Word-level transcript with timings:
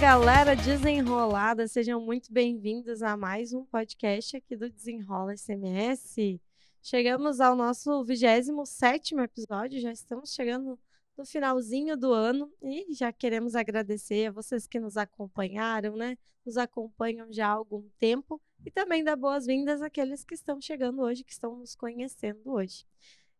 galera 0.00 0.56
desenrolada, 0.56 1.68
sejam 1.68 2.00
muito 2.00 2.32
bem-vindos 2.32 3.02
a 3.02 3.18
mais 3.18 3.52
um 3.52 3.66
podcast 3.66 4.34
aqui 4.34 4.56
do 4.56 4.70
Desenrola 4.70 5.36
SMS. 5.36 6.40
Chegamos 6.82 7.38
ao 7.38 7.54
nosso 7.54 8.02
27 8.02 9.14
episódio, 9.16 9.78
já 9.78 9.92
estamos 9.92 10.32
chegando 10.32 10.80
no 11.18 11.26
finalzinho 11.26 11.98
do 11.98 12.14
ano 12.14 12.50
e 12.62 12.94
já 12.94 13.12
queremos 13.12 13.54
agradecer 13.54 14.28
a 14.28 14.32
vocês 14.32 14.66
que 14.66 14.80
nos 14.80 14.96
acompanharam, 14.96 15.94
né? 15.94 16.16
Nos 16.46 16.56
acompanham 16.56 17.30
já 17.30 17.48
há 17.48 17.52
algum 17.52 17.86
tempo 17.98 18.40
e 18.64 18.70
também 18.70 19.04
dar 19.04 19.16
boas-vindas 19.16 19.82
àqueles 19.82 20.24
que 20.24 20.32
estão 20.34 20.62
chegando 20.62 21.02
hoje, 21.02 21.22
que 21.22 21.32
estão 21.32 21.58
nos 21.58 21.74
conhecendo 21.74 22.40
hoje. 22.46 22.86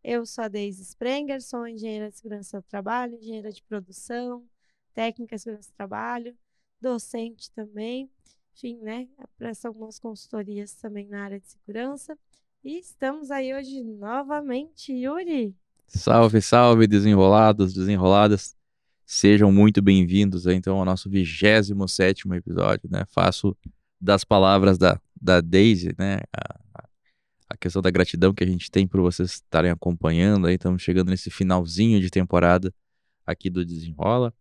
Eu 0.05 0.27
sou 0.27 0.45
a 0.45 0.49
Deise 0.49 0.83
Sprenger, 0.83 1.41
sou 1.41 1.67
engenheira 1.67 2.11
de 2.11 2.19
segurança 2.19 2.61
do 2.61 2.67
trabalho, 2.67 3.15
engenheira 3.15 3.51
de 3.51 3.63
produção, 3.63 4.47
técnica 4.93 5.37
de 5.37 5.43
segurança 5.43 5.71
do 5.71 5.75
trabalho, 5.75 6.37
docente 6.81 7.51
também, 7.53 8.11
enfim, 8.55 8.79
né? 8.79 9.07
Presto 9.37 9.67
algumas 9.67 9.99
consultorias 9.99 10.73
também 10.75 11.07
na 11.07 11.25
área 11.25 11.41
de 11.41 11.49
segurança. 11.49 12.17
E 12.65 12.79
estamos 12.79 13.31
aí 13.31 13.55
hoje 13.55 13.83
novamente, 13.83 14.93
Yuri. 14.93 15.55
Salve, 15.87 16.41
salve, 16.41 16.87
desenrolados, 16.87 17.73
desenroladas. 17.73 18.57
Sejam 19.05 19.51
muito 19.51 19.83
bem-vindos 19.83 20.47
então 20.47 20.79
ao 20.79 20.85
nosso 20.85 21.11
27 21.11 22.23
episódio, 22.33 22.89
né? 22.91 23.05
Faço 23.09 23.57
das 24.01 24.25
palavras 24.25 24.79
da, 24.79 25.01
da 25.21 25.41
Daisy, 25.41 25.95
né? 25.99 26.21
A, 26.33 26.85
a 27.49 27.57
questão 27.57 27.83
da 27.83 27.91
gratidão 27.91 28.33
que 28.33 28.45
a 28.45 28.47
gente 28.47 28.71
tem 28.71 28.87
por 28.87 29.01
vocês 29.01 29.33
estarem 29.33 29.71
acompanhando 29.71 30.47
aí. 30.47 30.55
Estamos 30.55 30.83
chegando 30.83 31.11
nesse 31.11 31.31
finalzinho 31.31 32.01
de 32.01 32.09
temporada 32.09 32.73
aqui 33.27 33.51
do 33.51 33.65
Desenrola. 33.65 34.33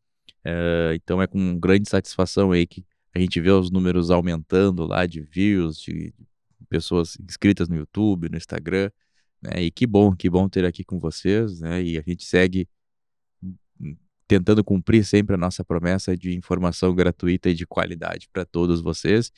É, 0.43 0.91
então 0.95 1.21
é 1.21 1.27
com 1.27 1.59
grande 1.59 1.89
satisfação 1.89 2.51
aí 2.51 2.65
que 2.65 2.85
a 3.13 3.19
gente 3.19 3.39
vê 3.41 3.51
os 3.51 3.71
números 3.71 4.11
aumentando 4.11 4.85
lá 4.85 5.05
de 5.05 5.21
views, 5.21 5.79
de 5.79 6.13
pessoas 6.69 7.17
inscritas 7.19 7.67
no 7.67 7.75
YouTube, 7.75 8.29
no 8.29 8.37
Instagram. 8.37 8.91
Né? 9.41 9.63
E 9.63 9.71
que 9.71 9.87
bom, 9.87 10.15
que 10.15 10.29
bom 10.29 10.47
ter 10.47 10.65
aqui 10.65 10.83
com 10.83 10.99
vocês, 10.99 11.59
né? 11.61 11.81
E 11.81 11.97
a 11.97 12.03
gente 12.05 12.25
segue 12.25 12.67
tentando 14.27 14.63
cumprir 14.63 15.03
sempre 15.03 15.33
a 15.33 15.37
nossa 15.37 15.65
promessa 15.65 16.15
de 16.15 16.35
informação 16.35 16.93
gratuita 16.93 17.49
e 17.49 17.53
de 17.53 17.65
qualidade 17.65 18.29
para 18.31 18.45
todos 18.45 18.81
vocês. 18.81 19.31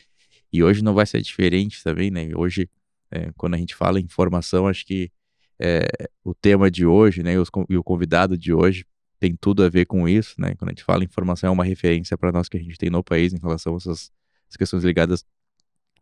E 0.52 0.62
hoje 0.62 0.84
não 0.84 0.94
vai 0.94 1.06
ser 1.06 1.22
diferente 1.22 1.81
também, 1.81 2.12
né? 2.12 2.30
Hoje, 2.36 2.69
é, 3.09 3.31
quando 3.38 3.53
a 3.53 3.58
gente 3.58 3.73
fala 3.73 4.00
em 4.00 4.03
informação, 4.03 4.67
acho 4.67 4.86
que 4.86 5.09
é, 5.58 5.88
o 6.23 6.34
tema 6.34 6.69
de 6.69 6.86
hoje, 6.86 7.23
né, 7.23 7.34
e 7.69 7.78
o 7.78 7.84
convidado 7.84 8.38
de 8.38 8.52
hoje 8.52 8.84
tem 9.22 9.36
tudo 9.36 9.64
a 9.64 9.70
ver 9.70 9.86
com 9.86 10.10
isso, 10.10 10.34
né? 10.40 10.56
Quando 10.56 10.70
a 10.70 10.72
gente 10.72 10.84
fala 10.84 11.04
informação, 11.04 11.48
é 11.48 11.52
uma 11.52 11.64
referência 11.64 12.18
para 12.18 12.32
nós 12.32 12.50
que 12.50 12.58
a 12.58 12.60
gente 12.60 12.76
tem 12.76 12.90
no 12.90 13.04
país 13.04 13.32
em 13.32 13.38
relação 13.38 13.76
a 13.76 13.78
essas, 13.78 14.12
essas 14.48 14.58
questões 14.58 14.84
ligadas 14.84 15.24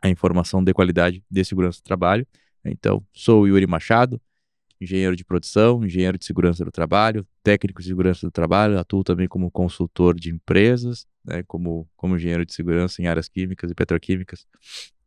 à 0.00 0.08
informação 0.08 0.64
de 0.64 0.72
qualidade 0.72 1.22
de 1.30 1.44
segurança 1.44 1.80
do 1.80 1.84
trabalho. 1.84 2.26
Então, 2.64 3.06
sou 3.12 3.42
o 3.42 3.46
Yuri 3.46 3.66
Machado, 3.66 4.18
engenheiro 4.80 5.14
de 5.14 5.22
produção, 5.22 5.84
engenheiro 5.84 6.16
de 6.16 6.24
segurança 6.24 6.64
do 6.64 6.72
trabalho, 6.72 7.26
técnico 7.42 7.82
de 7.82 7.88
segurança 7.88 8.26
do 8.26 8.30
trabalho, 8.30 8.78
atuo 8.78 9.04
também 9.04 9.28
como 9.28 9.50
consultor 9.50 10.18
de 10.18 10.30
empresas, 10.30 11.06
né, 11.22 11.42
como, 11.42 11.86
como 11.98 12.16
engenheiro 12.16 12.46
de 12.46 12.54
segurança 12.54 13.02
em 13.02 13.06
áreas 13.06 13.28
químicas 13.28 13.70
e 13.70 13.74
petroquímicas 13.74 14.46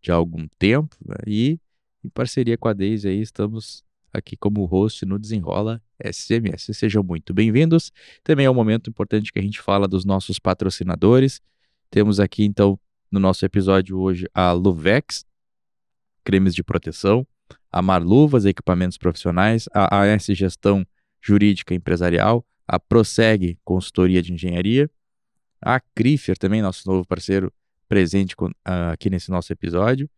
há 0.07 0.13
algum 0.13 0.47
tempo, 0.59 0.95
né, 1.03 1.15
e 1.25 1.59
em 2.03 2.09
parceria 2.09 2.59
com 2.59 2.67
a 2.67 2.73
Deise 2.73 3.07
aí 3.07 3.21
estamos 3.21 3.83
aqui 4.13 4.37
como 4.37 4.65
host 4.65 5.03
no 5.03 5.17
Desenrola 5.17 5.81
SMS. 6.03 6.69
Sejam 6.73 7.03
muito 7.03 7.33
bem-vindos. 7.33 7.91
Também 8.23 8.45
é 8.45 8.49
um 8.49 8.53
momento 8.53 8.89
importante 8.89 9.31
que 9.31 9.39
a 9.39 9.41
gente 9.41 9.61
fala 9.61 9.87
dos 9.87 10.05
nossos 10.05 10.39
patrocinadores. 10.39 11.41
Temos 11.89 12.19
aqui 12.19 12.43
então 12.43 12.79
no 13.11 13.19
nosso 13.19 13.45
episódio 13.45 13.97
hoje 13.97 14.27
a 14.33 14.51
Luvex, 14.51 15.25
cremes 16.23 16.55
de 16.55 16.63
proteção, 16.63 17.25
a 17.71 17.81
Marluvas, 17.81 18.45
equipamentos 18.45 18.97
profissionais, 18.97 19.69
a 19.73 20.01
AS 20.01 20.25
Gestão 20.25 20.85
Jurídica 21.21 21.73
Empresarial, 21.73 22.45
a 22.67 22.79
Prossegue 22.79 23.57
Consultoria 23.63 24.21
de 24.21 24.33
Engenharia, 24.33 24.89
a 25.61 25.79
Crifer 25.79 26.37
também, 26.37 26.61
nosso 26.61 26.87
novo 26.89 27.05
parceiro 27.07 27.51
presente 27.87 28.35
com, 28.35 28.47
uh, 28.47 28.91
aqui 28.91 29.09
nesse 29.09 29.29
nosso 29.29 29.53
episódio, 29.53 30.09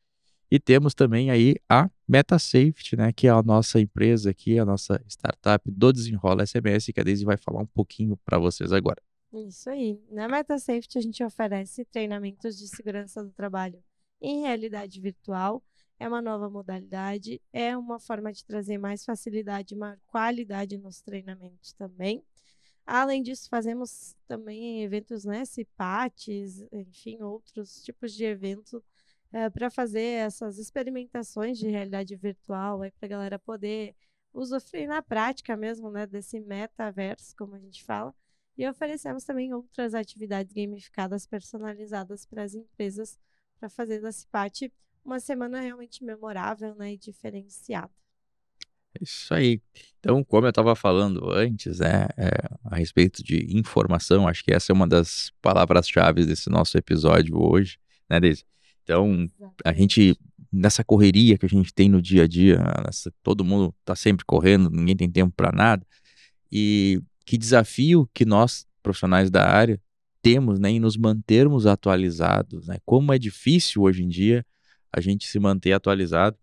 e 0.49 0.59
temos 0.59 0.93
também 0.93 1.29
aí 1.31 1.55
a 1.69 1.89
MetaSafety, 2.07 2.95
né, 2.95 3.11
que 3.11 3.27
é 3.27 3.31
a 3.31 3.41
nossa 3.41 3.79
empresa 3.79 4.29
aqui, 4.29 4.59
a 4.59 4.65
nossa 4.65 5.01
startup 5.07 5.69
do 5.69 5.91
Desenrola 5.91 6.45
SMS, 6.45 6.91
que 6.93 6.99
a 6.99 7.03
Daisy 7.03 7.25
vai 7.25 7.37
falar 7.37 7.61
um 7.61 7.65
pouquinho 7.65 8.17
para 8.17 8.37
vocês 8.37 8.71
agora. 8.71 9.01
Isso 9.33 9.69
aí. 9.69 9.99
Na 10.09 10.27
MetaSafety 10.27 10.97
a 10.97 11.01
gente 11.01 11.23
oferece 11.23 11.83
treinamentos 11.85 12.57
de 12.57 12.67
segurança 12.67 13.23
do 13.23 13.31
trabalho 13.31 13.83
em 14.21 14.41
realidade 14.41 15.01
virtual, 15.01 15.61
é 15.99 16.07
uma 16.07 16.21
nova 16.21 16.49
modalidade, 16.49 17.41
é 17.51 17.75
uma 17.75 17.99
forma 17.99 18.31
de 18.31 18.45
trazer 18.45 18.77
mais 18.77 19.03
facilidade 19.03 19.73
e 19.73 19.77
maior 19.77 19.97
qualidade 20.07 20.77
nos 20.77 21.01
treinamentos 21.01 21.73
também. 21.73 22.23
Além 22.85 23.23
disso, 23.23 23.49
fazemos 23.49 24.15
também 24.27 24.83
eventos, 24.83 25.25
né, 25.25 25.43
CIPATs, 25.43 26.63
enfim, 26.71 27.21
outros 27.21 27.81
tipos 27.83 28.13
de 28.13 28.25
eventos 28.25 28.81
é, 29.35 29.49
para 29.49 29.69
fazer 29.69 29.99
essas 29.99 30.57
experimentações 30.57 31.57
de 31.57 31.67
realidade 31.67 32.15
virtual, 32.15 32.79
para 32.79 33.05
a 33.05 33.07
galera 33.07 33.37
poder 33.37 33.93
usufruir 34.33 34.87
na 34.87 35.01
prática 35.01 35.57
mesmo, 35.57 35.91
né, 35.91 36.07
desse 36.07 36.39
metaverso, 36.39 37.35
como 37.37 37.53
a 37.53 37.59
gente 37.59 37.83
fala. 37.83 38.15
E 38.57 38.65
oferecemos 38.65 39.25
também 39.25 39.53
outras 39.53 39.93
atividades 39.93 40.53
gamificadas 40.53 41.27
personalizadas 41.27 42.25
para 42.25 42.43
as 42.43 42.55
empresas 42.55 43.19
para 43.59 43.67
fazer 43.67 43.99
da 43.99 44.09
CIPAT 44.09 44.71
uma 45.03 45.19
semana 45.19 45.59
realmente 45.59 46.01
memorável 46.01 46.73
né, 46.75 46.93
e 46.93 46.97
diferenciada. 46.97 47.91
Isso 49.01 49.33
aí. 49.33 49.61
Então, 49.99 50.23
como 50.23 50.45
eu 50.45 50.51
estava 50.51 50.73
falando 50.77 51.29
antes, 51.29 51.79
né, 51.79 52.07
é, 52.15 52.29
a 52.63 52.77
respeito 52.77 53.21
de 53.21 53.45
informação, 53.53 54.29
acho 54.29 54.45
que 54.45 54.53
essa 54.53 54.71
é 54.71 54.73
uma 54.73 54.87
das 54.87 55.33
palavras-chave 55.41 56.25
desse 56.25 56.49
nosso 56.49 56.77
episódio 56.77 57.37
hoje, 57.37 57.77
né, 58.09 58.17
Deise? 58.21 58.45
Então, 58.85 59.27
a 59.65 59.73
gente, 59.73 60.15
nessa 60.53 60.83
correria 60.83 61.39
que 61.39 61.45
a 61.45 61.49
gente 61.49 61.73
tem 61.73 61.89
no 61.89 61.99
dia 61.99 62.23
a 62.23 62.27
dia, 62.27 62.59
nessa, 62.85 63.11
todo 63.23 63.43
mundo 63.43 63.73
está 63.79 63.95
sempre 63.95 64.23
correndo, 64.23 64.69
ninguém 64.69 64.95
tem 64.95 65.09
tempo 65.09 65.33
para 65.35 65.51
nada, 65.51 65.85
e 66.51 67.01
que 67.25 67.35
desafio 67.35 68.07
que 68.13 68.23
nós, 68.23 68.67
profissionais 68.83 69.31
da 69.31 69.43
área, 69.49 69.81
temos 70.21 70.59
né, 70.59 70.69
em 70.69 70.79
nos 70.79 70.95
mantermos 70.95 71.65
atualizados, 71.65 72.67
né? 72.67 72.77
Como 72.85 73.11
é 73.11 73.19
difícil 73.19 73.81
hoje 73.81 74.03
em 74.03 74.07
dia 74.07 74.45
a 74.91 75.01
gente 75.01 75.27
se 75.27 75.39
manter 75.39 75.73
atualizado. 75.73 76.37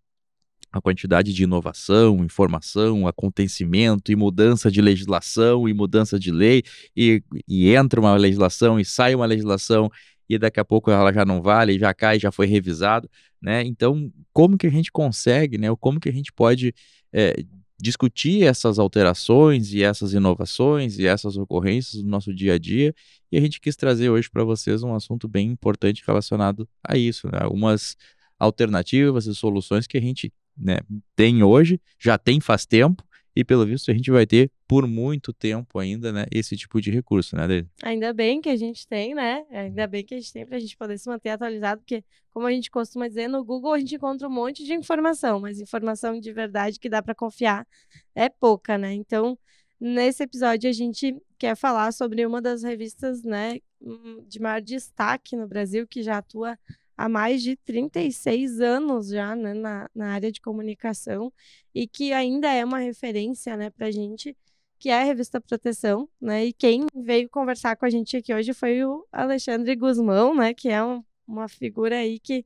A 0.70 0.80
quantidade 0.80 1.34
de 1.34 1.42
inovação, 1.42 2.24
informação, 2.24 3.06
acontecimento 3.06 4.10
e 4.10 4.16
mudança 4.16 4.70
de 4.70 4.80
legislação 4.80 5.68
e 5.68 5.74
mudança 5.74 6.18
de 6.18 6.30
lei, 6.30 6.62
e, 6.96 7.22
e 7.46 7.74
entra 7.74 8.00
uma 8.00 8.16
legislação 8.16 8.80
e 8.80 8.84
sai 8.84 9.14
uma 9.14 9.26
legislação, 9.26 9.90
e 10.28 10.38
daqui 10.38 10.60
a 10.60 10.64
pouco 10.64 10.90
ela 10.90 11.12
já 11.12 11.24
não 11.24 11.42
vale, 11.42 11.78
já 11.78 11.92
cai, 11.92 12.18
já 12.18 12.30
foi 12.30 12.46
revisado, 12.46 13.08
né? 13.40 13.62
Então, 13.64 14.10
como 14.32 14.56
que 14.56 14.66
a 14.66 14.70
gente 14.70 14.90
consegue, 14.90 15.58
né? 15.58 15.68
Como 15.80 16.00
que 16.00 16.08
a 16.08 16.12
gente 16.12 16.32
pode 16.32 16.74
é, 17.12 17.34
discutir 17.82 18.44
essas 18.44 18.78
alterações 18.78 19.72
e 19.72 19.82
essas 19.82 20.12
inovações 20.12 21.00
e 21.00 21.06
essas 21.06 21.36
ocorrências 21.36 22.00
no 22.02 22.08
nosso 22.08 22.32
dia 22.32 22.54
a 22.54 22.58
dia. 22.58 22.94
E 23.30 23.36
a 23.36 23.40
gente 23.40 23.60
quis 23.60 23.74
trazer 23.74 24.08
hoje 24.08 24.30
para 24.30 24.44
vocês 24.44 24.84
um 24.84 24.94
assunto 24.94 25.26
bem 25.26 25.50
importante 25.50 26.04
relacionado 26.06 26.68
a 26.86 26.96
isso, 26.96 27.26
né? 27.26 27.38
algumas 27.40 27.96
alternativas 28.38 29.26
e 29.26 29.34
soluções 29.34 29.88
que 29.88 29.98
a 29.98 30.00
gente 30.00 30.32
né, 30.56 30.78
tem 31.16 31.42
hoje, 31.42 31.80
já 31.98 32.16
tem 32.16 32.40
faz 32.40 32.64
tempo, 32.64 33.02
e 33.34 33.44
pelo 33.44 33.66
visto 33.66 33.90
a 33.90 33.94
gente 33.94 34.10
vai 34.10 34.26
ter 34.26 34.50
por 34.66 34.86
muito 34.86 35.32
tempo 35.32 35.78
ainda, 35.78 36.12
né, 36.12 36.26
esse 36.30 36.56
tipo 36.56 36.80
de 36.80 36.90
recurso, 36.90 37.36
né, 37.36 37.46
Dele? 37.46 37.68
Ainda 37.82 38.12
bem 38.12 38.40
que 38.40 38.48
a 38.48 38.56
gente 38.56 38.86
tem, 38.86 39.14
né? 39.14 39.44
Ainda 39.50 39.86
bem 39.86 40.04
que 40.04 40.14
a 40.14 40.18
gente 40.18 40.32
tem 40.32 40.46
para 40.46 40.56
a 40.56 40.60
gente 40.60 40.76
poder 40.76 40.98
se 40.98 41.08
manter 41.08 41.30
atualizado, 41.30 41.80
porque, 41.80 42.04
como 42.30 42.46
a 42.46 42.52
gente 42.52 42.70
costuma 42.70 43.08
dizer, 43.08 43.28
no 43.28 43.44
Google 43.44 43.74
a 43.74 43.78
gente 43.78 43.94
encontra 43.94 44.28
um 44.28 44.30
monte 44.30 44.64
de 44.64 44.74
informação, 44.74 45.40
mas 45.40 45.60
informação 45.60 46.18
de 46.18 46.32
verdade 46.32 46.78
que 46.78 46.88
dá 46.88 47.02
para 47.02 47.14
confiar 47.14 47.66
é 48.14 48.28
pouca, 48.28 48.78
né? 48.78 48.92
Então, 48.94 49.38
nesse 49.80 50.22
episódio 50.22 50.70
a 50.70 50.72
gente 50.72 51.16
quer 51.38 51.56
falar 51.56 51.92
sobre 51.92 52.24
uma 52.24 52.40
das 52.40 52.62
revistas, 52.62 53.22
né, 53.22 53.58
hum, 53.80 54.24
de 54.28 54.40
maior 54.40 54.60
destaque 54.60 55.36
no 55.36 55.46
Brasil, 55.48 55.86
que 55.86 56.02
já 56.02 56.18
atua 56.18 56.56
há 57.02 57.08
mais 57.08 57.42
de 57.42 57.56
36 57.56 58.60
anos 58.60 59.08
já 59.08 59.34
né, 59.34 59.52
na, 59.54 59.90
na 59.92 60.12
área 60.12 60.30
de 60.30 60.40
comunicação 60.40 61.32
e 61.74 61.88
que 61.88 62.12
ainda 62.12 62.48
é 62.52 62.64
uma 62.64 62.78
referência 62.78 63.56
né, 63.56 63.70
para 63.70 63.88
a 63.88 63.90
gente, 63.90 64.36
que 64.78 64.88
é 64.88 65.00
a 65.00 65.04
revista 65.04 65.40
Proteção, 65.40 66.08
né? 66.20 66.46
E 66.46 66.52
quem 66.52 66.86
veio 66.94 67.28
conversar 67.28 67.76
com 67.76 67.86
a 67.86 67.90
gente 67.90 68.16
aqui 68.16 68.32
hoje 68.32 68.52
foi 68.52 68.84
o 68.84 69.06
Alexandre 69.12 69.74
Guzmão, 69.76 70.34
né? 70.34 70.54
Que 70.54 70.68
é 70.68 70.82
um, 70.84 71.04
uma 71.26 71.48
figura 71.48 71.96
aí 71.96 72.18
que, 72.20 72.44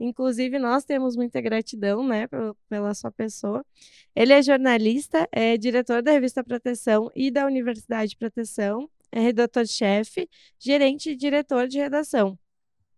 inclusive, 0.00 0.58
nós 0.58 0.84
temos 0.84 1.16
muita 1.16 1.40
gratidão, 1.40 2.06
né, 2.06 2.26
pela 2.68 2.94
sua 2.94 3.10
pessoa. 3.10 3.64
Ele 4.14 4.32
é 4.32 4.42
jornalista, 4.42 5.28
é 5.32 5.56
diretor 5.56 6.02
da 6.02 6.12
revista 6.12 6.44
Proteção 6.44 7.10
e 7.14 7.30
da 7.30 7.46
Universidade 7.46 8.16
Proteção, 8.16 8.88
é 9.12 9.20
redator-chefe, 9.20 10.28
gerente 10.58 11.10
e 11.10 11.16
diretor 11.16 11.68
de 11.68 11.78
redação. 11.78 12.38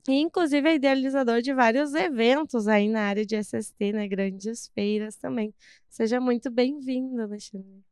E, 0.08 0.20
inclusive, 0.20 0.68
é 0.68 0.74
idealizador 0.74 1.42
de 1.42 1.52
vários 1.52 1.94
eventos 1.94 2.68
aí 2.68 2.88
na 2.88 3.02
área 3.02 3.26
de 3.26 3.36
SST, 3.36 3.92
né? 3.92 4.06
Grandes 4.06 4.68
feiras 4.68 5.16
também. 5.16 5.52
Seja 5.88 6.20
muito 6.20 6.50
bem-vindo, 6.50 7.20
Alexandre. 7.20 7.84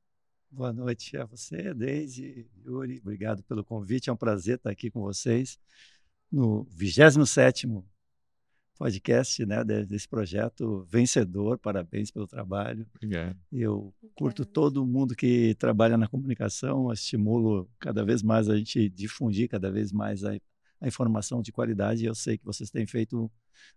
Boa 0.51 0.73
noite 0.73 1.17
a 1.17 1.25
você, 1.25 1.75
Deise, 1.75 2.47
Yuri. 2.65 3.01
Obrigado 3.01 3.43
pelo 3.43 3.65
convite. 3.65 4.09
É 4.09 4.13
um 4.13 4.17
prazer 4.17 4.57
estar 4.57 4.71
aqui 4.71 4.91
com 4.91 5.01
vocês 5.01 5.59
no 6.31 6.65
27º 6.67 7.85
podcast 8.79 9.45
né, 9.47 9.65
desse 9.65 10.09
projeto 10.09 10.85
vencedor. 10.89 11.59
Parabéns 11.59 12.11
pelo 12.11 12.27
trabalho. 12.27 12.87
Obrigado. 12.95 13.37
Eu 13.51 13.93
curto 14.15 14.45
todo 14.45 14.87
mundo 14.87 15.15
que 15.15 15.55
trabalha 15.57 15.97
na 15.97 16.09
comunicação, 16.09 16.93
estimulo 16.93 17.69
cada 17.79 18.05
vez 18.05 18.23
mais 18.23 18.49
a 18.49 18.57
gente 18.57 18.89
difundir 18.89 19.49
cada 19.49 19.71
vez 19.71 19.93
mais 19.93 20.25
a, 20.25 20.37
a 20.85 20.89
informação 20.89 21.41
de 21.41 21.51
qualidade. 21.51 22.05
Eu 22.05 22.15
sei 22.15 22.37
que 22.37 22.45
vocês 22.45 22.71
têm 22.71 22.87
feito 22.87 23.19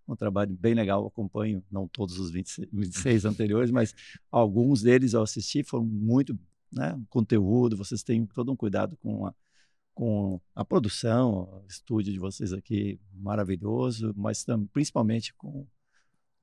um, 0.08 0.14
um 0.14 0.16
trabalho 0.16 0.56
bem 0.56 0.74
legal. 0.74 1.02
Eu 1.02 1.08
acompanho, 1.08 1.64
não 1.72 1.88
todos 1.88 2.20
os 2.20 2.30
20, 2.30 2.70
26 2.72 3.24
anteriores, 3.26 3.72
mas 3.72 3.96
alguns 4.30 4.82
deles 4.82 5.14
eu 5.14 5.22
assisti, 5.22 5.64
foram 5.64 5.86
muito 5.86 6.38
né, 6.72 7.02
conteúdo, 7.10 7.78
vocês 7.78 8.04
têm 8.04 8.26
todo 8.26 8.52
um 8.52 8.56
cuidado 8.58 8.98
com 8.98 9.26
a, 9.26 9.34
com 9.94 10.42
a 10.54 10.66
produção, 10.66 11.64
o 11.64 11.68
estúdio 11.68 12.12
de 12.12 12.20
vocês 12.20 12.52
aqui 12.52 13.00
maravilhoso, 13.14 14.14
mas 14.18 14.44
também, 14.44 14.68
principalmente 14.68 15.34
com, 15.36 15.66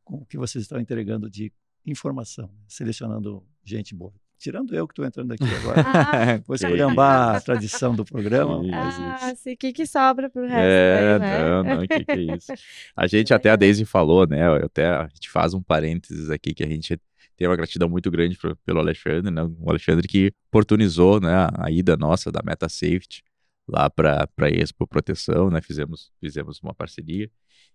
com 0.02 0.16
o 0.16 0.24
que 0.24 0.38
vocês 0.38 0.64
estão 0.64 0.80
entregando 0.80 1.28
de 1.28 1.52
informação, 1.84 2.50
selecionando 2.66 3.46
gente 3.62 3.94
boa. 3.94 4.23
Tirando 4.44 4.76
eu 4.76 4.86
que 4.86 4.92
estou 4.92 5.06
entrando 5.06 5.32
aqui 5.32 5.44
agora. 5.44 5.82
Ah, 6.04 6.38
Vou 6.46 6.54
escolhambar 6.54 7.36
a 7.36 7.40
tradição 7.40 7.96
do 7.96 8.04
programa. 8.04 8.62
Mas 8.62 8.94
ah, 9.00 9.32
isso. 9.32 9.48
o 9.48 9.56
que, 9.56 9.72
que 9.72 9.86
sobra 9.86 10.28
para 10.28 10.42
o 10.42 10.46
resto? 10.46 10.60
É, 10.60 11.14
aí, 11.14 11.18
né? 11.18 11.48
não, 11.48 11.64
não, 11.64 11.82
o 11.82 11.88
que, 11.88 12.04
que 12.04 12.12
é 12.12 12.20
isso? 12.36 12.52
A 12.94 13.06
gente 13.06 13.32
até, 13.32 13.48
a 13.48 13.56
Daisy 13.56 13.86
falou, 13.86 14.26
né? 14.26 14.46
Até 14.62 14.86
a 14.86 15.08
gente 15.08 15.30
faz 15.30 15.54
um 15.54 15.62
parênteses 15.62 16.28
aqui 16.28 16.52
que 16.52 16.62
a 16.62 16.66
gente 16.68 17.00
tem 17.38 17.48
uma 17.48 17.56
gratidão 17.56 17.88
muito 17.88 18.10
grande 18.10 18.36
pro, 18.36 18.54
pelo 18.56 18.80
Alexandre, 18.80 19.30
né? 19.30 19.42
O 19.60 19.70
Alexandre 19.70 20.06
que 20.06 20.30
oportunizou, 20.48 21.20
né, 21.22 21.48
a 21.54 21.70
ida 21.70 21.96
nossa 21.96 22.30
da 22.30 22.42
Meta 22.44 22.68
Safety 22.68 23.22
lá 23.66 23.88
para 23.88 24.26
para 24.26 24.50
Expo 24.50 24.86
Proteção, 24.86 25.48
né? 25.48 25.62
Fizemos 25.62 26.12
fizemos 26.20 26.60
uma 26.60 26.74
parceria 26.74 27.30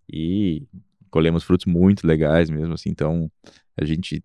e 0.08 0.68
colhemos 1.10 1.44
frutos 1.44 1.66
muito 1.66 2.06
legais 2.06 2.48
mesmo, 2.48 2.76
assim. 2.76 2.90
Então 2.90 3.32
a 3.82 3.86
gente 3.86 4.24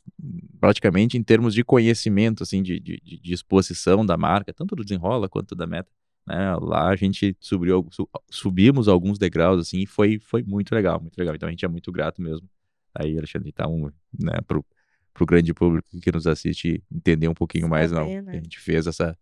praticamente 0.60 1.16
em 1.16 1.22
termos 1.22 1.54
de 1.54 1.62
conhecimento, 1.62 2.42
assim, 2.42 2.62
de, 2.62 2.80
de, 2.80 3.00
de 3.00 3.32
exposição 3.32 4.04
da 4.04 4.16
marca, 4.16 4.52
tanto 4.52 4.74
do 4.74 4.82
Desenrola 4.82 5.28
quanto 5.28 5.54
da 5.54 5.66
Meta, 5.66 5.90
né? 6.26 6.56
Lá 6.56 6.88
a 6.88 6.96
gente 6.96 7.36
subiu, 7.38 7.86
subimos 8.30 8.88
alguns 8.88 9.18
degraus, 9.18 9.60
assim, 9.60 9.80
e 9.80 9.86
foi 9.86 10.18
foi 10.18 10.42
muito 10.42 10.74
legal, 10.74 11.00
muito 11.00 11.16
legal. 11.18 11.34
Então 11.34 11.48
a 11.48 11.50
gente 11.50 11.64
é 11.64 11.68
muito 11.68 11.92
grato 11.92 12.22
mesmo. 12.22 12.48
Aí, 12.94 13.16
Alexandre, 13.16 13.48
então, 13.48 13.92
né, 14.18 14.40
pro, 14.46 14.64
para 15.12 15.22
o 15.22 15.26
grande 15.26 15.54
público 15.54 15.88
que 16.00 16.12
nos 16.12 16.26
assiste 16.26 16.82
entender 16.92 17.28
um 17.28 17.34
pouquinho 17.34 17.68
mais, 17.68 17.92
não. 17.92 18.06
Né? 18.22 18.32
A 18.32 18.36
gente 18.36 18.58
fez 18.58 18.86
essa, 18.86 19.16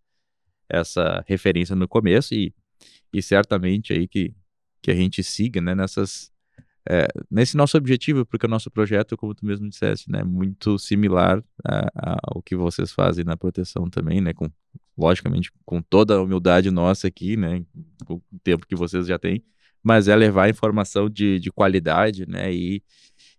essa 0.68 1.24
referência 1.26 1.76
no 1.76 1.86
começo 1.86 2.34
e, 2.34 2.54
e 3.12 3.22
certamente 3.22 3.92
aí 3.92 4.08
que, 4.08 4.34
que 4.80 4.90
a 4.90 4.94
gente 4.94 5.22
siga, 5.22 5.60
né, 5.60 5.74
nessas, 5.74 6.31
é, 6.88 7.06
nesse 7.30 7.56
nosso 7.56 7.76
objetivo, 7.76 8.26
porque 8.26 8.46
o 8.46 8.48
nosso 8.48 8.70
projeto, 8.70 9.16
como 9.16 9.34
tu 9.34 9.46
mesmo 9.46 9.68
disseste, 9.68 10.10
né, 10.10 10.20
é 10.20 10.24
muito 10.24 10.78
similar 10.78 11.42
ao 12.22 12.42
que 12.42 12.56
vocês 12.56 12.92
fazem 12.92 13.24
na 13.24 13.36
proteção 13.36 13.88
também, 13.88 14.20
né, 14.20 14.32
com, 14.32 14.50
logicamente 14.98 15.52
com 15.64 15.80
toda 15.80 16.16
a 16.16 16.22
humildade 16.22 16.70
nossa 16.70 17.06
aqui, 17.06 17.36
né, 17.36 17.64
com 18.04 18.14
o 18.14 18.22
tempo 18.42 18.66
que 18.66 18.74
vocês 18.74 19.06
já 19.06 19.18
têm, 19.18 19.44
mas 19.82 20.08
é 20.08 20.16
levar 20.16 20.48
informação 20.48 21.08
de, 21.08 21.38
de 21.38 21.50
qualidade, 21.52 22.26
né, 22.26 22.52
e, 22.52 22.82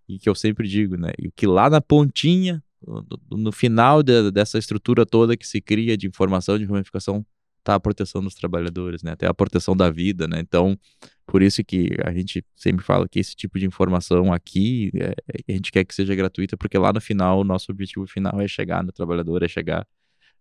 e 0.07 0.19
que 0.19 0.29
eu 0.29 0.35
sempre 0.35 0.67
digo, 0.67 0.97
né? 0.97 1.11
E 1.17 1.31
que 1.31 1.47
lá 1.47 1.69
na 1.69 1.79
pontinha, 1.79 2.61
no, 2.85 3.37
no 3.37 3.51
final 3.51 4.03
de, 4.03 4.29
dessa 4.29 4.57
estrutura 4.57 5.05
toda 5.05 5.37
que 5.37 5.47
se 5.47 5.61
cria 5.61 5.95
de 5.95 6.07
informação, 6.07 6.57
de 6.57 6.65
ramificação, 6.65 7.25
está 7.63 7.75
a 7.75 7.79
proteção 7.79 8.21
dos 8.21 8.35
trabalhadores, 8.35 9.01
né? 9.01 9.11
Até 9.13 9.25
a 9.25 9.33
proteção 9.33 9.75
da 9.75 9.89
vida, 9.89 10.27
né? 10.27 10.39
Então, 10.39 10.77
por 11.25 11.41
isso 11.41 11.63
que 11.63 11.89
a 12.03 12.13
gente 12.13 12.45
sempre 12.55 12.85
fala 12.85 13.07
que 13.07 13.19
esse 13.19 13.35
tipo 13.35 13.57
de 13.57 13.65
informação 13.65 14.31
aqui, 14.31 14.91
é, 14.95 15.15
a 15.49 15.51
gente 15.53 15.71
quer 15.71 15.85
que 15.85 15.95
seja 15.95 16.13
gratuita, 16.13 16.57
porque 16.57 16.77
lá 16.77 16.91
no 16.93 17.01
final, 17.01 17.39
o 17.39 17.43
nosso 17.43 17.71
objetivo 17.71 18.05
final 18.05 18.39
é 18.39 18.47
chegar 18.47 18.83
no 18.83 18.91
trabalhador, 18.91 19.41
é 19.41 19.47
chegar 19.47 19.87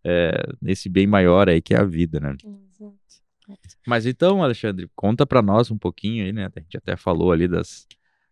é, 0.04 0.32
nesse 0.60 0.88
bem 0.88 1.06
maior 1.06 1.48
aí 1.48 1.62
que 1.62 1.74
é 1.74 1.78
a 1.78 1.84
vida, 1.84 2.18
né? 2.18 2.36
Mas 3.86 4.04
então, 4.06 4.42
Alexandre, 4.42 4.90
conta 4.94 5.24
para 5.24 5.40
nós 5.40 5.70
um 5.70 5.78
pouquinho 5.78 6.24
aí, 6.24 6.32
né? 6.32 6.48
A 6.54 6.60
gente 6.60 6.76
até 6.76 6.96
falou 6.96 7.32
ali 7.32 7.46
das, 7.46 7.86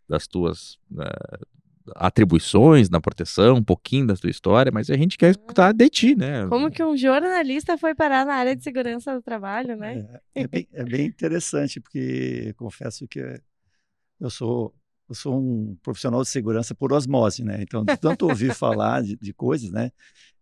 das 0.07 0.27
tuas 0.27 0.75
uh, 0.91 1.45
atribuições 1.95 2.89
na 2.89 3.01
proteção, 3.01 3.55
um 3.55 3.63
pouquinho 3.63 4.07
da 4.07 4.15
tua 4.15 4.29
história, 4.29 4.71
mas 4.71 4.89
a 4.89 4.97
gente 4.97 5.17
quer 5.17 5.31
escutar 5.31 5.73
de 5.73 5.89
ti, 5.89 6.15
né? 6.15 6.47
Como 6.47 6.69
que 6.71 6.83
um 6.83 6.95
jornalista 6.95 7.77
foi 7.77 7.95
parar 7.95 8.25
na 8.25 8.33
área 8.33 8.55
de 8.55 8.63
segurança 8.63 9.13
do 9.13 9.21
trabalho, 9.21 9.75
né? 9.75 10.21
É, 10.35 10.41
é, 10.43 10.47
bem, 10.47 10.67
é 10.73 10.83
bem, 10.83 11.05
interessante, 11.05 11.79
porque 11.79 12.53
confesso 12.57 13.07
que 13.07 13.19
eu 14.19 14.29
sou 14.29 14.73
eu 15.09 15.15
sou 15.15 15.37
um 15.37 15.75
profissional 15.83 16.21
de 16.21 16.29
segurança 16.29 16.73
por 16.73 16.93
osmose, 16.93 17.43
né? 17.43 17.61
Então, 17.61 17.83
de 17.83 17.97
tanto 17.97 18.29
ouvir 18.29 18.53
falar 18.55 19.03
de, 19.03 19.17
de, 19.17 19.33
coisas, 19.33 19.69
né? 19.69 19.91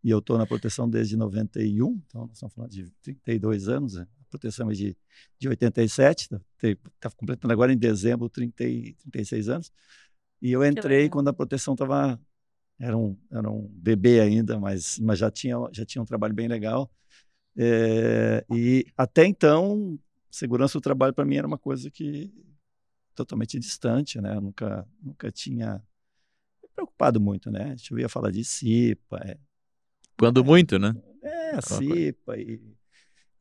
E 0.04 0.12
eu 0.12 0.20
estou 0.20 0.38
na 0.38 0.46
proteção 0.46 0.88
desde 0.88 1.18
91, 1.18 2.00
então 2.08 2.28
nós 2.28 2.34
estamos 2.34 2.54
falando 2.54 2.70
de 2.70 2.88
32 3.02 3.68
anos, 3.68 3.96
né? 3.96 4.06
a 4.22 4.26
proteção 4.30 4.70
é 4.70 4.74
de, 4.74 4.96
de 5.40 5.50
87, 5.50 6.26
está 6.26 6.40
tá 7.00 7.10
completando 7.10 7.52
agora 7.52 7.74
em 7.74 7.78
dezembro 7.78 8.30
30, 8.30 8.64
36 9.12 9.50
anos. 9.50 9.72
E 10.42 10.52
eu 10.52 10.66
entrei 10.66 11.10
quando 11.10 11.28
a 11.28 11.34
proteção 11.34 11.74
estava 11.74 12.20
era 12.80 12.98
um, 12.98 13.18
era 13.30 13.50
um 13.50 13.68
bebê 13.74 14.22
ainda, 14.22 14.58
mas, 14.58 14.98
mas 15.00 15.20
já, 15.20 15.30
tinha, 15.30 15.58
já 15.72 15.86
tinha 15.86 16.02
um 16.02 16.06
trabalho 16.06 16.34
bem 16.34 16.48
legal. 16.48 16.90
É, 17.58 18.46
e 18.50 18.86
até 18.96 19.26
então, 19.26 20.00
segurança 20.32 20.78
do 20.78 20.82
trabalho 20.82 21.14
para 21.14 21.26
mim 21.26 21.36
era 21.36 21.46
uma 21.46 21.58
coisa 21.58 21.92
que 21.92 22.32
totalmente 23.14 23.60
distante, 23.60 24.22
né? 24.22 24.36
Eu 24.36 24.42
nunca, 24.42 24.88
nunca 25.02 25.30
tinha 25.30 25.84
me 26.64 26.70
preocupado 26.74 27.20
muito, 27.20 27.52
né? 27.52 27.66
A 27.66 27.76
gente 27.76 27.94
ouvia 27.94 28.08
falar 28.08 28.32
de 28.32 28.46
CIPA. 28.46 29.18
É, 29.26 29.38
Quando 30.18 30.40
é, 30.40 30.44
muito, 30.44 30.80
né? 30.80 30.96
É, 31.22 31.60
CIPA. 31.62 32.38
E, 32.38 32.62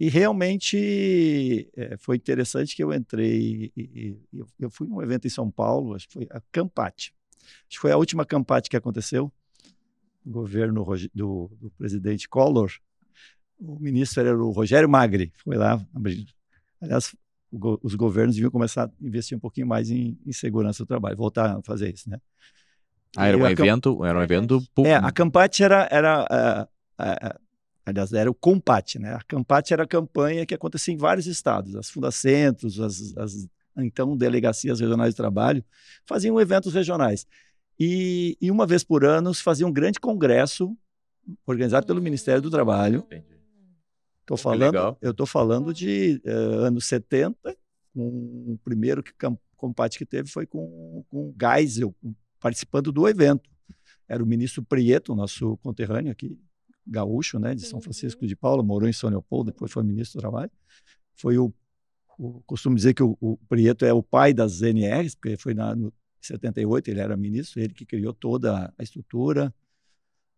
e 0.01 0.09
realmente 0.09 1.69
é, 1.77 1.97
foi 1.97 2.17
interessante 2.17 2.77
que 2.77 2.83
eu 2.83 2.93
entrei. 2.93 3.73
E, 3.77 4.17
e, 4.33 4.43
eu 4.59 4.71
fui 4.71 4.87
num 4.87 5.03
evento 5.03 5.27
em 5.27 5.31
São 5.31 5.51
Paulo, 5.51 5.95
acho 5.95 6.07
que 6.07 6.15
foi 6.15 6.29
a 6.31 6.41
Campate. 6.53 7.13
Acho 7.41 7.71
que 7.71 7.79
foi 7.79 7.91
a 7.91 7.97
última 7.97 8.25
Campate 8.25 8.71
que 8.71 8.77
aconteceu, 8.77 9.33
no 10.25 10.33
governo 10.33 10.85
do, 11.13 11.51
do 11.61 11.71
presidente 11.71 12.29
Collor. 12.29 12.71
O 13.59 13.79
ministro 13.81 14.21
era 14.21 14.39
o 14.39 14.51
Rogério 14.51 14.89
Magri, 14.89 15.33
foi 15.43 15.57
lá. 15.57 15.85
Aliás, 16.81 17.17
os 17.83 17.95
governos 17.97 18.37
deviam 18.37 18.53
começar 18.53 18.85
a 18.85 18.91
investir 19.01 19.37
um 19.37 19.41
pouquinho 19.41 19.67
mais 19.67 19.91
em, 19.91 20.17
em 20.25 20.33
segurança 20.33 20.85
do 20.85 20.87
trabalho, 20.87 21.17
voltar 21.17 21.57
a 21.57 21.63
fazer 21.63 21.93
isso, 21.93 22.09
né? 22.09 22.21
Ah, 23.17 23.27
era 23.27 23.39
um 23.39 23.47
evento, 23.47 24.05
era 24.05 24.19
um 24.19 24.23
evento 24.23 24.63
É, 24.85 24.95
a 24.95 25.11
Campate 25.11 25.65
era, 25.65 25.89
era 25.91 26.69
uh, 27.01 27.03
uh, 27.03 27.48
aliás, 27.89 28.13
era 28.13 28.31
o 28.31 28.35
Compate, 28.35 28.99
né? 28.99 29.15
A 29.15 29.23
Campate 29.23 29.73
era 29.73 29.85
a 29.85 29.87
campanha 29.87 30.47
que 30.47 30.55
acontecia 30.55 30.93
em 30.93 30.97
vários 30.97 31.27
estados, 31.27 31.75
as 31.77 31.91
fundacentros, 31.91 32.81
as, 32.81 33.17
as 33.17 33.49
então 33.77 34.17
delegacias 34.17 34.81
regionais 34.81 35.15
de 35.15 35.17
trabalho 35.17 35.65
faziam 36.05 36.41
eventos 36.41 36.75
regionais. 36.75 37.27
E, 37.79 38.37
e 38.41 38.51
uma 38.51 38.67
vez 38.67 38.83
por 38.83 39.05
ano 39.05 39.33
faziam 39.35 39.71
um 39.71 39.73
grande 39.73 40.01
congresso 40.01 40.77
organizado 41.47 41.87
pelo 41.87 42.03
Ministério 42.03 42.43
do 42.43 42.51
Trabalho. 42.51 43.07
Tô 44.27 44.37
falando, 44.37 44.97
eu 45.01 45.13
estou 45.13 45.27
falando 45.27 45.73
de 45.73 46.21
uh, 46.27 46.65
anos 46.65 46.87
70, 46.87 47.57
com 47.95 48.53
o 48.53 48.59
primeiro 48.63 49.03
que, 49.03 49.13
combate 49.57 49.97
que 49.97 50.05
teve 50.05 50.29
foi 50.29 50.45
com, 50.45 51.05
com 51.09 51.29
o 51.29 51.35
Geisel, 51.41 51.95
participando 52.41 52.93
do 52.93 53.09
evento. 53.09 53.49
Era 54.07 54.23
o 54.23 54.27
ministro 54.27 54.63
Prieto, 54.63 55.15
nosso 55.15 55.57
conterrâneo 55.59 56.13
aqui, 56.13 56.39
gaúcho, 56.89 57.39
né, 57.39 57.55
de 57.55 57.63
São 57.63 57.81
Francisco 57.81 58.27
de 58.27 58.35
Paula, 58.35 58.63
morou 58.63 58.89
em 58.89 58.93
São 58.93 59.11
Leopoldo, 59.11 59.51
depois 59.51 59.71
foi 59.71 59.83
ministro 59.83 60.19
do 60.19 60.23
Trabalho. 60.23 60.51
Foi 61.15 61.39
o, 61.39 61.53
o 62.19 62.41
costumo 62.47 62.75
dizer 62.75 62.95
que 62.95 63.03
o, 63.03 63.17
o, 63.21 63.37
Prieto 63.49 63.85
é 63.85 63.93
o 63.93 64.03
pai 64.03 64.33
das 64.33 64.63
NRs, 64.63 65.15
porque 65.15 65.37
foi 65.37 65.55
na, 65.55 65.75
no 65.75 65.93
78, 66.21 66.89
ele 66.89 67.01
era 67.01 67.17
ministro, 67.17 67.61
ele 67.61 67.73
que 67.73 67.87
criou 67.87 68.13
toda 68.13 68.73
a 68.77 68.83
estrutura 68.83 69.55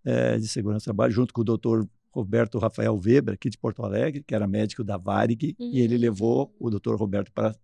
é, 0.04 0.38
de 0.38 0.49
segurança 0.49 0.85
do 0.85 0.85
trabalho, 0.85 1.12
junto 1.12 1.33
com 1.33 1.40
o 1.40 1.45
doutor 1.45 1.88
Roberto 2.12 2.59
Rafael 2.59 2.95
Weber, 2.95 3.35
aqui 3.35 3.49
de 3.49 3.59
Porto 3.59 3.85
Alegre, 3.85 4.23
que 4.23 4.35
era 4.35 4.47
médico 4.47 4.83
da 4.83 4.97
Varig, 4.97 5.57
uhum. 5.59 5.71
e 5.73 5.80
ele 5.80 5.95
uhum. 5.95 6.00
levou 6.00 6.54
o 6.59 6.71
doutor 6.71 6.99
Roberto 6.99 7.33
para 7.33 7.54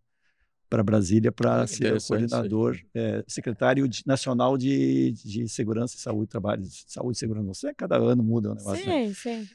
para 0.69 0.83
Brasília 0.83 1.31
para 1.31 1.67
ser 1.67 1.97
o 1.97 2.03
coordenador, 2.03 2.79
é, 2.95 3.25
secretário 3.29 3.87
de, 3.89 4.03
nacional 4.07 4.59
de, 4.59 5.13
de 5.13 5.49
segurança 5.49 5.97
e 5.97 6.01
saúde, 6.01 6.29
trabalho, 6.29 6.65
saúde 6.87 7.17
e 7.17 7.21
segurança. 7.21 7.55
Você 7.55 7.75
cada 7.75 7.97
ano 7.97 8.23
muda 8.23 8.51
o 8.51 8.55
negócio. 8.55 8.83
Sim, 8.83 8.89
né? 8.89 9.15
sim. 9.15 9.49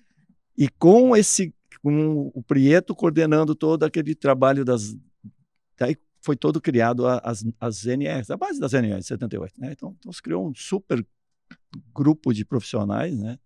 E 0.58 0.70
com 0.70 1.16
esse 1.16 1.54
com 1.82 2.32
o 2.34 2.44
Prieto 2.44 2.96
coordenando 2.96 3.56
todo 3.56 3.84
aquele 3.84 4.14
trabalho 4.14 4.64
das. 4.64 4.96
Daí 5.78 5.98
foi 6.22 6.36
todo 6.36 6.62
criado 6.62 7.08
as, 7.08 7.44
as 7.60 7.86
NRs, 7.86 8.30
a 8.30 8.38
base 8.38 8.60
das 8.60 8.74
NRs 8.74 9.02
de 9.02 9.08
78. 9.08 9.60
Né? 9.60 9.72
Então, 9.72 9.96
então 10.00 10.14
se 10.14 10.22
criou 10.22 10.48
um 10.48 10.54
super 10.54 11.06
grupo 11.94 12.34
de 12.34 12.46
profissionais, 12.46 13.18
né? 13.18 13.40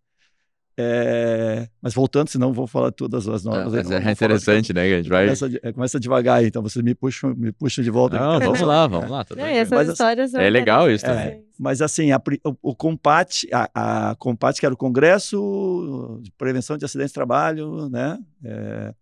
É, 0.78 1.70
mas 1.82 1.94
voltando, 1.94 2.28
senão 2.28 2.52
vou 2.52 2.68
falar 2.68 2.92
todas 2.92 3.28
as 3.30 3.46
normas. 3.46 3.74
Ah, 3.90 4.10
é 4.10 4.12
interessante, 4.12 4.74
né? 4.74 4.82
A 4.82 4.98
gente 4.98 5.08
vai... 5.08 5.26
começa, 5.26 5.60
é, 5.64 5.72
começa 5.72 6.00
devagar, 6.00 6.44
então 6.44 6.62
vocês 6.62 6.84
me 6.84 6.94
puxam, 6.94 7.34
me 7.34 7.54
puxam 7.54 7.82
de 7.82 7.90
volta. 7.90 8.20
Não, 8.20 8.40
vamos 8.40 8.62
lá, 8.62 8.86
vamos 8.86 9.10
lá. 9.10 9.26
Não, 9.38 9.46
essas 9.46 9.72
mas, 9.72 9.90
histórias 9.90 10.34
é 10.34 10.50
legal 10.50 10.92
isso 10.92 11.06
também. 11.06 11.28
É, 11.28 11.42
mas 11.58 11.82
assim, 11.82 12.12
a, 12.12 12.22
o, 12.44 12.72
o 12.72 12.76
COMPAT, 12.76 13.48
a, 13.54 14.10
a 14.10 14.16
COMPAT, 14.16 14.60
que 14.60 14.66
era 14.66 14.76
o 14.76 14.78
Congresso 14.78 16.20
de 16.22 16.30
Prevenção 16.32 16.78
de 16.78 16.84
Acidentes 16.84 17.12
de 17.12 17.16
Trabalho, 17.16 17.90
né? 17.90 18.20
É, 18.44 18.94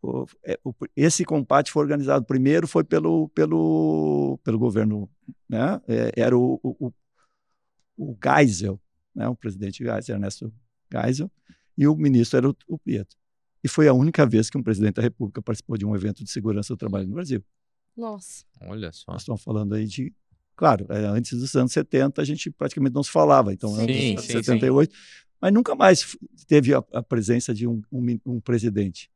o, 0.00 0.24
é, 0.46 0.58
o, 0.64 0.72
esse 0.96 1.26
COMPAT 1.26 1.70
foi 1.70 1.82
organizado 1.82 2.24
primeiro, 2.24 2.66
foi 2.66 2.84
pelo, 2.84 3.28
pelo, 3.30 4.40
pelo 4.42 4.58
governo, 4.58 5.10
né? 5.46 5.78
É, 5.86 6.12
era 6.16 6.34
o, 6.34 6.58
o, 6.62 6.90
o 7.98 8.16
Geisel, 8.22 8.80
né? 9.14 9.28
o 9.28 9.36
presidente 9.36 9.84
Geisel, 9.84 10.16
Ernesto 10.16 10.50
Geisel, 10.92 11.30
e 11.76 11.86
o 11.86 11.94
ministro 11.94 12.38
era 12.38 12.48
o, 12.48 12.56
o 12.68 12.78
Prieto. 12.78 13.16
E 13.62 13.68
foi 13.68 13.88
a 13.88 13.92
única 13.92 14.24
vez 14.24 14.48
que 14.48 14.56
um 14.56 14.62
presidente 14.62 14.94
da 14.94 15.02
República 15.02 15.42
participou 15.42 15.76
de 15.76 15.84
um 15.84 15.94
evento 15.94 16.22
de 16.22 16.30
segurança 16.30 16.72
do 16.72 16.76
trabalho 16.76 17.06
no 17.08 17.14
Brasil. 17.14 17.44
Nossa. 17.96 18.44
Olha 18.60 18.92
só. 18.92 19.10
Nós 19.12 19.22
estamos 19.22 19.42
falando 19.42 19.74
aí 19.74 19.86
de. 19.86 20.14
Claro, 20.54 20.86
é, 20.88 21.04
antes 21.06 21.38
dos 21.38 21.54
anos 21.54 21.72
70 21.72 22.22
a 22.22 22.24
gente 22.24 22.50
praticamente 22.50 22.94
não 22.94 23.02
se 23.02 23.10
falava, 23.10 23.52
então 23.52 23.74
sim, 23.74 23.82
antes 23.82 24.26
de 24.26 24.32
78, 24.32 24.94
sim. 24.94 25.00
mas 25.40 25.52
nunca 25.52 25.74
mais 25.74 26.16
teve 26.46 26.74
a, 26.74 26.78
a 26.92 27.02
presença 27.02 27.52
de 27.52 27.66
um, 27.66 27.82
um, 27.92 28.18
um, 28.24 28.40
presidente. 28.40 29.10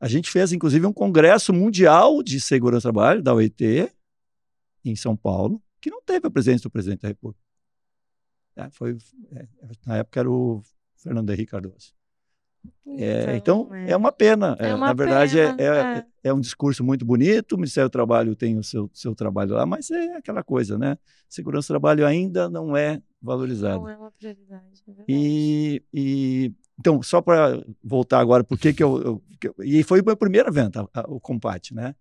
A 0.00 0.08
gente 0.08 0.30
fez, 0.30 0.52
inclusive, 0.52 0.84
um 0.86 0.92
congresso 0.92 1.52
mundial 1.52 2.22
de 2.22 2.40
segurança 2.40 2.88
do 2.88 2.92
trabalho, 2.92 3.22
da 3.22 3.34
OIT, 3.34 3.92
em 4.84 4.96
São 4.96 5.16
Paulo, 5.16 5.62
que 5.80 5.90
não 5.90 6.02
teve 6.02 6.26
a 6.26 6.30
presença 6.30 6.62
do 6.64 6.70
presidente 6.70 7.02
da 7.02 7.08
República. 7.08 7.40
É, 8.56 8.70
foi, 8.70 8.96
é, 9.32 9.46
na 9.86 9.98
época 9.98 10.20
era 10.20 10.30
o 10.30 10.62
Fernando 11.02 11.30
Henrique 11.30 11.50
Cardoso. 11.50 11.92
É, 12.86 13.36
então, 13.36 13.66
então 13.66 13.74
é. 13.74 13.90
é. 13.92 13.96
uma 13.96 14.10
pena. 14.10 14.56
É, 14.58 14.74
uma 14.74 14.86
na 14.86 14.92
verdade, 14.92 15.38
é, 15.38 15.54
pena, 15.54 15.62
é, 15.62 15.98
é, 15.98 16.06
é, 16.24 16.32
um 16.32 16.40
discurso 16.40 16.82
muito 16.82 17.04
bonito. 17.04 17.52
O 17.52 17.56
Ministério 17.56 17.88
do 17.88 17.92
Trabalho 17.92 18.34
tem 18.34 18.58
o 18.58 18.64
seu, 18.64 18.90
seu 18.92 19.14
trabalho 19.14 19.54
lá, 19.54 19.64
mas 19.64 19.90
é 19.90 20.16
aquela 20.16 20.42
coisa, 20.42 20.78
né? 20.78 20.98
Segurança 21.28 21.66
do 21.66 21.74
trabalho 21.74 22.06
ainda 22.06 22.48
não 22.48 22.76
é 22.76 23.00
valorizado. 23.20 23.80
Não 23.80 23.88
é 23.88 23.96
uma 23.96 24.10
prioridade. 24.10 24.82
e, 25.06 25.82
e, 25.92 26.52
então, 26.78 27.02
só 27.02 27.20
para 27.20 27.62
voltar 27.82 28.20
agora, 28.20 28.42
por 28.42 28.58
que, 28.58 28.72
que 28.72 28.82
eu, 28.82 29.22
eu, 29.42 29.54
E 29.64 29.82
foi 29.82 30.00
o 30.00 30.04
meu 30.04 30.16
primeiro 30.16 30.48
evento, 30.48 30.80
a, 30.80 31.00
a, 31.00 31.04
o 31.08 31.20
Compate, 31.20 31.74
né? 31.74 31.94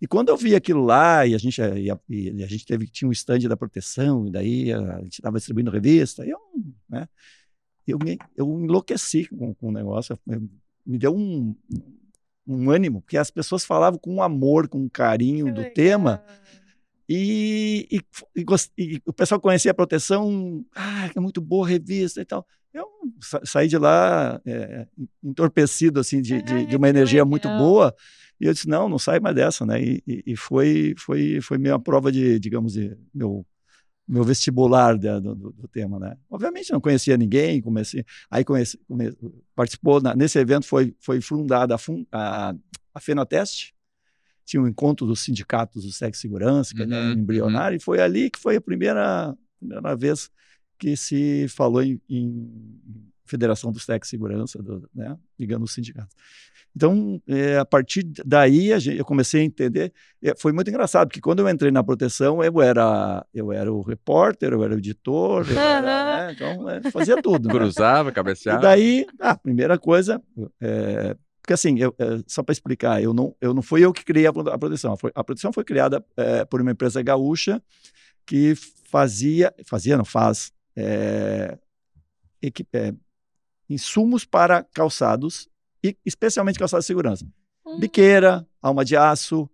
E 0.00 0.06
quando 0.06 0.28
eu 0.28 0.36
vi 0.36 0.54
aquilo 0.54 0.84
lá, 0.84 1.26
e 1.26 1.34
a 1.34 1.38
gente, 1.38 1.60
e 1.60 1.90
a, 1.90 1.98
e 2.08 2.42
a 2.42 2.46
gente 2.46 2.66
teve, 2.66 2.86
tinha 2.86 3.08
um 3.08 3.12
stand 3.12 3.40
da 3.48 3.56
proteção, 3.56 4.26
e 4.26 4.30
daí 4.30 4.72
a, 4.72 4.96
a 4.96 5.02
gente 5.02 5.14
estava 5.14 5.38
distribuindo 5.38 5.70
revista, 5.70 6.26
e 6.26 6.30
eu, 6.30 6.38
né? 6.88 7.08
Eu, 7.92 7.98
me, 7.98 8.18
eu 8.36 8.46
enlouqueci 8.46 9.26
com, 9.26 9.54
com 9.54 9.68
o 9.68 9.72
negócio, 9.72 10.18
me 10.86 10.98
deu 10.98 11.14
um, 11.14 11.54
um 12.46 12.70
ânimo, 12.70 13.00
porque 13.00 13.16
as 13.16 13.30
pessoas 13.30 13.64
falavam 13.64 13.98
com 13.98 14.22
amor, 14.22 14.68
com 14.68 14.88
carinho 14.88 15.46
que 15.46 15.52
do 15.52 15.58
legal. 15.58 15.74
tema. 15.74 16.24
E, 17.08 17.86
e, 17.90 18.00
e, 18.36 18.44
e, 18.78 19.02
o 19.04 19.12
pessoal 19.12 19.40
conhecia 19.40 19.70
a 19.70 19.74
proteção, 19.74 20.64
ah, 20.74 21.10
é 21.14 21.20
muito 21.20 21.40
boa 21.40 21.68
revista 21.68 22.20
e 22.20 22.24
tal. 22.24 22.46
Eu 22.72 22.86
sa 23.20 23.40
saí 23.44 23.68
de 23.68 23.78
lá 23.78 24.40
é, 24.44 24.86
entorpecido, 25.22 26.00
assim, 26.00 26.20
de, 26.20 26.42
de, 26.42 26.66
de 26.66 26.76
uma 26.76 26.88
energia 26.88 27.24
muito 27.24 27.46
boa. 27.48 27.94
E 28.40 28.46
eu 28.46 28.52
disse, 28.52 28.68
não, 28.68 28.88
não 28.88 28.98
sai 28.98 29.20
mais 29.20 29.36
dessa, 29.36 29.64
né? 29.64 29.80
E, 29.80 30.02
e, 30.26 30.36
foi, 30.36 30.94
foi, 30.98 31.40
foi 31.40 31.56
minha 31.56 31.78
prova 31.78 32.10
de, 32.10 32.38
digamos, 32.40 32.72
de 32.72 32.96
meu 33.14 33.46
meu 34.06 34.22
vestibular 34.22 34.98
do, 34.98 35.20
do, 35.20 35.34
do, 35.52 35.68
tema, 35.68 35.98
né? 35.98 36.16
Obviamente 36.28 36.72
não 36.72 36.80
conhecia 36.80 37.16
ninguém, 37.16 37.60
comecei, 37.62 38.04
aí 38.30 38.44
conheci, 38.44 38.78
comecei, 38.86 39.16
participou 39.54 40.00
na, 40.00 40.14
nesse 40.14 40.38
evento 40.38 40.66
foi 40.66 40.94
foi 41.00 41.20
fundada 41.20 41.74
a, 41.74 41.78
a, 42.12 42.54
a 42.94 43.00
Fenateste, 43.00 43.74
tinha 44.44 44.62
um 44.62 44.68
encontro 44.68 45.06
dos 45.06 45.20
sindicatos 45.20 45.84
do 45.84 45.92
sexo 45.92 46.20
e 46.20 46.22
segurança, 46.22 46.74
que 46.74 46.82
é 46.82 46.86
uhum, 46.86 47.12
embrionário, 47.12 47.76
uhum. 47.76 47.80
e 47.80 47.82
foi 47.82 48.00
ali 48.00 48.30
que 48.30 48.38
foi 48.38 48.56
a 48.56 48.60
primeira, 48.60 49.34
primeira 49.58 49.96
vez 49.96 50.30
que 50.78 50.96
se 50.96 51.46
falou 51.48 51.82
em, 51.82 52.00
em 52.08 53.12
Federação 53.24 53.72
do 53.72 53.80
Sexo 53.80 54.10
e 54.10 54.10
Segurança, 54.10 54.62
do, 54.62 54.88
né, 54.94 55.16
ligando 55.38 55.62
os 55.62 55.72
sindicatos. 55.72 56.14
Então, 56.76 57.22
é, 57.28 57.58
a 57.58 57.64
partir 57.64 58.02
daí, 58.24 58.78
gente, 58.80 58.98
eu 58.98 59.04
comecei 59.04 59.42
a 59.42 59.44
entender. 59.44 59.92
É, 60.20 60.34
foi 60.36 60.52
muito 60.52 60.68
engraçado, 60.68 61.06
porque 61.06 61.20
quando 61.20 61.38
eu 61.38 61.48
entrei 61.48 61.70
na 61.70 61.84
proteção, 61.84 62.42
eu 62.42 62.60
era, 62.60 63.24
eu 63.32 63.52
era 63.52 63.72
o 63.72 63.80
repórter, 63.80 64.52
eu 64.52 64.64
era 64.64 64.74
o 64.74 64.78
editor, 64.78 65.46
era, 65.56 66.26
né, 66.26 66.32
então 66.32 66.68
é, 66.68 66.90
fazia 66.90 67.22
tudo. 67.22 67.46
Né? 67.46 67.54
Cruzava, 67.54 68.10
cabeceava. 68.10 68.58
E 68.58 68.62
daí, 68.62 69.06
a 69.20 69.36
primeira 69.36 69.78
coisa, 69.78 70.20
é, 70.60 71.16
porque 71.40 71.52
assim, 71.52 71.78
eu, 71.78 71.94
é, 71.96 72.20
só 72.26 72.42
para 72.42 72.52
explicar, 72.52 73.00
eu 73.00 73.14
não, 73.14 73.36
eu 73.40 73.54
não 73.54 73.62
fui 73.62 73.84
eu 73.84 73.92
que 73.92 74.04
criei 74.04 74.26
a, 74.26 74.30
a 74.30 74.58
proteção. 74.58 74.96
A 75.14 75.22
proteção 75.22 75.52
foi 75.52 75.62
criada 75.62 76.04
é, 76.16 76.44
por 76.44 76.60
uma 76.60 76.72
empresa 76.72 77.00
gaúcha 77.02 77.62
que 78.26 78.54
fazia, 78.90 79.54
fazia, 79.64 79.96
não 79.96 80.04
faz, 80.04 80.52
insumos 83.68 84.24
para 84.24 84.64
calçados 84.74 85.48
e 85.84 85.96
especialmente 86.04 86.58
calçados 86.58 86.84
de 86.84 86.86
segurança. 86.86 87.26
Hum. 87.66 87.78
Biqueira, 87.78 88.46
alma 88.62 88.84
de 88.84 88.96
aço, 88.96 89.48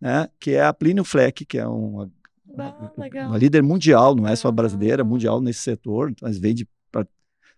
né, 0.00 0.28
que 0.40 0.50
é 0.50 0.64
a 0.64 0.74
Plínio 0.74 1.04
Fleck, 1.04 1.46
que 1.46 1.58
é 1.58 1.66
uma, 1.66 2.10
ah, 2.58 2.92
uma 3.28 3.38
líder 3.38 3.62
mundial, 3.62 4.14
não 4.16 4.26
é 4.26 4.34
só 4.34 4.50
brasileira, 4.50 5.02
ah. 5.02 5.04
mundial 5.04 5.40
nesse 5.40 5.60
setor, 5.60 6.12
mas 6.20 6.38
vende 6.38 6.68
para 6.90 7.06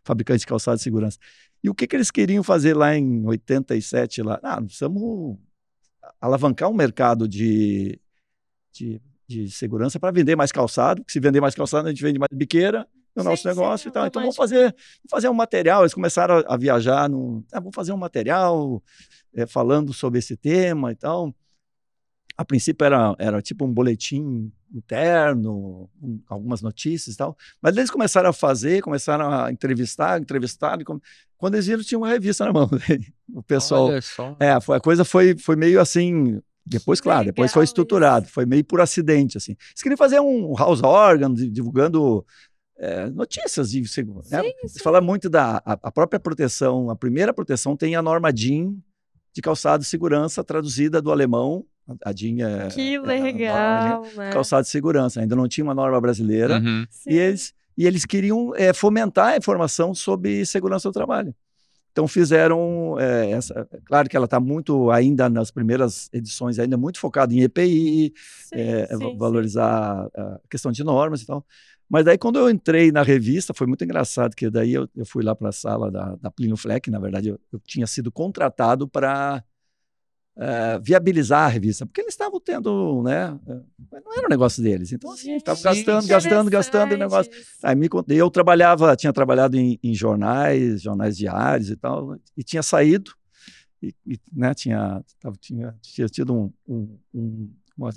fabricantes 0.04 0.42
de 0.42 0.46
calçados 0.46 0.80
de 0.80 0.84
segurança. 0.84 1.18
E 1.64 1.70
o 1.70 1.74
que, 1.74 1.86
que 1.86 1.96
eles 1.96 2.10
queriam 2.10 2.42
fazer 2.42 2.76
lá 2.76 2.94
em 2.94 3.26
87? 3.26 4.22
Lá? 4.22 4.38
Ah, 4.42 4.60
precisamos 4.60 5.38
alavancar 6.20 6.68
um 6.68 6.74
mercado 6.74 7.26
de, 7.26 7.98
de, 8.72 9.00
de 9.26 9.50
segurança 9.50 9.98
para 9.98 10.12
vender 10.12 10.36
mais 10.36 10.52
calçado, 10.52 11.00
porque 11.00 11.12
se 11.12 11.20
vender 11.20 11.40
mais 11.40 11.54
calçado, 11.54 11.88
a 11.88 11.90
gente 11.90 12.02
vende 12.02 12.18
mais 12.18 12.30
biqueira, 12.32 12.86
no 13.14 13.22
sim, 13.22 13.28
nosso 13.28 13.48
negócio 13.48 13.84
sim, 13.84 13.88
e 13.88 13.92
tal. 13.92 14.06
Então 14.06 14.22
vamos 14.22 14.36
fazer, 14.36 14.62
vamos 14.62 15.10
fazer 15.10 15.28
um 15.28 15.34
material. 15.34 15.82
Eles 15.82 15.94
começaram 15.94 16.38
a, 16.38 16.54
a 16.54 16.56
viajar, 16.56 17.08
no, 17.08 17.44
ah, 17.52 17.60
vamos 17.60 17.74
fazer 17.74 17.92
um 17.92 17.96
material 17.96 18.82
é, 19.34 19.46
falando 19.46 19.92
sobre 19.92 20.18
esse 20.18 20.36
tema 20.36 20.92
e 20.92 20.94
tal. 20.94 21.34
A 22.36 22.44
princípio 22.44 22.84
era, 22.84 23.16
era 23.18 23.42
tipo 23.42 23.64
um 23.64 23.72
boletim 23.72 24.52
interno, 24.72 25.90
um, 26.00 26.20
algumas 26.28 26.62
notícias 26.62 27.14
e 27.14 27.18
tal. 27.18 27.36
Mas 27.60 27.76
eles 27.76 27.90
começaram 27.90 28.30
a 28.30 28.32
fazer, 28.32 28.80
começaram 28.82 29.30
a 29.32 29.50
entrevistar, 29.50 30.20
entrevistar. 30.20 30.78
Quando 31.36 31.54
eles 31.54 31.66
viram, 31.66 31.82
tinha 31.82 31.98
uma 31.98 32.08
revista 32.08 32.44
na 32.44 32.52
mão. 32.52 32.70
o 33.34 33.42
pessoal. 33.42 33.90
É, 34.38 34.60
foi, 34.60 34.76
a 34.76 34.80
coisa 34.80 35.04
foi, 35.04 35.36
foi 35.36 35.56
meio 35.56 35.80
assim. 35.80 36.40
Depois, 36.64 37.00
claro, 37.00 37.20
Legal 37.20 37.32
depois 37.32 37.52
foi 37.52 37.64
estruturado, 37.64 38.26
isso. 38.26 38.34
foi 38.34 38.44
meio 38.44 38.62
por 38.62 38.78
acidente, 38.78 39.38
assim. 39.38 39.56
Eles 39.70 39.82
queriam 39.82 39.96
fazer 39.96 40.20
um 40.20 40.54
house 40.54 40.82
organ, 40.82 41.32
divulgando 41.32 42.24
é, 42.78 43.10
notícias 43.10 43.70
de 43.70 43.86
segurança. 43.88 44.40
Né? 44.40 44.50
Você 44.62 44.78
fala 44.78 45.00
muito 45.00 45.28
da 45.28 45.60
a, 45.64 45.72
a, 45.82 45.92
própria 45.92 46.20
proteção. 46.20 46.90
A 46.90 46.96
primeira 46.96 47.34
proteção 47.34 47.76
tem 47.76 47.96
a 47.96 48.02
norma 48.02 48.32
DIN 48.32 48.80
de 49.34 49.42
calçado 49.42 49.82
de 49.82 49.88
segurança, 49.88 50.44
traduzida 50.44 51.02
do 51.02 51.10
alemão. 51.10 51.64
A 52.04 52.12
DIN 52.12 52.42
é. 52.42 52.68
Que 52.68 52.94
é 52.94 53.00
legal! 53.00 54.04
É, 54.04 54.16
né? 54.16 54.30
Calçado 54.30 54.62
de 54.62 54.68
segurança. 54.68 55.20
Ainda 55.20 55.34
não 55.34 55.48
tinha 55.48 55.64
uma 55.64 55.74
norma 55.74 56.00
brasileira. 56.00 56.58
Uhum. 56.58 56.86
E, 57.06 57.16
eles, 57.16 57.54
e 57.76 57.86
eles 57.86 58.04
queriam 58.04 58.54
é, 58.54 58.72
fomentar 58.72 59.28
a 59.28 59.36
informação 59.36 59.94
sobre 59.94 60.46
segurança 60.46 60.88
do 60.88 60.92
trabalho. 60.92 61.34
Então 61.90 62.06
fizeram 62.06 62.96
é, 63.00 63.32
essa, 63.32 63.68
claro 63.84 64.08
que 64.08 64.16
ela 64.16 64.26
está 64.26 64.38
muito 64.38 64.88
ainda 64.88 65.28
nas 65.28 65.50
primeiras 65.50 66.08
edições 66.12 66.56
ainda 66.60 66.76
muito 66.76 67.00
focada 67.00 67.34
em 67.34 67.40
EPI, 67.40 68.12
sim, 68.14 68.54
é, 68.54 68.86
sim, 68.86 69.16
valorizar 69.16 70.04
sim. 70.04 70.20
a 70.20 70.40
questão 70.48 70.70
de 70.70 70.84
normas 70.84 71.22
e 71.22 71.26
tal. 71.26 71.44
Mas 71.88 72.04
daí, 72.04 72.18
quando 72.18 72.38
eu 72.38 72.50
entrei 72.50 72.92
na 72.92 73.02
revista, 73.02 73.54
foi 73.54 73.66
muito 73.66 73.82
engraçado, 73.82 74.36
que 74.36 74.50
daí 74.50 74.74
eu, 74.74 74.88
eu 74.94 75.06
fui 75.06 75.24
lá 75.24 75.34
para 75.34 75.48
a 75.48 75.52
sala 75.52 75.90
da, 75.90 76.16
da 76.16 76.30
Plínio 76.30 76.56
Fleck, 76.56 76.90
na 76.90 76.98
verdade, 76.98 77.28
eu, 77.28 77.40
eu 77.52 77.58
tinha 77.60 77.86
sido 77.86 78.12
contratado 78.12 78.86
para 78.86 79.42
eh, 80.40 80.78
viabilizar 80.80 81.46
a 81.46 81.48
revista, 81.48 81.84
porque 81.84 82.00
eles 82.00 82.14
estavam 82.14 82.38
tendo, 82.38 83.02
né, 83.02 83.28
uh, 83.28 83.66
não 84.04 84.16
era 84.16 84.26
o 84.26 84.30
negócio 84.30 84.62
deles, 84.62 84.92
então 84.92 85.10
assim, 85.10 85.34
estavam 85.34 85.60
gastando, 85.60 86.06
gastando, 86.06 86.48
gastando 86.48 86.94
o 86.94 86.96
negócio. 86.96 87.32
Aí 87.60 87.74
me, 87.74 87.88
eu 88.10 88.30
trabalhava, 88.30 88.94
tinha 88.94 89.12
trabalhado 89.12 89.58
em, 89.58 89.80
em, 89.82 89.92
jornais, 89.92 90.80
jornais 90.80 91.16
diários 91.16 91.70
e 91.70 91.76
tal, 91.76 92.16
e 92.36 92.44
tinha 92.44 92.62
saído, 92.62 93.10
e, 93.82 93.92
e 94.06 94.16
né, 94.32 94.54
tinha, 94.54 95.02
tava, 95.18 95.34
tinha, 95.40 95.76
tinha 95.82 96.06
tido 96.06 96.32
um, 96.32 96.52
um, 96.68 96.98
um, 97.12 97.50
uma, 97.76 97.90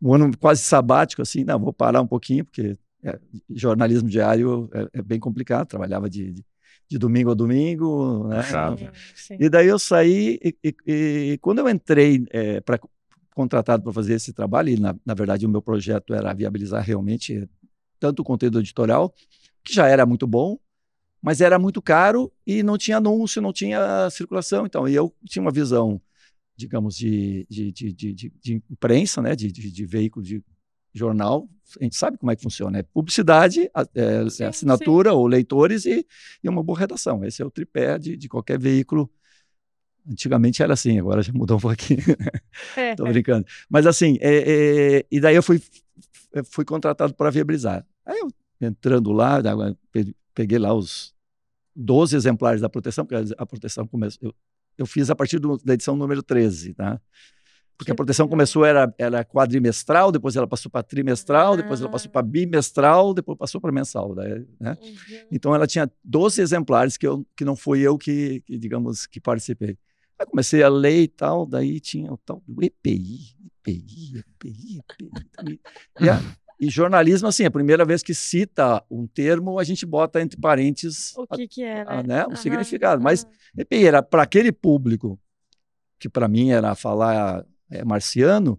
um 0.00 0.14
ano 0.14 0.30
quase 0.38 0.62
sabático, 0.62 1.22
assim, 1.22 1.44
não, 1.44 1.58
vou 1.58 1.72
parar 1.72 2.00
um 2.00 2.06
pouquinho, 2.06 2.44
porque 2.44 2.76
é, 3.02 3.18
jornalismo 3.50 4.08
diário 4.08 4.68
é, 4.72 4.98
é, 4.98 5.02
bem 5.02 5.18
complicado, 5.20 5.66
trabalhava 5.68 6.08
de, 6.08 6.32
de, 6.32 6.44
de 6.88 6.98
domingo 6.98 7.30
a 7.30 7.34
domingo, 7.34 8.28
né? 8.28 8.42
Sim, 8.42 8.76
sim. 9.14 9.36
E 9.38 9.48
daí 9.48 9.68
eu 9.68 9.78
saí 9.78 10.38
e, 10.42 10.56
e- 10.64 11.32
e 11.32 11.38
quando 11.38 11.58
eu 11.60 11.68
entrei 11.68 12.24
para 12.64 12.78
contratado 13.34 13.82
para 13.82 13.92
fazer 13.92 14.14
esse 14.14 14.32
trabalho, 14.32 14.70
e 14.70 14.78
na, 14.78 14.94
na 15.04 15.14
verdade 15.14 15.46
o 15.46 15.48
meu 15.48 15.62
projeto 15.62 16.12
era 16.14 16.32
viabilizar 16.34 16.82
realmente 16.84 17.48
tanto 17.98 18.20
o 18.20 18.24
conteúdo 18.24 18.58
editorial, 18.60 19.14
que 19.64 19.72
já 19.74 19.86
era 19.86 20.04
muito 20.04 20.26
bom, 20.26 20.58
mas 21.22 21.40
era 21.40 21.58
muito 21.58 21.82
caro 21.82 22.32
e 22.46 22.62
não 22.62 22.78
tinha 22.78 22.96
anúncio, 22.96 23.42
não 23.42 23.52
tinha 23.52 24.08
circulação. 24.10 24.66
Então, 24.66 24.88
e 24.88 24.94
eu 24.94 25.14
tinha 25.26 25.42
uma 25.42 25.50
visão, 25.50 26.00
digamos, 26.60 26.96
de, 26.96 27.46
de, 27.48 27.72
de, 27.72 27.92
de, 28.12 28.62
imprensa, 28.70 29.22
né? 29.22 29.34
de, 29.34 29.50
de, 29.50 29.86
veículo 29.86 30.24
de 30.24 30.44
jornal. 30.92 31.48
A 31.80 31.84
gente 31.84 31.96
sabe 31.96 32.18
como 32.18 32.30
é 32.30 32.36
que 32.36 32.42
funciona. 32.42 32.78
É 32.78 32.82
publicidade, 32.82 33.70
é, 33.94 34.42
é 34.42 34.46
assinatura 34.46 35.14
ou 35.14 35.26
leitores 35.26 35.86
e, 35.86 36.06
e 36.42 36.48
uma 36.48 36.62
boa 36.62 36.78
redação. 36.78 37.24
Esse 37.24 37.40
é 37.42 37.44
o 37.44 37.50
tripé 37.50 37.98
de, 37.98 38.16
de 38.16 38.28
qualquer 38.28 38.58
veículo. 38.58 39.10
Antigamente 40.06 40.62
era 40.62 40.74
assim, 40.74 40.98
agora 40.98 41.22
já 41.22 41.32
mudou 41.32 41.56
um 41.56 41.60
pouquinho. 41.60 42.00
É, 42.76 42.94
Tô 42.96 43.04
brincando. 43.04 43.46
Mas 43.68 43.86
assim, 43.86 44.18
é, 44.20 44.98
é, 44.98 45.06
e 45.10 45.20
daí 45.20 45.36
eu 45.36 45.42
fui, 45.42 45.62
fui 46.44 46.64
contratado 46.64 47.14
para 47.14 47.30
viabilizar. 47.30 47.86
Aí 48.04 48.18
eu 48.18 48.30
entrando 48.60 49.12
lá, 49.12 49.40
peguei 50.34 50.58
lá 50.58 50.74
os 50.74 51.14
12 51.74 52.14
exemplares 52.14 52.60
da 52.60 52.68
proteção, 52.68 53.06
porque 53.06 53.34
a 53.36 53.46
proteção 53.46 53.86
começou. 53.86 54.28
Eu, 54.28 54.34
eu 54.82 54.86
fiz 54.86 55.10
a 55.10 55.14
partir 55.16 55.38
do- 55.38 55.58
da 55.64 55.74
edição 55.74 55.96
número 55.96 56.22
13, 56.22 56.74
tá? 56.74 57.00
Porque 57.76 57.88
Que 57.88 57.92
a 57.92 57.94
proteção 57.94 58.28
começou, 58.28 58.62
era, 58.64 58.94
era 58.98 59.24
quadrimestral, 59.24 60.12
depois 60.12 60.36
ela 60.36 60.46
passou 60.46 60.70
para 60.70 60.82
trimestral, 60.82 61.56
depois 61.56 61.80
ela 61.80 61.88
Ah. 61.88 61.92
passou 61.92 62.10
para 62.10 62.20
bimestral, 62.20 63.14
depois 63.14 63.38
passou 63.38 63.58
para 63.58 63.72
mensal. 63.72 64.14
Daí, 64.14 64.46
né? 64.60 64.76
uhum. 64.82 65.26
Então 65.32 65.54
ela 65.54 65.66
tinha 65.66 65.90
12 66.04 66.42
exemplares 66.42 66.98
que, 66.98 67.06
eu, 67.06 67.26
que 67.34 67.42
não 67.42 67.56
fui 67.56 67.80
eu 67.80 67.96
que, 67.96 68.42
que, 68.42 68.58
digamos, 68.58 69.06
que 69.06 69.18
participei. 69.18 69.78
Aí 70.18 70.26
comecei 70.26 70.62
a 70.62 70.68
ler 70.68 71.04
e 71.04 71.08
tal, 71.08 71.46
daí 71.46 71.80
tinha 71.80 72.12
o 72.12 72.18
tal 72.18 72.42
do 72.46 72.62
EPI, 72.62 73.34
EPI, 73.66 74.18
EPI, 74.18 74.78
EPI. 74.78 75.60
E, 76.02 76.08
a- 76.10 76.20
e 76.60 76.68
jornalismo, 76.68 77.26
assim, 77.28 77.44
a 77.44 77.50
primeira 77.50 77.84
vez 77.84 78.02
que 78.02 78.12
cita 78.14 78.84
um 78.90 79.06
termo, 79.06 79.58
a 79.58 79.64
gente 79.64 79.86
bota 79.86 80.20
entre 80.20 80.38
parênteses 80.38 81.16
O 81.16 81.26
que 81.26 81.48
que 81.48 81.62
é, 81.62 81.76
né? 81.76 81.84
a- 81.86 82.02
né, 82.02 82.22
o 82.26 82.28
Aham, 82.32 82.36
significado. 82.36 83.02
Mas. 83.02 83.26
EPI 83.56 83.86
era 83.86 84.02
para 84.02 84.22
aquele 84.22 84.52
público, 84.52 85.18
que 85.98 86.08
para 86.08 86.28
mim 86.28 86.50
era 86.50 86.74
falar 86.74 87.44
é, 87.70 87.84
marciano, 87.84 88.58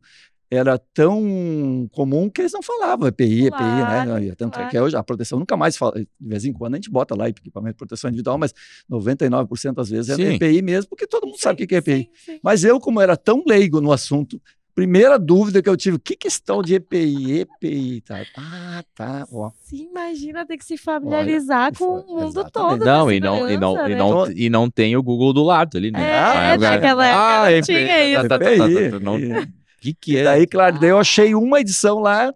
era 0.50 0.78
tão 0.78 1.88
comum 1.94 2.30
que 2.30 2.42
eles 2.42 2.52
não 2.52 2.62
falavam 2.62 3.08
EPI, 3.08 3.50
Claro, 3.52 3.64
EPI, 3.64 3.86
né? 3.86 4.36
Tanto 4.36 4.56
é 4.56 4.58
claro. 4.58 4.70
que 4.70 4.80
hoje 4.80 4.98
a 4.98 5.04
proteção 5.04 5.40
nunca 5.40 5.56
mais 5.56 5.78
fala. 5.78 5.94
De 6.00 6.08
vez 6.20 6.44
em 6.44 6.52
quando 6.52 6.74
a 6.74 6.78
gente 6.78 6.90
bota 6.90 7.16
lá 7.16 7.30
equipamento 7.30 7.76
de 7.76 7.78
proteção 7.78 8.10
individual, 8.10 8.38
mas 8.38 8.54
99% 8.90 9.76
das 9.76 9.90
vezes 9.90 10.10
é 10.10 10.16
Sim. 10.16 10.34
EPI 10.36 10.62
mesmo, 10.62 10.90
porque 10.90 11.08
todo 11.08 11.26
mundo 11.26 11.40
sabe 11.40 11.54
o 11.54 11.58
que 11.60 11.68
que 11.68 11.76
é 11.76 11.78
EPI. 11.78 12.10
Sim, 12.14 12.34
sim. 12.34 12.40
Mas 12.44 12.64
eu, 12.66 12.80
como 12.82 13.00
era 13.00 13.16
tão 13.16 13.44
leigo 13.48 13.80
no 13.80 13.94
assunto, 13.94 14.42
primeira 14.76 15.18
dúvida 15.20 15.62
que 15.62 15.70
eu 15.70 15.76
tive, 15.78 15.98
o 15.98 16.00
que 16.00 16.16
que 16.16 16.28
é 16.28 16.30
esse 16.30 16.42
tal 16.42 16.62
de 16.62 16.76
EPI? 16.76 17.40
EPI, 17.42 18.02
tá? 18.02 18.22
Ah, 18.38 18.84
tá, 18.96 19.28
ó. 19.32 19.52
Se 19.64 19.76
imagina 19.84 20.46
ter 20.46 20.58
que 20.58 20.66
se 20.66 20.78
familiarizar 20.78 21.74
com 21.78 22.00
o 22.00 22.08
mundo 22.08 22.28
exatamente. 22.28 22.52
todo. 22.52 22.86
Não, 22.86 23.12
e 23.12 23.20
não, 23.20 23.50
e 23.50 23.58
não, 23.58 23.72
segurança, 23.76 23.90
e 23.90 23.94
né? 23.94 24.00
não, 24.00 24.32
e 24.32 24.50
não 24.50 24.70
tem 24.70 24.96
o 24.96 25.04
Google 25.04 25.34
do 25.34 25.44
lado 25.44 25.78
ali, 25.78 25.92
né? 25.92 26.02
É, 26.02 26.14
Aí 26.20 26.58
o 26.58 26.60
cara- 26.62 26.76
naquela 26.76 27.06
época 27.06 27.40
não 27.40 27.46
é, 27.46 27.62
tinha 27.62 27.78
é, 27.80 28.10
isso. 28.12 28.22
tá, 28.28 28.30
tá, 28.30 28.40
tá, 28.40 28.46
tá, 28.58 28.70
EPI. 28.72 28.92
tá, 28.92 29.00
não- 29.00 29.20
E- 29.20 29.48
que 29.82 29.94
que 29.96 30.18
é? 30.18 30.24
Daí, 30.24 30.46
claro, 30.48 30.80
daí 30.80 30.90
eu 30.92 31.00
achei 31.00 31.34
uma 31.34 31.60
edição 31.60 32.00
lá, 32.00 32.32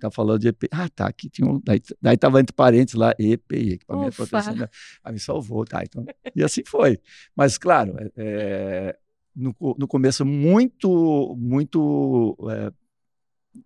tá 0.00 0.10
falando 0.10 0.40
de 0.40 0.48
EPI. 0.48 0.68
Ah, 0.72 0.88
tá, 0.88 1.06
aqui 1.06 1.30
tinha 1.30 1.46
um. 1.48 1.60
Daí, 1.64 1.80
daí 2.02 2.16
tava 2.16 2.40
entre 2.40 2.52
parênteses 2.52 2.94
lá, 2.98 3.14
EPI, 3.16 3.74
equipamento 3.74 4.10
de 4.10 4.16
proteção. 4.16 4.56
né? 4.56 4.68
Aí 5.04 5.12
me 5.12 5.20
salvou, 5.20 5.64
tá? 5.64 5.80
Então, 5.84 6.04
e 6.34 6.42
assim 6.42 6.62
foi. 6.66 6.98
Mas, 7.36 7.56
claro, 7.56 7.94
é, 8.00 8.10
é, 8.16 8.96
no, 9.34 9.54
no 9.78 9.86
começo, 9.88 10.24
muito, 10.24 11.34
muito, 11.38 12.36
é, 12.50 12.72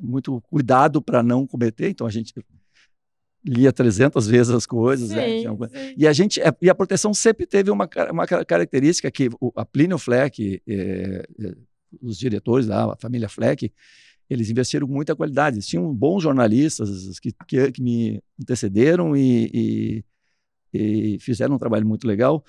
muito 0.00 0.40
cuidado 0.42 1.00
para 1.02 1.22
não 1.22 1.46
cometer. 1.46 1.88
Então, 1.90 2.06
a 2.06 2.10
gente 2.10 2.32
lia 3.44 3.72
300 3.72 4.26
vezes 4.26 4.52
as 4.52 4.66
coisas. 4.66 5.10
né? 5.10 5.22
Sim, 5.28 5.42
sim. 5.68 5.94
e 5.96 6.06
a 6.06 6.12
gente 6.12 6.40
é, 6.40 6.52
e 6.60 6.68
a 6.68 6.74
proteção 6.74 7.14
sempre 7.14 7.46
teve 7.46 7.70
uma, 7.70 7.88
uma 8.10 8.26
ca- 8.26 8.44
característica 8.44 9.10
que 9.10 9.28
o, 9.40 9.52
a 9.54 9.64
Plínio 9.64 9.98
Fleck, 9.98 10.60
eh, 10.66 11.24
eh, 11.40 11.54
os 12.02 12.18
diretores 12.18 12.66
da 12.66 12.96
família 12.96 13.28
Fleck, 13.28 13.72
eles 14.28 14.50
investiram 14.50 14.88
muita 14.88 15.14
qualidade. 15.14 15.56
Eles 15.56 15.66
tinham 15.68 15.94
bons 15.94 16.22
jornalistas 16.24 17.20
que, 17.20 17.30
que, 17.46 17.70
que 17.72 17.82
me 17.82 18.20
antecederam 18.40 19.16
e, 19.16 19.50
e- 19.54 20.04
e 20.72 21.18
fizeram 21.20 21.54
um 21.54 21.58
trabalho 21.58 21.86
muito 21.86 22.06
legal. 22.06 22.44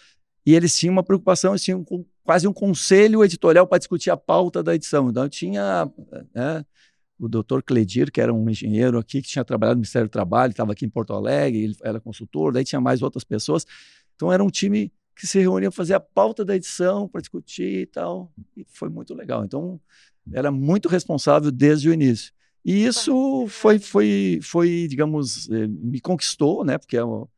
E 0.47 0.55
eles 0.55 0.79
tinham 0.79 0.93
uma 0.93 1.03
preocupação, 1.03 1.51
eles 1.51 1.61
tinham 1.61 1.85
quase 2.23 2.47
um 2.47 2.53
conselho 2.53 3.21
editorial 3.21 3.67
para 3.67 3.79
discutir 3.79 4.11
a 4.11 4.15
pauta 4.15 4.63
da 4.63 4.73
edição. 4.73 5.09
Então, 5.09 5.27
tinha 5.27 5.91
né, 6.33 6.65
o 7.19 7.27
doutor 7.27 7.61
Cledir, 7.61 8.09
que 8.09 8.21
era 8.21 8.33
um 8.33 8.49
engenheiro 8.49 8.97
aqui, 8.97 9.21
que 9.21 9.27
tinha 9.27 9.43
trabalhado 9.43 9.75
no 9.75 9.81
Ministério 9.81 10.07
do 10.07 10.11
Trabalho, 10.11 10.51
estava 10.51 10.71
aqui 10.71 10.85
em 10.85 10.89
Porto 10.89 11.11
Alegre, 11.11 11.65
ele 11.65 11.75
era 11.83 11.99
consultor, 11.99 12.53
daí 12.53 12.63
tinha 12.63 12.79
mais 12.79 13.01
outras 13.01 13.25
pessoas. 13.25 13.65
Então, 14.15 14.31
era 14.31 14.41
um 14.41 14.49
time 14.49 14.89
que 15.13 15.27
se 15.27 15.37
reunia 15.37 15.69
para 15.69 15.75
fazer 15.75 15.95
a 15.95 15.99
pauta 15.99 16.45
da 16.45 16.55
edição, 16.55 17.09
para 17.09 17.19
discutir 17.19 17.81
e 17.81 17.85
tal. 17.85 18.31
E 18.55 18.65
foi 18.69 18.87
muito 18.87 19.13
legal. 19.13 19.43
Então, 19.43 19.77
era 20.31 20.49
muito 20.49 20.87
responsável 20.87 21.51
desde 21.51 21.89
o 21.89 21.93
início. 21.93 22.31
E 22.63 22.85
isso 22.85 23.47
foi, 23.49 23.79
foi, 23.79 24.39
foi 24.41 24.87
digamos, 24.87 25.49
eh, 25.49 25.67
me 25.67 25.99
conquistou, 25.99 26.63
né? 26.63 26.77
Porque 26.77 26.95
é 26.95 27.01
eu 27.01 27.29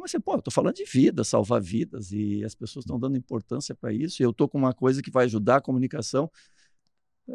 comecei, 0.00 0.18
pô, 0.18 0.34
eu 0.34 0.42
tô 0.42 0.50
falando 0.50 0.74
de 0.74 0.84
vida, 0.84 1.22
salvar 1.22 1.60
vidas, 1.60 2.10
e 2.12 2.42
as 2.44 2.54
pessoas 2.54 2.84
estão 2.84 2.98
dando 2.98 3.16
importância 3.16 3.74
para 3.74 3.92
isso, 3.92 4.22
e 4.22 4.24
eu 4.24 4.32
tô 4.32 4.48
com 4.48 4.58
uma 4.58 4.72
coisa 4.72 5.02
que 5.02 5.10
vai 5.10 5.26
ajudar 5.26 5.56
a 5.56 5.60
comunicação. 5.60 6.30
É, 7.28 7.32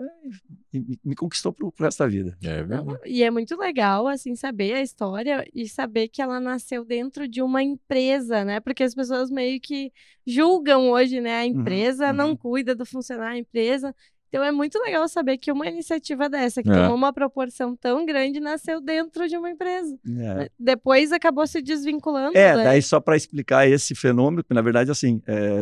e 0.73 0.80
me, 0.80 0.99
me 1.06 1.15
conquistou 1.15 1.54
pro, 1.54 1.71
pro 1.71 1.86
resto 1.86 1.99
da 1.99 2.08
vida. 2.08 2.38
É 2.43 2.63
verdade. 2.63 2.99
E 3.06 3.23
é 3.23 3.32
muito 3.32 3.56
legal, 3.56 4.08
assim, 4.08 4.36
saber 4.36 4.73
a 4.73 4.82
história 4.82 5.47
e 5.54 5.69
saber 5.69 6.10
que 6.10 6.21
ela 6.21 6.39
nasceu 6.39 6.84
dentro 6.84 7.28
de 7.28 7.41
uma 7.41 7.63
empresa, 7.63 8.43
né? 8.43 8.60
Porque 8.60 8.84
as 8.84 8.93
pessoas 8.93 9.30
meio 9.30 9.60
que 9.62 9.93
julgam 10.25 10.89
hoje, 10.89 11.21
né? 11.21 11.38
A 11.38 11.45
empresa 11.45 12.12
não 12.12 12.30
uhum. 12.32 12.38
cuida 12.38 12.75
do 12.75 12.86
funcionário, 12.86 13.36
a 13.36 13.39
empresa. 13.39 13.95
Então 14.35 14.43
é 14.43 14.51
muito 14.51 14.77
legal 14.79 15.07
saber 15.07 15.37
que 15.37 15.51
uma 15.51 15.65
iniciativa 15.67 16.27
dessa, 16.29 16.61
que 16.61 16.69
É. 16.69 16.73
tomou 16.73 16.95
uma 16.95 17.13
proporção 17.13 17.75
tão 17.75 18.05
grande, 18.05 18.39
nasceu 18.39 18.81
dentro 18.81 19.27
de 19.27 19.37
uma 19.37 19.49
empresa. 19.49 19.97
É. 20.19 20.49
Depois 20.59 21.11
acabou 21.11 21.47
se 21.47 21.61
desvinculando. 21.61 22.37
É, 22.37 22.55
né? 22.55 22.63
daí 22.65 22.81
só 22.81 22.99
para 22.99 23.15
explicar 23.15 23.67
esse 23.67 23.95
fenômeno, 23.95 24.43
que 24.43 24.53
na 24.53 24.61
verdade, 24.61 24.91
assim, 24.91 25.21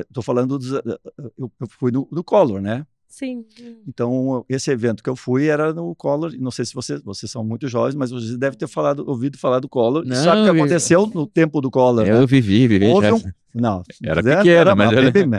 estou 0.10 0.24
falando 0.24 0.58
dos, 0.58 0.72
eu, 0.72 1.52
eu 1.60 1.68
fui 1.70 1.92
no, 1.92 2.08
no 2.12 2.24
Collor, 2.24 2.60
né? 2.62 2.86
Sim. 3.08 3.46
Então, 3.88 4.44
esse 4.50 4.72
evento 4.72 5.04
que 5.04 5.10
eu 5.10 5.16
fui 5.16 5.46
era 5.46 5.72
no 5.72 5.94
Collor, 5.94 6.34
não 6.40 6.50
sei 6.50 6.66
se 6.66 6.74
vocês, 6.74 7.00
vocês 7.04 7.32
são 7.32 7.44
muito 7.44 7.68
jovens, 7.68 7.94
mas 7.94 8.10
vocês 8.10 8.36
devem 8.38 8.58
ter 8.58 8.68
falado, 8.68 9.08
ouvido 9.08 9.38
falar 9.38 9.60
do 9.60 9.70
Collor. 9.70 10.04
Não, 10.04 10.16
Sabe 10.16 10.42
o 10.42 10.44
que 10.46 10.50
eu- 10.50 10.56
aconteceu 10.56 11.06
no 11.14 11.28
tempo 11.28 11.62
do 11.62 11.70
Collor? 11.70 12.08
Eu 12.08 12.26
vivi, 12.26 12.68
vivi. 12.68 12.88
Houve 12.88 13.08
já. 13.08 13.14
um- 13.14 13.22
Não, 13.54 13.84
Era 14.04 14.22
né? 14.24 14.38
pequeno, 14.38 14.76
mas 14.76 14.92
era- 14.92 15.12
bem- 15.12 15.30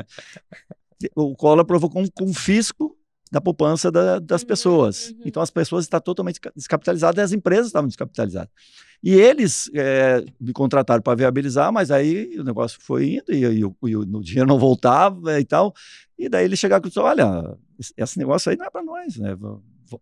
O 1.17 1.35
Collor 1.35 1.65
provocou 1.65 2.01
um 2.01 2.07
confisco 2.07 2.97
da 3.35 3.41
poupança 3.41 3.91
da- 3.91 4.21
das 4.21 4.43
Uhum, 4.43 4.47
pessoas. 4.49 5.11
uhum. 5.11 5.23
Então, 5.27 5.43
as 5.43 5.51
pessoas 5.51 5.85
estão 5.87 5.99
totalmente 6.01 6.41
ca- 6.41 6.53
descapitalizadas 6.55 7.19
e 7.19 7.21
as 7.25 7.33
empresas 7.33 7.67
estavam 7.67 7.89
descapitalizadas. 7.89 8.49
E 9.03 9.13
eles 9.13 9.69
eh, 9.75 10.25
me 10.41 10.53
contrataram 10.53 11.03
para 11.03 11.17
viabilizar, 11.17 11.73
mas 11.73 11.91
aí 11.91 12.39
o 12.39 12.45
negócio 12.45 12.79
foi 12.81 13.15
indo 13.17 13.33
e, 13.33 13.41
e 13.59 13.65
o- 13.65 13.77
e 13.83 13.97
o 13.97 14.05
dinheiro 14.23 14.47
não 14.49 14.57
voltava 14.59 15.41
e 15.41 15.45
tal. 15.45 15.75
E 16.17 16.29
daí 16.29 16.45
eles 16.45 16.61
chegaram 16.61 16.85
e 16.87 16.89
disseram, 16.89 17.09
olha, 17.09 17.57
esse- 17.99 18.19
negócio 18.21 18.51
aí 18.53 18.57
não 18.57 18.67
é 18.67 18.71
para 18.71 18.85
nós, 18.85 19.17
né? 19.17 19.35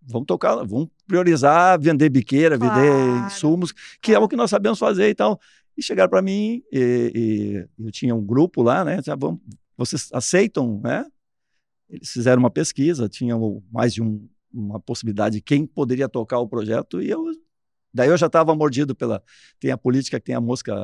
Vamos 0.07 0.27
tocar, 0.27 0.57
vamos 0.57 0.89
priorizar 1.07 1.81
vender 1.81 2.11
biqueira, 2.11 2.59
Claro, 2.59 2.75
vender 2.75 3.25
insumos, 3.25 3.73
que 4.03 4.13
é 4.15 4.19
o 4.19 4.29
que 4.29 4.37
nós 4.37 4.51
sabemos 4.51 4.79
fazer 4.79 5.09
e 5.09 5.15
tal. 5.15 5.41
E 5.75 5.83
chegaram 5.83 6.11
para 6.11 6.21
mim, 6.21 6.63
e, 6.71 7.67
e 7.79 7.83
eu 7.87 7.91
tinha 7.91 8.15
um 8.15 8.23
grupo 8.23 8.63
lá, 8.63 8.85
né? 8.85 8.99
disseram, 8.99 9.19
"Vamos- 9.19 9.41
vocês 9.75 10.11
aceitam, 10.13 10.81
né? 10.85 11.07
Eles 11.93 12.11
fizeram 12.11 12.41
uma 12.41 12.51
pesquisa, 12.51 13.09
tinham 13.09 13.63
mais 13.71 13.93
de 13.93 14.03
um- 14.03 14.27
uma 14.53 14.81
possibilidade 14.81 15.37
de 15.37 15.43
quem 15.43 15.67
poderia 15.67 16.09
tocar 16.09 16.39
o 16.39 16.49
projeto, 16.49 17.01
e 17.03 17.11
eu. 17.11 17.23
Daí 17.95 18.09
eu 18.09 18.17
já 18.17 18.27
estava 18.27 18.55
mordido 18.55 18.95
pela. 18.95 19.23
Tem 19.61 19.71
a 19.71 19.77
política 19.77 20.19
que 20.19 20.25
tem 20.27 20.35
a 20.35 20.41
mosca. 20.41 20.75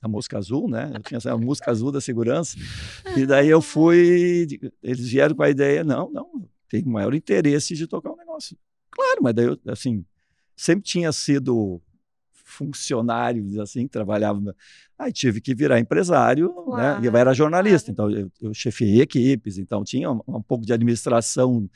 A 0.00 0.08
mosca 0.08 0.36
azul, 0.36 0.68
né? 0.68 0.92
Eu 0.94 1.02
tinha 1.02 1.32
a 1.32 1.36
mosca 1.38 1.70
azul 1.70 1.90
da 1.90 2.00
segurança. 2.00 2.56
E 3.16 3.24
daí 3.26 3.48
eu 3.48 3.60
fui. 3.62 4.46
Eles 4.82 5.08
vieram 5.08 5.34
com 5.34 5.42
a 5.42 5.48
ideia: 5.50 5.82
não, 5.82 6.10
não, 6.12 6.48
tem 6.68 6.84
maior 6.84 7.14
interesse 7.14 7.74
de 7.74 7.86
tocar 7.86 8.12
o 8.12 8.16
negócio. 8.16 8.56
Claro, 8.90 9.20
mas 9.22 9.34
daí 9.34 9.46
eu, 9.46 9.58
assim, 9.66 10.04
sempre 10.54 10.84
tinha 10.84 11.10
sido 11.10 11.80
funcionário, 12.54 13.60
assim, 13.60 13.86
trabalhava. 13.88 14.54
Aí 14.98 15.12
tive 15.12 15.40
que 15.40 15.54
virar 15.54 15.78
empresário, 15.80 16.52
né? 16.76 16.98
E 17.02 17.06
eu 17.06 17.10
era 17.12 17.24
Claro, 17.24 17.34
jornalista, 17.34 17.92
claro. 17.92 18.12
então 18.12 18.30
eu, 18.40 18.48
eu 18.48 18.54
chefiei 18.54 19.00
equipes, 19.00 19.58
então 19.58 19.82
tinha 19.82 20.10
um, 20.10 20.20
um 20.28 20.42
pouco 20.42 20.64
de 20.64 20.72
administração 20.72 21.68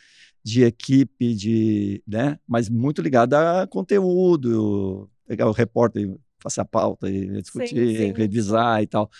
de 0.44 0.62
equipe, 0.62 1.34
de, 1.34 2.02
né? 2.06 2.38
Mas 2.46 2.68
muito 2.68 3.02
ligado 3.02 3.34
a 3.34 3.66
conteúdo, 3.66 5.08
pegar 5.26 5.46
o 5.48 5.52
repórter 5.52 6.14
fazer 6.40 6.60
a 6.60 6.64
pauta 6.64 7.10
e 7.10 7.42
discutir, 7.42 7.68
Sim, 7.88 7.96
sim. 7.96 8.12
revisar 8.16 8.80
e 8.80 8.86
tal. 8.86 9.10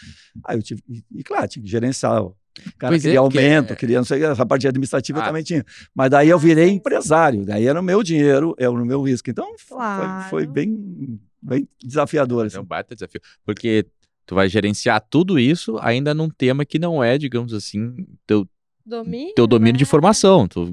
Aí 0.44 0.56
eu 0.56 0.62
tive, 0.62 0.80
e, 0.88 1.02
e 1.16 1.24
claro, 1.24 1.48
tinha 1.48 1.62
que 1.64 1.68
gerenciar. 1.68 2.22
O 2.22 2.34
cara 2.78 2.92
Pois 2.92 3.04
é, 3.04 3.08
queria 3.08 3.20
porque- 3.22 3.38
aumento, 3.38 3.76
queria 3.76 3.98
não 3.98 4.04
sei, 4.04 4.22
essa 4.24 4.46
parte 4.46 4.66
administrativa 4.68 5.18
eu 5.18 5.22
Ah. 5.22 5.26
também 5.26 5.42
tinha. 5.42 5.64
Mas 5.94 6.10
daí 6.10 6.28
eu 6.28 6.36
Ah, 6.36 6.40
virei 6.40 6.68
empresário, 6.70 7.44
daí 7.44 7.66
era 7.66 7.80
o 7.80 7.82
meu 7.82 8.02
dinheiro, 8.04 8.54
eu 8.56 8.72
no 8.72 8.84
meu 8.86 9.02
risco. 9.02 9.28
Então 9.28 9.46
foi- 9.58 9.76
Claro. 9.76 10.28
foi, 10.30 10.46
bem, 10.46 11.18
bem 11.40 11.68
desafiador. 11.82 12.44
É 12.44 12.46
Assim. 12.48 12.58
um 12.58 12.64
baita 12.64 12.94
desafio. 12.94 13.20
Porque 13.44 13.86
tu 14.26 14.34
vai 14.34 14.48
gerenciar 14.48 15.00
tudo 15.08 15.38
isso 15.38 15.78
ainda 15.80 16.12
num 16.14 16.28
tema 16.28 16.64
que 16.64 16.78
não 16.78 17.02
é, 17.02 17.16
digamos 17.18 17.52
assim, 17.54 18.06
teu, 18.26 18.48
Domínio, 18.84 19.34
teu 19.34 19.46
domínio 19.46 19.74
né? 19.74 19.78
de 19.78 19.84
formação. 19.84 20.48
Tu, 20.48 20.70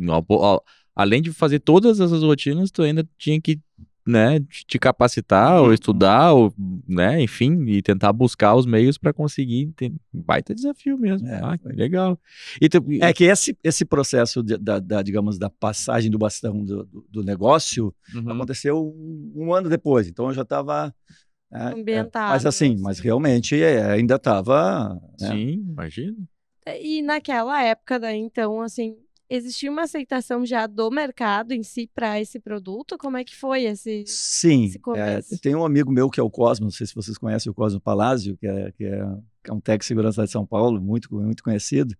além 0.96 1.22
de 1.22 1.32
fazer 1.34 1.60
todas 1.60 2.00
essas 2.00 2.24
rotinas, 2.24 2.72
tu 2.72 2.82
ainda 2.82 3.08
tinha 3.18 3.40
que 3.42 3.60
né, 4.06 4.40
te 4.40 4.66
te 4.66 4.80
capacitar 4.80 5.60
ou 5.62 5.68
Uhum. 5.68 5.74
estudar, 5.74 6.34
ou, 6.34 6.54
né, 6.88 7.22
enfim, 7.22 7.66
e 7.68 7.82
tentar 7.82 8.14
buscar 8.14 8.54
os 8.56 8.66
meios 8.66 8.98
para 8.98 9.12
conseguir. 9.14 9.72
Ter... 9.76 9.92
Baita 10.14 10.54
desafio 10.54 10.98
mesmo. 10.98 11.28
É, 11.28 11.40
ah, 11.44 11.58
legal. 11.66 12.20
E 12.62 12.70
tu- 12.70 12.84
É 13.02 13.12
que 13.14 13.24
esse, 13.24 13.58
esse 13.64 13.84
processo 13.86 14.44
de- 14.44 14.58
da, 14.58 14.80
da, 14.80 15.02
digamos, 15.02 15.40
da 15.40 15.50
passagem 15.50 16.12
do 16.12 16.18
bastão 16.20 16.64
do, 16.64 16.84
do- 17.10 17.24
negócio 17.24 17.94
Uhum. 18.14 18.32
aconteceu 18.32 18.78
um, 18.86 19.32
um 19.36 19.54
ano 19.54 19.70
depois. 19.70 20.08
Então 20.08 20.28
eu 20.28 20.34
já 20.34 20.44
estava 20.44 20.94
Ambientado, 21.52 22.32
mas 22.34 22.46
assim, 22.46 22.74
assim. 22.74 22.82
mas 22.82 23.00
realmente 23.00 23.56
é, 23.62 23.84
ainda 23.92 24.16
estava. 24.16 25.00
Sim, 25.18 25.66
imagina. 25.70 26.18
E 26.82 27.02
naquela 27.02 27.64
época, 27.64 28.00
daí, 28.00 28.18
então, 28.18 28.60
assim, 28.62 28.98
existia 29.30 29.72
uma 29.72 29.84
aceitação 29.84 30.46
já 30.46 30.68
do 30.68 30.90
mercado 30.92 31.54
em 31.54 31.64
si 31.64 31.90
para 31.94 32.20
esse 32.20 32.40
produto? 32.40 32.98
Como 32.98 33.18
é 33.18 33.24
que 33.24 33.36
foi 33.36 33.64
esse? 33.64 34.04
Sim, 34.08 34.66
esse 34.66 34.80
é, 34.96 35.38
tem 35.42 35.56
um 35.56 35.66
amigo 35.66 35.92
meu 35.92 36.10
que 36.10 36.20
é 36.20 36.24
o 36.24 36.30
Cosmo, 36.30 36.66
não 36.66 36.72
sei 36.72 36.88
se 36.88 36.96
vocês 36.96 37.18
conhecem 37.18 37.52
o 37.52 37.56
Cosmo 37.56 37.80
Palazzo, 37.80 38.38
que 38.38 38.48
é, 38.48 38.72
que 38.72 38.86
é, 38.86 39.00
que 39.44 39.52
é 39.52 39.54
um 39.54 39.60
técnico 39.60 39.82
de 39.84 39.88
segurança 39.88 40.24
de 40.26 40.32
São 40.32 40.46
Paulo, 40.46 40.82
muito, 40.82 41.14
muito 41.14 41.44
conhecido, 41.44 41.96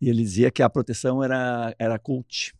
e 0.00 0.08
ele 0.08 0.22
dizia 0.22 0.50
que 0.50 0.62
a 0.62 0.70
proteção 0.70 1.22
era, 1.22 1.74
era 1.78 1.98
cult. 1.98 2.54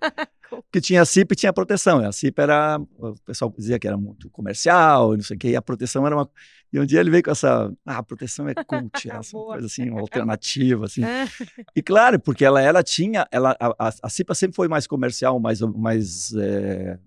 que 0.72 0.80
tinha 0.80 1.02
a 1.02 1.04
CIP 1.04 1.32
e 1.32 1.36
tinha 1.36 1.50
a 1.50 1.52
proteção. 1.52 1.98
A 2.04 2.12
CIP 2.12 2.38
era, 2.40 2.78
o 2.98 3.14
pessoal 3.24 3.52
dizia 3.56 3.78
que 3.78 3.86
era 3.86 3.96
muito 3.96 4.28
comercial, 4.30 5.14
não 5.14 5.22
sei 5.22 5.36
o 5.36 5.38
quê, 5.38 5.48
e 5.50 5.56
a 5.56 5.62
proteção 5.62 6.06
era 6.06 6.16
uma. 6.16 6.30
E 6.72 6.78
um 6.78 6.84
dia 6.84 7.00
ele 7.00 7.10
veio 7.10 7.22
com 7.22 7.30
essa, 7.30 7.72
ah, 7.86 7.98
a 7.98 8.02
proteção 8.02 8.48
é 8.48 8.54
cult, 8.54 8.92
essa 9.10 9.32
coisa 9.32 9.66
assim, 9.66 9.88
uma 9.88 10.00
alternativa, 10.00 10.84
assim. 10.84 11.02
Ah, 11.02 11.26
E 11.74 11.82
claro, 11.82 12.20
porque 12.20 12.44
ela, 12.44 12.60
ela 12.60 12.82
tinha, 12.82 13.26
ela, 13.30 13.56
a, 13.58 13.92
a, 14.02 14.08
CIPA 14.10 14.34
sempre 14.34 14.56
foi 14.56 14.68
mais 14.68 14.86
comercial, 14.86 15.40
mais, 15.40 15.60
mais 15.60 16.32
é, 16.34 16.98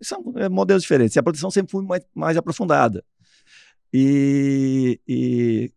são 0.00 0.22
é, 0.36 0.48
modelos 0.48 0.82
diferentes. 0.82 1.16
E 1.16 1.18
a 1.18 1.22
proteção 1.22 1.50
sempre 1.50 1.72
foi 1.72 1.84
mais, 1.84 2.02
mais 2.14 2.36
aprofundada. 2.36 3.04
E, 3.92 5.00
e 5.06 5.72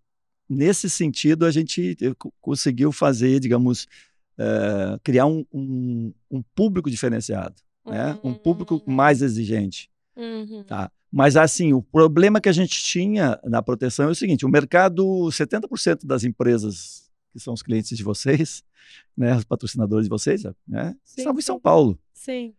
nesse 0.47 0.89
sentido 0.89 1.45
a 1.45 1.51
gente 1.51 1.97
eh, 2.01 2.13
co- 2.17 2.33
conseguiu 2.39 2.91
fazer, 2.91 3.39
digamos, 3.39 3.87
eh, 4.37 4.97
criar 5.03 5.25
um, 5.25 5.45
um, 5.53 6.13
um 6.31 6.41
público 6.55 6.89
diferenciado, 6.89 7.55
né? 7.85 8.17
Um 8.23 8.33
público 8.33 8.81
Hum. 8.87 8.91
mais 8.93 9.21
exigente. 9.21 9.89
uhum. 10.15 10.63
Tá. 10.63 10.91
Mas 11.15 11.35
assim, 11.37 11.73
o 11.73 11.81
problema 11.81 12.41
que 12.41 12.49
a 12.49 12.51
gente 12.51 12.81
tinha 12.83 13.39
na 13.43 13.61
proteção 13.61 14.07
é 14.07 14.11
o 14.11 14.15
seguinte: 14.15 14.45
o 14.45 14.49
mercado, 14.49 15.03
70% 15.29 16.05
das 16.05 16.23
empresas 16.23 17.03
que 17.31 17.39
são 17.39 17.53
os 17.53 17.61
clientes 17.61 17.95
de 17.95 18.03
vocês, 18.03 18.63
né, 19.15 19.35
os 19.35 19.43
patrocinadores 19.43 20.05
de 20.05 20.09
vocês, 20.09 20.43
né, 20.67 20.95
estavam 21.05 21.37
em. 21.39 21.41
São 21.43 21.59
Paulo. 21.59 21.99
Sim, 22.13 22.53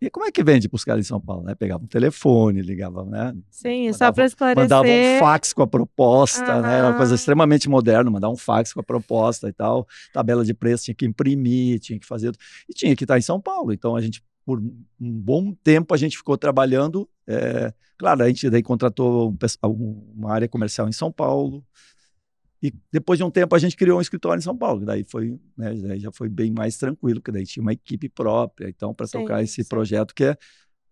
E 0.00 0.10
como 0.10 0.26
é 0.26 0.30
que 0.30 0.44
vende 0.44 0.68
para 0.68 0.76
os 0.76 0.84
caras 0.84 1.06
em 1.06 1.08
São 1.08 1.20
Paulo? 1.20 1.42
Né? 1.42 1.54
Pegava 1.54 1.82
um 1.82 1.86
telefone, 1.86 2.60
ligava, 2.60 3.04
né? 3.04 3.34
sim, 3.50 3.86
só 3.92 3.98
Mandava- 4.06 4.12
para 4.14 4.24
esclarecer. 4.26 4.62
Mandava 4.62 4.88
um 4.88 5.18
fax 5.20 5.52
com 5.54 5.62
a 5.62 5.66
proposta, 5.66 6.60
né? 6.60 6.82
Uma 6.82 6.96
coisa 6.96 7.14
extremamente 7.14 7.68
moderna, 7.68 8.10
mandar 8.10 8.28
um 8.28 8.36
fax 8.36 8.72
com 8.72 8.80
a 8.80 8.84
proposta 8.84 9.48
e 9.48 9.52
tal. 9.52 9.86
Tabela 10.12 10.44
de 10.44 10.52
preço 10.52 10.84
tinha 10.84 10.94
que 10.94 11.06
imprimir, 11.06 11.80
tinha 11.80 11.98
que 11.98 12.06
fazer. 12.06 12.34
E 12.68 12.74
tinha 12.74 12.94
que 12.94 13.04
estar 13.04 13.16
em 13.18 13.22
São 13.22 13.40
Paulo. 13.40 13.72
Então 13.72 13.96
a 13.96 14.00
gente, 14.00 14.22
por 14.44 14.58
um 14.60 14.72
bom 15.00 15.54
tempo, 15.64 15.94
a 15.94 15.96
gente 15.96 16.16
ficou 16.16 16.36
trabalhando. 16.36 17.08
é, 17.26 17.72
Claro, 17.98 18.22
a 18.22 18.26
gente 18.28 18.50
daí 18.50 18.62
contratou 18.62 19.34
um- 19.64 20.12
uma 20.14 20.30
área 20.30 20.46
comercial 20.46 20.86
em 20.86 20.92
São 20.92 21.10
Paulo. 21.10 21.64
E 22.62 22.72
depois 22.90 23.18
de 23.18 23.24
um 23.24 23.30
tempo 23.30 23.54
a 23.54 23.58
gente 23.58 23.76
criou 23.76 23.98
um 23.98 24.00
escritório 24.00 24.38
em 24.38 24.42
São 24.42 24.56
Paulo. 24.56 24.84
Daí 24.84 25.04
foi, 25.04 25.38
né, 25.56 25.74
daí 25.74 26.00
já 26.00 26.10
foi 26.10 26.28
bem 26.28 26.50
mais 26.50 26.76
tranquilo, 26.76 27.20
porque 27.20 27.32
daí 27.32 27.44
tinha 27.44 27.62
uma 27.62 27.72
equipe 27.72 28.08
própria, 28.08 28.68
então 28.68 28.94
para 28.94 29.06
tocar 29.06 29.42
esse 29.42 29.62
sim. 29.62 29.68
projeto 29.68 30.14
que 30.14 30.24
é 30.24 30.36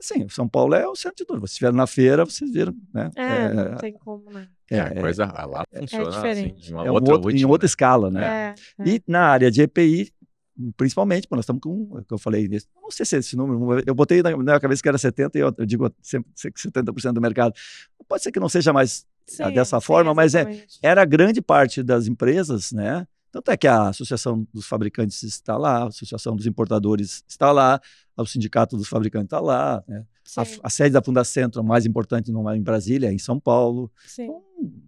Sim, 0.01 0.29
São 0.29 0.47
Paulo 0.47 0.75
é 0.75 0.87
o 0.87 0.95
centro 0.95 1.19
de 1.19 1.25
tudo. 1.25 1.39
Vocês 1.41 1.53
estiveram 1.53 1.77
na 1.77 1.87
feira, 1.87 2.25
vocês 2.27 2.51
viram, 2.53 2.75
né? 2.93 3.11
É, 3.17 3.55
não 3.55 3.77
tem 3.77 3.93
como, 3.95 4.29
né? 4.31 4.49
É, 4.71 4.81
a 4.81 5.01
coisa 5.01 5.25
lá 5.25 5.65
funciona 5.75 6.11
diferente. 6.11 6.53
assim, 6.53 6.61
de 6.61 6.75
uma 6.75 6.85
é 6.85 6.91
um 6.91 6.95
outra 6.95 7.13
outro- 7.15 7.31
em 7.31 7.35
rotina. 7.35 7.49
outra 7.49 7.67
escala, 7.67 8.11
né? 8.11 8.55
É, 8.79 8.83
é. 8.83 8.89
E 8.89 9.03
na 9.07 9.21
área 9.29 9.51
de 9.51 9.63
EPI, 9.63 10.13
principalmente, 10.77 11.27
nós 11.31 11.41
estamos 11.41 11.61
com, 11.63 11.97
é 11.99 12.03
que 12.05 12.13
eu 12.13 12.19
falei, 12.19 12.49
nesse- 12.49 12.67
não 12.83 12.91
sei 12.91 13.07
se 13.07 13.17
é 13.17 13.19
esse 13.21 13.37
número, 13.37 13.83
eu 13.87 13.95
botei 13.95 14.23
na, 14.23 14.31
na 14.33 14.37
minha 14.37 14.61
cabeça 14.61 14.83
que 14.83 14.89
era 14.89 14.99
70 14.99 15.39
e 15.39 15.41
eu, 15.41 15.55
eu 15.57 15.65
digo 15.65 15.91
sempre 16.03 16.31
que 16.35 16.61
70% 16.61 17.13
do 17.15 17.21
mercado. 17.21 17.55
Pode 18.07 18.23
ser 18.23 18.31
que 18.33 18.41
não 18.41 18.49
seja 18.49 18.73
mais 18.73 19.07
Sim, 19.27 19.51
dessa 19.53 19.81
sim, 19.81 19.87
forma, 19.87 20.13
mas 20.15 20.35
é- 20.35 20.67
era 20.83 21.05
grande 21.05 21.41
parte 21.41 21.83
das 21.83 22.07
empresas, 22.07 22.73
né? 22.73 23.07
Tanto 23.33 23.51
é 23.51 23.57
que 23.57 23.67
a 23.67 23.89
Associação 23.89 24.47
dos 24.53 24.67
Fabricantes 24.67 25.23
está 25.25 25.57
lá, 25.57 25.79
a 25.79 25.87
Associação 25.89 26.37
dos 26.37 26.47
Importadores 26.47 27.25
está 27.27 27.51
lá, 27.51 27.81
o 28.17 28.27
Sindicato 28.27 28.77
dos 28.77 28.87
Fabricantes 28.87 29.27
está 29.27 29.41
lá, 29.41 29.83
né? 29.89 30.05
a, 30.37 30.43
a 30.63 30.71
sede 30.71 30.93
da 30.93 31.03
Fundacentro, 31.03 31.61
a 31.61 31.65
mais 31.65 31.85
importante 31.85 32.31
não 32.31 32.49
é 32.49 32.57
em 32.57 32.63
Brasília, 32.63 33.09
é 33.09 33.13
em 33.13 33.19
São 33.19 33.41
Paulo. 33.41 33.91
sim. 34.07 34.25
Então, 34.25 34.45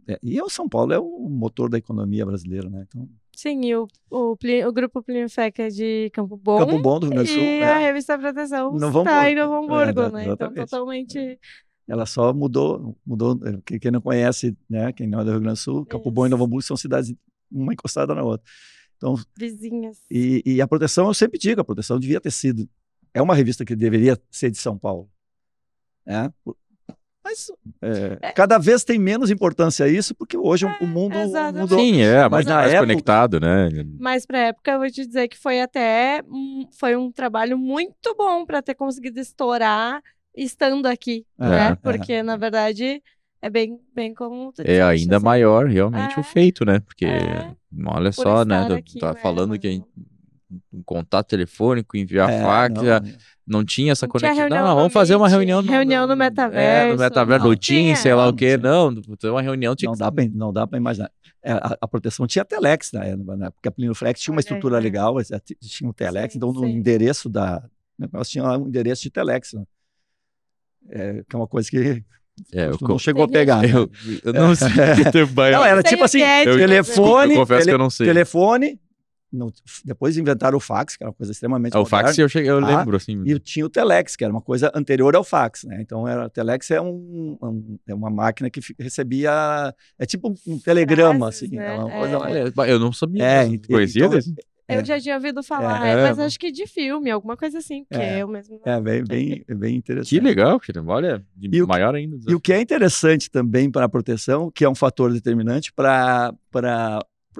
é, 0.08 0.18
e 0.22 0.40
o 0.40 0.48
São 0.48 0.68
Paulo 0.68 0.92
é 0.92 0.98
o 0.98 1.28
motor 1.28 1.68
da 1.68 1.76
economia 1.76 2.24
brasileira, 2.24 2.70
né? 2.70 2.86
Então, 2.88 3.08
Sim, 3.36 3.66
e 3.66 3.76
o, 3.76 3.86
o, 4.10 4.34
o 4.66 4.72
grupo 4.72 5.02
Plínio 5.02 5.28
Feca 5.28 5.64
é 5.64 5.68
de 5.68 6.08
Campo 6.14 6.38
Bom. 6.38 6.58
Campo 6.58 6.78
Bom 6.78 6.98
do 6.98 7.06
Rio 7.06 7.16
Grande 7.16 7.30
do 7.30 7.34
Sul, 7.34 7.42
e 7.42 7.60
né? 7.60 7.70
a 7.70 7.78
revista 7.78 8.18
Proteção 8.18 8.72
Novo 8.72 9.00
está 9.00 9.30
em. 9.30 9.34
Novo 9.34 9.54
Hamburgo, 9.56 10.00
É, 10.00 10.10
né? 10.10 10.24
Então, 10.32 10.54
totalmente. 10.54 11.38
Ela 11.88 12.04
só 12.06 12.32
mudou, 12.32 12.96
mudou. 13.06 13.38
é, 13.44 13.78
Quem, 13.78 13.90
não 13.90 14.00
conhece, 14.00 14.56
né? 14.68 14.92
Quem 14.92 15.06
não 15.06 15.20
é 15.20 15.24
do 15.24 15.30
Rio 15.30 15.40
Grande 15.40 15.58
do 15.58 15.62
Sul, 15.62 15.86
Campo 15.86 16.10
Bom 16.10 16.26
e. 16.26 16.28
Novo 16.28 16.44
Hamburgo 16.44 16.62
são 16.62 16.76
cidades 16.76 17.14
uma 17.50 17.72
encostada 17.72 18.14
na 18.14 18.22
outra. 18.22 18.44
Então, 18.96 19.14
Vizinhas. 19.38 19.98
e, 20.10 20.42
e 20.44 20.60
a 20.60 20.66
proteção, 20.66 21.06
eu 21.06 21.14
sempre 21.14 21.38
digo, 21.38 21.60
a 21.60 21.64
proteção 21.64 21.98
devia 22.00 22.20
ter 22.20 22.30
sido. 22.32 22.68
É 23.14 23.20
uma 23.22 23.34
revista 23.34 23.64
que 23.64 23.76
deveria 23.76 24.18
ser 24.30 24.50
de 24.50 24.58
São 24.58 24.76
Paulo. 24.78 25.08
Né? 26.04 26.32
Mas 27.24 27.50
é, 27.82 28.32
cada 28.32 28.56
vez 28.56 28.84
tem 28.84 28.98
menos 29.00 29.30
importância 29.32 29.88
isso, 29.88 30.14
porque 30.14 30.36
hoje 30.36 30.64
o- 30.64 30.84
o 30.84 30.86
mundo 30.86 31.16
exatamente. 31.16 31.60
mudou. 31.60 31.78
Sim, 31.78 32.00
é, 32.00 32.22
Mas 32.22 32.30
mas 32.30 32.46
na 32.46 32.54
mais 32.54 32.72
época- 32.72 32.86
conectado, 32.86 33.40
né? 33.40 33.68
Mas 33.98 34.24
pra 34.24 34.38
época, 34.38 34.70
eu 34.70 34.78
vou 34.78 34.88
te 34.90 35.04
dizer 35.04 35.26
que 35.26 35.36
foi 35.36 35.60
até 35.60 36.22
um, 36.28 36.68
foi 36.78 36.94
um 36.94 37.10
trabalho 37.10 37.58
muito 37.58 38.14
bom 38.16 38.46
para 38.46 38.62
ter 38.62 38.74
conseguido 38.76 39.18
estourar 39.18 40.00
estando 40.36 40.86
aqui, 40.86 41.24
É, 41.38 41.48
né? 41.48 41.68
é. 41.70 41.74
Porque, 41.76 42.22
na 42.22 42.36
verdade, 42.36 43.02
é 43.40 43.50
bem, 43.50 43.78
bem 43.94 44.12
como 44.14 44.52
tu 44.52 44.62
É 44.64 44.82
ainda 44.82 45.16
assim. 45.16 45.24
maior 45.24 45.66
realmente 45.66 46.16
É. 46.16 46.20
o 46.20 46.22
feito, 46.22 46.64
né? 46.64 46.80
Porque, 46.80 47.06
É. 47.06 47.50
olha 47.86 48.10
Por 48.10 48.22
só, 48.22 48.44
né? 48.44 48.68
Tá, 48.68 48.74
aqui, 48.76 48.98
tá 48.98 49.12
né, 49.14 49.20
falando 49.20 49.58
que 49.58 49.66
a 49.66 49.70
mano? 49.70 49.84
gente- 49.84 50.06
um 50.72 50.80
contato 50.84 51.26
telefônico, 51.26 51.96
enviar 51.96 52.30
É, 52.30 52.40
fax, 52.40 52.74
não, 52.80 52.84
não 53.46 53.64
tinha 53.64 53.90
essa 53.92 54.06
Não 54.06 54.12
tinha 54.12 54.30
conexão. 54.30 54.42
reunião 54.48 54.64
Não, 54.64 54.70
no 54.70 54.76
vamos 54.76 54.92
fazer 54.92 55.16
uma 55.16 55.28
reunião 55.28 55.60
no, 55.60 55.68
reunião 55.70 56.06
no 56.06 56.12
É, 56.12 56.14
no 56.14 56.18
metaverso, 56.18 56.98
metaverso, 57.02 57.44
não 57.44 57.50
no 57.50 57.56
tinha. 57.56 57.96
sei 57.96 58.14
lá 58.14 58.24
Não, 58.26 58.30
o 58.30 58.36
quê. 58.36 58.56
não 58.56 58.90
Não, 58.92 59.02
ter 59.16 59.28
uma 59.28 59.42
reunião 59.42 59.74
tinha 59.74 59.88
não 59.88 59.94
que 59.94 59.98
dá 59.98 60.12
pra, 60.12 60.24
não 60.32 60.52
dá 60.52 60.64
para 60.66 60.78
imaginar. 60.78 61.10
É, 61.42 61.52
a, 61.52 61.76
a 61.80 61.88
proteção 61.88 62.26
tinha 62.28 62.44
telex 62.44 62.92
na 62.92 63.04
época, 63.04 63.36
né? 63.36 63.50
porque 63.50 63.68
a 63.68 63.72
Plínio 63.72 63.94
Flex 63.94 64.20
tinha 64.20 64.32
uma 64.32 64.40
estrutura 64.40 64.76
né? 64.76 64.82
legal, 64.82 65.18
é, 65.20 65.24
tinha 65.60 65.90
um 65.90 65.92
telex, 65.92 66.32
Sim, 66.32 66.38
então 66.38 66.52
no 66.52 66.60
sim. 66.60 66.70
endereço 66.72 67.28
da. 67.28 67.62
Nós 68.12 68.28
tinha 68.28 68.44
lá 68.44 68.56
um 68.56 68.68
endereço 68.68 69.02
de 69.02 69.10
telex. 69.10 69.52
Né? 69.52 69.64
É, 70.90 71.22
que 71.28 71.34
é 71.34 71.38
uma 71.38 71.46
coisa 71.48 71.68
que 71.70 72.02
É, 72.52 72.66
eu, 72.68 72.78
não 72.82 72.98
chegou 72.98 73.24
a 73.24 73.28
pegar. 73.28 73.62
né? 73.62 73.68
eu, 73.72 73.90
eu 74.24 74.32
não 74.32 74.54
sei. 74.54 74.68
Não, 75.52 75.64
era 75.64 75.82
tipo 75.82 76.04
assim, 76.04 76.22
é, 76.22 76.42
eu, 76.46 76.56
telefone, 76.56 77.34
eu 77.34 77.40
confesso 77.40 77.60
tele- 77.60 77.70
que 77.70 77.74
eu 77.74 77.78
não 77.78 77.90
sei. 77.90 78.06
telefone, 78.06 78.80
não- 79.32 79.52
depois 79.84 80.16
inventaram 80.16 80.56
o 80.56 80.60
fax, 80.60 80.96
que 80.96 81.02
era 81.02 81.10
uma 81.10 81.14
coisa 81.16 81.32
extremamente 81.32 81.74
É, 81.74 81.78
o 81.78 81.82
moderna, 81.82 82.04
fax 82.08 82.18
eu, 82.18 82.28
cheguei, 82.28 82.50
eu 82.50 82.58
Ah, 82.58 82.78
lembro, 82.78 82.96
assim. 82.96 83.22
E 83.26 83.38
tinha 83.38 83.66
o 83.66 83.68
telex, 83.70 84.16
que 84.16 84.24
era 84.24 84.32
uma 84.32 84.40
coisa 84.40 84.70
anterior 84.74 85.14
ao 85.16 85.24
fax, 85.24 85.64
né? 85.64 85.78
Então, 85.80 86.06
era, 86.06 86.26
o 86.26 86.30
telex 86.30 86.70
é, 86.70 86.80
um, 86.80 87.36
um- 87.42 87.78
é 87.86 87.94
uma 87.94 88.10
máquina 88.10 88.48
que 88.50 88.60
recebia... 88.78 89.74
É 89.98 90.06
tipo 90.06 90.32
um 90.46 90.58
telegrama, 90.58 91.26
Frases, 91.32 91.42
assim. 91.44 91.56
né? 91.56 91.66
É 91.66 91.72
uma 91.72 91.90
É. 91.90 91.98
coisa... 91.98 92.18
Olha, 92.18 92.70
eu 92.70 92.78
não 92.78 92.92
sabia. 92.92 93.22
É, 93.24 93.46
Conhecia 93.66 94.04
então, 94.04 94.10
desse? 94.16 94.34
Eu 94.68 94.80
É. 94.80 94.84
já 94.84 95.00
tinha 95.00 95.14
ouvido 95.14 95.42
falar, 95.44 95.86
É, 95.86 95.92
é, 95.92 96.02
mas 96.08 96.18
é. 96.18 96.24
acho 96.24 96.38
que 96.40 96.50
de 96.50 96.66
filme, 96.66 97.08
alguma 97.10 97.36
coisa 97.36 97.58
assim, 97.58 97.84
porque 97.84 98.02
É. 98.02 98.20
eu 98.22 98.26
mesmo. 98.28 98.60
É 98.64 98.80
bem, 98.80 99.04
bem, 99.04 99.44
bem 99.56 99.76
interessante. 99.76 100.08
Que 100.08 100.20
legal, 100.20 100.58
cara. 100.58 100.82
Olha, 100.84 101.24
de 101.36 101.46
E 101.56 101.62
o 101.62 101.66
que- 101.66 101.72
maior 101.72 101.94
ainda. 101.94 102.16
E 102.28 102.34
o 102.34 102.40
que 102.40 102.52
é 102.52 102.60
interessante 102.60 103.30
também 103.30 103.70
para 103.70 103.84
a 103.84 103.88
proteção, 103.88 104.50
que 104.50 104.64
é 104.64 104.68
um 104.68 104.74
fator 104.74 105.12
determinante 105.12 105.72
para 105.72 106.32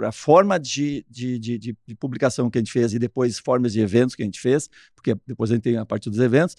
a 0.04 0.12
forma 0.12 0.58
de, 0.58 1.04
de, 1.10 1.38
de, 1.38 1.58
de- 1.58 1.76
de 1.86 1.94
publicação 1.96 2.48
que 2.50 2.58
a 2.58 2.60
gente 2.60 2.70
fez 2.72 2.92
e 2.94 2.98
depois 2.98 3.38
formas 3.38 3.72
de 3.72 3.80
eventos 3.80 4.14
que 4.14 4.22
a 4.22 4.24
gente 4.26 4.38
fez, 4.40 4.68
porque 4.94 5.16
depois 5.26 5.50
a 5.50 5.54
gente 5.54 5.62
tem 5.64 5.76
a 5.78 5.86
parte 5.86 6.08
dos 6.08 6.18
eventos, 6.20 6.54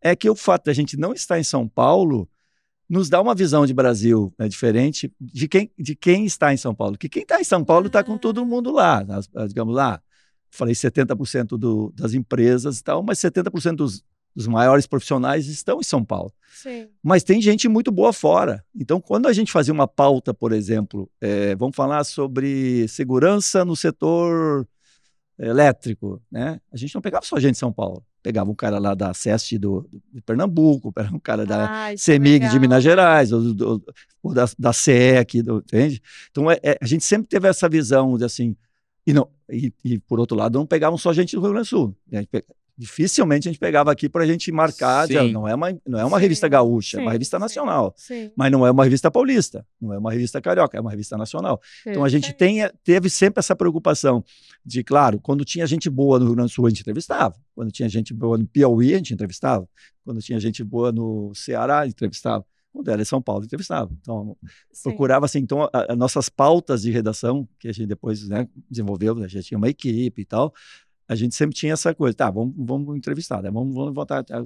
é 0.00 0.16
que 0.16 0.28
o 0.28 0.34
fato 0.34 0.64
da 0.66 0.72
gente 0.72 0.96
não 0.96 1.12
estar 1.12 1.38
em 1.38 1.44
São 1.44 1.68
Paulo 1.68 2.28
nos 2.88 3.10
dá 3.10 3.20
uma 3.20 3.34
visão 3.34 3.66
de 3.66 3.74
Brasil 3.74 4.32
né, 4.38 4.48
diferente 4.48 5.12
de 5.20 5.46
quem, 5.46 5.70
de 5.78 5.94
quem 5.94 6.24
está 6.24 6.54
em 6.54 6.56
São 6.56 6.74
Paulo. 6.74 6.96
Que 6.96 7.08
quem 7.08 7.22
está 7.22 7.38
em 7.38 7.44
São 7.44 7.62
Paulo 7.62 7.88
está 7.88 8.02
com 8.02 8.14
Ah. 8.14 8.18
todo 8.18 8.46
mundo 8.46 8.72
lá. 8.72 9.04
Digamos 9.46 9.74
lá, 9.74 10.00
falei 10.50 10.74
70% 10.74 11.58
do, 11.58 11.92
das 11.94 12.14
empresas 12.14 12.78
e 12.78 12.84
tal, 12.84 13.02
mas 13.02 13.18
70% 13.18 13.76
dos, 13.76 14.02
dos 14.34 14.46
maiores 14.46 14.86
profissionais 14.86 15.46
estão 15.48 15.80
em 15.80 15.84
São 15.84 16.04
Paulo. 16.04 16.32
Sim. 16.54 16.88
Mas 17.02 17.22
tem 17.22 17.40
gente 17.40 17.68
muito 17.68 17.90
boa 17.92 18.12
fora. 18.12 18.64
Então, 18.74 19.00
quando 19.00 19.26
a 19.28 19.32
gente 19.32 19.52
fazia 19.52 19.72
uma 19.74 19.86
pauta, 19.88 20.32
por 20.34 20.52
exemplo, 20.52 21.08
eh, 21.20 21.54
vamos 21.56 21.76
falar 21.76 22.02
sobre 22.04 22.86
segurança 22.88 23.64
no 23.64 23.76
setor 23.76 24.66
elétrico, 25.38 26.20
né? 26.30 26.60
A 26.72 26.76
gente 26.76 26.94
não 26.94 27.00
pegava 27.02 27.24
só 27.24 27.38
gente 27.38 27.52
de 27.52 27.58
São 27.58 27.72
Paulo. 27.72 28.04
Pegava 28.22 28.50
um 28.50 28.54
cara 28.54 28.78
lá 28.78 28.94
da 28.94 29.14
SEST 29.14 29.56
do, 29.58 29.88
de 30.12 30.20
Pernambuco, 30.20 30.90
pegava 30.92 31.14
um 31.14 31.20
cara 31.20 31.46
da 31.46 31.84
Ah, 31.84 31.92
é 31.92 31.96
CEMIG 31.96 32.40
de 32.40 32.44
legal. 32.46 32.60
Minas 32.60 32.82
Gerais, 32.82 33.32
ou, 33.32 33.54
do- 33.54 33.84
ou 34.22 34.34
da, 34.34 34.46
da 34.58 34.72
CE 34.72 35.16
aqui, 35.18 35.40
do, 35.40 35.58
entende? 35.58 36.02
Então, 36.30 36.50
é- 36.50 36.58
é- 36.62 36.78
a 36.80 36.86
gente 36.86 37.04
sempre 37.04 37.28
teve 37.28 37.46
essa 37.46 37.68
visão 37.68 38.18
de 38.18 38.24
assim, 38.24 38.56
e, 39.08 39.12
não, 39.12 39.28
e, 39.50 39.72
e, 39.84 39.98
por 39.98 40.20
outro 40.20 40.36
lado, 40.36 40.58
não 40.58 40.66
pegavam 40.66 40.98
só 40.98 41.12
gente 41.12 41.34
do 41.34 41.40
Rio 41.42 41.50
Grande 41.52 41.66
do 41.66 41.70
Sul. 41.70 41.96
A 42.12 42.16
gente 42.16 42.28
pe- 42.28 42.44
dificilmente 42.76 43.48
a 43.48 43.50
gente 43.50 43.58
pegava 43.58 43.90
aqui 43.90 44.08
para 44.08 44.22
a 44.22 44.26
gente 44.26 44.52
marcar, 44.52 45.08
dizer, 45.08 45.20
Sim. 45.20 45.32
não 45.32 45.48
é 45.48 45.54
uma, 45.54 45.76
não 45.84 45.98
é 45.98 46.04
uma 46.04 46.16
Sim, 46.18 46.22
revista 46.22 46.46
gaúcha, 46.46 46.98
é 46.98 47.00
uma 47.00 47.10
sim, 47.10 47.12
revista 47.14 47.36
sim. 47.36 47.40
nacional. 47.40 47.92
Sim. 47.96 48.30
Mas 48.36 48.52
não 48.52 48.64
é 48.64 48.70
uma 48.70 48.84
revista 48.84 49.10
paulista, 49.10 49.66
não 49.80 49.92
é 49.92 49.98
uma 49.98 50.12
revista 50.12 50.40
carioca, 50.40 50.78
é 50.78 50.80
uma 50.80 50.90
revista 50.90 51.16
nacional. 51.16 51.60
Então 51.84 52.04
a 52.04 52.08
gente 52.08 52.32
tem, 52.32 52.58
teve 52.84 53.10
sempre 53.10 53.40
essa 53.40 53.56
preocupação 53.56 54.22
de, 54.64 54.84
claro, 54.84 55.18
quando 55.18 55.44
tinha 55.44 55.66
gente 55.66 55.90
boa 55.90 56.20
no 56.20 56.26
Rio 56.26 56.34
Grande 56.36 56.52
do 56.52 56.54
Sul, 56.54 56.66
a 56.66 56.68
gente 56.68 56.82
entrevistava. 56.82 57.34
Quando 57.52 57.72
tinha 57.72 57.88
gente 57.88 58.14
boa 58.14 58.38
no 58.38 58.46
Piauí, 58.46 58.94
a 58.94 58.98
gente 58.98 59.12
entrevistava. 59.14 59.68
Quando 60.04 60.20
tinha 60.20 60.38
gente 60.38 60.62
boa 60.62 60.92
no 60.92 61.32
Ceará, 61.34 61.80
a 61.80 61.84
gente 61.84 61.94
entrevistava. 61.94 62.44
Quando 62.78 62.88
era 62.92 63.02
em 63.02 63.04
São 63.04 63.20
Paulo, 63.20 63.44
entrevistava. 63.44 63.90
Então, 64.00 64.36
Sim. 64.72 64.90
procurava 64.90 65.26
assim, 65.26 65.40
então, 65.40 65.64
a- 65.64 65.70
a- 65.88 65.96
nossas 65.96 66.28
pautas 66.28 66.82
de 66.82 66.92
redação, 66.92 67.48
que 67.58 67.66
a 67.66 67.72
gente 67.72 67.88
depois 67.88 68.28
né, 68.28 68.46
desenvolveu, 68.70 69.18
a 69.18 69.26
gente 69.26 69.48
tinha 69.48 69.58
uma 69.58 69.68
equipe 69.68 70.22
e 70.22 70.24
tal, 70.24 70.54
a 71.08 71.16
gente 71.16 71.34
sempre 71.34 71.56
tinha 71.56 71.72
essa 71.72 71.92
coisa, 71.92 72.16
tá, 72.16 72.30
vamos, 72.30 72.54
vamos 72.56 72.96
entrevistar, 72.96 73.42
né? 73.42 73.50
vamos, 73.50 73.74
vamos 73.74 73.92
botar 73.92 74.22
tá, 74.22 74.44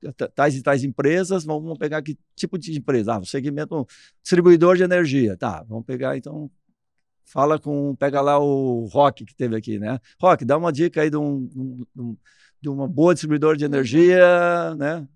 t- 0.00 0.28
tais 0.34 0.56
e 0.56 0.62
tais 0.62 0.82
empresas, 0.82 1.44
vamos, 1.44 1.76
pegar 1.76 2.00
que 2.00 2.16
tipo 2.34 2.56
de 2.58 2.78
empresa? 2.78 3.16
Ah, 3.16 3.18
o 3.18 3.26
segmento 3.26 3.86
distribuidor 4.22 4.74
de 4.78 4.84
energia, 4.84 5.36
tá, 5.36 5.62
vamos 5.68 5.84
pegar 5.84 6.16
então, 6.16 6.50
fala 7.22 7.58
com, 7.58 7.94
pega 7.96 8.22
lá 8.22 8.38
o 8.38 8.86
Rock 8.86 9.26
que 9.26 9.34
teve 9.34 9.54
aqui, 9.56 9.78
né? 9.78 9.98
Rock, 10.18 10.42
dá 10.42 10.56
uma 10.56 10.72
dica 10.72 11.02
aí 11.02 11.10
de, 11.10 11.18
um, 11.18 11.50
um- 11.54 11.84
de 11.94 12.00
um- 12.00 12.16
de 12.62 12.68
uma 12.70 12.88
boa 12.88 13.12
distribuidor 13.12 13.56
de 13.58 13.64
energia, 13.66 14.74
né? 14.76 15.06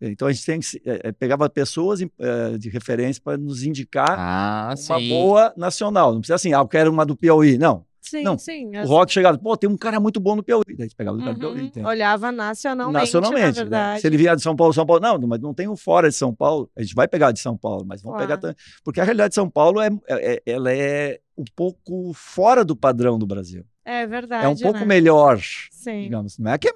Então 0.00 0.28
a 0.28 0.32
gente 0.32 0.44
tem 0.46 0.60
que 0.60 0.80
eh, 0.84 1.12
pegava 1.12 1.48
pessoas 1.50 2.00
eh, 2.00 2.58
de 2.58 2.68
referência 2.68 3.20
para 3.22 3.36
nos 3.36 3.62
indicar 3.64 4.14
Ah, 4.18 4.74
uma 4.88 4.98
sim. 5.00 5.08
boa 5.08 5.52
nacional. 5.56 6.12
Não 6.12 6.20
precisa 6.20 6.36
assim, 6.36 6.52
ah, 6.54 6.58
eu 6.58 6.68
quero 6.68 6.90
uma 6.90 7.04
do 7.04 7.16
Piauí. 7.16 7.58
Não. 7.58 7.84
Sim, 8.00 8.22
Não, 8.22 8.38
sim. 8.38 8.70
O 8.78 8.86
Rock 8.86 9.12
chegava, 9.12 9.36
pô, 9.36 9.54
tem 9.54 9.68
um 9.68 9.76
cara 9.76 10.00
muito 10.00 10.18
bom 10.18 10.34
no 10.34 10.42
Piauí. 10.42 10.62
Daí 10.68 10.76
a 10.78 10.82
gente 10.84 10.96
pegava 10.96 11.16
o 11.18 11.20
cara 11.20 11.34
do. 11.34 11.40
Piauí. 11.40 11.66
entende? 11.66 11.86
Olhava 11.86 12.32
nacionalmente, 12.32 12.94
na 12.94 13.00
Nacionalmente. 13.00 13.46
né? 13.46 13.52
verdade. 13.52 14.00
Se 14.00 14.06
ele 14.06 14.16
vier 14.16 14.34
de 14.34 14.40
São 14.42 14.56
Paulo, 14.56 14.72
São 14.72 14.86
Paulo. 14.86 15.02
Não, 15.02 15.18
mas 15.28 15.40
não 15.40 15.52
tem 15.52 15.68
um 15.68 15.76
fora 15.76 16.08
de 16.08 16.14
São 16.14 16.32
Paulo. 16.34 16.70
A 16.74 16.80
gente 16.82 16.94
vai 16.94 17.06
pegar 17.06 17.32
de 17.32 17.40
São 17.40 17.54
Paulo, 17.56 17.84
mas 17.86 18.00
vamos 18.00 18.16
Claro. 18.16 18.26
pegar 18.28 18.40
também. 18.40 18.56
Porque 18.82 19.00
a 19.00 19.04
realidade 19.04 19.30
de 19.30 19.34
São 19.34 19.50
Paulo 19.50 19.80
é, 19.82 19.90
é- 20.08 20.42
ela 20.46 20.72
é 20.72 21.18
um 21.36 21.44
pouco 21.54 22.12
fora 22.14 22.64
do 22.64 22.74
padrão 22.74 23.18
do 23.18 23.26
Brasil. 23.26 23.64
É 23.90 24.06
verdade, 24.06 24.44
é 24.44 24.48
um 24.48 24.54
pouco 24.54 24.80
né? 24.80 24.84
melhor, 24.84 25.40
Sim. 25.70 26.02
digamos. 26.02 26.36
Não 26.38 26.50
é 26.52 26.58
que 26.58 26.68
é 26.68 26.72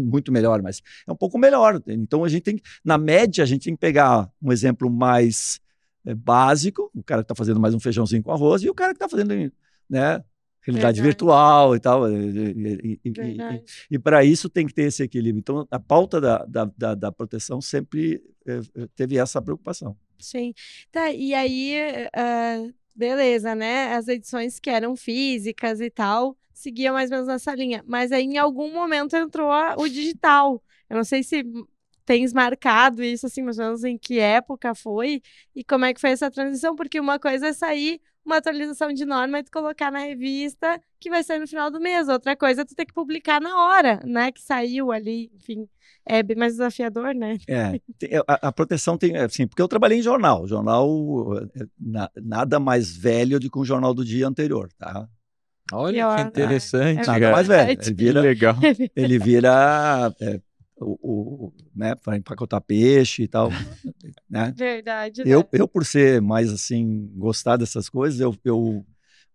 muito 0.00 0.32
melhor, 0.32 0.62
mas 0.62 0.80
é 1.06 1.12
um 1.12 1.16
pouco 1.16 1.38
melhor. 1.38 1.78
Então 1.86 2.24
a 2.24 2.28
gente 2.28 2.42
tem, 2.42 2.58
na 2.82 2.96
média, 2.96 3.44
a 3.44 3.46
gente 3.46 3.64
tem 3.64 3.74
que 3.74 3.80
pegar 3.80 4.30
um 4.42 4.50
exemplo 4.50 4.88
mais 4.90 5.60
eh, 6.06 6.14
básico, 6.14 6.90
o 6.94 7.02
cara 7.02 7.20
que 7.20 7.24
está 7.26 7.34
fazendo 7.34 7.60
mais 7.60 7.74
um 7.74 7.80
feijãozinho 7.80 8.22
com 8.22 8.32
arroz, 8.32 8.62
e 8.62 8.70
o 8.70 8.74
cara 8.74 8.94
que 8.94 8.96
está 8.96 9.08
fazendo, 9.10 9.34
né? 9.90 10.24
Realidade 10.62 10.96
Verdade. 10.96 11.02
virtual 11.02 11.76
e 11.76 11.80
tal. 11.80 12.10
E, 12.10 12.16
e- 12.16 13.00
e- 13.04 13.10
Verdade. 13.10 13.62
e 13.90 13.98
para 13.98 14.24
isso 14.24 14.48
tem 14.48 14.66
que 14.66 14.72
ter 14.72 14.84
esse 14.84 15.02
equilíbrio. 15.02 15.40
Então, 15.40 15.68
a 15.70 15.78
pauta 15.78 16.18
da, 16.18 16.38
da, 16.46 16.64
da, 16.78 16.94
da 16.94 17.12
proteção 17.12 17.60
sempre 17.60 18.22
eh, 18.46 18.60
eh, 18.74 18.88
teve 18.96 19.18
essa 19.18 19.42
preocupação. 19.42 19.94
Sim. 20.18 20.54
Tá, 20.90 21.12
e 21.12 21.34
aí, 21.34 21.76
ah, 22.16 22.66
beleza, 22.94 23.54
né? 23.54 23.92
As 23.94 24.08
edições 24.08 24.58
que 24.58 24.70
eram 24.70 24.96
físicas 24.96 25.82
e 25.82 25.90
tal, 25.90 26.34
seguiam 26.54 26.94
mais 26.94 27.10
ou 27.10 27.16
menos 27.16 27.28
nessa 27.28 27.54
linha. 27.54 27.84
Mas 27.86 28.12
aí, 28.12 28.24
em 28.24 28.38
algum 28.38 28.72
momento, 28.72 29.14
entrou 29.16 29.50
a- 29.50 29.74
o 29.78 29.88
digital. 29.88 30.62
Eu 30.88 30.96
não 30.96 31.04
sei 31.04 31.22
se 31.22 31.44
tens 32.04 32.32
marcado 32.32 33.02
isso, 33.02 33.26
assim, 33.26 33.42
mais 33.42 33.58
ou 33.58 33.64
menos 33.66 33.84
em 33.84 33.96
que 33.98 34.18
época 34.18 34.74
foi 34.74 35.22
e 35.54 35.64
como 35.64 35.84
é 35.86 35.94
que 35.94 36.00
foi 36.00 36.10
essa 36.10 36.30
transição, 36.30 36.76
porque 36.76 37.00
uma 37.00 37.18
coisa 37.18 37.48
é 37.48 37.52
sair 37.52 38.00
uma 38.24 38.36
atualização 38.38 38.92
de 38.92 39.04
norma 39.04 39.38
e 39.38 39.42
tu 39.42 39.50
colocar 39.50 39.90
na 39.90 39.98
revista 40.00 40.80
que 40.98 41.10
vai 41.10 41.22
sair 41.22 41.38
no 41.38 41.46
final 41.46 41.70
do 41.70 41.80
mês. 41.80 42.08
Outra 42.08 42.34
coisa 42.36 42.62
é 42.62 42.64
tu 42.64 42.74
ter 42.74 42.86
que 42.86 42.92
publicar 42.94 43.40
na 43.40 43.58
hora, 43.66 44.00
né? 44.04 44.32
Que 44.32 44.40
saiu 44.40 44.90
ali, 44.92 45.30
enfim. 45.34 45.68
É 46.06 46.22
bem 46.22 46.36
mais 46.36 46.52
desafiador, 46.54 47.14
né? 47.14 47.36
É, 47.48 47.78
a, 48.26 48.48
a 48.48 48.52
proteção 48.52 48.96
tem, 48.96 49.16
assim, 49.16 49.46
porque 49.46 49.60
eu 49.60 49.68
trabalhei 49.68 49.98
em 49.98 50.02
jornal, 50.02 50.46
jornal 50.46 50.88
eh, 51.54 51.66
na- 51.78 52.10
nada 52.16 52.58
mais 52.60 52.94
velho 52.96 53.38
do 53.40 53.50
que 53.50 53.58
um 53.58 53.64
jornal 53.64 53.92
do 53.94 54.04
dia 54.04 54.26
anterior, 54.26 54.70
tá? 54.78 55.06
Olha 55.76 55.92
Pior, 55.94 56.16
que 56.16 56.22
né? 56.22 56.28
interessante, 56.28 57.02
É 57.02 57.06
Nada 57.06 57.30
mais 57.32 57.46
velho. 57.48 57.70
Ele 57.70 57.76
Que 57.76 57.92
vira, 57.92 58.20
legal. 58.22 58.56
ele 58.96 59.18
vira 59.18 60.14
é, 60.20 60.40
o, 60.76 61.46
o- 61.46 61.52
né, 61.74 61.94
para 61.94 62.16
empacotar 62.16 62.60
peixe 62.60 63.22
e 63.24 63.28
tal, 63.28 63.48
né? 64.28 64.52
Verdade, 64.56 65.22
Eu, 65.24 65.40
né? 65.40 65.46
eu, 65.52 65.68
por 65.68 65.84
ser 65.84 66.20
mais 66.20 66.50
assim, 66.52 67.10
gostar 67.16 67.56
dessas 67.56 67.88
coisas, 67.88 68.20
eu, 68.20 68.34
eu 68.44 68.84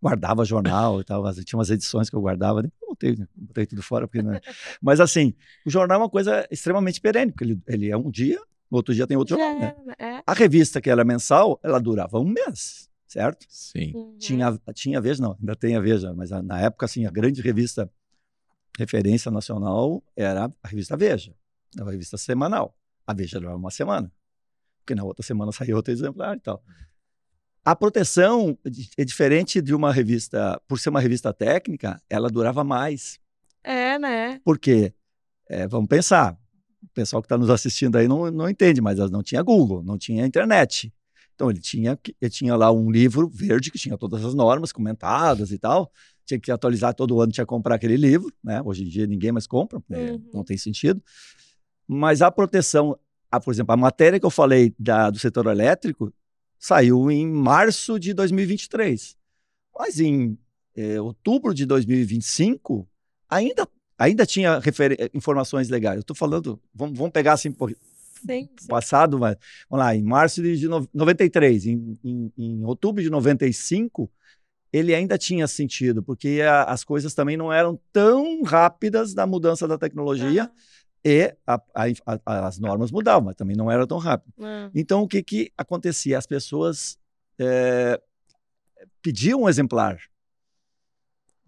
guardava 0.02 0.46
jornal 0.46 1.02
e 1.02 1.04
tal. 1.04 1.24
Tinha 1.44 1.58
umas 1.58 1.70
edições 1.70 2.10
que 2.10 2.16
eu 2.16 2.22
guardava, 2.22 2.62
nem 2.62 2.72
botei, 2.88 3.16
né, 3.16 3.28
botei 3.36 3.66
tudo 3.66 3.82
fora. 3.82 4.08
Porque, 4.08 4.22
não 4.22 4.34
é- 4.34 4.42
Mas 4.82 5.00
assim, 5.00 5.34
o 5.66 5.70
jornal 5.70 6.00
é 6.00 6.04
uma 6.04 6.10
coisa 6.10 6.48
extremamente 6.52 7.00
perene, 7.02 7.32
porque 7.32 7.44
ele, 7.44 7.60
ele 7.68 7.90
é 7.90 7.98
um 7.98 8.10
dia, 8.10 8.40
no 8.70 8.78
outro 8.78 8.94
dia 8.94 9.08
tem 9.08 9.18
outro 9.18 9.38
Já 9.38 9.44
jornal. 9.44 9.86
Né? 9.86 9.94
né? 10.00 10.18
É. 10.18 10.24
A 10.26 10.34
revista, 10.34 10.80
que 10.82 10.90
era 10.90 11.04
mensal, 11.04 11.60
ela 11.64 11.80
durava 11.80 12.20
um 12.20 12.26
mês, 12.28 12.89
certo? 13.10 13.46
Sim. 13.50 13.92
Uhum. 13.94 14.18
Tinha, 14.18 14.60
tinha 14.74 14.98
a 15.00 15.02
Veja, 15.02 15.22
não, 15.22 15.36
ainda 15.40 15.56
tem 15.56 15.76
a 15.76 15.80
Veja, 15.82 16.14
mas 16.14 16.32
a- 16.32 16.42
na 16.42 16.62
época, 16.62 16.86
assim, 16.86 17.06
a 17.06 17.12
grande 17.12 17.42
revista 17.42 17.92
referência 18.78 19.30
nacional 19.32 20.02
era 20.16 20.46
a 20.64 20.68
revista 20.68 20.96
Veja, 20.96 21.36
era 21.76 21.84
uma 21.86 21.92
revista 21.92 22.18
semanal. 22.18 22.76
A 23.06 23.14
Veja 23.14 23.40
levava 23.40 23.58
uma 23.58 23.72
semana, 23.72 24.12
porque 24.80 24.96
na 24.96 25.04
outra 25.04 25.24
semana 25.26 25.52
saía 25.52 25.76
outro 25.76 25.92
exemplar 25.92 26.38
e 26.38 26.40
tal. 26.40 26.64
A 27.66 27.76
proteção 27.76 28.58
di- 28.64 28.90
é 28.98 29.04
diferente 29.04 29.62
de 29.62 29.74
uma 29.76 29.92
revista, 29.92 30.62
por 30.68 30.80
ser 30.80 30.90
uma 30.90 31.02
revista 31.02 31.34
técnica, 31.34 32.02
ela 32.10 32.30
durava 32.30 32.64
mais. 32.64 33.20
É, 33.64 34.00
né? 34.00 34.40
Porque, 34.46 34.94
é, 35.50 35.68
vamos 35.68 35.90
pensar, 35.90 36.38
o 36.82 36.88
pessoal 36.94 37.22
que 37.22 37.26
está 37.26 37.38
nos 37.38 37.50
assistindo 37.50 37.98
aí 37.98 38.08
não, 38.08 38.32
não 38.32 38.50
entende, 38.50 38.80
mas 38.82 38.98
não 39.12 39.22
tinha 39.22 39.42
Google, 39.44 39.84
não 39.84 39.98
tinha 39.98 40.26
internet. 40.26 40.94
Então 41.40 41.50
ele 41.50 41.62
tinha, 41.62 41.98
ele 42.20 42.30
tinha 42.30 42.54
lá 42.54 42.70
um 42.70 42.92
livro 42.92 43.30
verde 43.30 43.72
que 43.72 43.80
tinha 43.80 43.98
todas 43.98 44.26
as 44.26 44.34
normas 44.34 44.74
comentadas 44.74 45.54
e 45.54 45.58
tal. 45.58 45.90
Tinha 46.26 46.38
que 46.38 46.52
atualizar 46.52 46.94
todo 46.94 47.22
ano, 47.22 47.32
tinha 47.32 47.46
que 47.46 47.50
comprar 47.50 47.76
aquele 47.76 47.96
livro, 47.96 48.30
né? 48.44 48.62
Hoje 48.62 48.84
em 48.84 48.90
dia 48.90 49.08
ninguém 49.08 49.32
mais 49.32 49.48
compra, 49.48 49.82
Uhum. 49.90 50.22
não 50.34 50.44
tem 50.44 50.58
sentido. 50.58 51.02
Mas 51.88 52.22
a 52.22 52.30
proteção, 52.30 53.00
a, 53.32 53.40
por 53.40 53.54
exemplo, 53.54 53.72
a 53.74 53.78
matéria 53.78 54.20
que 54.20 54.26
eu 54.26 54.30
falei 54.30 54.76
da, 54.78 55.10
do 55.10 55.18
setor 55.18 55.48
elétrico 55.48 56.14
saiu 56.60 57.10
em 57.10 57.26
março 57.26 57.98
de 57.98 58.14
2023. 58.14 59.16
Mas 59.74 59.98
em 59.98 60.38
eh, 60.76 61.00
outubro 61.00 61.54
de 61.54 61.66
2025 61.66 62.86
ainda 63.30 63.66
ainda 63.98 64.26
tinha 64.26 64.60
informações 65.14 65.70
legais. 65.70 65.96
Eu 65.96 66.02
estou 66.02 66.16
falando, 66.18 66.60
vamos, 66.76 66.98
vamos 66.98 67.14
pegar 67.14 67.32
assim, 67.34 67.56
Sim, 68.26 68.50
sim. 68.58 68.68
passado, 68.68 69.18
mas 69.20 69.36
vamos 69.70 69.86
lá, 69.86 69.96
em 69.96 70.04
março 70.04 70.42
de 70.42 70.68
no- 70.68 70.88
93, 70.94 71.66
em, 71.66 71.98
em, 72.04 72.34
em 72.38 72.64
outubro 72.66 73.02
de 73.02 73.10
95, 73.10 74.10
ele 74.72 74.94
ainda 74.94 75.18
tinha 75.18 75.48
sentido, 75.48 76.04
porque 76.04 76.42
a- 76.42 76.64
as 76.66 76.84
coisas 76.84 77.14
também 77.14 77.36
não 77.36 77.52
eram 77.52 77.80
tão 77.92 78.44
rápidas 78.44 79.14
na 79.16 79.26
mudança 79.26 79.68
da 79.68 79.78
tecnologia 79.78 80.44
Ah, 80.44 80.52
e 81.04 81.34
a- 81.48 81.62
a- 81.74 82.48
as 82.48 82.60
normas 82.60 82.92
mudavam, 82.92 83.26
mas 83.26 83.36
também 83.36 83.56
não 83.56 83.72
era 83.72 83.88
tão 83.88 83.98
rápido. 83.98 84.34
ah. 84.42 84.70
Então, 84.76 85.02
o 85.02 85.08
que, 85.08 85.24
que 85.24 85.52
acontecia? 85.58 86.18
As 86.18 86.28
pessoas 86.28 86.98
eh, 87.40 88.00
pediam 89.02 89.42
um 89.44 89.50
exemplar. 89.50 89.98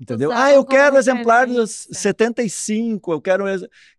Entendeu? 0.02 0.32
Ah, 0.32 0.52
eu 0.52 0.66
quero 0.66 0.98
exemplar 0.98 1.46
dos 1.46 1.86
referência. 1.86 1.94
75, 1.94 3.14
eu 3.14 3.22
quero. 3.22 3.46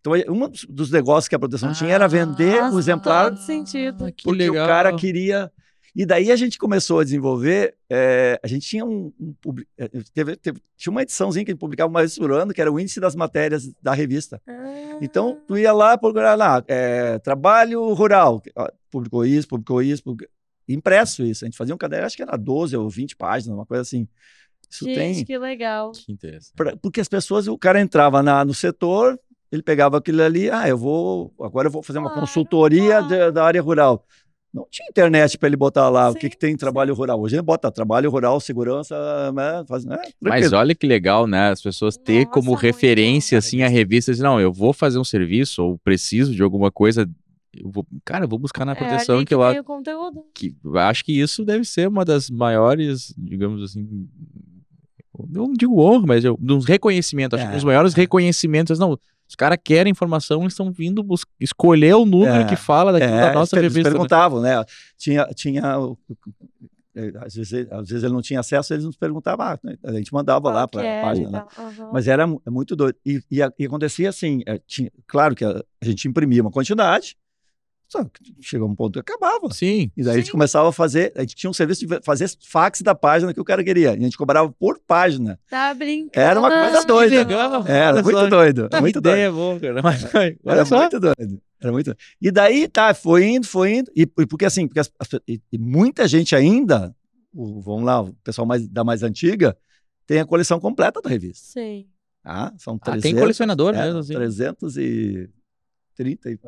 Então, 0.01 0.13
eh, 0.13 0.25
um 0.27 0.49
dos- 0.67 0.91
negócios 0.91 1.29
que 1.29 1.35
a 1.35 1.39
proteção 1.39 1.71
tinha 1.71 1.93
era 1.93 2.09
vender 2.09 2.59
Ah, 2.59 2.69
o 2.69 2.77
exemplar, 2.77 3.29
Todo 3.29 3.39
sentido. 3.39 4.07
Ah, 4.07 4.11
que 4.11 4.49
o 4.49 4.53
cara 4.53 4.93
queria. 4.93 5.49
E 5.95 6.05
daí 6.05 6.29
a 6.29 6.35
gente 6.35 6.57
começou 6.57 6.99
a 6.99 7.03
desenvolver, 7.03 7.75
é, 7.87 8.39
a 8.43 8.47
gente 8.47 8.67
tinha 8.67 8.83
um, 8.83 9.13
um 9.45 9.55
é, 9.77 9.87
teve, 10.13 10.35
teve, 10.35 10.59
tinha 10.75 10.91
uma 10.91 11.03
ediçãozinha 11.03 11.45
que 11.45 11.51
a 11.51 11.53
gente 11.53 11.59
publicava 11.59 11.87
uma 11.87 11.99
vez 11.99 12.17
por 12.17 12.31
ano, 12.31 12.51
que 12.51 12.59
era 12.59 12.71
o 12.71 12.79
índice 12.79 12.99
das 12.99 13.15
matérias 13.15 13.71
da 13.81 13.93
revista. 13.93 14.41
Ah. 14.45 14.97
Então, 15.01 15.39
tu 15.47 15.55
ia 15.55 15.71
lá 15.71 15.97
procurar 15.97 16.35
lá, 16.35 16.63
é, 16.67 17.17
trabalho 17.19 17.93
rural, 17.93 18.41
publicou 18.91 19.23
isso, 19.23 19.47
publicou 19.47 19.81
isso, 19.83 20.03
publicou... 20.03 20.27
impresso 20.67 21.23
isso. 21.23 21.45
A 21.45 21.47
gente 21.47 21.57
fazia 21.57 21.75
um 21.75 21.77
caderno, 21.77 22.07
acho 22.07 22.17
que 22.17 22.23
era 22.23 22.35
12 22.35 22.75
ou 22.75 22.89
20 22.89 23.15
páginas, 23.15 23.55
uma 23.55 23.65
coisa 23.65 23.83
assim. 23.83 24.07
Isso 24.69 24.85
gente, 24.85 24.95
tem... 24.95 25.25
que 25.25 25.37
legal. 25.37 25.91
Que 25.91 26.11
interessante. 26.11 26.53
Pra, 26.55 26.75
porque 26.77 26.99
as 26.99 27.07
pessoas, 27.07 27.47
o 27.47 27.57
cara 27.57 27.79
entrava 27.79 28.23
na, 28.23 28.43
no 28.43 28.53
setor, 28.53 29.19
ele 29.51 29.61
pegava 29.61 29.97
aquilo 29.97 30.21
ali, 30.23 30.49
ah, 30.49 30.67
eu 30.67 30.77
vou, 30.77 31.33
agora 31.39 31.67
eu 31.67 31.71
vou 31.71 31.83
fazer 31.83 31.99
uma 31.99 32.09
claro, 32.09 32.21
consultoria 32.21 32.99
claro. 32.99 33.07
De, 33.07 33.31
da 33.31 33.43
área 33.43 33.61
rural. 33.61 34.05
Não 34.53 34.67
tinha 34.69 34.87
internet 34.87 35.37
para 35.37 35.47
ele 35.47 35.55
botar 35.55 35.89
lá 35.89 36.11
sim, 36.11 36.17
o 36.17 36.19
que, 36.19 36.29
que 36.29 36.37
tem 36.37 36.55
trabalho 36.55 36.93
sim. 36.93 36.99
rural. 36.99 37.19
Hoje 37.19 37.35
ele 37.35 37.41
bota 37.41 37.71
trabalho 37.71 38.09
rural, 38.09 38.39
segurança, 38.39 39.31
né? 39.31 39.63
Faz, 39.67 39.83
né? 39.83 39.99
Mas 40.21 40.53
olha 40.53 40.75
que 40.75 40.85
legal, 40.85 41.25
né? 41.25 41.49
As 41.49 41.61
pessoas 41.61 41.97
ter 41.97 42.27
como 42.27 42.53
referência 42.53 43.37
assim 43.37 43.63
a 43.63 43.67
revista, 43.67 44.11
assim, 44.11 44.21
não, 44.21 44.39
eu 44.39 44.53
vou 44.53 44.71
fazer 44.71 44.99
um 44.99 45.03
serviço 45.03 45.63
ou 45.63 45.77
preciso 45.79 46.35
de 46.35 46.43
alguma 46.43 46.71
coisa, 46.71 47.09
eu 47.55 47.69
vou, 47.69 47.85
cara, 48.03 48.25
eu 48.25 48.29
vou 48.29 48.39
buscar 48.39 48.65
na 48.65 48.71
é 48.73 48.75
proteção 48.75 49.17
é, 49.17 49.19
que, 49.19 49.25
que 49.27 49.35
lá. 49.35 49.53
Que 50.33 50.55
acho 50.75 51.05
que 51.05 51.19
isso 51.19 51.45
deve 51.45 51.65
ser 51.65 51.87
uma 51.87 52.03
das 52.03 52.29
maiores, 52.29 53.13
digamos 53.17 53.63
assim, 53.63 54.07
não 55.29 55.53
digo 55.53 55.79
honra, 55.79 56.05
mas 56.07 56.25
eu, 56.25 56.37
uns 56.41 56.65
reconhecimentos, 56.65 57.39
acho 57.39 57.47
é, 57.47 57.51
que 57.51 57.57
os 57.57 57.63
maiores 57.63 57.93
é. 57.93 57.97
reconhecimentos, 57.97 58.79
não, 58.79 58.97
os 59.27 59.35
caras 59.35 59.57
querem 59.63 59.91
informação, 59.91 60.41
eles 60.41 60.53
estão 60.53 60.71
vindo 60.71 61.05
escolher 61.39 61.95
o 61.95 62.05
número 62.05 62.41
é, 62.41 62.45
que 62.45 62.55
fala 62.55 62.91
daquilo 62.91 63.13
é, 63.13 63.21
da 63.21 63.33
nossa 63.33 63.55
revista. 63.55 63.79
Eles 63.79 63.85
né? 63.85 63.91
perguntavam, 63.91 64.41
né? 64.41 64.63
Tinha, 64.97 65.25
tinha 65.35 65.77
é, 66.95 67.11
às 67.25 67.33
vezes, 67.33 67.71
às 67.71 67.89
vezes 67.89 68.03
ele 68.03 68.13
não 68.13 68.21
tinha 68.21 68.39
acesso, 68.39 68.73
eles 68.73 68.85
nos 68.85 68.95
perguntavam, 68.95 69.45
ah, 69.45 69.59
né, 69.63 69.75
a 69.83 69.93
gente 69.93 70.13
mandava 70.13 70.41
Qual 70.41 70.53
lá 70.53 70.67
para 70.67 70.81
a 70.81 70.85
é, 70.85 71.01
página. 71.01 71.29
Né? 71.31 71.45
Uhum. 71.57 71.89
Mas 71.91 72.07
era 72.07 72.27
muito 72.27 72.75
doido. 72.75 72.95
E, 73.03 73.19
e, 73.31 73.39
e 73.39 73.65
acontecia 73.65 74.09
assim, 74.09 74.43
é, 74.45 74.59
tinha, 74.59 74.91
claro 75.07 75.33
que 75.33 75.43
a, 75.43 75.63
a, 75.81 75.85
gente 75.85 76.07
imprimia 76.07 76.41
uma 76.43 76.51
quantidade, 76.51 77.17
só 77.93 78.05
chegou 78.41 78.67
um 78.67 78.75
ponto 78.75 78.93
que 78.93 79.11
acabava. 79.11 79.53
Sim. 79.53 79.91
E 79.95 80.03
daí 80.03 80.13
sim. 80.13 80.19
a 80.19 80.21
gente 80.21 80.31
começava 80.31 80.69
a 80.69 80.71
fazer, 80.71 81.13
a 81.15 81.21
gente 81.21 81.35
tinha 81.35 81.49
um 81.49 81.53
serviço 81.53 81.85
de 81.85 81.99
fazer 82.01 82.29
fax 82.41 82.81
da 82.81 82.95
página 82.95 83.33
que 83.33 83.39
o 83.39 83.43
cara 83.43 83.63
queria. 83.63 83.91
E 83.91 83.99
a 83.99 84.01
gente 84.01 84.17
cobrava 84.17 84.51
por 84.51 84.79
página. 84.79 85.39
Tá 85.49 85.73
brincando. 85.73 86.25
Era 86.25 86.39
uma 86.39 86.49
coisa 86.49 86.85
doida. 86.85 87.17
Legal. 87.17 87.67
Era 87.67 88.01
muito 88.01 88.19
só. 88.19 88.27
doido. 88.27 88.69
Tá 88.69 88.81
muito 88.81 88.99
ideia 88.99 89.31
doido. 89.31 89.35
boa, 89.35 89.59
cara. 89.59 89.81
Mas, 89.83 90.05
era 90.45 90.65
só. 90.65 90.79
muito 90.79 90.99
doido. 90.99 91.41
Era 91.61 91.71
muito 91.71 91.95
E 92.19 92.31
daí, 92.31 92.67
tá, 92.67 92.93
foi 92.93 93.25
indo, 93.25 93.47
foi 93.47 93.75
indo. 93.75 93.91
E, 93.95 94.01
e 94.01 94.25
porque 94.25 94.45
assim, 94.45 94.67
porque 94.67 94.79
as, 94.79 94.91
as, 94.99 95.07
e, 95.27 95.41
e 95.51 95.57
muita 95.57 96.07
gente 96.07 96.35
ainda, 96.35 96.95
o, 97.33 97.61
vamos 97.61 97.83
lá, 97.83 98.01
o 98.01 98.13
pessoal 98.23 98.47
mais, 98.47 98.67
da 98.67 98.83
mais 98.83 99.03
antiga, 99.03 99.55
tem 100.05 100.19
a 100.19 100.25
coleção 100.25 100.59
completa 100.59 101.01
da 101.01 101.09
revista. 101.09 101.45
Sim. 101.45 101.87
Ah, 102.25 102.53
são 102.57 102.77
300, 102.77 102.99
ah, 102.99 103.03
tem 103.03 103.15
colecionador 103.15 103.75
é, 103.75 103.85
mesmo, 103.85 103.99
assim. 103.99 104.13
330 104.13 106.31
e 106.31 106.39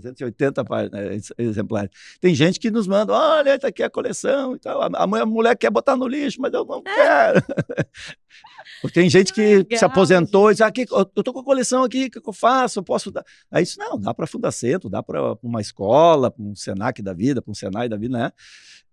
380 0.00 0.64
páginas, 0.64 1.32
exemplares. 1.38 1.90
Tem 2.20 2.34
gente 2.34 2.58
que 2.58 2.70
nos 2.70 2.86
manda, 2.86 3.12
olha, 3.12 3.54
está 3.54 3.68
aqui 3.68 3.82
a 3.82 3.90
coleção 3.90 4.56
e 4.56 4.58
tal. 4.58 4.82
A, 4.82 4.88
a 5.02 5.26
mulher 5.26 5.56
quer 5.56 5.70
botar 5.70 5.96
no 5.96 6.08
lixo, 6.08 6.40
mas 6.40 6.52
eu 6.52 6.64
não 6.64 6.82
é. 6.86 6.94
quero. 6.94 7.42
Tem 8.92 9.08
gente 9.08 9.32
que, 9.32 9.58
legal, 9.58 9.78
se 9.78 9.84
aposentou 9.84 10.52
gente. 10.52 10.56
e 10.56 10.56
diz, 10.56 10.60
aqui, 10.62 10.86
eu 10.90 11.02
estou 11.02 11.32
com 11.32 11.40
a 11.40 11.44
coleção 11.44 11.84
aqui, 11.84 12.06
o 12.06 12.10
que 12.10 12.28
eu 12.28 12.32
faço? 12.32 12.78
Eu 12.78 12.82
posso 12.82 13.10
dar. 13.10 13.24
Aí 13.50 13.62
isso 13.62 13.78
não, 13.78 13.98
dá 13.98 14.12
para 14.12 14.26
Fundacentro, 14.26 14.90
dá 14.90 15.02
para 15.02 15.36
uma 15.42 15.60
escola, 15.60 16.30
para 16.30 16.42
um 16.42 16.54
Senac 16.54 17.00
da 17.00 17.14
vida, 17.14 17.40
para 17.40 17.50
um 17.50 17.54
Senai 17.54 17.88
da 17.88 17.96
vida, 17.96 18.18
né? 18.18 18.32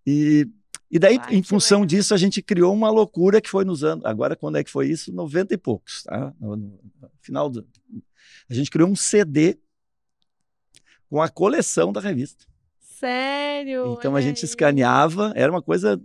E, 0.06 0.48
e 0.90 0.98
daí, 0.98 1.18
Vai, 1.18 1.36
em 1.36 1.44
função 1.44 1.86
disso, 1.86 2.14
a 2.14 2.18
gente 2.18 2.42
criou 2.42 2.74
uma 2.74 2.90
loucura 2.90 3.42
que 3.42 3.50
foi 3.50 3.66
nos 3.66 3.84
anos. 3.84 4.06
Agora, 4.06 4.36
quando 4.36 4.58
é 4.58 4.64
que 4.64 4.72
foi 4.72 4.88
isso? 4.88 5.12
90 5.12 5.54
e 5.54 5.58
poucos, 5.58 6.04
tá? 6.04 6.34
No, 6.40 6.56
no 6.56 6.80
final 7.22 7.50
do. 7.50 7.66
A 8.50 8.54
gente 8.54 8.70
criou 8.70 8.90
um 8.90 8.96
CD 8.96 9.58
com 11.12 11.22
a 11.22 11.28
coleção 11.28 11.92
da 11.92 12.00
revista. 12.00 12.46
Sério? 12.80 13.98
Então 14.00 14.16
a 14.16 14.22
gente 14.22 14.46
escaneava, 14.46 15.34
era 15.36 15.52
uma 15.52 15.62
coisa 15.62 16.02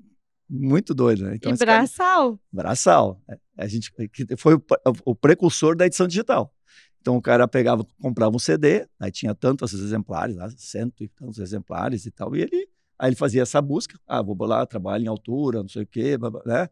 muito 0.50 0.92
doida. 0.92 1.30
Né? 1.30 1.36
Então, 1.36 1.52
e 1.52 1.56
braçal? 1.56 2.40
Braçal. 2.52 3.22
É, 3.28 3.38
a 3.56 3.68
gente 3.68 3.92
foi 4.36 4.54
o, 4.54 4.62
o, 5.04 5.14
precursor 5.14 5.76
da 5.76 5.86
edição 5.86 6.08
digital. 6.08 6.52
Então 7.00 7.16
o 7.16 7.22
cara 7.22 7.46
pegava, 7.46 7.86
comprava 8.02 8.34
um 8.34 8.38
CD, 8.40 8.84
aí 8.98 9.12
tinha 9.12 9.32
tantos 9.32 9.72
exemplares, 9.74 10.34
lá, 10.34 10.50
cento 10.56 11.04
e 11.04 11.08
tantos 11.08 11.38
exemplares 11.38 12.04
e 12.04 12.10
tal, 12.10 12.34
e 12.34 12.42
ele 12.42 12.68
aí 12.98 13.10
ele 13.10 13.16
fazia 13.16 13.42
essa 13.42 13.62
busca, 13.62 13.96
ah, 14.08 14.22
vou 14.22 14.36
lá, 14.44 14.66
trabalho 14.66 15.04
em 15.04 15.08
altura, 15.08 15.62
não 15.62 15.68
sei 15.68 15.84
o 15.84 15.86
quê, 15.86 16.18
né? 16.44 16.68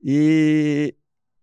E, 0.00 0.94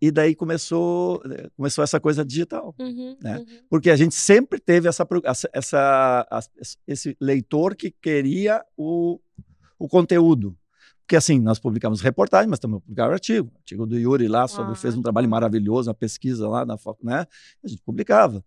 e 0.02 0.12
daí 0.12 0.36
começou, 0.36 1.22
começou 1.56 1.84
essa 1.84 2.00
coisa 2.00 2.24
digital, 2.24 2.76
uhum, 2.80 3.18
né? 3.22 3.40
Uhum. 3.40 3.46
Porque 3.70 3.90
a 3.90 3.96
gente 3.96 4.14
sempre 4.14 4.60
teve 4.60 4.88
essa, 4.88 5.08
essa, 5.54 6.28
esse 6.86 7.18
leitor 7.20 7.76
que 7.76 7.92
queria 7.92 8.64
o, 8.78 9.20
o 9.80 9.88
conteúdo. 9.88 10.58
Porque 11.02 11.16
assim, 11.16 11.40
nós 11.40 11.60
publicamos 11.60 12.02
reportagem, 12.02 12.50
mas 12.50 12.60
também 12.60 12.80
publicamos 12.80 13.14
artigo. 13.14 13.52
Artigo 13.58 13.86
do 13.86 13.98
Yuri 13.98 14.28
lá, 14.28 14.48
sobre, 14.48 14.74
ah, 14.74 14.76
fez 14.76 14.96
um 14.96 15.02
trabalho 15.02 15.30
maravilhoso, 15.30 15.90
uma 15.90 15.96
pesquisa 15.96 16.48
lá 16.48 16.66
na 16.66 16.78
né? 17.02 17.28
A 17.64 17.68
gente 17.68 17.82
publicava. 17.84 18.44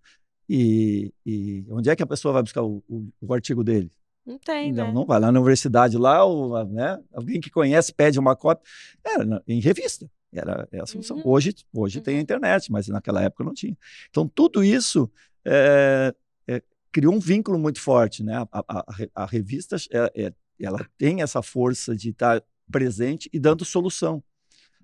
E, 0.48 1.12
e 1.24 1.66
onde 1.70 1.88
é 1.88 1.96
que 1.96 2.02
a 2.02 2.06
pessoa 2.06 2.32
vai 2.32 2.42
buscar 2.42 2.62
o, 2.62 2.82
o, 2.88 3.08
o 3.20 3.34
artigo 3.34 3.62
dele? 3.62 3.92
Não 4.26 4.38
tem, 4.38 4.72
não, 4.72 4.88
né? 4.88 4.92
Não 4.92 5.06
vai 5.06 5.18
lá 5.20 5.32
na 5.32 5.38
universidade 5.38 5.96
lá, 5.96 6.22
ou, 6.24 6.62
né? 6.66 7.02
alguém 7.14 7.40
que 7.40 7.48
conhece 7.48 7.94
pede 7.94 8.18
uma 8.18 8.36
cópia. 8.36 8.62
Era 9.02 9.42
em 9.46 9.60
revista. 9.60 10.10
Era, 10.32 10.68
era 10.70 10.82
a 10.82 10.86
solução. 10.86 11.16
Uhum. 11.16 11.22
Hoje, 11.24 11.54
hoje 11.72 11.98
uhum. 11.98 12.04
tem 12.04 12.14
a 12.14 12.16
uhum. 12.16 12.22
internet, 12.22 12.70
mas 12.70 12.88
naquela 12.88 13.22
época 13.22 13.44
não 13.44 13.54
tinha. 13.54 13.76
Então, 14.10 14.28
tudo 14.28 14.62
isso 14.62 15.10
é, 15.44 16.14
é, 16.46 16.62
criou 16.92 17.14
um 17.14 17.20
vínculo 17.20 17.58
muito 17.58 17.80
forte. 17.80 18.22
Né? 18.22 18.36
A, 18.36 18.48
a, 18.52 18.84
a 19.14 19.26
revista 19.26 19.76
é, 19.92 20.32
ela 20.60 20.86
tem 20.96 21.22
essa 21.22 21.42
força 21.42 21.96
de 21.96 22.10
estar 22.10 22.42
presente 22.70 23.30
e 23.32 23.38
dando 23.38 23.64
solução. 23.64 24.22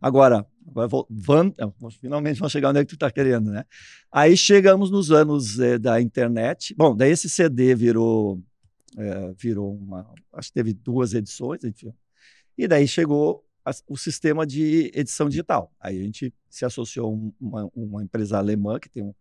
Agora, 0.00 0.46
vamos, 1.09 1.54
finalmente 2.00 2.38
vamos 2.38 2.52
chegar 2.52 2.70
onde 2.70 2.80
é 2.80 2.85
que 2.85 2.90
tu 2.90 2.94
está 2.94 3.11
querendo, 3.11 3.50
né? 3.50 3.64
Aí 4.12 4.37
chegamos 4.37 4.90
nos 4.90 5.11
anos 5.11 5.59
é, 5.59 5.78
da 5.78 6.00
internet. 6.00 6.74
Bom, 6.76 6.94
daí 6.94 7.11
esse 7.11 7.28
CD 7.28 7.74
virou, 7.74 8.42
é, 8.98 9.33
virou 9.37 9.74
uma, 9.74 10.07
acho 10.33 10.48
que 10.48 10.54
teve 10.54 10.72
duas 10.72 11.14
edições, 11.14 11.64
enfim. 11.64 11.92
E 12.57 12.68
daí 12.68 12.87
chegou 12.87 13.43
o 13.88 13.96
sistema 13.96 14.46
de 14.46 14.90
edição 14.94 15.29
digital. 15.29 15.72
Aí 15.81 15.98
a 15.98 16.03
gente 16.03 16.33
se 16.50 16.64
associou 16.64 17.07
a 17.07 17.44
uma, 17.44 17.70
uma 17.74 18.03
empresa 18.03 18.38
alemã 18.38 18.79
que 18.79 18.88
tem 18.88 19.03
um, 19.03 19.14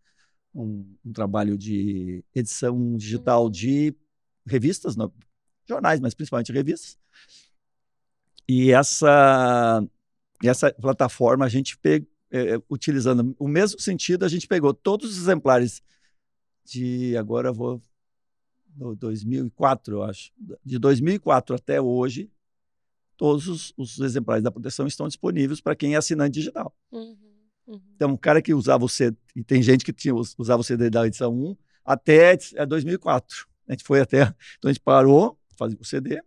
um, 0.53 0.95
um, 1.05 1.13
trabalho 1.13 1.57
de 1.57 2.23
edição 2.35 2.95
digital 2.97 3.49
de 3.49 3.95
revistas, 4.45 4.95
não, 4.95 5.11
jornais, 5.67 5.99
mas 5.99 6.13
principalmente 6.13 6.51
revistas. 6.51 6.97
E 8.47 8.71
essa, 8.71 9.81
essa 10.43 10.73
plataforma 10.73 11.45
a 11.45 11.49
gente 11.49 11.77
pegou, 11.77 12.07
é, 12.29 12.55
é, 12.55 12.61
utilizando 12.69 13.35
o 13.37 13.47
mesmo 13.47 13.79
sentido, 13.79 14.25
a 14.25 14.27
gente 14.27 14.47
pegou 14.47 14.73
todos 14.73 15.11
os 15.11 15.17
exemplares 15.17 15.83
de 16.65 17.15
agora 17.15 17.51
vou 17.51 17.81
no 18.75 18.95
2004, 18.95 19.97
eu 19.97 20.03
acho, 20.03 20.31
de 20.65 20.79
2004 20.79 21.55
até 21.55 21.79
hoje, 21.79 22.31
todos 23.17 23.47
os, 23.47 23.73
os, 23.77 23.99
exemplares 23.99 24.43
da 24.43 24.51
proteção 24.51 24.87
estão 24.87 25.07
disponíveis 25.07 25.61
para 25.61 25.75
quem 25.75 25.95
é 25.95 25.97
assinante 25.97 26.33
digital. 26.33 26.75
Uhum, 26.91 27.17
uhum. 27.67 27.81
Então, 27.95 28.11
um 28.11 28.17
cara 28.17 28.41
que 28.41 28.53
usava 28.53 28.85
o 28.85 28.89
CD, 28.89 29.17
e 29.35 29.43
tem 29.43 29.61
gente 29.61 29.83
que 29.85 29.93
tinha, 29.93 30.13
usava 30.13 30.61
o 30.61 30.63
CD 30.63 30.89
da 30.89 31.05
edição 31.05 31.33
1 31.33 31.55
até 31.85 32.37
2004. 32.67 33.47
É, 33.67 33.71
a 33.71 33.73
gente 33.73 33.83
foi 33.83 34.01
até, 34.01 34.21
então 34.57 34.69
a 34.69 34.73
gente 34.73 34.81
parou, 34.81 35.37
fazia 35.57 35.77
o 35.79 35.85
CD, 35.85 36.21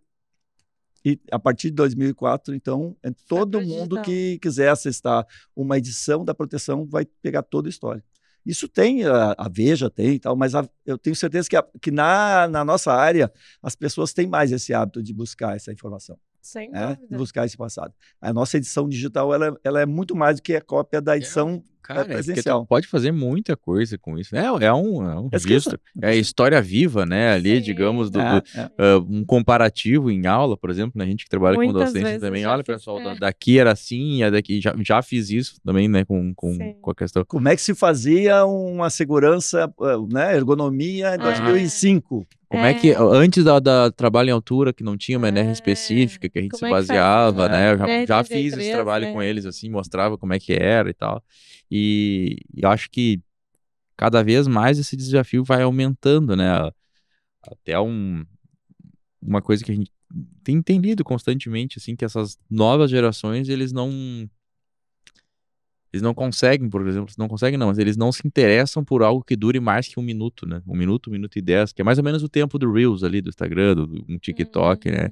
e 1.05 1.19
a 1.31 1.39
partir 1.39 1.69
de 1.69 1.75
2004, 1.75 2.53
então, 2.53 2.95
é 3.01 3.11
todo 3.29 3.61
mundo 3.61 4.01
que 4.01 4.37
quiser 4.39 4.69
acessar 4.69 5.25
uma 5.55 5.77
edição 5.77 6.25
da 6.25 6.33
proteção 6.33 6.85
vai 6.85 7.05
pegar 7.21 7.43
toda 7.43 7.67
a 7.67 7.71
história. 7.71 8.03
Isso 8.45 8.67
tem, 8.67 9.05
a, 9.05 9.35
a 9.37 9.49
Veja 9.49 9.89
tem 9.89 10.15
e 10.15 10.19
tal, 10.19 10.35
mas 10.35 10.55
a, 10.55 10.67
eu 10.85 10.97
tenho 10.97 11.15
certeza 11.15 11.49
que, 11.49 11.55
a, 11.55 11.63
que 11.81 11.91
na, 11.91 12.47
na 12.47 12.63
nossa 12.63 12.93
área 12.93 13.31
as 13.61 13.75
pessoas 13.75 14.13
têm 14.13 14.27
mais 14.27 14.51
esse 14.51 14.73
hábito 14.73 15.03
de 15.03 15.13
buscar 15.13 15.55
essa 15.55 15.71
informação. 15.71 16.17
Sem 16.41 16.69
né? 16.71 16.97
buscar 17.09 17.45
esse 17.45 17.57
passado. 17.57 17.93
A 18.21 18.31
nossa 18.31 18.57
edição 18.57 18.87
digital 18.87 19.33
ela, 19.33 19.59
ela 19.63 19.81
é 19.81 19.85
muito 19.85 20.15
mais 20.15 20.37
do 20.37 20.41
que 20.41 20.55
a 20.55 20.61
cópia 20.61 21.01
da 21.01 21.17
edição 21.17 21.63
Cara, 21.87 22.01
é 22.01 22.03
porque 22.03 22.13
presencial. 22.15 22.61
tu 22.61 22.67
pode 22.67 22.87
fazer 22.87 23.11
muita 23.11 23.55
coisa 23.55 23.97
com 23.97 24.17
isso. 24.19 24.35
né? 24.35 24.41
É, 24.41 24.65
é 24.65 24.73
um, 24.73 25.09
é 25.09 25.19
um 25.19 25.29
registro. 25.31 25.79
É 26.01 26.09
a 26.09 26.15
história 26.15 26.61
viva, 26.61 27.05
né? 27.05 27.31
Ali, 27.33 27.55
Sim. 27.57 27.61
digamos, 27.61 28.09
do, 28.09 28.19
É, 28.19 28.41
do- 28.41 28.43
é. 28.55 28.71
ah, 28.77 28.97
um 29.09 29.23
comparativo 29.25 30.11
em 30.11 30.27
aula, 30.27 30.57
por 30.57 30.69
exemplo, 30.69 30.93
né? 30.95 31.05
a 31.05 31.07
gente 31.07 31.23
que 31.23 31.29
trabalha 31.29 31.55
com 31.55 31.63
Muitas 31.63 31.85
docência 31.85 32.03
vezes 32.07 32.21
também. 32.21 32.45
Olha, 32.45 32.63
fiz, 32.63 32.75
pessoal, 32.75 32.99
é. 32.99 33.03
da- 33.03 33.13
daqui 33.15 33.57
era 33.57 33.71
assim, 33.71 34.21
a 34.23 34.29
daqui 34.29 34.59
já, 34.61 34.75
já 34.85 35.01
fiz 35.01 35.29
isso 35.29 35.55
também, 35.65 35.87
né? 35.87 36.03
Com, 36.05 36.33
com, 36.35 36.53
Sim. 36.53 36.75
com 36.81 36.91
a 36.91 36.95
questão. 36.95 37.23
Como 37.25 37.47
é 37.47 37.55
que 37.55 37.61
se 37.61 37.73
fazia 37.73 38.45
uma 38.45 38.89
segurança, 38.89 39.71
eh, 39.81 39.97
né, 40.13 40.35
ergonomia 40.35 41.11
em 41.11 41.13
Ah. 41.13 41.17
2005? 41.17 42.27
Como 42.49 42.63
é, 42.63 42.73
que, 42.73 42.91
É. 42.91 42.97
antes 42.97 43.43
da, 43.43 43.59
da 43.59 43.91
trabalho 43.91 44.29
em 44.29 44.31
altura, 44.31 44.71
que 44.71 44.81
não 44.83 44.95
tinha 44.95 45.17
uma 45.17 45.27
NR 45.27 45.49
É. 45.49 45.51
específica, 45.51 46.29
que 46.29 46.39
a 46.39 46.41
gente 46.41 46.51
Como 46.51 46.59
se 46.59 46.65
é 46.65 46.67
que 46.69 46.73
baseava, 46.73 47.45
É. 47.45 47.49
né? 47.49 47.73
Eu 47.73 47.77
já, 47.77 47.85
já 48.05 48.23
NR33, 48.23 48.27
fiz 48.27 48.53
esse 48.57 48.71
trabalho 48.71 49.05
né? 49.07 49.11
com 49.13 49.21
eles, 49.21 49.45
assim, 49.45 49.69
mostrava 49.69 50.17
como 50.17 50.33
é 50.33 50.39
que 50.39 50.53
era 50.53 50.89
e 50.89 50.93
tal. 50.93 51.21
E, 51.69 51.76
e 51.77 52.63
eu 52.63 52.69
acho 52.69 52.89
que 52.89 53.21
cada 53.95 54.23
vez 54.23 54.47
mais 54.47 54.79
esse 54.79 54.95
desafio 54.95 55.43
vai 55.43 55.61
aumentando, 55.63 56.35
né? 56.35 56.71
Até 57.41 57.79
um, 57.79 58.25
uma 59.21 59.41
coisa 59.41 59.63
que 59.63 59.71
a 59.71 59.75
gente 59.75 59.91
tem 60.43 60.55
entendido 60.55 61.03
constantemente, 61.03 61.77
assim, 61.79 61.95
que 61.95 62.05
essas 62.05 62.37
novas 62.49 62.89
gerações, 62.89 63.49
eles 63.49 63.71
não... 63.71 63.91
Eles 65.91 66.01
não 66.01 66.13
conseguem, 66.13 66.69
por 66.69 66.85
exemplo, 66.85 67.13
não 67.17 67.29
conseguem 67.29 67.57
não, 67.57 67.67
mas 67.67 67.77
eles 67.77 67.95
não 67.95 68.11
se 68.11 68.27
interessam 68.27 68.83
por 68.83 69.01
algo 69.01 69.23
que 69.23 69.35
dure 69.37 69.59
mais 69.59 69.87
que 69.87 69.99
um 69.99 70.03
minuto, 70.03 70.45
né? 70.45 70.61
Um 70.67 70.75
minuto, 70.75 71.09
um 71.09 71.13
minuto 71.13 71.39
e 71.39 71.41
dez, 71.41 71.71
que 71.71 71.81
é 71.81 71.83
mais 71.85 71.97
ou 71.97 72.03
menos 72.03 72.21
o 72.21 72.29
tempo 72.29 72.59
do 72.59 72.71
Reels 72.71 73.03
ali, 73.03 73.21
do 73.21 73.29
Instagram, 73.29 73.75
do, 73.75 74.05
um 74.07 74.19
TikTok, 74.19 74.91
né? 74.91 75.05
Uhum. 75.05 75.11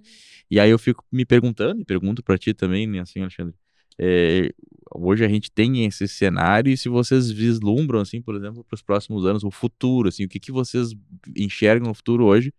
E 0.51 0.59
aí 0.59 0.69
eu 0.69 0.77
fico 0.77 1.03
me 1.11 1.25
perguntando, 1.25 1.81
e 1.81 1.85
pergunto 1.85 2.21
pra 2.21 2.37
ti 2.37 2.53
também, 2.53 2.85
né, 2.85 2.99
assim, 2.99 3.21
Alexandre, 3.21 3.55
é, 3.99 4.49
hoje 4.93 5.23
a 5.25 5.27
gente 5.27 5.51
tem 5.51 5.85
esse 5.85 6.07
cenário 6.07 6.71
e 6.71 6.77
se 6.77 6.87
vocês 6.89 7.29
vislumbram, 7.31 7.99
assim, 8.01 8.21
por 8.21 8.35
exemplo, 8.35 8.63
para 8.63 8.75
os 8.75 8.81
próximos 8.81 9.25
anos, 9.25 9.43
o 9.43 9.51
futuro, 9.51 10.09
assim, 10.09 10.25
o 10.25 10.29
que, 10.29 10.39
que 10.39 10.51
vocês 10.51 10.93
enxergam 11.35 11.87
no 11.87 11.93
futuro 11.93 12.25
hoje, 12.25 12.51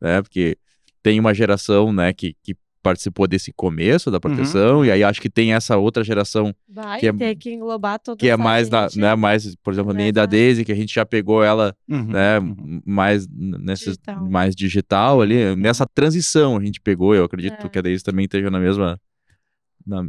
né, 0.00 0.20
porque 0.22 0.56
tem 1.02 1.18
uma 1.20 1.34
geração, 1.34 1.92
né, 1.92 2.12
que, 2.12 2.34
que 2.42 2.54
participou 2.82 3.28
desse 3.28 3.52
começo 3.52 4.10
da 4.10 4.18
proteção, 4.18 4.84
e 4.84 4.90
aí 4.90 5.04
acho 5.04 5.20
que 5.20 5.30
tem 5.30 5.52
essa 5.54 5.76
outra 5.76 6.02
geração 6.02 6.52
Vai 6.68 6.98
Que 6.98 7.06
é- 7.06 7.12
ter 7.12 7.36
que 7.36 7.52
englobar 7.52 7.96
toda 8.00 8.16
que 8.16 8.28
é 8.28 8.36
mais, 8.36 8.68
gente 8.68 8.98
né, 8.98 9.14
mais, 9.14 9.54
por 9.62 9.72
exemplo, 9.72 9.92
a 9.92 9.94
linha 9.94 10.12
da 10.12 10.26
Daisy, 10.26 10.64
que 10.64 10.72
a 10.72 10.74
gente 10.74 10.92
já 10.92 11.06
pegou 11.06 11.44
ela 11.44 11.76
Uhum, 11.88 12.06
né, 12.08 12.40
uhum. 12.40 12.82
mais 12.84 13.26
n- 13.28 13.56
nesses 13.58 13.96
Digital. 13.96 14.28
mais 14.28 14.56
digital 14.56 15.20
ali, 15.20 15.54
nessa 15.54 15.86
transição 15.86 16.56
a 16.56 16.64
gente 16.64 16.80
pegou, 16.80 17.14
eu 17.14 17.22
acredito 17.24 17.64
É. 17.66 17.68
que 17.68 17.78
a 17.78 17.82
Daisy 17.82 18.02
também 18.02 18.24
esteja 18.24 18.50
na 18.50 18.58
mesma 18.58 18.98
na, 19.86 20.06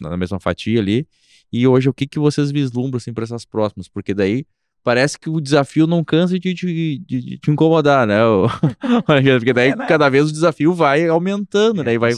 na 0.00 0.16
mesma 0.16 0.38
fatia 0.40 0.80
ali. 0.80 1.06
E 1.52 1.66
hoje 1.66 1.88
o 1.88 1.94
que 1.94 2.06
que 2.06 2.18
vocês 2.18 2.50
vislumbram 2.50 2.98
assim 2.98 3.12
para 3.12 3.24
essas 3.24 3.44
próximas? 3.44 3.88
Porque 3.88 4.14
daí 4.14 4.44
parece 4.86 5.18
que 5.18 5.28
o 5.28 5.40
desafio 5.40 5.84
não 5.84 6.04
cansa 6.04 6.38
de 6.38 6.54
te, 6.54 7.40
incomodar, 7.48 8.06
né? 8.06 8.20
Porque 9.40 9.52
daí 9.52 9.70
É, 9.70 9.76
né? 9.76 9.86
cada 9.86 10.08
vez 10.08 10.28
o 10.28 10.32
desafio 10.32 10.72
vai 10.72 11.08
aumentando, 11.08 11.82
né? 11.82 11.92
E 11.92 11.96
É, 11.96 11.98
vai 11.98 12.12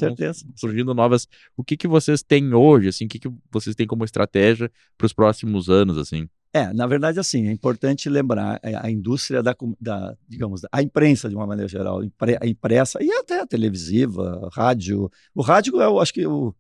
surgindo 0.55 0.93
novas. 0.93 1.27
O 1.57 1.65
que 1.65 1.79
que 1.79 1.89
vocês 1.89 2.23
têm 2.23 2.53
hoje, 2.53 2.89
assim? 2.89 3.07
O 3.07 3.09
que 3.09 3.19
que 3.19 3.31
vocês 3.51 3.75
têm 3.75 3.87
como 3.87 4.05
estratégia 4.05 4.71
para 4.99 5.07
os 5.07 5.15
próximos 5.15 5.71
anos, 5.71 5.97
assim? 5.97 6.29
É, 6.53 6.71
na 6.73 6.87
verdade, 6.87 7.19
assim, 7.19 7.49
é 7.49 7.53
importante 7.53 8.09
lembrar 8.09 8.59
é, 8.63 8.75
a 8.75 8.91
indústria 8.91 9.43
da, 9.43 9.55
da, 9.81 10.15
digamos, 10.29 10.63
a 10.71 10.83
imprensa 10.83 11.29
de 11.29 11.35
uma 11.35 11.47
maneira 11.47 11.69
geral, 11.69 12.01
a 12.41 12.47
impressa 12.47 13.03
e 13.03 13.11
até 13.13 13.41
a 13.41 13.47
televisiva, 13.47 14.47
a 14.47 14.61
rádio. 14.61 15.11
O 15.35 15.41
rádio, 15.41 15.81
eu 15.81 16.01
acho 16.01 16.13
que 16.13 16.27
o, 16.27 16.55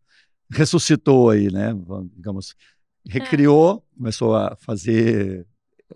ressuscitou 0.51 1.30
aí, 1.30 1.51
né? 1.51 1.74
vamos- 1.74 2.11
Digamos, 2.14 2.55
recriou, 3.07 3.84
começou 3.96 4.34
a 4.34 4.57
fazer 4.57 5.46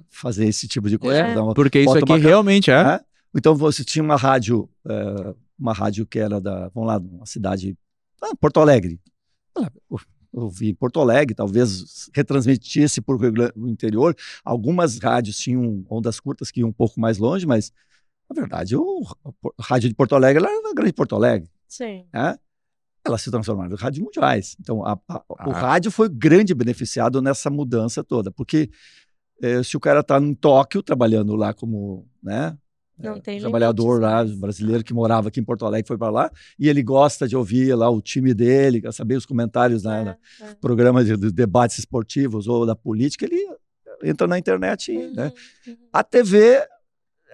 fazer 0.08 0.46
esse 0.46 0.66
tipo 0.66 0.88
de 0.88 0.98
coisa. 0.98 1.18
É. 1.18 1.38
uma- 1.38 1.52
Porque 1.52 1.80
isso 1.80 1.98
aqui 1.98 2.12
uma 2.12 2.18
realmente 2.18 2.70
é. 2.70 2.82
né? 2.82 3.00
Então 3.34 3.54
você 3.54 3.84
tinha 3.84 4.02
uma 4.02 4.16
rádio, 4.16 4.68
eh, 4.88 5.34
uma 5.58 5.72
rádio 5.74 6.06
que 6.06 6.18
era 6.18 6.40
da, 6.40 6.68
vamos 6.68 6.86
lá, 6.88 6.98
uma 6.98 7.26
cidade, 7.26 7.76
ah, 8.22 8.34
Porto 8.36 8.58
Alegre. 8.60 8.98
Ah, 9.56 9.70
Eu 9.90 9.98
eu 10.34 10.48
vi 10.48 10.70
em 10.70 10.74
Porto 10.74 10.98
Alegre, 10.98 11.34
talvez 11.34 12.08
retransmitisse 12.14 13.02
por 13.02 13.18
o 13.54 13.68
interior. 13.68 14.16
Algumas 14.42 14.98
rádios 14.98 15.36
tinham 15.38 15.84
ondas 15.90 16.18
curtas 16.18 16.50
que 16.50 16.60
iam 16.60 16.70
um 16.70 16.72
pouco 16.72 16.98
mais 16.98 17.18
longe, 17.18 17.44
mas 17.46 17.70
na 18.30 18.40
verdade 18.40 18.74
o, 18.74 19.02
a 19.58 19.62
rádio 19.62 19.90
de 19.90 19.94
Porto 19.94 20.14
Alegre 20.14 20.42
era 20.42 20.62
na 20.62 20.72
grande 20.72 20.94
Porto 20.94 21.14
Alegre, 21.14 21.50
Sim. 21.68 22.06
né? 22.10 22.38
Elas 23.04 23.22
se 23.22 23.30
transformaram 23.30 23.72
em 23.74 23.76
rádios 23.76 24.04
mundiais. 24.04 24.56
Então 24.60 24.84
a- 24.86 24.98
a- 25.08 25.22
o 25.28 25.50
Ah. 25.50 25.52
rádio 25.52 25.90
foi 25.90 26.08
grande 26.08 26.54
beneficiado 26.54 27.20
nessa 27.20 27.50
mudança 27.50 28.02
toda, 28.04 28.30
porque 28.30 28.70
eh, 29.42 29.62
se 29.64 29.76
o 29.76 29.80
cara 29.80 30.00
está 30.00 30.18
em 30.20 30.34
Tóquio 30.34 30.82
trabalhando 30.84 31.34
lá 31.34 31.52
como, 31.52 32.06
né? 32.22 32.56
Não 32.96 33.16
é, 33.16 33.20
tem 33.20 33.40
trabalhador 33.40 34.00
lá, 34.00 34.22
brasileiro 34.24 34.84
que 34.84 34.94
morava 34.94 35.26
aqui 35.28 35.40
em 35.40 35.44
Porto 35.44 35.66
Alegre, 35.66 35.88
foi 35.88 35.98
para 35.98 36.10
lá, 36.10 36.30
e 36.56 36.68
ele 36.68 36.80
gosta 36.80 37.26
de 37.26 37.36
ouvir 37.36 37.74
lá 37.74 37.90
o 37.90 38.00
time 38.00 38.32
dele, 38.34 38.80
quer 38.80 38.92
saber 38.92 39.16
os 39.16 39.26
comentários 39.26 39.82
na, 39.82 40.04
na 40.04 40.10
É, 40.40 40.44
é. 40.50 40.54
programas 40.60 41.06
de, 41.06 41.16
de 41.16 41.32
debates 41.32 41.78
esportivos 41.78 42.46
ou 42.46 42.64
da 42.64 42.76
política, 42.76 43.24
ele 43.24 43.40
entra 44.04 44.28
na 44.28 44.38
internet, 44.38 44.92
e, 44.92 44.98
né? 45.12 45.32
Uhum, 45.66 45.72
uhum. 45.72 45.76
A 45.92 46.04
TV, 46.04 46.64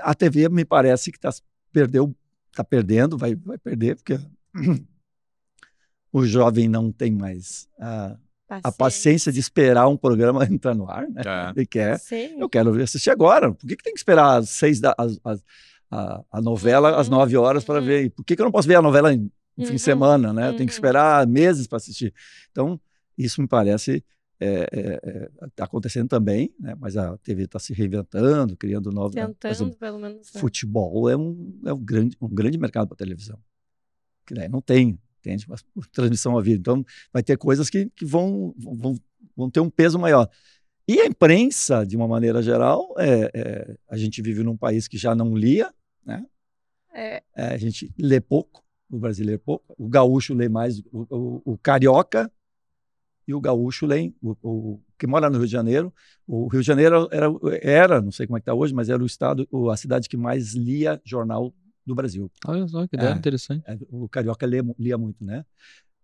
a 0.00 0.14
TV 0.14 0.48
me 0.48 0.64
parece 0.64 1.12
que 1.12 1.20
tá, 1.20 1.28
perdeu, 1.70 2.14
tá 2.54 2.64
perdendo, 2.64 3.18
vai, 3.18 3.34
vai 3.34 3.58
perder, 3.58 3.96
porque 3.96 4.18
o 6.12 6.24
jovem 6.24 6.68
não 6.68 6.90
tem 6.92 7.10
mais 7.12 7.68
a, 7.78 8.16
a 8.64 8.72
paciência 8.72 9.30
de 9.32 9.40
esperar 9.40 9.88
um 9.88 9.96
programa 9.96 10.44
entrar 10.50 10.74
no 10.74 10.88
ar, 10.90 11.08
né? 11.08 11.22
É. 11.24 11.50
Ele 11.56 11.66
quer 11.66 11.98
Sim. 11.98 12.40
eu 12.40 12.48
quero 12.48 12.70
assistir 12.82 13.10
agora. 13.10 13.52
Por 13.52 13.66
que, 13.66 13.76
que 13.76 13.82
tem 13.82 13.92
que 13.92 13.98
esperar 14.00 14.38
às 14.38 14.50
seis 14.50 14.80
da, 14.80 14.94
as- 14.96 15.18
as- 15.24 15.42
a, 15.90 16.22
a 16.32 16.40
novela 16.42 16.98
às 17.00 17.08
Uhum, 17.08 17.16
nove 17.16 17.36
horas 17.36 17.64
para 17.64 17.80
uhum. 17.80 17.86
ver? 17.86 18.04
E 18.04 18.10
Por 18.10 18.24
que, 18.24 18.36
que 18.36 18.42
eu 18.42 18.44
não 18.44 18.52
posso 18.52 18.68
ver 18.68 18.74
a 18.76 18.82
novela 18.82 19.12
em, 19.12 19.30
em 19.56 19.64
fim 19.64 19.70
Uhum, 19.70 19.76
de 19.76 19.78
semana, 19.82 20.32
né? 20.32 20.48
Eu 20.48 20.56
tenho 20.56 20.66
que 20.66 20.72
uhum. 20.72 20.76
esperar 20.76 21.26
meses 21.26 21.66
para 21.66 21.76
assistir. 21.76 22.12
Então, 22.50 22.78
isso 23.16 23.40
me 23.40 23.48
parece 23.48 24.04
está 25.46 25.64
acontecendo 25.64 26.08
também, 26.08 26.54
né? 26.60 26.74
Mas 26.78 26.96
a 26.96 27.16
TV 27.18 27.44
está 27.44 27.58
se 27.58 27.72
reinventando, 27.72 28.56
criando 28.56 28.90
novos. 28.92 29.14
né? 29.16 29.26
Tentando, 29.26 29.50
exemplo, 29.52 29.76
pelo 29.78 29.98
menos. 29.98 30.32
né? 30.32 30.40
futebol 30.40 31.08
é 31.08 31.16
um, 31.16 31.58
é 31.66 31.72
um, 31.72 31.78
grande, 31.78 32.16
um 32.20 32.28
grande 32.28 32.58
mercado 32.58 32.86
para 32.88 32.96
televisão. 32.96 33.38
Que 34.26 34.34
daí 34.34 34.48
não 34.48 34.60
tem, 34.60 34.98
entende? 35.20 35.46
Mas, 35.48 35.62
por 35.62 35.86
transmissão 35.88 36.32
ao 36.32 36.42
vivo. 36.42 36.60
Então, 36.60 36.84
vai 37.12 37.22
ter 37.22 37.36
coisas 37.36 37.68
que, 37.70 37.90
que 37.90 38.04
vão, 38.04 38.54
vão, 38.56 38.94
vão 39.36 39.50
ter 39.50 39.60
um 39.60 39.70
peso 39.70 39.98
maior. 39.98 40.28
E 40.86 41.00
a 41.00 41.06
imprensa, 41.06 41.84
de 41.84 41.96
uma 41.96 42.08
maneira 42.08 42.42
geral, 42.42 42.94
é, 42.98 43.30
é, 43.34 43.76
a 43.88 43.96
gente 43.96 44.22
vive 44.22 44.42
num 44.42 44.56
país 44.56 44.88
que 44.88 44.96
já 44.96 45.14
não 45.14 45.36
lia, 45.36 45.72
né? 46.04 46.24
É, 46.94 47.22
É, 47.36 47.44
a 47.54 47.58
gente 47.58 47.92
lê 47.98 48.20
pouco, 48.20 48.64
o 48.90 48.98
brasileiro 48.98 49.40
lê 49.40 49.44
pouco, 49.44 49.74
o 49.78 49.88
gaúcho 49.88 50.34
lê 50.34 50.48
mais, 50.48 50.80
o, 50.92 51.06
o- 51.10 51.42
o 51.52 51.58
carioca 51.58 52.30
e 53.26 53.34
o 53.34 53.40
gaúcho 53.40 53.86
lê, 53.86 54.12
o, 54.22 54.36
o 54.42 54.80
que 54.98 55.06
mora 55.06 55.28
no 55.28 55.36
Rio 55.38 55.46
de 55.46 55.52
Janeiro, 55.52 55.92
o 56.26 56.48
Rio 56.48 56.60
de 56.62 56.66
Janeiro 56.66 57.08
era, 57.12 57.26
era 57.60 58.00
não 58.00 58.10
sei 58.10 58.26
como 58.26 58.38
é 58.38 58.40
que 58.40 58.42
está 58.42 58.54
hoje, 58.54 58.72
mas 58.74 58.88
era 58.88 59.02
o 59.02 59.06
estado, 59.06 59.46
a 59.70 59.76
cidade 59.76 60.08
que 60.08 60.16
mais 60.16 60.54
lia 60.54 61.00
jornal 61.04 61.54
do 61.88 61.94
Brasil. 61.94 62.30
Olha 62.46 62.66
só 62.68 62.86
que 62.86 62.94
ideia 62.96 63.10
É. 63.10 63.14
interessante. 63.16 63.64
É, 63.66 63.78
O 63.90 64.08
carioca 64.08 64.46
lia, 64.46 64.62
lia 64.78 64.96
muito, 64.98 65.24
né? 65.24 65.44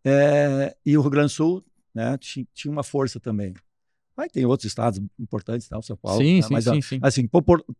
É, 0.04 0.76
e 0.84 0.96
o 0.98 1.00
Rio 1.00 1.10
Grande 1.10 1.28
do 1.28 1.36
Sul 1.36 1.64
né, 1.94 2.18
ti- 2.18 2.48
tinha 2.52 2.70
uma 2.72 2.82
força 2.82 3.20
também. 3.20 3.54
Mas 4.16 4.30
tem 4.30 4.44
outros 4.44 4.66
estados 4.66 5.00
importantes, 5.18 5.68
tá? 5.68 5.80
São 5.82 5.96
Paulo. 5.96 6.22
sim, 6.22 6.36
né? 6.36 6.42
sim, 6.42 6.52
Mas, 6.54 6.68
a- 6.68 6.74
sim, 6.74 6.82
sim. 6.82 6.98
assim, 7.02 7.28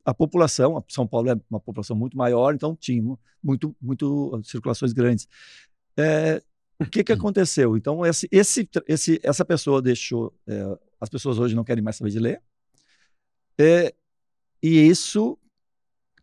a 0.04 0.14
população, 0.14 0.84
São 0.88 1.06
Paulo 1.06 1.30
é 1.30 1.36
uma 1.50 1.60
população 1.60 1.96
muito 1.96 2.16
maior, 2.16 2.54
então 2.54 2.74
tinha 2.74 3.02
muito, 3.42 3.74
muito 3.80 4.40
circulações 4.44 4.92
grandes. 4.92 5.28
É, 5.96 6.42
o 6.80 6.86
que 6.86 7.04
que 7.04 7.12
aconteceu? 7.12 7.76
Então 7.76 8.04
esse, 8.04 8.28
esse, 8.32 8.68
esse, 8.88 9.20
essa 9.22 9.44
pessoa 9.44 9.80
deixou, 9.80 10.34
é, 10.46 10.78
as 11.00 11.08
pessoas 11.08 11.38
hoje 11.38 11.54
não 11.54 11.62
querem 11.62 11.84
mais 11.84 11.96
saber 11.96 12.10
de 12.10 12.18
ler, 12.18 12.42
é, 13.58 13.94
e 14.62 14.88
isso 14.88 15.38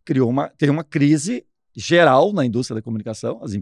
criou 0.04 0.30
uma, 0.30 0.50
tem 0.50 0.70
uma 0.70 0.84
crise 0.84 1.46
geral 1.76 2.34
na 2.34 2.46
indústria 2.46 2.76
da 2.76 2.82
comunicação, 2.82 3.40
as, 3.44 3.54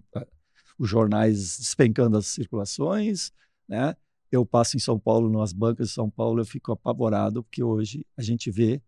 os 0.78 0.90
jornais 0.90 1.58
despencando 1.58 2.18
as 2.18 2.28
circulações, 2.28 3.32
né? 3.68 3.96
Eu 4.32 4.46
passo 4.46 4.78
em 4.78 4.80
São 4.80 5.00
Paulo, 5.00 5.30
nas 5.30 5.52
bancas 5.54 5.88
de 5.88 5.94
São 5.94 6.10
Paulo, 6.10 6.40
eu 6.40 6.46
fico 6.46 6.72
apavorado, 6.72 7.44
porque 7.44 7.64
hoje 7.64 8.06
a 8.16 8.22
gente 8.22 8.52
vê. 8.52 8.82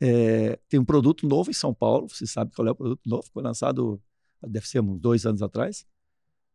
é, 0.00 0.58
tem 0.68 0.78
um 0.78 0.84
produto 0.84 1.26
novo 1.26 1.50
em 1.50 1.54
São 1.54 1.74
Paulo, 1.74 2.08
você 2.08 2.26
sabe 2.26 2.52
qual 2.54 2.66
é 2.68 2.70
o 2.70 2.74
produto 2.74 3.00
novo? 3.04 3.24
Foi 3.32 3.42
lançado, 3.42 4.00
deve 4.46 4.68
ser 4.68 4.80
uns 4.80 5.00
dois 5.00 5.26
anos 5.26 5.42
atrás. 5.42 5.84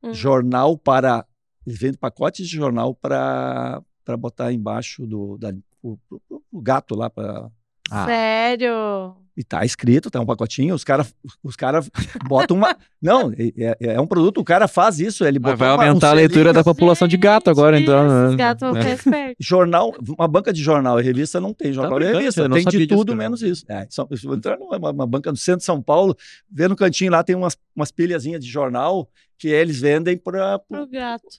Uhum. 0.02 0.14
Jornal 0.14 0.78
para. 0.78 1.26
Eles 1.66 1.80
vendem 1.80 1.98
pacotes 1.98 2.48
de 2.48 2.56
jornal 2.56 2.94
para 2.96 3.84
botar 4.18 4.52
embaixo 4.54 5.06
do. 5.06 5.38
Da, 5.38 5.54
o, 5.82 5.98
o- 6.30 6.42
o 6.52 6.62
gato 6.62 6.96
lá 6.96 7.10
para. 7.10 7.52
Ah. 7.92 8.06
Sério? 8.06 9.16
E 9.36 9.44
tá 9.44 9.66
escrito, 9.66 10.12
tá 10.12 10.20
um 10.20 10.26
pacotinho, 10.28 10.76
os 10.76 10.84
caras 10.84 11.12
os 11.44 11.56
cara 11.56 11.84
botam 12.28 12.56
uma. 12.56 12.78
Não, 13.02 13.32
é, 13.32 13.76
é, 13.80 14.00
um 14.00 14.06
produto, 14.06 14.40
o 14.40 14.44
cara 14.44 14.68
faz 14.68 15.00
isso. 15.00 15.26
Ele 15.26 15.40
Mas 15.40 15.58
vai 15.58 15.70
aumentar 15.70 16.10
um 16.10 16.12
a 16.12 16.14
leitura 16.14 16.54
da 16.54 16.64
população 16.64 17.08
de 17.08 17.18
gato 17.18 17.50
agora, 17.50 17.80
então. 17.80 18.30
Os 18.30 18.36
gatos 18.36 18.62
vão 18.62 18.76
ficar 18.76 18.94
espertos. 18.94 19.44
Jornal, 19.44 19.92
uma 20.08 20.28
banca 20.28 20.54
de 20.54 20.62
jornal 20.62 21.00
e 21.00 21.04
revista 21.04 21.42
não 21.42 21.52
tem 21.52 21.74
jornal 21.74 22.00
tá 22.00 22.06
e 22.06 22.14
revista. 22.14 22.48
Tem 22.48 22.64
de 22.64 22.86
tudo 22.86 23.06
disso, 23.06 23.18
menos 23.18 23.42
isso. 23.42 23.66
É, 23.68 23.88
só, 23.90 24.08
entrar 24.36 24.58
numa 24.58 24.92
uma 24.92 25.08
banca 25.08 25.32
no 25.32 25.38
centro 25.38 25.60
de 25.60 25.66
São 25.66 25.82
Paulo, 25.82 26.16
ver 26.52 26.70
no 26.70 26.76
cantinho 26.76 27.12
lá, 27.12 27.24
tem 27.24 27.36
umas, 27.36 27.58
umas 27.76 27.92
pilhazinhas 27.92 28.44
de 28.44 28.50
jornal 28.50 29.10
que 29.40 29.48
eles 29.48 29.80
vendem 29.80 30.16
para 30.16 30.62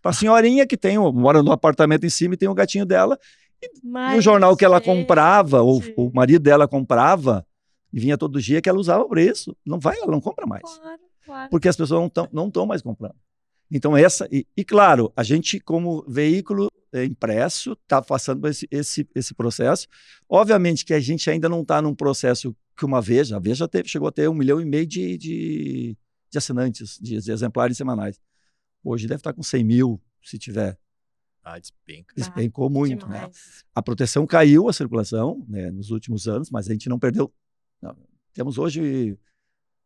a 0.03 0.13
senhorinha 0.13 0.67
que 0.67 0.77
tem, 0.77 0.99
mora 0.99 1.43
no 1.45 1.53
apartamento 1.53 2.05
em 2.05 2.11
cima 2.11 2.35
e 2.35 2.37
tem 2.37 2.49
o 2.49 2.55
gatinho 2.55 2.85
dela. 2.85 3.17
E, 3.63 4.15
e 4.15 4.19
o 4.19 4.21
jornal 4.21 4.57
que 4.57 4.65
ela 4.65 4.81
comprava, 4.81 5.63
ou 5.63 5.81
o 5.97 6.11
marido 6.13 6.43
dela 6.43 6.67
comprava 6.67 7.47
e 7.95 8.01
vinha 8.01 8.19
todo 8.19 8.43
dia 8.43 8.61
que 8.61 8.69
ela 8.69 8.81
usava 8.81 9.07
por 9.07 9.19
isso. 9.19 9.57
Não 9.65 9.79
vai, 9.79 9.97
ela 9.97 10.11
não 10.11 10.21
compra 10.21 10.45
mais. 10.45 10.65
Claro, 10.65 11.01
claro. 11.25 11.51
Porque 11.51 11.69
as 11.69 11.77
pessoas 11.77 12.01
não 12.01 12.09
estão 12.09 12.29
não 12.33 12.67
mais 12.67 12.83
comprando. 12.83 13.15
Então, 13.71 13.97
essa. 13.97 14.29
E, 14.33 14.45
e, 14.57 14.65
claro, 14.65 15.13
a 15.15 15.23
gente, 15.23 15.61
como 15.61 16.05
veículo 16.09 16.69
é, 16.93 17.05
impresso, 17.05 17.75
está 17.75 18.03
passando 18.03 18.49
esse, 18.49 18.67
esse, 18.69 19.09
esse 19.15 19.33
processo. 19.33 19.87
Obviamente 20.29 20.85
que 20.85 20.93
a 20.93 20.99
gente 20.99 21.31
ainda 21.31 21.49
não 21.49 21.63
está 21.63 21.81
num 21.81 21.95
processo 21.95 22.55
que 22.77 22.85
uma 22.85 23.01
Veja, 23.01 23.37
a 23.37 23.39
Veja 23.39 23.69
teve, 23.69 23.89
chegou 23.89 24.09
a 24.09 24.13
ter 24.13 24.29
um 24.29 24.35
milhão 24.35 24.61
e 24.61 24.65
meio 24.65 24.87
de, 24.87 25.17
de, 25.17 25.97
de 26.29 26.39
assinantes, 26.39 26.99
de, 27.01 27.21
de, 27.21 27.31
exemplares 27.31 27.77
semanais. 27.77 28.21
Hoje 28.83 29.07
deve 29.07 29.21
estar 29.21 29.33
com 29.33 29.43
100 29.43 29.63
mil, 29.63 30.03
se 30.21 30.37
tiver. 30.37 30.77
Ah, 31.45 31.61
despenca. 31.61 32.13
Despencou 32.17 32.69
muito, 32.69 33.07
né? 33.07 33.31
A 33.73 33.81
proteção 33.81 34.27
caiu, 34.27 34.69
a 34.69 34.73
circulação, 34.73 35.45
né, 35.49 35.71
nos 35.71 35.91
últimos 35.91 36.27
anos, 36.27 36.51
mas 36.51 36.69
a 36.69 36.73
gente 36.73 36.89
não 36.89 36.99
perdeu 36.99 37.33
temos 38.33 38.59
hoje 38.59 39.19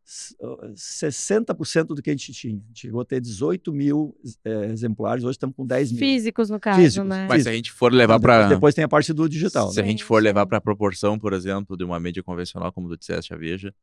60% 0.09 1.87
do 1.87 2.01
que 2.01 2.09
a 2.09 2.13
gente 2.13 2.33
tinha. 2.33 2.55
A 2.55 2.67
gente 2.67 2.81
chegou 2.81 3.01
a 3.01 3.05
ter 3.05 3.21
18 3.21 3.71
mil 3.71 4.17
é, 4.43 4.65
exemplares, 4.65 5.23
hoje 5.23 5.33
estamos 5.33 5.55
com 5.55 5.65
10 5.65 5.91
mil. 5.91 5.99
Físicos, 5.99 6.49
no 6.49 6.59
caso, 6.59 6.81
Físicos. 6.81 7.07
né? 7.07 7.27
Mas 7.29 7.43
se 7.43 7.49
a 7.49 7.53
gente 7.53 7.71
for 7.71 7.93
levar 7.93 8.19
para... 8.19 8.43
Depois, 8.43 8.55
depois, 8.55 8.75
tem 8.75 8.83
a 8.83 8.87
parte 8.87 9.13
do 9.13 9.29
digital. 9.29 9.69
Se 9.69 9.77
né? 9.77 9.83
a 9.83 9.85
gente 9.85 10.03
for 10.03 10.21
levar 10.21 10.47
para 10.47 10.57
a 10.57 10.61
proporção, 10.61 11.19
por 11.19 11.33
exemplo, 11.33 11.77
de 11.77 11.83
uma 11.83 11.99
mídia 11.99 12.23
convencional, 12.23 12.71
como 12.71 12.89
tu 12.89 12.97
disseste, 12.97 13.33
a 13.33 13.37
Veja, 13.37 13.73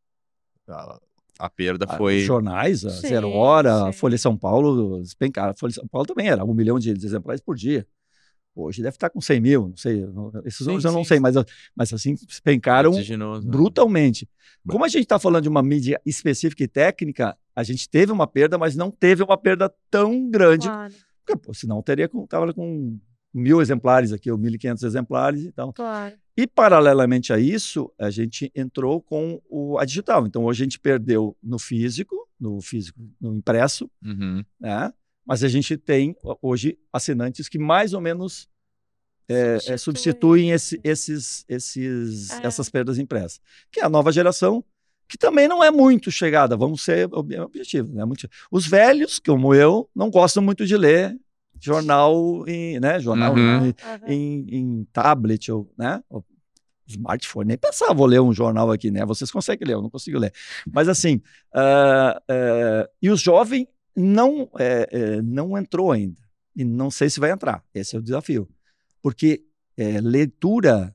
a, 0.69 0.99
a 1.39 1.49
perda 1.49 1.87
foi... 1.97 2.21
jornais, 2.21 2.85
a 2.85 2.91
sim, 2.91 3.09
Zero 3.09 3.31
Hora, 3.31 3.79
sim. 3.79 3.89
a 3.89 3.93
Folha 3.93 4.19
São 4.19 4.37
Paulo, 4.37 5.01
despencaram. 5.01 5.51
A 5.51 5.55
Folha 5.55 5.73
São 5.73 5.87
Paulo 5.87 6.07
também 6.07 6.29
era 6.29 6.45
um 6.45 6.55
milhão 6.55 6.79
de 6.79 6.91
exemplares 6.91 7.41
por 7.41 7.55
dia. 7.55 7.87
Hoje 8.57 8.83
deve 8.83 8.97
estar 8.97 9.11
com 9.11 9.21
100 9.21 9.41
mil, 9.41 9.69
não 9.69 9.77
sei. 9.77 10.03
Esses 10.45 10.67
números 10.67 10.85
eu 10.85 10.93
não 10.93 11.05
sei, 11.05 11.21
mas, 11.21 11.35
mas 11.75 11.93
assim, 11.93 12.15
pencaram 12.43 12.91
né? 12.93 13.41
brutalmente. 13.45 14.27
Como 14.67 14.85
a 14.85 14.89
gente 14.89 15.03
está 15.03 15.19
falando 15.19 15.43
de 15.43 15.49
uma 15.49 15.63
mídia 15.63 16.01
específica 16.07 16.65
e 16.65 16.69
técnica, 16.69 17.37
a 17.55 17.63
gente 17.63 17.89
teve 17.89 18.11
uma 18.11 18.27
perda, 18.27 18.57
mas 18.57 18.75
não 18.75 18.91
teve 18.91 19.23
uma 19.23 19.37
perda 19.37 19.73
tão 19.91 20.29
grande. 20.31 20.67
Claro. 20.67 20.95
Porque, 21.25 21.37
pô, 21.37 21.53
senão 21.53 21.83
teria 21.83 22.09
com, 22.09 22.27
tava 22.27 22.53
com 22.55 22.99
mil 23.35 23.61
exemplares 23.61 24.13
aqui, 24.13 24.31
ou 24.31 24.39
1.500 24.39 24.87
exemplares 24.87 25.43
e 25.43 25.49
então. 25.49 25.73
Claro. 25.73 26.15
E, 26.37 26.47
paralelamente 26.47 27.33
a 27.33 27.39
isso, 27.39 27.91
a 27.99 28.11
gente 28.11 28.51
entrou 28.55 29.01
com 29.01 29.41
o, 29.49 29.79
a 29.79 29.85
digital. 29.85 30.27
Então, 30.27 30.45
hoje 30.45 30.63
a 30.63 30.65
gente 30.65 30.79
perdeu 30.79 31.37
no 31.43 31.59
físico, 31.59 32.29
no 32.39 32.61
físico, 32.61 33.01
no 33.21 33.35
impresso, 33.35 33.91
uhum. 34.05 34.45
né? 34.61 34.93
Mas 35.27 35.43
a 35.43 35.49
gente 35.49 35.77
tem 35.77 36.17
hoje 36.41 36.79
assinantes 36.93 37.49
que 37.49 37.59
mais 37.59 37.93
ou 37.93 38.01
menos 38.01 38.49
é, 39.29 39.59
é, 39.67 39.77
substituem 39.77 40.53
esse, 40.53 40.81
esses, 40.85 41.45
esses, 41.49 42.31
é. 42.31 42.47
essas 42.47 42.69
perdas 42.69 42.99
impressas. 42.99 43.41
Que 43.73 43.81
é 43.81 43.85
a 43.85 43.89
nova 43.89 44.13
geração, 44.13 44.65
que 45.09 45.19
também 45.19 45.49
não 45.49 45.63
é 45.63 45.71
muito 45.71 46.11
chegada, 46.11 46.57
vamos 46.57 46.83
ser 46.83 47.09
objetivos. 47.13 47.93
Né? 47.93 48.05
Muito... 48.05 48.29
Os 48.51 48.67
velhos, 48.67 49.19
como 49.19 49.53
eu, 49.53 49.91
não 49.95 50.11
gostam 50.11 50.43
muito 50.43 50.65
de 50.65 50.77
ler 50.77 51.19
jornal 51.59 52.47
em, 52.47 52.79
né? 52.79 53.01
jornal 53.01 53.35
uhum. 53.35 53.67
em, 53.67 53.75
em, 54.07 54.47
em, 54.59 54.85
tablet 54.93 55.51
ou, 55.51 55.69
né? 55.77 56.03
smartphone, 56.87 57.49
nem 57.49 57.59
pensava, 57.59 57.95
vou 57.95 58.07
ler 58.07 58.21
um 58.21 58.33
jornal 58.33 58.71
aqui, 58.71 58.93
né? 58.93 59.05
Vocês 59.05 59.29
conseguem 59.29 59.67
ler, 59.67 59.75
eu 59.75 59.83
não 59.83 59.91
consigo 59.91 60.19
ler. 60.21 60.33
Mas 60.73 60.89
assim, 60.89 61.21
uh, 61.53 62.17
uh, 62.17 62.89
e 63.03 63.11
os 63.11 63.21
jovens 63.21 63.67
não, 63.97 64.49
é, 64.59 64.89
é, 64.91 65.23
não 65.23 65.57
entrou 65.57 65.91
ainda. 65.91 66.21
E 66.55 66.65
não 66.65 66.91
sei 66.91 67.09
se 67.11 67.21
vai 67.21 67.31
entrar. 67.31 67.65
Esse 67.75 67.97
é 67.97 67.99
o 67.99 68.03
desafio. 68.03 68.49
Porque 69.03 69.45
é, 69.77 70.01
leitura 70.01 70.95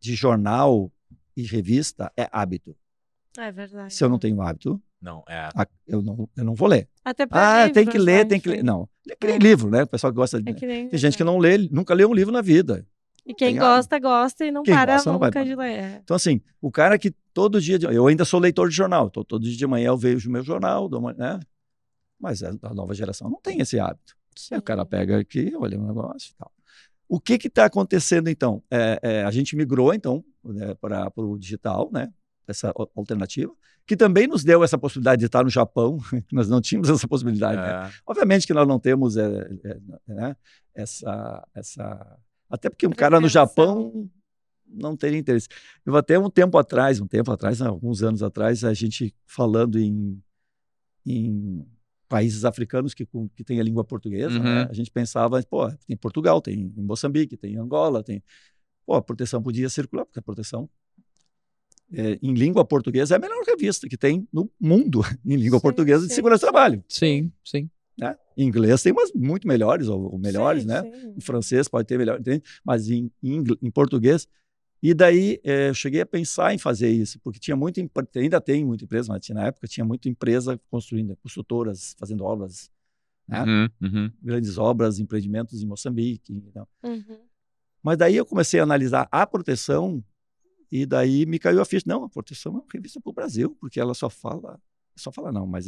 de 0.00 0.14
jornal 0.14 0.92
e 1.36 1.42
revista 1.42 2.12
é 2.16 2.28
hábito. 2.32 2.76
É 3.38 3.52
verdade. 3.52 3.92
Se 3.92 4.02
eu 4.02 4.08
não 4.08 4.18
tenho 4.18 4.40
hábito, 4.40 4.80
não, 5.00 5.22
é... 5.28 5.48
eu, 5.86 6.02
não, 6.02 6.28
eu 6.36 6.44
não 6.44 6.54
vou 6.54 6.68
ler. 6.68 6.88
Até 7.04 7.26
ah, 7.30 7.66
livros, 7.66 7.74
tem 7.74 7.86
que 7.86 7.98
ler, 7.98 8.18
né, 8.18 8.24
tem 8.24 8.40
que 8.40 8.48
ler. 8.48 8.64
Não, 8.64 8.88
lê 9.22 9.32
é. 9.32 9.38
livro, 9.38 9.70
né? 9.70 9.82
O 9.82 9.86
pessoal 9.86 10.12
que 10.12 10.16
gosta 10.16 10.42
de. 10.42 10.50
É 10.50 10.54
que 10.54 10.66
tem 10.66 10.90
gente 10.94 11.16
que 11.16 11.24
não 11.24 11.38
lê, 11.38 11.58
nunca 11.58 11.94
leu 11.94 12.08
um 12.08 12.14
livro 12.14 12.32
na 12.32 12.40
vida. 12.40 12.86
E 13.24 13.34
quem 13.34 13.56
gosta, 13.56 13.98
gosta 13.98 14.44
e 14.44 14.50
não 14.52 14.62
quem 14.62 14.72
para 14.72 14.94
gosta, 14.94 15.12
nunca 15.12 15.30
não 15.30 15.44
de 15.44 15.54
ler. 15.54 15.78
É. 15.78 16.00
Então, 16.02 16.14
assim, 16.14 16.40
o 16.60 16.70
cara 16.70 16.98
que 16.98 17.10
todo 17.34 17.60
dia. 17.60 17.78
Eu 17.92 18.06
ainda 18.06 18.24
sou 18.24 18.40
leitor 18.40 18.68
de 18.68 18.74
jornal. 18.74 19.10
Tô, 19.10 19.24
todo 19.24 19.42
dia 19.42 19.56
de 19.56 19.66
manhã 19.66 19.88
eu 19.88 19.96
vejo 19.96 20.28
o 20.28 20.32
meu 20.32 20.42
jornal, 20.42 20.88
né? 21.16 21.40
Mas 22.18 22.42
a, 22.42 22.52
nova 22.74 22.94
geração 22.94 23.28
não 23.28 23.40
tem 23.40 23.60
esse 23.60 23.78
hábito. 23.78 24.16
o 24.52 24.62
cara 24.62 24.84
pega 24.84 25.18
aqui, 25.18 25.52
olha 25.56 25.78
um 25.78 25.86
negócio 25.86 26.32
e 26.32 26.34
tal. 26.36 26.52
O 27.08 27.20
que 27.20 27.34
está 27.34 27.66
acontecendo 27.66 28.28
então? 28.28 28.62
É, 28.70 28.98
é, 29.02 29.24
a 29.24 29.30
gente 29.30 29.54
migrou 29.54 29.94
então 29.94 30.24
né, 30.44 30.74
para 30.74 31.10
o 31.16 31.38
digital, 31.38 31.90
né? 31.92 32.12
Essa 32.48 32.72
alternativa, 32.94 33.52
que 33.84 33.96
também 33.96 34.28
nos 34.28 34.44
deu 34.44 34.62
essa 34.62 34.78
possibilidade 34.78 35.20
de 35.20 35.26
estar 35.26 35.42
no 35.42 35.50
Japão, 35.50 35.98
nós 36.32 36.48
não 36.48 36.60
tínhamos 36.60 36.88
essa 36.88 37.06
possibilidade. 37.08 37.56
Né? 37.56 37.68
É. 37.68 37.82
Né? 37.82 37.92
Obviamente 38.06 38.46
que 38.46 38.54
nós 38.54 38.66
não 38.66 38.78
temos 38.78 39.16
é, 39.16 39.26
é, 39.64 39.78
né, 40.06 40.36
essa, 40.74 41.46
essa. 41.54 42.18
Até 42.48 42.70
porque 42.70 42.86
um 42.86 42.92
cara 42.92 43.20
no 43.20 43.28
Japão 43.28 44.08
não 44.68 44.96
teria 44.96 45.18
interesse. 45.18 45.48
Eu 45.84 45.96
até 45.96 46.18
um 46.18 46.30
tempo 46.30 46.58
atrás, 46.58 47.00
um 47.00 47.06
tempo 47.06 47.30
atrás, 47.30 47.60
alguns 47.62 48.02
anos 48.02 48.22
atrás, 48.22 48.64
a 48.64 48.74
gente 48.74 49.14
falando 49.24 49.78
em, 49.78 50.20
em 51.04 51.66
países 52.08 52.44
africanos 52.44 52.94
que, 52.94 53.06
que 53.34 53.44
têm 53.44 53.60
a 53.60 53.62
língua 53.62 53.84
portuguesa, 53.84 54.38
né? 54.38 54.38
uhum. 54.38 54.54
né? 54.56 54.68
a 54.70 54.72
gente 54.72 54.90
pensava, 54.90 55.42
pô, 55.42 55.70
tem 55.86 55.96
Portugal, 55.96 56.40
tem 56.40 56.72
em 56.76 56.82
Moçambique, 56.82 57.36
tem 57.36 57.56
Angola, 57.56 58.02
tem... 58.02 58.22
Pô, 58.84 58.94
a 58.94 59.02
proteção 59.02 59.42
podia 59.42 59.68
circular, 59.68 60.04
porque 60.04 60.18
a 60.18 60.22
proteção 60.22 60.68
é, 61.92 62.18
em 62.22 62.34
língua 62.34 62.64
portuguesa 62.64 63.14
é 63.14 63.16
a 63.16 63.20
melhor 63.20 63.42
revista 63.44 63.88
que 63.88 63.96
tem 63.96 64.26
no 64.32 64.50
mundo 64.60 65.02
em 65.24 65.36
língua 65.36 65.58
sim, 65.58 65.62
portuguesa 65.62 66.02
sim, 66.02 66.08
de 66.08 66.14
segurança 66.14 66.46
do 66.46 66.50
trabalho. 66.50 66.84
Sim, 66.88 67.32
sim. 67.44 67.70
Né? 67.98 68.16
Em 68.36 68.46
inglês 68.46 68.82
tem 68.82 68.92
umas 68.92 69.12
muito 69.12 69.48
melhores, 69.48 69.88
ou, 69.88 70.12
ou 70.12 70.18
melhores, 70.18 70.62
sim, 70.62 70.68
né? 70.68 70.82
Em 71.16 71.20
francês 71.20 71.66
pode 71.66 71.86
ter 71.86 71.98
melhor, 71.98 72.20
entende? 72.20 72.42
mas 72.64 72.90
em, 72.90 73.10
em, 73.22 73.42
em 73.62 73.70
português 73.70 74.28
e 74.82 74.94
daí 74.94 75.40
é, 75.42 75.70
eu 75.70 75.74
cheguei 75.74 76.00
a 76.00 76.06
pensar 76.06 76.54
em 76.54 76.58
fazer 76.58 76.90
isso, 76.90 77.18
porque 77.20 77.38
tinha 77.38 77.56
muito, 77.56 77.80
ainda 78.14 78.40
tem 78.40 78.64
muita 78.64 78.84
empresa, 78.84 79.12
mas 79.12 79.28
na 79.30 79.46
época 79.46 79.66
tinha 79.66 79.84
muita 79.84 80.08
empresa 80.08 80.60
construindo, 80.70 81.16
construtoras 81.16 81.94
fazendo 81.98 82.24
obras, 82.24 82.70
né? 83.26 83.42
Uhum, 83.42 83.68
uhum. 83.82 84.12
grandes 84.22 84.56
obras, 84.56 84.98
empreendimentos 84.98 85.62
em 85.62 85.66
Moçambique. 85.66 86.32
Então. 86.32 86.66
Uhum. 86.82 87.18
Mas 87.82 87.98
daí 87.98 88.16
eu 88.16 88.24
comecei 88.24 88.60
a 88.60 88.62
analisar 88.62 89.08
a 89.10 89.26
proteção 89.26 90.02
e 90.70 90.86
daí 90.86 91.26
me 91.26 91.38
caiu 91.38 91.60
a 91.60 91.64
ficha. 91.64 91.84
Não, 91.86 92.04
a 92.04 92.08
proteção 92.08 92.52
é 92.52 92.54
uma 92.56 92.64
revista 92.72 93.00
para 93.00 93.10
o 93.10 93.14
Brasil, 93.14 93.56
porque 93.60 93.80
ela 93.80 93.94
só 93.94 94.08
fala, 94.08 94.60
só 94.96 95.10
fala 95.10 95.32
não, 95.32 95.46
mas 95.46 95.66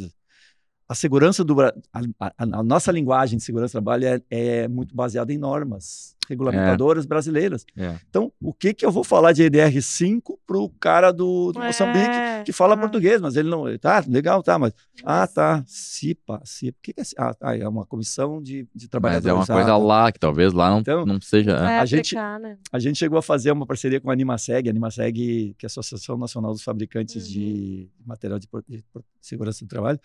a 0.89 0.95
segurança 0.95 1.43
do 1.43 1.61
a, 1.61 1.71
a, 2.19 2.31
a, 2.39 2.63
nossa 2.63 2.91
linguagem 2.91 3.37
de 3.37 3.43
segurança 3.43 3.69
do 3.69 3.83
trabalho 3.83 4.07
é, 4.07 4.21
é 4.31 4.67
muito 4.67 4.95
baseada 4.95 5.31
em 5.31 5.37
normas 5.37 6.17
regulamentadoras 6.27 7.05
é. 7.05 7.07
brasileiras. 7.07 7.65
É. 7.75 7.95
Então, 8.09 8.31
o 8.41 8.53
que 8.53 8.73
que 8.73 8.85
eu 8.85 8.91
vou 8.91 9.03
falar 9.03 9.31
de 9.31 9.43
EDR5 9.43 10.37
para 10.45 10.57
o 10.57 10.69
cara 10.69 11.11
do, 11.11 11.51
do 11.51 11.61
é. 11.61 11.67
Moçambique 11.67 12.43
que 12.45 12.51
fala 12.51 12.73
ah. 12.75 12.77
português, 12.77 13.21
mas 13.21 13.35
ele 13.35 13.49
não, 13.49 13.65
tá, 13.77 14.03
legal, 14.07 14.41
tá, 14.43 14.57
mas 14.57 14.73
ah, 15.03 15.27
tá, 15.27 15.63
CIPA, 15.67 16.41
CIPA, 16.43 16.77
o 16.77 16.81
que, 16.81 16.93
que 16.93 17.01
é 17.01 17.03
Ah, 17.17 17.33
tá, 17.33 17.55
é 17.55 17.67
uma 17.67 17.85
comissão 17.85 18.41
de, 18.41 18.67
de 18.73 18.87
trabalhadores. 18.87 19.37
Mas 19.37 19.49
é 19.49 19.53
uma 19.53 19.59
coisa 19.59 19.77
lá 19.77 20.11
que 20.11 20.19
talvez 20.19 20.53
lá 20.53 20.69
não, 20.71 20.79
então, 20.79 21.05
não 21.05 21.21
seja. 21.21 21.51
É, 21.51 21.79
a 21.79 21.85
gente 21.85 22.15
né? 22.15 22.57
a 22.71 22.79
gente 22.79 22.97
chegou 22.97 23.17
a 23.17 23.23
fazer 23.23 23.51
uma 23.51 23.65
parceria 23.65 23.99
com 23.99 24.09
a 24.09 24.13
Animaseg, 24.13 24.69
a 24.69 24.71
Animaseg, 24.71 25.55
que 25.57 25.65
é 25.65 25.67
a 25.67 25.67
Associação 25.67 26.17
Nacional 26.17 26.51
dos 26.51 26.63
Fabricantes 26.63 27.25
uhum. 27.25 27.31
de 27.31 27.89
Material 28.05 28.39
de, 28.39 28.47
de 28.67 28.83
Segurança 29.21 29.65
do 29.65 29.67
Trabalho 29.67 29.99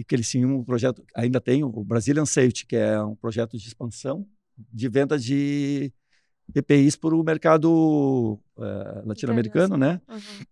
e 0.00 0.04
que 0.04 0.14
eles 0.14 0.30
tinham 0.30 0.56
um 0.56 0.64
projeto, 0.64 1.04
ainda 1.14 1.38
tem 1.38 1.62
o 1.62 1.84
Brazilian 1.84 2.24
Safety, 2.24 2.64
que 2.64 2.74
é 2.74 3.02
um 3.02 3.14
projeto 3.14 3.58
de 3.58 3.68
expansão 3.68 4.26
de 4.72 4.88
venda 4.88 5.18
de 5.18 5.92
EPIs 6.54 6.96
para 6.96 7.14
o 7.14 7.22
mercado 7.22 8.40
uh, 8.56 9.06
latino-americano, 9.06 9.76
né? 9.76 10.00
Uhum. 10.08 10.44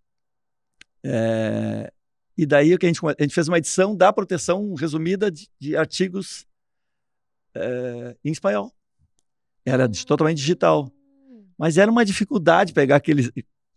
É, 1.02 1.90
e 2.36 2.44
daí 2.44 2.74
o 2.74 2.78
que 2.78 2.84
a 2.84 2.88
gente, 2.90 3.00
a 3.06 3.22
gente 3.22 3.34
fez 3.34 3.48
uma 3.48 3.56
edição 3.56 3.96
da 3.96 4.12
proteção 4.12 4.74
resumida 4.74 5.30
de, 5.30 5.48
de 5.58 5.76
artigos 5.76 6.46
é, 7.54 8.16
em 8.22 8.30
espanhol. 8.30 8.70
Era 9.64 9.86
de, 9.86 10.04
totalmente 10.04 10.36
digital. 10.36 10.92
Mas 11.56 11.78
era 11.78 11.90
uma 11.90 12.04
dificuldade 12.04 12.74
pegar 12.74 12.96
aqueles 12.96 13.32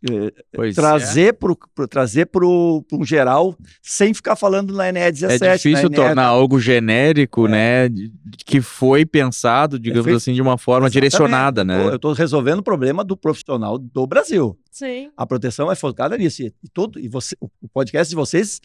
eh, 0.09 0.31
Pois 0.53 0.77
é. 0.77 0.81
trazer 0.81 1.33
pro, 1.33 1.57
trazer 1.89 2.25
pro, 2.27 2.83
pro 2.87 2.99
um 2.99 3.05
geral 3.05 3.55
sem 3.81 4.13
ficar 4.13 4.35
falando 4.35 4.73
na 4.73 4.89
ENE 4.89 5.11
17. 5.11 5.43
É 5.45 5.55
difícil 5.55 5.89
tornar 5.89 6.25
algo 6.25 6.59
genérico, 6.59 7.47
né? 7.47 7.87
de- 7.89 8.11
Que 8.45 8.61
foi 8.61 9.05
pensado, 9.05 9.77
digamos 9.79 10.05
feito- 10.05 10.17
assim, 10.17 10.33
de 10.33 10.41
uma 10.41 10.57
forma 10.57 10.87
Exatamente. 10.87 10.93
direcionada, 11.11 11.63
né? 11.63 11.85
Eu 11.87 11.95
estou 11.95 12.13
resolvendo 12.13 12.59
o 12.59 12.63
problema 12.63 13.03
do 13.03 13.15
profissional 13.15 13.77
do 13.77 14.07
Brasil. 14.07 14.57
Sim. 14.71 15.09
A 15.15 15.25
proteção 15.25 15.71
é 15.71 15.75
focada 15.75 16.17
nisso. 16.17 16.41
E, 16.41 16.53
todo, 16.73 16.99
e 16.99 17.07
você, 17.07 17.35
o 17.39 17.67
podcast 17.73 18.09
de 18.09 18.15
vocês 18.15 18.59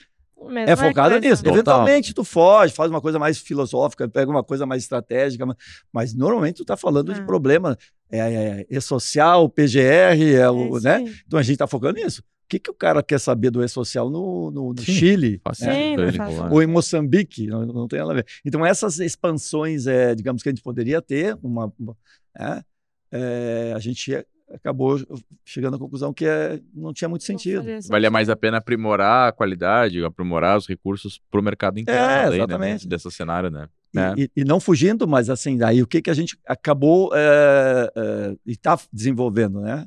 Mesma 0.45 0.71
é 0.71 0.77
focado 0.77 1.11
coisa. 1.11 1.21
nisso. 1.29 1.43
Total. 1.43 1.55
Eventualmente 1.55 2.15
tu 2.15 2.23
foge, 2.23 2.73
faz 2.73 2.91
uma 2.91 3.01
coisa 3.01 3.19
mais 3.19 3.39
filosófica, 3.39 4.09
pega 4.09 4.31
uma 4.31 4.45
coisa 4.45 4.67
mais 4.67 4.83
estratégica, 4.83 5.45
mas, 5.47 5.57
mas 5.93 6.15
normalmente 6.15 6.57
tu 6.57 6.63
está 6.63 6.77
falando 6.77 7.13
de 7.13 7.21
É. 7.21 7.25
problema 7.25 7.77
problema 7.77 7.79
é, 8.11 8.19
é, 8.19 8.67
e-social, 8.71 9.49
PGR, 9.49 10.35
é 10.37 10.49
o, 10.51 10.79
É, 10.79 10.81
né? 10.81 10.99
sim. 11.07 11.15
Então 11.27 11.39
a 11.39 11.43
gente 11.43 11.55
está 11.55 11.67
focando 11.67 11.99
nisso. 12.01 12.21
O 12.21 12.49
que, 12.49 12.61
que 12.61 12.71
o 12.71 12.75
cara 12.75 13.03
quer 13.03 13.19
saber 13.19 13.51
do 13.51 13.65
e-social 13.65 14.09
no, 14.09 14.53
no, 14.53 14.73
no 14.73 14.81
Sim. 14.81 14.93
Chile? 14.93 15.41
Sim, 15.53 15.97
rolar. 16.19 16.53
ou 16.53 16.63
em 16.63 16.67
Moçambique, 16.67 17.49
não, 17.49 17.67
não 17.67 17.89
tem 17.89 17.99
nada 17.99 18.13
a 18.13 18.15
ver. 18.15 18.27
Então, 18.45 18.65
essas 18.65 19.01
expansões, 19.01 19.89
é, 19.89 20.15
digamos 20.15 20.45
que 20.45 20.49
a 20.49 20.53
gente 20.53 20.63
poderia 20.63 21.03
ter, 21.03 21.37
uma, 21.43 21.73
uma- 21.77 21.97
é, 22.39 22.63
é, 23.11 23.73
a 23.75 23.79
gente 23.81 24.25
acabou 24.53 24.99
chegando 25.45 25.77
à 25.77 25.79
conclusão 25.79 26.13
que 26.15 26.25
é, 26.27 26.61
não 26.75 26.93
tinha 26.93 27.09
muito 27.09 27.25
sentido. 27.25 27.65
Valia 27.89 28.11
mais 28.11 28.29
a 28.29 28.37
pena 28.37 28.59
aprimorar 28.59 29.29
a 29.29 29.33
qualidade, 29.33 30.05
aprimorar 30.05 30.57
os 30.57 30.67
recursos 30.69 31.21
para 31.31 31.41
o 31.41 31.43
mercado 31.43 31.79
interno 31.79 32.01
É, 32.01 32.17
daí, 32.23 32.31
né, 32.31 32.37
exatamente. 32.37 32.89
desse 32.89 33.11
cenário, 33.11 33.51
né? 33.51 33.69
E, 33.95 33.99
É. 33.99 34.15
e- 34.17 34.31
e 34.37 34.45
não 34.45 34.61
fugindo, 34.61 35.07
mas 35.07 35.29
assim, 35.31 35.57
daí 35.57 35.83
o 35.83 35.87
que, 35.87 36.01
que 36.03 36.11
a 36.11 36.15
gente 36.15 36.39
acabou 36.47 37.11
é, 37.15 37.91
é, 37.97 38.37
e 38.47 38.53
está 38.53 38.79
desenvolvendo, 38.93 39.61
né? 39.61 39.87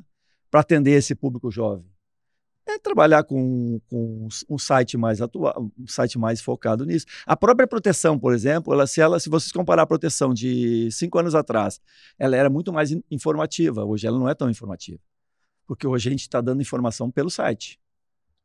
Para 0.50 0.60
atender 0.60 0.92
esse 0.92 1.14
público 1.14 1.50
jovem. 1.50 1.86
É 2.72 2.78
trabalhar 2.78 3.24
com, 3.24 3.80
com 3.88 4.28
um 4.48 4.58
site 4.58 4.96
mais 4.96 5.20
atual, 5.20 5.70
um 5.78 5.86
site 5.86 6.18
mais 6.18 6.40
focado 6.40 6.84
nisso. 6.84 7.06
A 7.26 7.36
própria 7.36 7.66
proteção, 7.66 8.18
por 8.18 8.32
exemplo, 8.32 8.72
ela, 8.72 8.86
se, 8.86 9.00
ela, 9.00 9.18
se 9.18 9.28
vocês 9.28 9.50
comparar 9.50 9.82
a 9.82 9.86
proteção 9.86 10.32
de 10.32 10.88
cinco 10.92 11.18
anos 11.18 11.34
atrás, 11.34 11.80
ela 12.18 12.36
era 12.36 12.48
muito 12.48 12.72
mais 12.72 12.90
in- 12.92 13.02
informativa. 13.10 13.84
Hoje 13.84 14.06
ela 14.06 14.18
não 14.18 14.28
é 14.28 14.34
tão 14.34 14.48
informativa. 14.48 15.00
Porque 15.66 15.86
hoje 15.86 16.08
a 16.08 16.12
gente 16.12 16.20
está 16.22 16.40
dando 16.40 16.62
informação 16.62 17.10
pelo 17.10 17.30
site. 17.30 17.78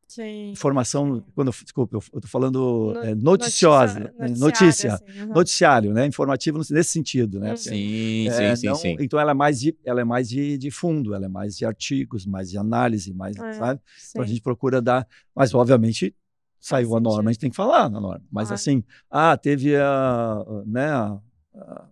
Sim. 0.07 0.51
Informação, 0.51 1.23
quando, 1.33 1.47
eu- 1.49 1.53
desculpa, 1.63 1.95
eu 1.95 1.99
estou 1.99 2.21
falando 2.27 2.93
No- 2.93 3.03
é, 3.03 3.15
noticiosa, 3.15 3.99
notícia- 3.99 4.13
né, 4.19 4.27
noticiário, 4.29 4.39
notícia 4.39 4.93
assim, 4.93 5.03
aham. 5.19 5.33
noticiário, 5.33 5.93
né? 5.93 6.05
Informativo 6.05 6.57
nesse 6.59 6.83
sentido, 6.85 7.39
né? 7.39 7.49
Uhum. 7.49 7.55
Sim, 7.57 8.27
é, 8.27 8.31
sim, 8.31 8.55
sim, 8.55 8.67
não- 8.67 8.75
sim. 8.75 8.95
Então 8.99 9.19
ela 9.19 9.31
é 9.31 9.33
mais 9.33 9.59
de, 9.59 9.75
ela 9.83 10.01
é 10.01 10.03
mais 10.03 10.29
de, 10.29 10.57
de 10.57 10.71
fundo, 10.71 11.13
ela 11.13 11.25
é 11.25 11.29
mais 11.29 11.57
de 11.57 11.65
artigos, 11.65 12.25
mais 12.25 12.49
de 12.49 12.57
análise, 12.57 13.13
mais, 13.13 13.35
É, 13.37 13.51
sabe? 13.53 13.81
Então 14.11 14.21
a 14.23 14.25
gente 14.25 14.41
procura 14.41 14.81
dar, 14.81 15.05
mas 15.35 15.53
obviamente 15.53 16.15
saiu 16.59 16.95
a 16.95 16.99
norma, 16.99 17.15
sentido. 17.15 17.27
a 17.27 17.31
gente 17.33 17.41
tem 17.41 17.49
que 17.49 17.55
falar 17.55 17.89
na 17.89 17.99
norma. 17.99 18.23
Mas 18.31 18.47
Claro. 18.49 18.61
assim, 18.61 18.83
ah, 19.09 19.35
teve 19.35 19.75
a, 19.75 20.45
né, 20.65 20.85
a- 20.85 21.19
a- 21.55 21.89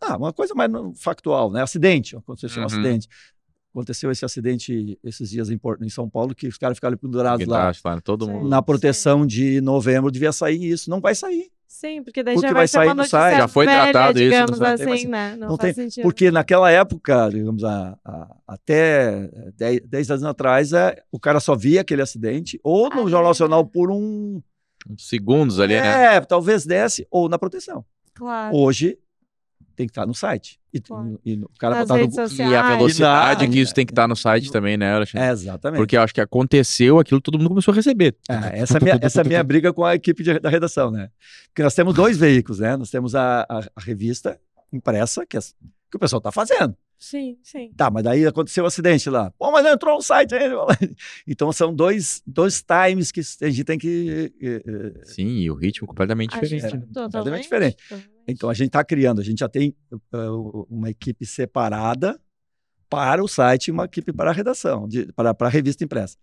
ah, 0.00 0.16
uma 0.16 0.32
coisa 0.32 0.54
mais 0.54 0.70
no- 0.70 0.94
factual, 0.94 1.50
né? 1.50 1.62
Acidente, 1.62 2.16
aconteceu 2.16 2.58
um 2.58 2.60
Uhum. 2.60 2.66
acidente. 2.66 3.08
Aconteceu 3.78 4.10
esse 4.10 4.24
acidente 4.24 4.98
esses 5.04 5.30
dias 5.30 5.50
em, 5.50 5.56
Porto, 5.56 5.84
em 5.84 5.88
São 5.88 6.08
Paulo, 6.10 6.34
que 6.34 6.48
os 6.48 6.58
caras 6.58 6.76
ficaram 6.76 6.96
pendurados 6.96 7.46
lá. 7.46 7.70
Lá, 7.84 8.00
todo 8.00 8.24
Sim. 8.26 8.32
mundo. 8.32 8.48
Na 8.48 8.60
proteção 8.60 9.24
de 9.24 9.60
novembro 9.60 10.10
devia 10.10 10.32
sair 10.32 10.68
isso, 10.72 10.90
não 10.90 11.00
vai 11.00 11.14
sair. 11.14 11.48
Sim, 11.68 12.02
porque 12.02 12.24
daí 12.24 12.34
Porque 12.34 12.48
já 12.48 12.52
vai 12.52 12.60
vai 12.62 12.66
ser 12.68 12.72
sair 12.72 12.86
uma 12.88 12.94
no 12.94 12.98
notícia 12.98 13.18
site. 13.20 13.36
Já 13.36 13.46
foi 13.46 13.66
velha, 13.66 13.82
tratado 13.92 14.18
isso 14.20 14.30
tem 14.30 14.66
assim, 14.72 14.84
mais- 14.88 15.04
né? 15.04 15.36
Não, 15.38 15.48
não 15.50 15.56
faz 15.56 15.76
tem- 15.76 15.84
sentido. 15.84 16.02
Porque 16.02 16.30
naquela 16.30 16.70
época, 16.72 17.28
digamos, 17.30 17.62
a- 17.62 17.96
a- 18.04 18.36
até 18.48 19.30
10, 19.56 19.80
10 19.86 20.10
anos 20.10 20.24
atrás, 20.24 20.72
é, 20.72 21.00
o 21.12 21.20
cara 21.20 21.38
só 21.38 21.54
via 21.54 21.82
aquele 21.82 22.02
acidente, 22.02 22.58
ou 22.64 22.88
no 22.90 23.02
Ah, 23.06 23.10
Jornal 23.10 23.24
é. 23.26 23.28
Nacional 23.28 23.64
por 23.64 23.92
um. 23.92 24.42
Uns 24.88 25.06
segundos 25.08 25.60
ali, 25.60 25.74
né? 25.74 26.16
É, 26.16 26.20
talvez 26.22 26.64
desse, 26.66 27.06
ou 27.10 27.28
na 27.28 27.38
proteção. 27.38 27.84
Claro. 28.14 28.56
Hoje 28.56 28.98
tem 29.78 29.86
que 29.86 29.92
estar 29.92 30.04
no 30.06 30.12
site. 30.14 30.58
E, 30.74 30.80
Claro. 30.80 31.18
e 31.24 31.34
o 31.34 31.48
cara 31.58 31.76
Nas 31.76 31.88
botar 31.88 32.04
no 32.04 32.10
sociais. 32.12 32.50
E 32.52 32.54
a 32.54 32.76
velocidade 32.76 33.44
E 33.44 33.46
na- 33.46 33.52
que 33.52 33.60
isso 33.60 33.72
tem 33.72 33.86
que 33.86 33.92
estar 33.92 34.06
no 34.08 34.16
site 34.16 34.50
também, 34.52 34.76
né, 34.76 34.92
Alexandre? 34.92 35.26
É, 35.28 35.30
exatamente. 35.30 35.78
Porque 35.78 35.96
eu 35.96 36.02
acho 36.02 36.12
que 36.12 36.20
aconteceu 36.20 36.98
aquilo, 36.98 37.20
todo 37.20 37.38
mundo 37.38 37.48
começou 37.50 37.72
a 37.72 37.74
receber. 37.76 38.16
Ah, 38.28 38.48
essa, 38.52 38.78
é 38.78 38.80
minha, 38.80 38.98
essa 39.00 39.20
é 39.20 39.24
a 39.24 39.24
minha 39.24 39.42
briga 39.44 39.72
com 39.72 39.84
a 39.84 39.94
equipe 39.94 40.22
de- 40.22 40.40
da 40.40 40.50
redação, 40.50 40.90
né? 40.90 41.10
Porque 41.48 41.62
nós 41.62 41.74
temos 41.74 41.94
dois 41.94 42.18
veículos, 42.18 42.58
né? 42.58 42.76
Nós 42.76 42.90
temos 42.90 43.14
a, 43.14 43.42
a- 43.48 43.68
a 43.76 43.80
revista 43.80 44.38
impressa, 44.72 45.24
que, 45.24 45.36
é- 45.36 45.40
que 45.40 45.96
o 45.96 45.98
pessoal 45.98 46.18
está 46.18 46.32
fazendo. 46.32 46.76
Sim, 46.98 47.38
sim. 47.44 47.70
Tá, 47.76 47.88
mas 47.92 48.02
daí 48.02 48.26
aconteceu 48.26 48.64
o 48.64 48.66
acidente 48.66 49.08
lá. 49.08 49.30
Pô, 49.38 49.52
mas 49.52 49.62
não 49.64 49.72
entrou 49.72 49.94
no 49.94 50.02
site 50.02 50.34
ainda. 50.34 50.56
Então 51.26 51.52
são 51.52 51.72
dois, 51.72 52.20
dois 52.26 52.60
times 52.62 53.12
que 53.12 53.20
a 53.20 53.48
gente 53.48 53.62
tem 53.64 53.78
que. 53.78 54.32
eh, 54.42 54.62
eh, 54.66 54.92
Sim, 55.04 55.28
e 55.38 55.48
o 55.48 55.54
ritmo 55.54 55.86
completamente 55.86 56.32
diferente. 56.34 56.76
né? 56.76 56.82
Totalmente 56.92 57.42
diferente. 57.44 57.76
Então 58.28 58.50
a 58.50 58.54
gente 58.54 58.68
está 58.68 58.84
criando, 58.84 59.20
a 59.20 59.24
gente 59.24 59.38
já 59.38 59.48
tem 59.48 59.74
uh, 59.92 60.66
uma 60.68 60.90
equipe 60.90 61.24
separada 61.24 62.20
para 62.90 63.22
o 63.24 63.28
site 63.28 63.68
e 63.68 63.70
uma 63.70 63.84
equipe 63.86 64.12
para 64.12 64.30
a 64.30 64.32
redação, 64.34 64.86
de- 64.86 65.10
para, 65.12 65.32
para 65.34 65.46
a 65.48 65.50
revista 65.50 65.82
impressa. 65.84 66.16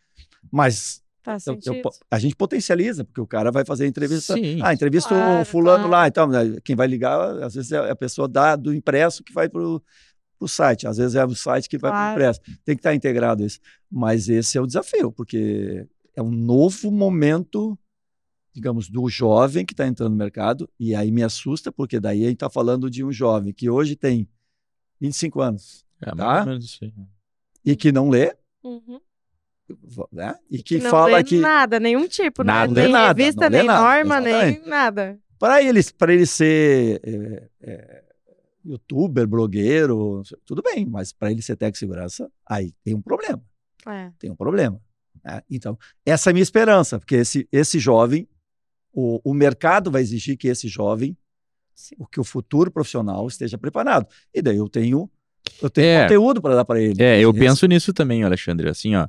Mas 0.52 1.04
Faz 1.24 1.46
eu- 1.48 1.58
eu 1.66 1.82
a 2.12 2.20
gente 2.20 2.36
potencializa, 2.36 3.04
porque 3.04 3.20
o 3.22 3.26
cara 3.26 3.52
vai 3.52 3.66
fazer 3.66 3.86
a 3.86 3.88
entrevista. 3.88 4.36
Sim. 4.36 4.60
Ah, 4.62 4.72
entrevista 4.74 5.14
o 5.14 5.18
Claro, 5.18 5.46
fulano 5.46 5.78
claro. 5.88 5.90
lá. 5.92 6.08
Então, 6.08 6.28
né, 6.28 6.58
quem 6.64 6.76
vai 6.76 6.86
ligar, 6.88 7.42
às 7.44 7.56
vezes 7.56 7.72
é 7.72 7.90
a 7.90 7.96
pessoa 7.96 8.28
da, 8.28 8.56
do 8.56 8.72
impresso 8.74 9.24
que 9.24 9.34
vai 9.34 9.50
para 9.50 9.62
o 9.64 10.48
site, 10.48 10.86
às 10.88 10.98
vezes 10.98 11.16
é 11.16 11.26
o 11.26 11.34
site 11.34 11.68
que 11.68 11.78
vai 11.80 11.90
para 11.90 11.98
o 11.98 12.02
Claro. 12.02 12.14
impresso. 12.14 12.40
Tem 12.64 12.76
que 12.76 12.80
estar 12.82 12.94
integrado 12.94 13.44
isso. 13.44 13.60
Mas 13.92 14.30
esse 14.30 14.56
é 14.58 14.62
o 14.62 14.68
desafio, 14.68 15.12
porque 15.12 15.88
é 16.16 16.22
um 16.22 16.30
novo 16.32 16.92
momento, 16.92 17.76
digamos, 18.56 18.88
do 18.90 19.10
jovem 19.10 19.66
que 19.66 19.74
está 19.74 19.86
entrando 19.86 20.12
no 20.12 20.18
mercado, 20.18 20.70
e 20.80 20.96
aí 20.96 21.12
me 21.12 21.22
assusta, 21.22 21.74
porque 21.74 22.00
daí 22.00 22.22
a 22.24 22.28
gente 22.28 22.36
está 22.38 22.50
falando 22.50 22.90
de 22.90 23.04
um 23.04 23.12
jovem 23.12 23.52
que 23.52 23.70
hoje 23.70 23.98
tem 23.98 24.26
25 25.02 25.42
anos 25.42 25.86
É, 26.02 26.10
Tá? 26.16 26.46
e 27.66 27.76
que 27.76 27.92
não 27.92 28.10
lê, 28.10 28.34
Uhum. 28.64 29.00
né? 30.12 30.36
e 30.50 30.64
que, 30.64 30.78
não 30.80 30.90
fala 30.90 31.18
lê 31.18 31.24
que. 31.26 31.38
nada, 31.40 31.80
nenhum 31.82 32.08
tipo, 32.08 32.46
Nada. 32.46 32.72
né? 32.74 32.84
Nem 32.84 32.92
Nada, 32.94 33.08
revista, 33.22 33.50
nem 33.50 33.66
nada, 33.66 33.82
norma, 33.82 34.20
nem 34.22 34.34
exatamente. 34.34 34.70
nada. 34.70 35.20
Para 35.38 35.62
ele, 35.62 35.82
para 35.98 36.14
ele 36.14 36.26
ser 36.26 37.02
é, 37.04 37.50
é, 37.62 38.04
youtuber, 38.64 39.28
blogueiro, 39.28 40.22
tudo 40.46 40.62
bem, 40.62 40.86
mas 40.86 41.12
para 41.12 41.30
ele 41.30 41.42
ser 41.42 41.58
técnico 41.58 41.74
de 41.74 41.80
segurança, 41.80 42.32
aí 42.48 42.72
tem 42.86 42.96
um 42.96 43.02
problema. 43.02 43.44
É. 43.86 44.12
Tem 44.18 44.32
um 44.32 44.36
problema. 44.36 44.82
né? 45.24 45.42
Então, 45.50 45.78
essa 46.06 46.30
é 46.30 46.32
a 46.32 46.34
minha 46.34 46.42
esperança, 46.44 46.98
porque 47.00 47.16
esse, 47.16 47.48
esse 47.52 47.80
jovem, 47.80 48.28
o, 48.96 49.20
o 49.24 49.34
mercado 49.34 49.92
vai 49.92 50.02
exigir 50.02 50.38
que 50.38 50.48
esse 50.48 50.68
jovem, 50.68 51.18
Sim. 51.74 51.96
o 52.00 52.08
que 52.08 52.20
o 52.20 52.24
futuro 52.24 52.72
profissional 52.72 53.28
esteja 53.28 53.58
preparado. 53.58 54.08
E 54.34 54.42
daí 54.42 54.56
eu 54.58 54.70
tenho, 54.70 55.10
eu 55.62 55.70
tenho 55.70 55.88
É. 55.88 56.02
conteúdo 56.04 56.42
para 56.42 56.56
dar 56.56 56.66
para 56.66 56.80
ele. 56.82 57.02
É, 57.04 57.20
eu 57.20 57.34
penso 57.34 57.66
nisso 57.68 57.94
também, 57.94 58.24
Alexandre. 58.24 58.70
Assim, 58.70 58.96
ó, 58.96 59.08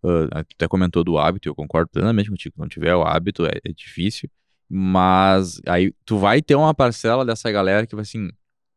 tu 0.00 0.28
até 0.30 0.68
comentou 0.68 1.02
do 1.02 1.18
hábito, 1.18 1.48
eu 1.48 1.54
concordo 1.54 1.90
plenamente 1.90 2.30
contigo. 2.30 2.54
Se 2.54 2.60
não 2.60 2.68
tiver 2.68 2.94
o 2.94 3.02
hábito, 3.02 3.44
é, 3.44 3.58
é 3.64 3.72
difícil. 3.72 4.30
Mas 4.68 5.60
aí 5.66 5.92
tu 6.04 6.18
vai 6.18 6.40
ter 6.40 6.54
uma 6.54 6.74
parcela 6.74 7.24
dessa 7.24 7.50
galera 7.50 7.86
que 7.86 7.94
vai 7.94 8.02
assim, 8.02 8.28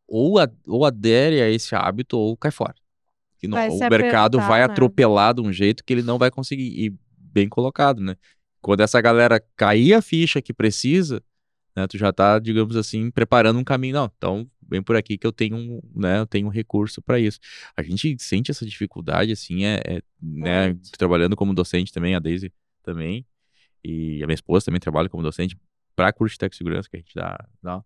ou, 0.06 0.38
a- 0.38 0.48
ou 0.66 0.84
adere 0.84 1.40
a 1.40 1.48
esse 1.50 1.74
hábito 1.74 2.16
ou 2.18 2.36
cai 2.36 2.50
fora. 2.50 2.74
Que 3.38 3.46
não- 3.48 3.56
Vai 3.56 3.68
o 3.68 3.78
mercado 3.90 4.38
vai 4.38 4.60
né? 4.60 4.64
atropelar 4.66 5.32
de 5.34 5.40
um 5.40 5.52
jeito 5.52 5.84
que 5.84 5.92
ele 5.92 6.02
não 6.02 6.18
vai 6.18 6.30
conseguir. 6.30 6.68
E 6.86 6.94
bem 7.16 7.48
colocado, 7.48 8.00
né? 8.00 8.16
Quando 8.60 8.80
essa 8.80 9.00
galera 9.00 9.40
cair 9.56 9.94
a 9.94 10.02
ficha 10.02 10.42
que 10.42 10.52
precisa, 10.52 11.22
né, 11.76 11.86
tu 11.86 11.96
já 11.96 12.12
tá, 12.12 12.38
digamos 12.38 12.76
assim, 12.76 13.10
preparando 13.10 13.58
um 13.58 13.64
caminho. 13.64 13.94
Não, 13.94 14.12
então 14.16 14.50
vem 14.68 14.82
por 14.82 14.96
aqui 14.96 15.16
que 15.16 15.26
eu 15.26 15.32
tenho, 15.32 15.56
um, 15.56 15.80
né, 15.94 16.20
eu 16.20 16.26
tenho 16.26 16.46
um 16.46 16.50
recurso 16.50 17.00
para 17.00 17.18
isso. 17.18 17.38
A 17.76 17.82
gente 17.82 18.16
sente 18.18 18.50
essa 18.50 18.66
dificuldade, 18.66 19.32
assim, 19.32 19.64
é, 19.64 19.80
é, 19.86 20.02
né, 20.20 20.76
trabalhando 20.98 21.36
como 21.36 21.54
docente 21.54 21.92
também, 21.92 22.14
a 22.14 22.18
Daisy 22.18 22.52
também, 22.82 23.26
e 23.84 24.22
a 24.22 24.26
minha 24.26 24.34
esposa 24.34 24.66
também 24.66 24.80
trabalha 24.80 25.08
como 25.08 25.22
docente 25.22 25.56
para 25.96 26.12
curso 26.12 26.36
de 26.38 26.56
segurança 26.56 26.88
que 26.88 26.96
a 26.96 27.00
gente 27.00 27.14
dá, 27.14 27.48
dá. 27.62 27.82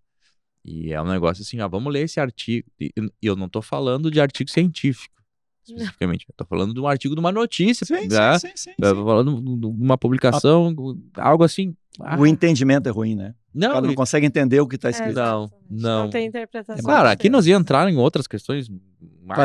E 0.64 0.93
é 0.93 1.01
um 1.03 1.09
negócio 1.09 1.43
assim, 1.43 1.61
ó, 1.61 1.68
vamos 1.68 1.93
ler 1.93 2.03
esse 2.03 2.20
artigo. 2.20 2.68
E 2.81 2.93
e 2.97 3.27
eu 3.27 3.37
não 3.37 3.49
tô 3.49 3.62
falando 3.62 4.11
de 4.11 4.20
artigo 4.20 4.51
científico, 4.51 5.22
especificamente. 5.65 6.27
Eu 6.29 6.35
tô 6.37 6.45
falando 6.45 6.73
de 6.75 6.81
um 6.81 6.87
artigo 6.87 7.15
de 7.15 7.21
uma 7.21 7.33
notícia, 7.33 7.85
Sim, 7.87 8.09
né? 8.09 8.39
sim, 8.39 8.49
sim, 8.49 8.53
sim, 8.57 8.71
Eu 8.79 8.89
sim. 8.91 8.95
tô 8.97 9.05
falando 9.05 9.41
de 9.59 9.67
uma 9.67 9.97
publicação, 9.99 10.75
algo 11.17 11.45
assim. 11.45 11.75
ah, 12.01 12.19
O 12.19 12.27
entendimento 12.27 12.89
é 12.89 12.93
ruim, 12.93 13.15
né? 13.15 13.35
O 13.55 13.59
não, 13.59 13.69
cara 13.69 13.81
não 13.83 13.93
e- 13.93 13.95
consegue 13.95 14.27
entender 14.27 14.61
o 14.61 14.67
que 14.67 14.77
está 14.77 14.89
É, 14.89 14.91
escrito. 14.93 15.15
Não, 15.17 15.45
exatamente. 15.45 15.83
não. 15.83 16.03
Não 16.05 16.11
tem 16.11 16.27
interpretação. 16.27 16.83
Claro, 16.85 17.09
aqui 17.09 17.29
nós 17.29 17.47
ia 17.47 17.55
entrar 17.57 17.89
em 17.91 17.97
outras 17.97 18.27
questões. 18.27 18.69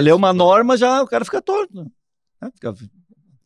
Ler 0.01 0.13
uma 0.13 0.34
norma, 0.34 0.78
já 0.78 1.01
o 1.01 1.07
cara 1.07 1.24
fica 1.26 1.41
torto. 1.41 1.76
né? 1.84 1.86
É, 2.41 2.51
fica- 2.51 2.74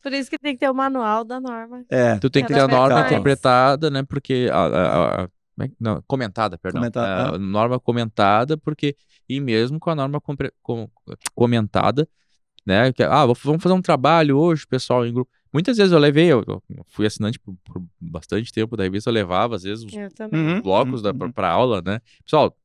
Por 0.02 0.12
isso 0.12 0.28
que 0.30 0.38
tem 0.38 0.54
que 0.54 0.60
ter 0.60 0.70
o 0.70 0.74
manual 0.74 1.24
da 1.24 1.40
norma. 1.40 1.84
é, 1.88 2.16
Tu 2.18 2.28
tem 2.30 2.44
que 2.44 2.52
ter 2.52 2.60
a 2.60 2.68
norma 2.68 2.96
mais. 3.00 3.06
interpretada, 3.06 3.90
né? 3.90 4.02
Porque 4.02 4.48
a, 4.52 4.56
a- 4.58 5.22
a- 5.24 5.28
é 5.60 5.68
não, 5.78 6.02
comentada, 6.06 6.56
perdão. 6.58 6.80
Comentada, 6.80 7.36
A 7.36 7.38
norma 7.38 7.78
comentada, 7.78 8.56
porque 8.56 8.96
e 9.28 9.38
mesmo 9.40 9.78
com 9.78 9.90
a 9.90 9.94
norma 9.94 10.20
compre- 10.20 10.52
com- 10.62 10.88
comentada, 11.34 12.08
né? 12.64 12.92
Que, 12.92 13.02
ah, 13.02 13.26
vamos 13.26 13.62
fazer 13.62 13.74
um 13.74 13.82
trabalho 13.82 14.38
hoje, 14.38 14.66
pessoal, 14.66 15.06
em 15.06 15.12
grupo. 15.12 15.30
Muitas 15.52 15.76
vezes 15.76 15.92
eu 15.92 15.98
levei, 15.98 16.32
eu, 16.32 16.42
eu 16.46 16.62
fui 16.88 17.04
assinante 17.04 17.38
por, 17.38 17.54
por, 17.62 17.82
bastante 18.00 18.50
tempo 18.50 18.76
da 18.76 18.84
revista, 18.84 19.10
eu 19.10 19.14
levava, 19.14 19.56
às 19.56 19.64
vezes, 19.64 19.84
os 19.84 19.92
uhum, 19.92 20.62
blocos 20.62 21.02
uhum, 21.02 21.12
da, 21.12 21.28
pra, 21.30 21.50
aula, 21.50 21.82
né? 21.82 22.00
Pessoal, 22.24 22.56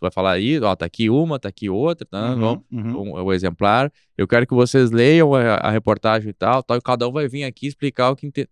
vai 0.00 0.10
falar 0.10 0.32
aí, 0.32 0.58
ó, 0.60 0.74
tá 0.74 0.84
aqui 0.84 1.08
uma, 1.08 1.38
tá 1.38 1.48
aqui 1.48 1.70
outra, 1.70 2.04
tá? 2.04 2.34
Uhum, 2.34 2.40
vamos, 2.40 2.64
uhum. 2.72 3.14
Um, 3.14 3.22
o 3.22 3.32
exemplar. 3.32 3.92
Eu 4.18 4.26
quero 4.26 4.46
que 4.46 4.54
vocês 4.54 4.90
leiam 4.90 5.32
a, 5.34 5.54
a, 5.56 5.70
reportagem 5.70 6.30
e 6.30 6.32
tal, 6.32 6.62
tal, 6.62 6.76
e 6.76 6.80
cada 6.80 7.08
um 7.08 7.12
vai 7.12 7.28
vir 7.28 7.44
aqui 7.44 7.68
explicar 7.68 8.10
o 8.10 8.16
que 8.16 8.26
entende. 8.26 8.48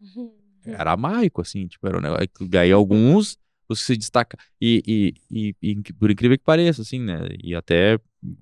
Uhum. 0.00 0.32
Era 0.64 0.96
maico, 0.96 1.40
assim, 1.40 1.66
tipo, 1.66 1.86
era 1.88 1.98
um 1.98 2.00
negócio. 2.00 2.28
Aí 2.60 2.70
alguns 2.70 3.36
você 3.68 3.84
se 3.84 3.96
destaca. 3.96 4.36
E, 4.60 5.14
e, 5.30 5.54
e, 5.60 5.72
e, 5.74 5.92
por 5.94 6.10
incrível 6.10 6.38
que 6.38 6.44
pareça, 6.44 6.82
assim, 6.82 7.00
né? 7.00 7.28
E 7.42 7.54
até 7.54 7.98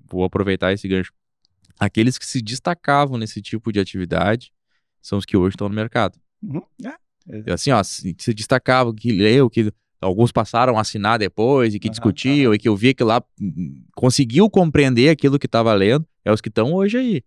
vou 0.09 0.23
aproveitar 0.23 0.71
esse 0.73 0.87
gancho. 0.87 1.11
Aqueles 1.81 2.19
que 2.19 2.25
se 2.27 2.43
destacavam 2.43 3.17
nesse 3.17 3.41
tipo 3.41 3.71
de 3.71 3.79
atividade 3.79 4.53
são 5.01 5.17
os 5.17 5.25
que 5.25 5.35
hoje 5.35 5.55
estão 5.55 5.67
no 5.67 5.73
mercado. 5.73 6.19
Uhum. 6.43 6.61
É. 6.85 7.51
Assim, 7.51 7.71
ó, 7.71 7.81
se, 7.81 8.15
se 8.19 8.33
destacavam, 8.35 8.93
que 8.93 9.11
leu, 9.11 9.49
que 9.49 9.73
alguns 9.99 10.31
passaram 10.31 10.77
a 10.77 10.81
assinar 10.81 11.17
depois 11.17 11.73
e 11.73 11.79
que 11.79 11.87
uhum, 11.87 11.91
discutiam 11.91 12.51
uhum. 12.51 12.53
e 12.53 12.59
que 12.59 12.69
eu 12.69 12.75
via 12.75 12.93
que 12.93 13.03
lá 13.03 13.23
hum, 13.41 13.83
conseguiu 13.95 14.47
compreender 14.47 15.09
aquilo 15.09 15.39
que 15.39 15.47
estava 15.47 15.73
lendo, 15.73 16.05
é 16.23 16.31
os 16.31 16.39
que 16.39 16.49
estão 16.49 16.71
hoje 16.71 16.99
aí. 16.99 17.23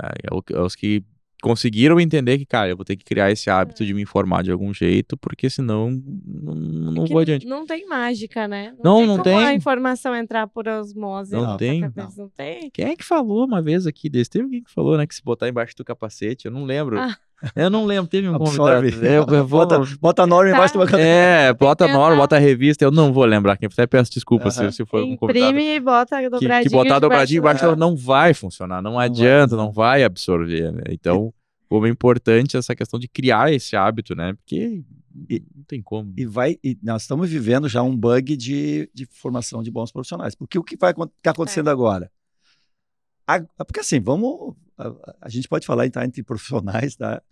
Né? 0.00 0.10
É, 0.22 0.54
é 0.54 0.60
os 0.60 0.76
que 0.76 1.04
conseguiram 1.42 2.00
entender 2.00 2.38
que, 2.38 2.46
cara, 2.46 2.70
eu 2.70 2.76
vou 2.76 2.84
ter 2.84 2.96
que 2.96 3.04
criar 3.04 3.30
esse 3.30 3.50
hábito 3.50 3.84
de 3.84 3.92
me 3.92 4.02
informar 4.02 4.42
de 4.42 4.50
algum 4.50 4.72
jeito, 4.72 5.16
porque 5.16 5.50
senão 5.50 5.90
não, 5.90 6.54
não 6.54 7.04
é 7.04 7.08
vou 7.08 7.18
adiante. 7.18 7.46
Não 7.46 7.66
tem 7.66 7.86
mágica, 7.86 8.48
né? 8.48 8.74
Não, 8.82 9.06
não, 9.06 9.16
não 9.16 9.22
tem. 9.22 9.36
a 9.36 9.54
informação 9.54 10.14
entrar 10.14 10.46
por 10.46 10.66
osmose. 10.68 11.32
Não 11.32 11.56
tem. 11.56 11.80
Não. 11.80 12.12
não. 12.16 12.28
tem. 12.30 12.70
Quem 12.70 12.86
é 12.86 12.96
que 12.96 13.04
falou 13.04 13.44
uma 13.44 13.62
vez 13.62 13.86
aqui 13.86 14.08
desse? 14.08 14.30
Teve 14.30 14.44
alguém 14.44 14.62
que 14.62 14.70
falou, 14.70 14.96
né, 14.96 15.06
que 15.06 15.14
se 15.14 15.22
botar 15.22 15.48
embaixo 15.48 15.76
do 15.76 15.84
capacete, 15.84 16.46
eu 16.46 16.52
não 16.52 16.64
lembro. 16.64 16.98
Ah. 16.98 17.16
Eu 17.54 17.68
não 17.68 17.84
lembro, 17.84 18.08
teve 18.08 18.28
um 18.28 18.38
convidado. 18.38 18.86
Eu, 18.88 19.24
eu 19.28 19.46
vou... 19.46 19.66
bota, 19.66 19.80
bota 20.00 20.22
a 20.22 20.26
norma 20.26 20.50
embaixo 20.50 20.74
do 20.74 20.80
capacete. 20.80 21.02
É, 21.06 21.52
bota 21.52 21.84
a 21.84 21.88
norma, 21.88 22.16
bota 22.16 22.36
a 22.36 22.38
revista, 22.38 22.84
eu 22.84 22.90
não 22.90 23.12
vou 23.12 23.24
lembrar 23.24 23.56
quem. 23.56 23.68
Até 23.70 23.86
peço 23.86 24.10
desculpa 24.10 24.46
uh 24.46 24.48
-huh. 24.48 24.70
se, 24.70 24.76
se 24.76 24.86
for 24.86 25.02
um 25.02 25.16
convidado. 25.16 25.50
Imprime 25.50 25.74
e 25.74 25.80
bota 25.80 26.16
dobradinho. 26.30 26.62
Que, 26.62 26.68
que 26.68 26.74
botar 26.74 26.98
dobradinho 26.98 27.40
embaixo, 27.40 27.64
embaixo 27.64 27.78
não 27.78 27.94
vai 27.94 28.32
funcionar, 28.32 28.80
não, 28.80 28.92
não 28.92 28.98
adianta, 28.98 29.54
vai. 29.54 29.64
não 29.64 29.72
vai 29.72 30.04
absorver, 30.04 30.72
né? 30.72 30.82
Então 30.90 31.32
como 31.68 31.86
é 31.86 31.90
importante 31.90 32.56
essa 32.56 32.74
questão 32.74 32.98
de 32.98 33.08
criar 33.08 33.52
esse 33.52 33.76
hábito, 33.76 34.14
né? 34.14 34.34
Porque 34.34 34.82
e, 35.28 35.42
não 35.54 35.64
tem 35.64 35.82
como. 35.82 36.12
E 36.16 36.24
vai, 36.24 36.58
e 36.62 36.78
nós 36.82 37.02
estamos 37.02 37.28
vivendo 37.28 37.68
já 37.68 37.82
um 37.82 37.96
bug 37.96 38.36
de, 38.36 38.88
de 38.94 39.06
formação 39.06 39.62
de 39.62 39.70
bons 39.70 39.90
profissionais. 39.90 40.34
Porque 40.34 40.58
o 40.58 40.62
que 40.62 40.76
vai 40.76 40.94
tá 41.22 41.30
acontecendo 41.30 41.68
é. 41.68 41.72
agora? 41.72 42.10
A, 43.26 43.40
porque 43.64 43.80
assim, 43.80 44.00
vamos. 44.00 44.54
A, 44.78 44.92
a, 45.22 45.28
gente 45.28 45.48
pode 45.48 45.66
falar 45.66 45.86
então, 45.86 46.02
entre 46.02 46.22
profissionais, 46.22 46.96
tá? 46.96 47.22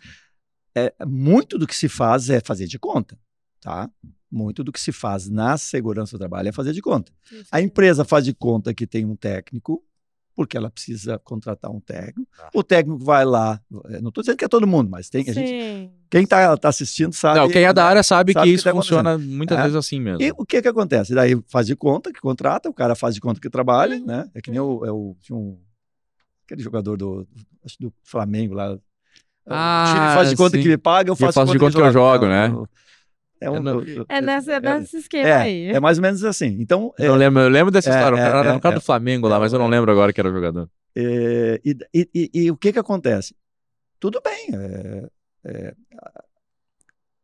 É, 0.74 0.92
muito 1.07 1.57
do 1.57 1.66
que 1.66 1.76
se 1.76 1.88
faz 1.88 2.28
é 2.30 2.40
fazer 2.40 2.66
de 2.66 2.78
conta, 2.78 3.16
tá? 3.61 3.88
Muito 4.30 4.64
do 4.64 4.72
que 4.72 4.80
se 4.80 4.90
faz 4.90 5.28
na 5.30 5.57
segurança 5.57 6.16
do 6.16 6.18
trabalho 6.18 6.49
é 6.49 6.53
fazer 6.53 6.72
de 6.72 6.82
conta. 6.82 7.12
Isso. 7.30 7.47
A 7.53 7.61
empresa 7.61 8.05
faz 8.05 8.24
de 8.24 8.34
conta 8.34 8.74
que 8.74 8.84
tem 8.84 9.05
um 9.05 9.14
técnico, 9.14 9.84
porque 10.34 10.57
ela 10.57 10.68
precisa 10.68 11.16
contratar 11.20 11.70
um 11.70 11.78
técnico. 11.78 12.28
Ah. 12.40 12.51
O 12.53 12.64
técnico 12.64 13.05
vai 13.05 13.24
lá, 13.24 13.61
eh, 13.90 14.01
não 14.01 14.09
estou 14.09 14.22
dizendo 14.22 14.36
que 14.36 14.45
é 14.45 14.49
todo 14.49 14.66
mundo, 14.66 14.90
mas 14.90 15.09
tem 15.09 15.22
a 15.28 15.32
gente, 15.32 15.92
quem 16.11 16.24
está 16.24 16.57
tá 16.57 16.68
assistindo 16.68 17.12
sabe. 17.12 17.38
Não, 17.38 17.49
quem 17.49 17.62
é 17.62 17.72
da 17.72 17.84
área 17.84 18.03
sabe, 18.03 18.32
sabe 18.32 18.45
que, 18.45 18.51
que 18.51 18.55
isso 18.57 18.64
tá 18.64 18.72
funciona 18.72 19.16
muitas 19.16 19.57
é. 19.57 19.62
vezes 19.62 19.76
assim 19.76 20.01
mesmo. 20.01 20.20
E 20.20 20.32
o 20.32 20.45
que 20.45 20.61
que 20.61 20.66
acontece? 20.66 21.14
Daí 21.14 21.40
faz 21.47 21.68
de 21.68 21.76
conta 21.76 22.12
que 22.12 22.20
contrata, 22.20 22.68
o 22.68 22.74
cara 22.74 22.97
faz 22.97 23.14
de 23.14 23.20
conta 23.20 23.40
que 23.40 23.49
trabalha, 23.49 23.97
uhum. 23.97 24.07
né? 24.07 24.28
É 24.34 24.40
que 24.40 24.51
nem 24.51 24.59
o, 24.59 24.84
é 24.84 24.90
o 24.90 25.16
um, 25.30 25.57
aquele 26.45 26.62
jogador 26.62 26.97
do, 26.97 27.26
acho 27.64 27.76
do 27.80 27.92
Flamengo 28.03 28.55
lá. 28.55 28.78
Ah, 29.47 30.12
faz 30.14 30.30
de 30.30 30.36
conta 30.36 30.57
sim. 30.57 30.62
que 30.62 30.68
me 30.68 30.78
paga, 30.78 31.11
eu 31.11 31.16
faço, 31.16 31.28
eu 31.28 31.32
faço 31.32 31.53
de 31.53 31.59
conta 31.59 31.76
que, 31.76 31.82
eu 31.82 31.92
jogo, 31.92 32.26
né? 32.26 32.51
É, 33.40 33.51
um, 33.51 33.61
não, 33.61 33.82
é, 34.09 34.22
nessa, 34.22 34.53
é, 34.55 34.61
nesse 34.61 34.97
esquema 34.97 35.28
é, 35.28 35.34
aí. 35.34 35.66
É 35.66 35.80
mais 35.80 35.99
ou 35.99 36.03
menos 36.03 36.24
assim. 36.24 36.57
Então, 36.61 36.95
eu, 36.99 37.14
lembro, 37.14 37.42
eu 37.42 37.49
lembro 37.49 37.70
dessa 37.70 37.90
história. 37.90 38.16
É, 38.16 38.20
era 38.20 38.55
no 38.55 38.61
caso 38.61 38.76
do 38.76 38.80
Flamengo 38.80 39.28
lá, 39.28 39.38
mas 39.38 39.53
eu 39.53 39.59
não 39.59 39.68
lembro 39.68 39.90
agora 39.90 40.12
que 40.12 40.20
era 40.20 40.30
o 40.30 40.32
jogador. 40.32 40.70
E, 40.97 41.61
e, 41.64 42.09
e, 42.14 42.30
e, 42.32 42.51
o 42.51 42.57
que 42.57 42.72
que 42.72 42.78
acontece? 42.78 43.34
Tudo 44.01 44.22
bem. 44.22 44.49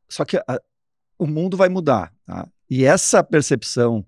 só 0.08 0.24
que 0.24 0.36
a, 0.36 0.60
o 1.18 1.26
mundo 1.26 1.56
vai 1.56 1.70
mudar. 1.70 2.12
Tá? 2.26 2.46
E 2.68 2.84
essa 2.84 3.24
percepção 3.24 4.04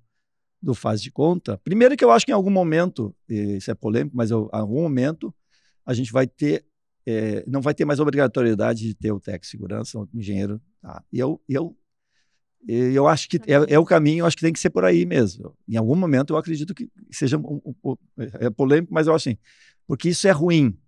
do 0.63 0.75
faz 0.75 1.03
de 1.03 1.11
conta, 1.11 1.59
primeiro 1.59 1.97
que 1.97 2.05
eu 2.05 2.11
acho 2.11 2.25
que 2.25 2.31
em 2.31 2.35
algum 2.35 2.51
momento, 2.51 3.15
isso 3.29 3.71
é 3.71 3.75
polêmico, 3.75 4.17
mas 4.17 4.31
em 4.31 4.35
algum 4.35 4.83
momento 4.83 5.35
a 5.85 5.93
gente 5.93 6.13
vai 6.13 6.27
ter, 6.27 6.65
é, 7.05 7.45
não 7.47 7.61
vai 7.61 7.75
ter 7.75 7.85
mais 7.85 7.99
obrigatoriedade 7.99 8.87
de 8.87 8.95
ter 8.95 9.11
o 9.11 9.19
técnico 9.19 9.45
de 9.45 9.51
segurança, 9.51 9.99
o 9.99 10.09
engenheiro. 10.15 10.61
Tá? 10.81 11.03
E 11.13 11.19
eu, 11.19 11.41
eu 11.49 11.77
eu 12.69 13.09
acho 13.09 13.29
que 13.29 13.39
é, 13.39 13.75
é, 13.75 13.79
o 13.79 13.85
caminho, 13.85 14.21
eu 14.23 14.27
acho 14.27 14.37
que 14.37 14.43
tem 14.43 14.53
que 14.53 14.61
ser 14.61 14.71
por 14.71 14.85
aí 14.85 15.05
mesmo. 15.05 15.53
Em 15.69 15.77
algum 15.77 15.97
momento 15.97 16.33
eu 16.33 16.37
acredito 16.37 16.73
que 16.73 16.89
seja 17.11 17.37
um, 17.37 17.61
um, 17.65 17.75
um, 17.85 17.97
é 18.19 18.49
polêmico, 18.51 18.95
mas 18.95 19.09
eu 19.09 19.15
acho 19.15 19.31
assim, 19.31 19.39
porque 19.85 20.11
isso 20.11 20.29
é 20.29 20.31
ruim. 20.31 20.79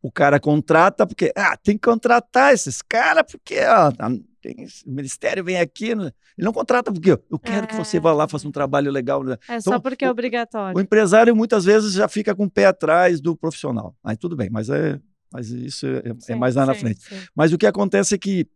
O 0.00 0.12
cara 0.12 0.38
contrata 0.38 1.04
porque 1.04 1.32
ah, 1.34 1.56
tem 1.56 1.76
que 1.76 1.82
contratar 1.82 2.54
esses 2.54 2.80
caras 2.80 3.24
porque 3.28 3.58
ó, 3.58 3.90
tá, 3.90 4.08
tem, 4.44 4.66
o 4.86 4.90
ministério 4.90 5.42
vem 5.42 5.58
aqui, 5.58 5.94
né? 5.94 6.12
ele 6.36 6.44
não 6.44 6.52
contrata 6.52 6.92
porque 6.92 7.12
eu 7.12 7.38
quero 7.38 7.64
é. 7.64 7.66
que 7.66 7.74
você 7.74 7.98
vá 7.98 8.12
lá 8.12 8.28
faça 8.28 8.46
um 8.46 8.52
trabalho 8.52 8.92
legal. 8.92 9.24
Né? 9.24 9.38
É 9.48 9.56
então, 9.56 9.72
só 9.72 9.80
porque 9.80 10.04
é 10.04 10.10
obrigatório. 10.10 10.76
O, 10.76 10.78
o 10.78 10.82
empresário 10.82 11.34
muitas 11.34 11.64
vezes 11.64 11.94
já 11.94 12.06
fica 12.06 12.34
com 12.34 12.44
o 12.44 12.50
pé 12.50 12.66
atrás 12.66 13.22
do 13.22 13.34
profissional. 13.34 13.96
Aí 14.04 14.16
tudo 14.18 14.36
bem, 14.36 14.50
mas 14.50 14.68
é, 14.68 15.00
mas 15.32 15.48
isso 15.48 15.86
é, 15.86 15.98
é 16.10 16.14
sim, 16.18 16.32
é 16.32 16.36
mais 16.36 16.56
lá 16.56 16.62
sim, 16.62 16.68
na 16.68 16.74
frente. 16.74 17.02
Sim. 17.02 17.26
Mas 17.34 17.54
o 17.54 17.58
que 17.58 17.66
acontece 17.66 18.14
é 18.14 18.18
que 18.18 18.46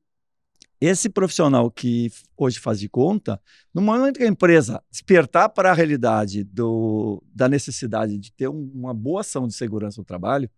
esse 0.79 1.09
profissional 1.09 1.71
que 1.71 2.13
hoje 2.37 2.61
faz 2.61 2.79
de 2.79 2.89
conta, 2.89 3.41
no 3.75 3.81
momento 3.81 4.19
que 4.19 4.25
a 4.25 4.29
empresa 4.29 4.83
despertar 4.91 5.49
para 5.49 5.71
a 5.71 5.75
realidade 5.75 6.45
do, 6.45 7.23
da 7.35 7.49
necessidade 7.49 8.19
de 8.19 8.31
ter 8.31 8.49
um, 8.49 8.71
uma 8.75 8.93
boa 8.93 9.23
ação 9.23 9.49
de 9.49 9.55
segurança 9.55 10.01
no 10.01 10.05
trabalho, 10.05 10.51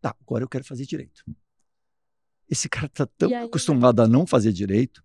tá, 0.00 0.16
agora 0.20 0.42
eu 0.42 0.48
quero 0.48 0.64
fazer 0.64 0.86
direito. 0.86 1.22
Esse 2.48 2.68
cara 2.68 2.86
está 2.86 3.06
tão 3.06 3.28
aí, 3.28 3.34
acostumado 3.34 4.00
a 4.00 4.08
não 4.08 4.26
fazer 4.26 4.52
direito, 4.52 5.02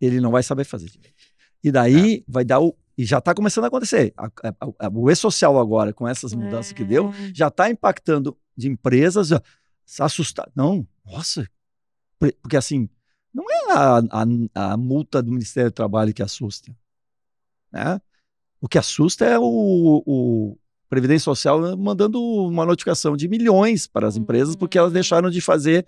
ele 0.00 0.20
não 0.20 0.30
vai 0.30 0.42
saber 0.42 0.64
fazer 0.64 0.88
direito. 0.88 1.16
E 1.62 1.70
daí 1.70 2.18
é. 2.18 2.24
vai 2.26 2.44
dar 2.44 2.60
o. 2.60 2.76
E 2.98 3.04
já 3.04 3.18
está 3.18 3.34
começando 3.34 3.64
a 3.64 3.66
acontecer. 3.68 4.12
A, 4.16 4.26
a, 4.26 4.86
a, 4.86 4.88
o 4.88 5.10
e-social 5.10 5.58
agora, 5.58 5.92
com 5.92 6.08
essas 6.08 6.32
mudanças 6.32 6.72
é. 6.72 6.74
que 6.74 6.84
deu, 6.84 7.10
é. 7.10 7.32
já 7.34 7.48
está 7.48 7.70
impactando 7.70 8.36
de 8.56 8.68
empresas. 8.68 9.30
Assustar. 10.00 10.50
Não, 10.54 10.86
nossa, 11.04 11.48
porque, 12.18 12.56
assim, 12.56 12.88
não 13.32 13.44
é 13.50 13.72
a, 13.72 13.98
a, 13.98 14.72
a, 14.72 14.76
multa 14.76 15.22
do 15.22 15.30
Ministério 15.30 15.70
do 15.70 15.74
Trabalho 15.74 16.14
que 16.14 16.22
assusta. 16.22 16.74
Né? 17.70 18.00
O 18.60 18.68
que 18.68 18.78
assusta 18.78 19.24
é 19.24 19.38
o, 19.38 20.02
o 20.06 20.58
Previdência 20.88 21.24
Social 21.24 21.76
mandando 21.76 22.20
uma 22.20 22.64
notificação 22.64 23.16
de 23.16 23.28
milhões 23.28 23.86
para 23.86 24.06
as 24.06 24.16
empresas 24.16 24.54
porque 24.54 24.78
elas 24.78 24.90
uhum. 24.90 24.94
deixaram 24.94 25.30
de 25.30 25.40
fazer 25.40 25.86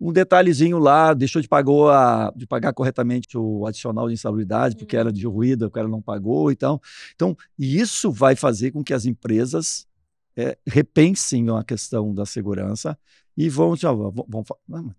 um 0.00 0.12
detalhezinho 0.12 0.78
lá, 0.78 1.12
deixou 1.12 1.42
de, 1.42 1.48
pagou 1.48 1.90
a, 1.90 2.32
de 2.36 2.46
pagar 2.46 2.72
corretamente 2.72 3.36
o 3.36 3.66
adicional 3.66 4.06
de 4.06 4.14
insalubridade, 4.14 4.76
porque 4.76 4.96
era 4.96 5.12
de 5.12 5.26
uhum. 5.26 5.32
ruído, 5.32 5.66
o 5.66 5.70
cara 5.70 5.88
não 5.88 6.00
pagou. 6.00 6.52
Então, 6.52 6.80
então 7.14 7.36
isso 7.58 8.12
vai 8.12 8.36
fazer 8.36 8.70
com 8.70 8.84
que 8.84 8.94
as 8.94 9.06
empresas 9.06 9.86
é, 10.36 10.56
repensem 10.66 11.50
a 11.50 11.64
questão 11.64 12.14
da 12.14 12.24
segurança 12.24 12.96
e 13.36 13.48
vão, 13.48 13.74
já, 13.74 13.90
vão, 13.92 14.12
vão, 14.28 14.44
vão 14.68 14.94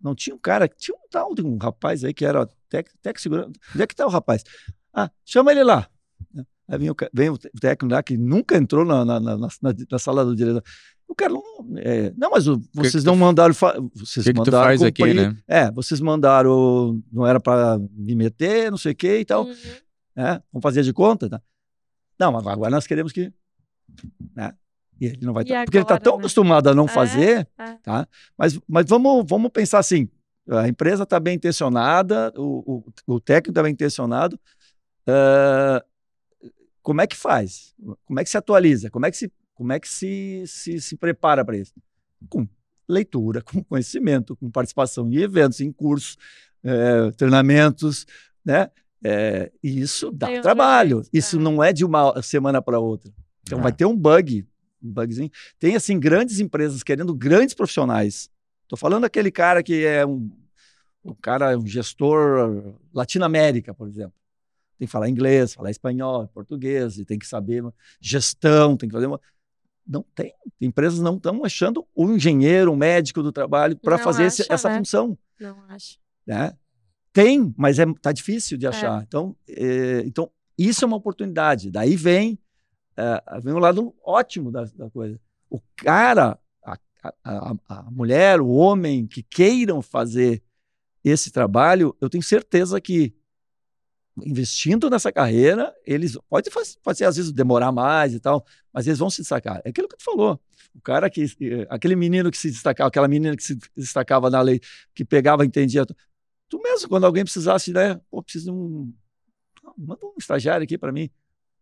não 0.00 0.14
tinha 0.14 0.34
um 0.34 0.38
cara, 0.38 0.68
tinha 0.68 0.96
um 0.96 1.08
tal 1.08 1.34
de 1.34 1.42
um 1.42 1.56
rapaz 1.56 2.04
aí 2.04 2.12
que 2.12 2.24
era 2.24 2.48
tec 2.68 3.20
segurança. 3.20 3.50
Onde 3.74 3.82
é 3.82 3.86
que 3.86 3.94
tá 3.94 4.06
o 4.06 4.10
rapaz? 4.10 4.44
Ah, 4.92 5.10
chama 5.24 5.52
ele 5.52 5.64
lá. 5.64 5.88
Aí 6.68 6.78
vem 6.78 6.90
o, 6.90 6.96
vem 7.12 7.30
o 7.30 7.38
técnico 7.38 7.94
lá 7.94 8.02
que 8.02 8.16
nunca 8.16 8.56
entrou 8.56 8.84
na, 8.84 9.04
na, 9.04 9.20
na, 9.20 9.36
na, 9.36 9.48
na 9.90 9.98
sala 9.98 10.24
do 10.24 10.34
diretor. 10.34 10.62
O 11.08 11.14
cara 11.14 11.32
não. 11.32 11.42
É, 11.76 12.12
não, 12.16 12.30
mas 12.30 12.48
o, 12.48 12.60
vocês 12.74 12.92
que 12.92 12.98
que 13.00 13.06
não 13.06 13.14
tu, 13.14 13.20
mandaram. 13.20 13.54
Vocês 13.94 14.26
que 14.26 14.32
mandaram. 14.32 14.64
faz 14.64 14.82
aqui, 14.82 15.14
né? 15.14 15.36
É, 15.46 15.70
vocês 15.70 16.00
mandaram. 16.00 17.00
Não 17.12 17.26
era 17.26 17.38
para 17.38 17.78
me 17.92 18.14
meter, 18.14 18.70
não 18.70 18.78
sei 18.78 18.92
o 18.92 18.96
que 18.96 19.18
e 19.18 19.24
tal. 19.24 19.44
Uhum. 19.44 19.54
É, 20.16 20.42
vamos 20.52 20.62
fazer 20.62 20.82
de 20.82 20.92
conta. 20.92 21.28
Tá? 21.28 21.40
Não, 22.18 22.36
agora 22.36 22.70
nós 22.70 22.86
queremos 22.86 23.12
que. 23.12 23.32
Né? 24.34 24.52
E 25.00 25.06
ele 25.06 25.18
não 25.24 25.32
vai 25.32 25.44
estar. 25.44 25.54
Tá, 25.54 25.64
porque 25.64 25.76
ele 25.76 25.84
está 25.84 25.98
tão 25.98 26.14
né? 26.14 26.18
acostumado 26.20 26.68
a 26.68 26.74
não 26.74 26.86
é, 26.86 26.88
fazer, 26.88 27.48
é. 27.58 27.74
tá? 27.82 28.08
Mas, 28.36 28.58
mas 28.66 28.86
vamos, 28.88 29.24
vamos 29.28 29.50
pensar 29.52 29.78
assim: 29.78 30.08
a 30.50 30.66
empresa 30.66 31.04
está 31.04 31.20
bem 31.20 31.36
intencionada, 31.36 32.32
o, 32.36 32.82
o, 33.06 33.14
o 33.14 33.20
técnico 33.20 33.50
está 33.50 33.62
bem 33.62 33.72
intencionado. 33.72 34.38
Uh, 35.08 35.84
como 36.86 37.00
é 37.00 37.06
que 37.08 37.16
faz? 37.16 37.74
Como 38.04 38.20
é 38.20 38.22
que 38.22 38.30
se 38.30 38.38
atualiza? 38.38 38.88
Como 38.90 39.04
é 39.04 39.10
que 39.10 39.16
se, 39.16 39.32
como 39.56 39.72
é 39.72 39.80
que 39.80 39.88
se, 39.88 40.44
se, 40.46 40.80
se 40.80 40.96
prepara 40.96 41.44
para 41.44 41.56
isso? 41.56 41.72
Com 42.28 42.46
leitura, 42.88 43.42
com 43.42 43.60
conhecimento, 43.64 44.36
com 44.36 44.48
participação 44.48 45.10
em 45.10 45.16
eventos, 45.16 45.60
em 45.60 45.72
cursos, 45.72 46.16
é, 46.62 47.10
treinamentos, 47.16 48.06
né? 48.44 48.70
É, 49.02 49.50
e 49.60 49.80
isso 49.80 50.12
dá 50.12 50.40
trabalho. 50.40 51.02
Isso 51.12 51.36
é. 51.36 51.40
não 51.40 51.62
é 51.62 51.72
de 51.72 51.84
uma 51.84 52.22
semana 52.22 52.62
para 52.62 52.78
outra. 52.78 53.12
Então 53.42 53.58
Ah. 53.58 53.62
vai 53.62 53.72
ter 53.72 53.84
um 53.84 53.96
bug, 53.96 54.46
um 54.80 54.92
bugzinho. 54.92 55.30
Tem 55.58 55.74
assim 55.74 55.98
grandes 55.98 56.38
empresas 56.38 56.84
querendo 56.84 57.12
grandes 57.12 57.52
profissionais. 57.52 58.30
Tô 58.68 58.76
falando 58.76 59.04
aquele 59.04 59.32
cara 59.32 59.60
que 59.60 59.84
é 59.84 60.06
um, 60.06 60.30
um 61.04 61.14
cara, 61.14 61.58
um 61.58 61.66
gestor 61.66 62.76
Latinoamérica, 62.94 63.74
por 63.74 63.88
exemplo. 63.88 64.14
Tem 64.78 64.86
que 64.86 64.92
falar 64.92 65.08
inglês, 65.08 65.54
falar 65.54 65.70
espanhol, 65.70 66.28
português, 66.28 66.98
e 66.98 67.04
tem 67.04 67.18
que 67.18 67.26
saber 67.26 67.64
gestão, 68.00 68.76
tem 68.76 68.88
que 68.88 68.92
fazer 68.94 69.06
uma. 69.06 69.20
Não 69.86 70.02
tem. 70.14 70.32
Empresas 70.60 71.00
não 71.00 71.16
estão 71.16 71.44
achando 71.44 71.86
um 71.96 72.12
engenheiro, 72.14 72.72
um 72.72 72.76
médico 72.76 73.22
do 73.22 73.32
trabalho 73.32 73.76
para 73.76 73.96
fazer 73.98 74.24
esse- 74.24 74.42
acha, 74.42 74.52
essa 74.54 74.68
né? 74.68 74.78
função 74.78 75.18
Não 75.40 75.56
acho. 75.68 75.98
né? 76.26 76.52
Tem, 77.12 77.54
mas 77.56 77.78
é 77.78 77.86
tá 78.02 78.12
difícil 78.12 78.58
de 78.58 78.66
achar. 78.66 79.02
Então, 79.06 79.34
é, 79.48 80.00
então 80.04 80.30
isso 80.58 80.84
é 80.84 80.86
uma 80.86 80.96
oportunidade. 80.96 81.70
Daí 81.70 81.96
vem 81.96 82.38
é, 82.96 83.40
vem 83.40 83.52
o 83.54 83.58
lado 83.58 83.94
ótimo 84.04 84.50
da, 84.50 84.64
da 84.64 84.90
coisa. 84.90 85.20
O 85.48 85.60
cara, 85.76 86.38
a, 86.64 86.78
a- 87.24 87.54
a 87.68 87.82
mulher, 87.90 88.40
o 88.40 88.48
homem 88.48 89.06
que 89.06 89.22
queiram 89.22 89.80
fazer 89.80 90.42
esse 91.04 91.30
trabalho, 91.30 91.96
eu 92.00 92.10
tenho 92.10 92.22
certeza 92.22 92.80
que 92.80 93.14
investindo 94.24 94.88
nessa 94.90 95.12
carreira, 95.12 95.74
eles 95.84 96.16
pode 96.28 96.50
faz- 96.50 96.76
pode 96.82 96.98
ser 96.98 97.04
às 97.04 97.16
vezes 97.16 97.32
demorar 97.32 97.70
mais 97.72 98.14
e 98.14 98.20
tal, 98.20 98.44
mas 98.72 98.86
eles 98.86 98.98
vão 98.98 99.10
se 99.10 99.22
destacar. 99.22 99.60
É 99.64 99.70
aquilo 99.70 99.88
que 99.88 99.96
tu 99.96 100.04
falou. 100.04 100.40
O 100.74 100.80
cara 100.80 101.08
que 101.10 101.24
eh, 101.24 101.66
aquele 101.70 101.96
menino 101.96 102.30
que 102.30 102.38
se 102.38 102.50
destacava, 102.50 102.88
aquela 102.88 103.08
menina 103.08 103.36
que 103.36 103.42
se 103.42 103.58
destacava 103.76 104.30
na 104.30 104.40
lei, 104.40 104.60
que 104.94 105.04
pegava, 105.04 105.44
entendia. 105.44 105.84
Tu 106.48 106.60
mesmo, 106.62 106.88
quando 106.88 107.04
alguém 107.06 107.24
precisasse, 107.24 107.72
né? 107.72 108.00
Pô, 108.10 108.22
preciso 108.22 108.46
de 108.46 108.52
um. 108.52 108.94
Manda 109.76 110.06
um 110.06 110.14
estagiário 110.18 110.64
aqui 110.64 110.78
para 110.78 110.92
mim. 110.92 111.10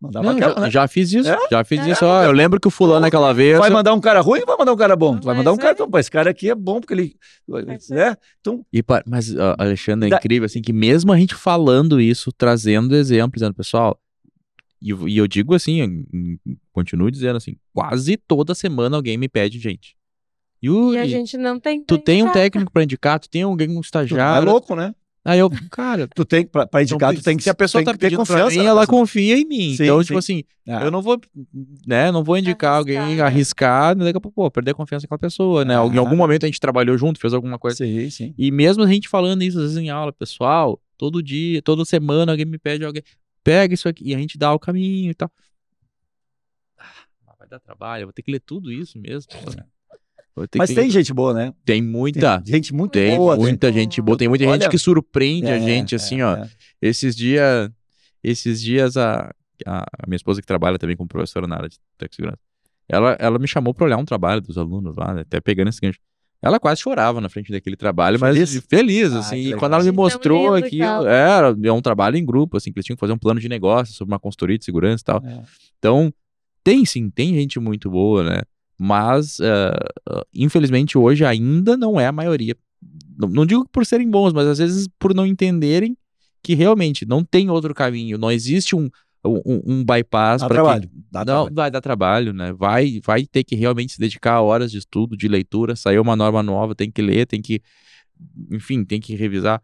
Mandava 0.01 0.27
Não, 0.27 0.33
aquela, 0.37 0.55
já, 0.55 0.61
né? 0.61 0.71
já 0.71 0.89
fiz 0.89 1.13
isso, 1.13 1.29
É? 1.31 1.39
já 1.51 1.65
fiz 1.65 1.81
É. 1.81 1.91
isso. 1.91 2.05
Ó, 2.05 2.23
eu 2.25 2.33
lembro 2.33 2.61
que 2.61 2.69
o 2.69 2.71
fulano 2.71 3.01
naquela 3.01 3.33
vez. 3.33 3.59
Vai 3.59 3.71
mandar 3.71 3.95
um 3.95 4.01
cara 4.01 4.21
ruim 4.21 4.41
ou 4.41 4.47
vai 4.47 4.57
mandar 4.59 4.73
um 4.73 4.77
cara 4.77 4.95
bom? 4.97 5.17
Tu 5.19 5.25
vai 5.25 5.35
mandar 5.37 5.53
um 5.53 5.57
cara. 5.57 5.71
é. 5.71 5.73
Então, 5.73 5.89
esse 5.99 6.11
cara 6.11 6.31
aqui 6.31 6.51
é 6.51 6.55
bom 6.55 6.81
porque 6.81 6.93
ele. 6.93 7.17
Mas 7.49 7.89
Né? 7.89 8.15
Então, 8.41 8.67
E 8.73 8.83
pa- 8.83 9.03
mas, 9.07 9.35
ó, 9.35 9.55
Alexandre, 9.59 10.09
é 10.09 10.11
Da- 10.11 10.17
incrível, 10.19 10.45
assim, 10.47 10.61
que 10.61 10.73
mesmo 10.73 11.11
a 11.13 11.19
gente 11.19 11.35
falando 11.35 12.01
isso, 12.01 12.31
trazendo 12.33 12.95
exemplos, 12.95 13.41
dizendo, 13.41 13.55
pessoal, 13.55 13.99
e, 14.83 14.91
eu- 14.91 15.09
e 15.09 15.17
eu 15.17 15.27
digo 15.27 15.55
assim, 15.55 15.81
em- 15.81 16.39
continuo 16.73 17.11
dizendo 17.11 17.37
assim, 17.37 17.57
quase 17.73 18.17
toda 18.19 18.55
semana 18.55 18.97
alguém 18.97 19.17
me 19.17 19.29
pede 19.29 19.59
gente. 19.59 19.97
E, 20.61 20.69
o, 20.69 20.93
E 20.93 20.99
a 20.99 21.07
gente 21.07 21.37
não 21.39 21.59
tem. 21.61 21.83
tu 21.85 21.97
tem 21.97 22.23
um 22.23 22.33
técnico 22.33 22.71
pra 22.73 22.83
indicar, 22.85 23.19
tu 23.21 23.29
tem 23.31 23.43
alguém, 23.43 23.69
um 23.71 23.75
tu 23.75 23.79
é 23.79 23.81
estagiário. 23.81 24.49
louco, 24.51 24.75
né? 24.75 24.95
Aí 25.27 25.39
eu, 25.39 25.49
cara, 25.71 26.07
Tu 26.09 26.23
tem, 26.25 26.47
pra, 26.47 26.67
pra 26.67 26.83
indicar, 26.83 27.11
então, 27.13 27.23
tu 27.23 27.25
tem 27.25 27.35
que 27.37 27.43
se 27.43 27.49
a 27.49 27.55
pessoa 27.55 27.83
tem 27.83 27.93
tá 27.95 27.99
pedindo 27.99 28.19
pra 28.19 28.27
confiança. 28.27 28.51
mim, 28.59 28.63
na 28.63 28.69
ela 28.71 28.81
pessoa. 28.83 28.99
confia 29.01 29.39
em 29.39 29.45
mim. 29.47 29.75
Sim, 29.75 29.85
então, 29.85 29.99
sim. 30.03 30.07
tipo 30.07 30.19
assim, 30.19 30.45
Ah, 30.69 30.85
eu 30.85 30.91
não 30.91 31.01
vou, 31.01 31.19
né, 31.87 32.13
não 32.13 32.23
vou 32.23 32.37
indicar 32.37 32.75
Arriscar, 32.75 32.99
alguém, 33.03 33.17
né? 33.17 33.23
arriscar, 33.23 33.97
daqui 33.97 34.19
a 34.19 34.21
pouco, 34.21 34.35
pô, 34.35 34.51
perder 34.51 34.73
a 34.73 34.75
confiança 34.75 35.05
naquela 35.05 35.19
pessoa, 35.19 35.65
né? 35.65 35.73
Em 35.73 35.77
Ah. 35.77 36.01
algum 36.01 36.15
momento 36.17 36.45
a 36.45 36.47
gente 36.47 36.61
trabalhou 36.61 36.99
junto, 36.99 37.19
fez 37.19 37.33
alguma 37.33 37.59
coisa. 37.59 37.79
Sim, 37.79 38.11
sim. 38.11 38.35
E 38.37 38.51
mesmo 38.51 38.83
a 38.83 38.87
gente 38.87 39.09
falando 39.09 39.43
isso 39.43 39.57
às 39.59 39.65
vezes 39.65 39.79
em 39.79 39.89
aula, 39.89 40.13
pessoal, 40.13 40.79
todo 40.99 41.23
dia, 41.23 41.63
toda 41.63 41.87
semana 41.87 42.33
alguém 42.33 42.45
me 42.45 42.59
pede 42.59 42.85
alguém, 42.85 43.03
pega 43.43 43.73
isso 43.73 43.89
aqui, 43.89 44.11
e 44.11 44.15
a 44.15 44.19
gente 44.19 44.37
dá 44.37 44.53
o 44.53 44.59
caminho 44.59 45.11
e 45.11 45.15
tal. 45.15 45.31
Ah, 46.79 47.35
vai 47.39 47.49
dar 47.49 47.61
trabalho, 47.61 48.03
eu 48.03 48.07
vou 48.09 48.13
ter 48.13 48.23
que 48.23 48.31
ler 48.31 48.41
tudo 48.41 48.71
isso 48.71 48.99
mesmo. 48.99 49.27
pô. 49.33 49.51
Mas 50.57 50.71
que- 50.71 50.77
tem 50.77 50.91
gente 50.91 51.13
boa, 51.15 51.33
né? 51.33 51.55
tem 51.65 51.81
muita, 51.81 52.41
Tem 52.43 52.55
gente 52.55 52.75
muito 52.75 52.93
tem 52.93 53.17
boa. 53.17 53.37
muita 53.37 53.69
tem- 53.71 53.81
gente 53.83 54.03
boa, 54.03 54.19
tem 54.19 54.29
muita 54.29 54.45
Olha, 54.47 54.61
gente 54.63 54.71
que 54.71 54.79
surpreende 54.79 55.47
a 55.47 55.57
É, 55.57 55.61
gente, 55.61 55.95
é, 55.95 55.97
assim, 55.97 56.23
ó. 56.23 56.37
é. 56.37 56.49
Esses 56.83 57.15
dias, 57.15 57.71
esses 58.23 58.61
dias 58.61 58.97
a, 58.97 59.33
a, 59.67 59.79
a 59.83 60.07
minha 60.09 60.17
esposa 60.17 60.41
que 60.41 60.47
trabalha 60.47 60.79
também 60.79 60.97
como 60.97 61.09
professora 61.09 61.47
na 61.47 61.57
área 61.57 61.69
de 61.69 61.79
tecnologia, 61.97 62.39
ela, 62.89 63.17
ela 63.21 63.39
me 63.39 63.47
chamou 63.47 63.73
para 63.73 63.85
olhar 63.87 63.97
um 63.97 64.05
trabalho 64.05 64.41
dos 64.41 64.59
alunos 64.59 64.97
lá, 64.97 65.15
né, 65.15 65.21
até 65.23 65.41
pegando 65.41 65.69
esse 65.69 65.81
gancho. 65.81 65.99
Ela 66.43 66.61
quase 66.61 66.83
chorava 66.83 67.23
na 67.23 67.31
frente 67.31 67.51
daquele 67.51 67.75
trabalho, 67.77 68.19
mas 68.21 68.35
Feliz? 68.37 68.67
feliz, 68.69 69.13
Ah, 69.15 69.21
assim. 69.21 69.37
que 69.37 69.49
E 69.51 69.57
quando 69.57 69.73
ela 69.73 69.83
me 69.83 69.89
Tão 69.91 69.95
mostrou 69.97 70.57
lindo, 70.59 70.79
cara. 70.79 71.11
era 71.11 71.57
é 71.63 71.73
um 71.73 71.81
trabalho 71.81 72.19
em 72.19 72.25
grupo, 72.27 72.59
assim, 72.59 72.71
que 72.71 72.79
eles 72.79 72.85
tinham 72.85 72.97
que 72.97 73.01
fazer 73.01 73.15
um 73.15 73.19
plano 73.19 73.41
de 73.41 73.49
negócio 73.49 73.95
sobre 73.95 74.13
uma 74.13 74.19
consultoria 74.19 74.59
de 74.59 74.65
segurança 74.65 75.01
e 75.01 75.05
tal. 75.07 75.23
É. 75.25 75.43
Então, 75.79 76.13
tem 76.63 76.85
sim, 76.85 77.09
tem 77.09 77.33
gente 77.35 77.59
muito 77.59 77.91
boa, 77.91 78.23
né? 78.25 78.43
Mas, 78.79 79.39
eh, 79.41 79.73
infelizmente, 80.35 80.99
hoje 80.99 81.25
ainda 81.25 81.77
não 81.77 81.99
é 81.99 82.07
a 82.07 82.13
maioria. 82.13 82.57
Não, 83.17 83.29
não 83.29 83.47
digo 83.47 83.67
por 83.71 83.87
serem 83.87 84.11
bons, 84.11 84.33
mas 84.33 84.47
às 84.47 84.59
vezes 84.59 84.89
por 84.99 85.15
não 85.15 85.25
entenderem 85.25 85.97
que 86.43 86.55
realmente 86.55 87.07
não 87.07 87.25
tem 87.25 87.49
outro 87.49 87.73
caminho, 87.73 88.19
não 88.19 88.31
existe 88.31 88.77
um, 88.77 88.91
um, 89.25 89.61
um 89.65 89.85
bypass 89.85 90.43
Dá 90.43 90.47
para 90.49 90.57
trabalho. 90.57 90.91
Dá 91.11 91.21
não, 91.21 91.25
trabalho. 91.25 91.55
vai 91.55 91.71
dar 91.71 91.81
trabalho, 91.81 92.33
né? 92.33 92.53
Vai, 92.53 93.01
vai 93.05 93.25
ter 93.25 93.45
que 93.45 93.55
realmente 93.55 93.95
se 93.95 93.99
dedicar 93.99 94.35
a 94.35 94.43
horas 94.43 94.71
de 94.71 94.79
estudo, 94.79 95.17
de 95.17 95.29
leitura, 95.29 95.75
saiu 95.75 96.03
uma 96.03 96.15
norma 96.15 96.43
nova, 96.43 96.75
tem 96.75 96.91
que 96.91 97.01
ler, 97.01 97.27
tem 97.27 97.41
que, 97.41 97.63
enfim, 98.51 98.85
tem 98.85 99.01
que 99.01 99.15
revisar. 99.15 99.63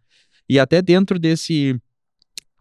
E 0.48 0.58
até 0.58 0.80
dentro 0.80 1.18
desse 1.18 1.78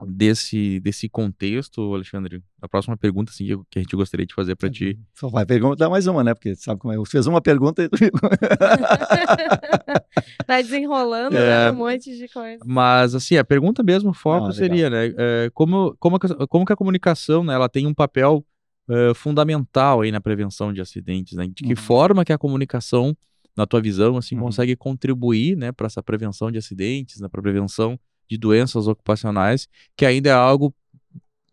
desse 0.08 0.80
desse 0.80 1.10
contexto, 1.10 1.94
Alexandre, 1.94 2.42
a 2.62 2.68
próxima 2.68 2.98
pergunta 2.98 3.32
assim, 3.32 3.46
que 3.70 3.80
a 3.80 3.82
gente 3.82 3.96
gostaria 3.96 4.26
de 4.26 4.34
fazer 4.34 4.56
para 4.56 4.70
ti. 4.70 4.98
Só 5.14 5.28
vai 5.30 5.46
perguntar 5.46 5.90
mais 5.90 6.08
uma, 6.08 6.24
né? 6.24 6.34
Porque 6.34 6.56
sabe 6.56 6.80
como 6.80 6.94
é. 6.94 7.06
Fez 7.06 7.28
uma 7.28 7.42
pergunta 7.42 7.84
e. 7.84 7.90
Tá 10.46 10.62
desenrolando 10.62 11.36
É. 11.36 11.66
né, 11.66 11.72
um 11.72 11.76
monte 11.76 12.16
de 12.18 12.28
coisa. 12.28 12.64
Mas 12.66 13.16
assim, 13.16 13.38
a 13.38 13.44
pergunta 13.44 13.84
mesmo, 13.84 14.10
o 14.10 14.14
foco 14.14 14.38
Ah, 14.38 14.40
legal. 14.50 14.54
seria, 14.54 14.90
né, 14.90 15.14
é, 15.18 15.50
como 15.54 15.96
como 16.00 16.20
que, 16.20 16.28
a- 16.28 16.48
como 16.48 16.66
que 16.66 16.74
a 16.74 16.76
comunicação, 16.76 17.44
né, 17.44 17.54
ela 17.54 17.70
tem 17.70 17.86
um 17.88 17.94
papel 17.94 18.46
é, 18.92 19.14
fundamental 19.14 20.02
aí 20.02 20.12
na 20.12 20.20
prevenção 20.20 20.74
de 20.74 20.82
acidentes, 20.82 21.38
né? 21.38 21.46
De 21.48 21.54
que 21.64 21.70
Uhum. 21.70 21.76
forma 21.76 22.26
que 22.26 22.34
a 22.34 22.40
comunicação, 22.40 23.16
na 23.56 23.68
tua 23.68 23.80
visão, 23.80 24.18
assim, 24.18 24.34
Uhum. 24.36 24.42
consegue 24.42 24.76
contribuir, 24.76 25.56
né, 25.56 25.72
para 25.72 25.86
essa 25.86 26.02
prevenção 26.02 26.52
de 26.52 26.58
acidentes, 26.58 27.22
né, 27.22 27.28
para 27.28 27.40
prevenção 27.40 28.00
de 28.30 28.38
doenças 28.38 28.88
ocupacionais, 28.88 29.68
que 29.98 30.06
ainda 30.06 30.30
é 30.30 30.34
algo, 30.34 30.74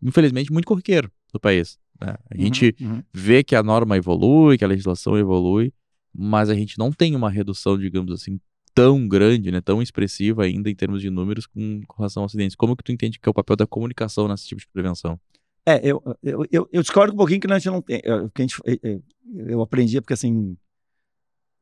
infelizmente, 0.01 0.51
muito 0.51 0.65
corriqueiro 0.65 1.11
no 1.33 1.39
país. 1.39 1.77
né? 1.99 2.15
A 2.29 2.37
gente 2.37 2.75
Uhum. 2.79 3.01
vê 3.11 3.43
que 3.43 3.55
a 3.55 3.63
norma 3.63 3.97
evolui, 3.97 4.55
que 4.57 4.63
a 4.63 4.67
legislação 4.67 5.17
evolui, 5.17 5.73
mas 6.15 6.47
a 6.49 6.53
gente 6.53 6.77
não 6.77 6.91
tem 6.91 7.15
uma 7.15 7.29
redução, 7.29 7.75
digamos 7.77 8.11
assim, 8.13 8.39
tão 8.75 9.07
grande, 9.07 9.49
né, 9.51 9.59
tão 9.61 9.81
expressiva 9.81 10.43
ainda 10.43 10.69
em 10.69 10.75
termos 10.75 11.01
de 11.01 11.09
números 11.09 11.47
com, 11.47 11.81
com 11.87 11.97
relação 11.97 12.21
a 12.21 12.27
acidentes. 12.27 12.55
Como 12.55 12.75
que 12.75 12.83
tu 12.83 12.91
entende 12.91 13.17
que 13.19 13.27
é 13.27 13.31
o 13.31 13.33
papel 13.33 13.55
da 13.55 13.65
comunicação 13.65 14.27
nesse 14.27 14.45
tipo 14.47 14.61
de 14.61 14.67
prevenção? 14.71 15.19
É, 15.65 15.81
eu, 15.83 16.01
eu, 16.21 16.45
eu, 16.51 16.69
eu 16.71 16.81
discordo 16.83 17.13
um 17.13 17.17
pouquinho 17.17 17.39
que 17.41 17.51
a 17.51 17.57
gente 17.57 17.71
não 17.71 17.81
tem. 17.81 17.99
Eu, 18.03 18.29
que 18.29 18.41
a 18.43 18.45
gente, 18.45 18.55
eu, 18.83 19.03
eu 19.47 19.61
aprendi 19.63 19.99
porque 19.99 20.13
assim. 20.13 20.55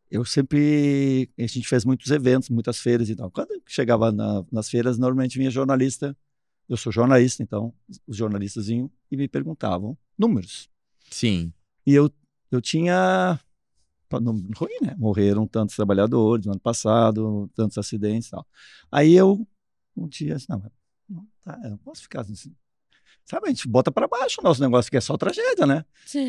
Eu 0.10 0.24
sempre. 0.24 1.30
A 1.38 1.42
gente 1.48 1.68
fez 1.68 1.84
muitos 1.84 2.12
eventos, 2.12 2.50
muitas 2.50 2.80
feiras 2.80 3.10
e 3.10 3.16
tal. 3.16 3.30
Quando 3.32 3.52
eu 3.52 3.62
chegava 3.68 4.12
na- 4.12 4.46
nas 4.52 4.70
feiras, 4.70 4.98
normalmente 4.98 5.38
vinha 5.38 5.50
jornalista. 5.50 6.16
Eu 6.68 6.78
sou 6.78 6.92
jornalista, 6.92 7.44
então 7.44 7.74
os 8.08 8.18
jornalistas 8.18 8.68
vinham 8.68 8.90
e 9.12 9.18
me 9.18 9.28
perguntavam 9.28 9.98
números. 10.18 10.70
Sim. 11.12 11.54
E 11.86 11.94
eu, 11.94 12.12
eu 12.52 12.62
tinha. 12.62 13.40
Número 14.12 14.48
ruim, 14.58 14.78
né? 14.82 14.96
Morreram 14.98 15.46
tantos 15.46 15.76
trabalhadores 15.76 16.46
no 16.46 16.54
ano 16.54 16.62
passado, 16.62 17.50
tantos 17.54 17.78
acidentes 17.78 18.30
e 18.30 18.32
tal. 18.32 18.48
Aí 18.92 19.14
eu, 19.14 19.46
um 19.98 20.08
dia, 20.08 20.36
assim, 20.38 20.46
não, 21.10 21.28
tá, 21.44 21.60
eu 21.64 21.72
não 21.72 21.78
posso 21.78 22.04
ficar 22.04 22.22
assim. 22.22 22.56
Sabe, 23.28 23.48
a 23.48 23.50
gente 23.50 23.68
bota 23.68 23.92
para 23.92 24.08
baixo 24.08 24.38
o 24.40 24.44
nosso 24.44 24.62
negócio, 24.62 24.92
que 24.92 24.98
é 24.98 25.02
só 25.02 25.18
tragédia, 25.18 25.66
né? 25.66 25.84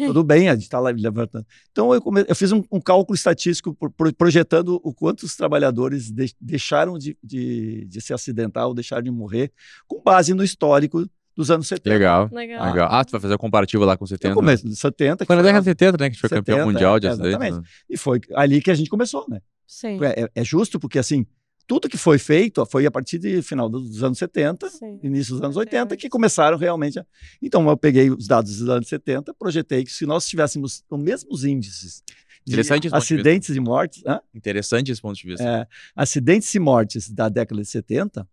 Tudo 0.06 0.24
bem, 0.24 0.48
a 0.48 0.54
gente 0.54 0.62
está 0.62 0.80
lá 0.80 0.88
levantando. 0.90 1.44
Então, 1.70 1.92
eu, 1.92 2.00
come... 2.00 2.24
eu 2.26 2.34
fiz 2.34 2.52
um, 2.52 2.62
um 2.72 2.80
cálculo 2.80 3.14
estatístico 3.14 3.74
pro- 3.74 3.90
pro- 3.90 4.14
projetando 4.14 4.80
o 4.82 4.94
quanto 4.94 5.24
os 5.24 5.36
trabalhadores 5.36 6.10
de- 6.10 6.34
deixaram 6.40 6.96
de, 6.96 7.14
de, 7.22 7.84
de 7.86 8.00
se 8.00 8.14
acidentar 8.14 8.66
ou 8.66 8.72
deixaram 8.72 9.02
de 9.02 9.10
morrer, 9.10 9.52
com 9.86 10.00
base 10.02 10.32
no 10.32 10.42
histórico 10.42 11.06
dos 11.36 11.50
anos 11.50 11.68
70. 11.68 11.90
Legal. 11.90 12.30
Legal. 12.32 12.64
Legal. 12.64 12.88
Ah, 12.90 13.04
tu 13.04 13.10
vai 13.12 13.20
fazer 13.20 13.34
o 13.34 13.38
comparativo 13.38 13.84
lá 13.84 13.94
com 13.94 14.04
No 14.04 14.08
70. 14.08 14.34
começo 14.34 14.64
dos 14.66 14.78
70. 14.78 15.18
que 15.18 15.26
Foi 15.26 15.36
na 15.36 15.42
década 15.42 15.60
de 15.60 15.64
70, 15.66 15.92
né, 15.92 15.96
que 15.98 16.04
a 16.04 16.08
gente 16.08 16.20
foi 16.20 16.30
campeão 16.30 16.56
70, 16.60 16.72
mundial 16.72 16.98
de 16.98 17.06
é, 17.08 17.10
acidentes. 17.10 17.30
exatamente. 17.36 17.60
né? 17.62 17.68
E 17.90 17.96
foi 17.98 18.20
ali 18.34 18.62
que 18.62 18.70
a 18.70 18.74
gente 18.74 18.88
começou, 18.88 19.26
né? 19.28 19.40
Sim. 19.66 20.02
É, 20.02 20.22
é- 20.22 20.30
é 20.34 20.44
justo 20.44 20.80
porque, 20.80 20.98
assim, 20.98 21.26
tudo 21.66 21.88
que 21.88 21.96
foi 21.98 22.18
feito 22.18 22.64
foi 22.66 22.86
a 22.86 22.90
partir 22.90 23.18
de 23.18 23.42
final 23.42 23.68
dos 23.68 24.02
anos 24.02 24.18
70, 24.18 24.70
Sim. 24.70 25.00
início 25.02 25.34
dos 25.34 25.42
anos 25.42 25.56
Até 25.56 25.76
80, 25.78 25.94
hoje. 25.94 26.00
que 26.02 26.08
começaram 26.08 26.56
realmente 26.56 26.98
a... 26.98 27.06
Então, 27.42 27.68
eu 27.68 27.76
peguei 27.76 28.08
os 28.10 28.26
dados 28.26 28.58
dos 28.58 28.68
anos 28.68 28.88
70, 28.88 29.34
projetei 29.34 29.84
que 29.84 29.92
se 29.92 30.06
nós 30.06 30.28
tivéssemos 30.28 30.84
os 30.88 30.98
mesmos 30.98 31.44
índices 31.44 32.02
de 32.44 32.56
ponto 32.62 32.80
de 32.88 32.94
acidentes 32.94 33.56
e 33.56 33.58
mortes, 33.60 34.02
hã? 34.06 34.20
Interessante 34.32 34.92
esse 34.92 35.02
ponto 35.02 35.16
de 35.16 35.26
vista. 35.26 35.42
É, 35.42 35.66
acidentes 35.96 36.54
e 36.54 36.58
mortes 36.60 37.10
da 37.10 37.28
década 37.28 37.60
de 37.60 37.66
70, 37.68 38.28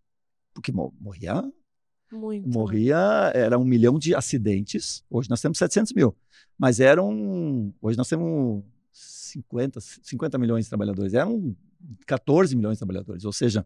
porque 0.53 0.71
mo- 0.71 0.93
morria, 1.01 1.43
Muito. 2.11 2.47
morria, 2.47 3.31
era 3.34 3.57
um 3.57 3.63
milhão 3.65 3.97
de 3.97 4.13
acidentes, 4.13 5.03
hoje 5.09 5.27
nós 5.31 5.41
temos 5.41 5.57
700 5.57 5.93
mil, 5.93 6.15
mas 6.55 6.79
eram, 6.79 7.73
hoje 7.81 7.97
nós 7.97 8.07
temos 8.07 8.63
50, 8.91 9.79
50 9.81 10.38
milhões 10.38 10.65
de 10.65 10.69
trabalhadores, 10.69 11.15
eram 11.15 11.55
14 12.05 12.55
milhões 12.55 12.73
de 12.75 12.79
trabalhadores, 12.79 13.25
ou 13.25 13.34
seja, 13.34 13.65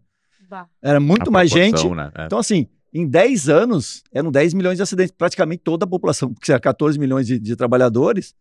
Bah. 0.49 0.67
era 0.81 0.99
muito 0.99 1.29
A 1.29 1.31
mais 1.31 1.49
gente, 1.49 1.87
Né? 1.89 2.11
É. 2.15 2.25
então, 2.25 2.39
assim, 2.39 2.67
em 2.93 3.05
10 3.07 3.49
anos, 3.49 4.03
eram 4.11 4.31
10 4.31 4.53
milhões 4.53 4.77
de 4.77 4.81
acidentes, 4.83 5.11
praticamente 5.11 5.61
toda 5.63 5.85
a 5.85 5.87
população, 5.87 6.33
porque 6.33 6.51
era 6.51 6.59
14 6.59 6.97
milhões 6.97 7.27
de, 7.27 7.37
de 7.39 7.55
trabalhadores. 7.55 8.33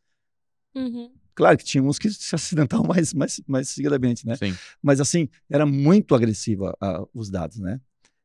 Uhum. 0.75 1.11
Claro 1.35 1.59
que 1.59 1.65
tinha 1.65 1.83
uns 1.83 1.99
que 1.99 2.09
se 2.11 2.35
acidentavam 2.35 2.87
mais, 2.89 3.13
mais, 3.13 3.41
mais 3.47 3.69
seguidamente, 3.69 4.27
né? 4.27 4.37
Sim. 4.37 4.55
Mas 4.83 5.01
assim, 5.01 5.29
era 5.51 5.67
muito 5.67 6.15
agressivo 6.15 6.73
a- 6.81 7.05
os 7.13 7.29
dados, 7.29 7.59
né? 7.59 7.81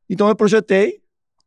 Então 0.08 0.28
eu 0.28 0.36
projetei 0.36 1.01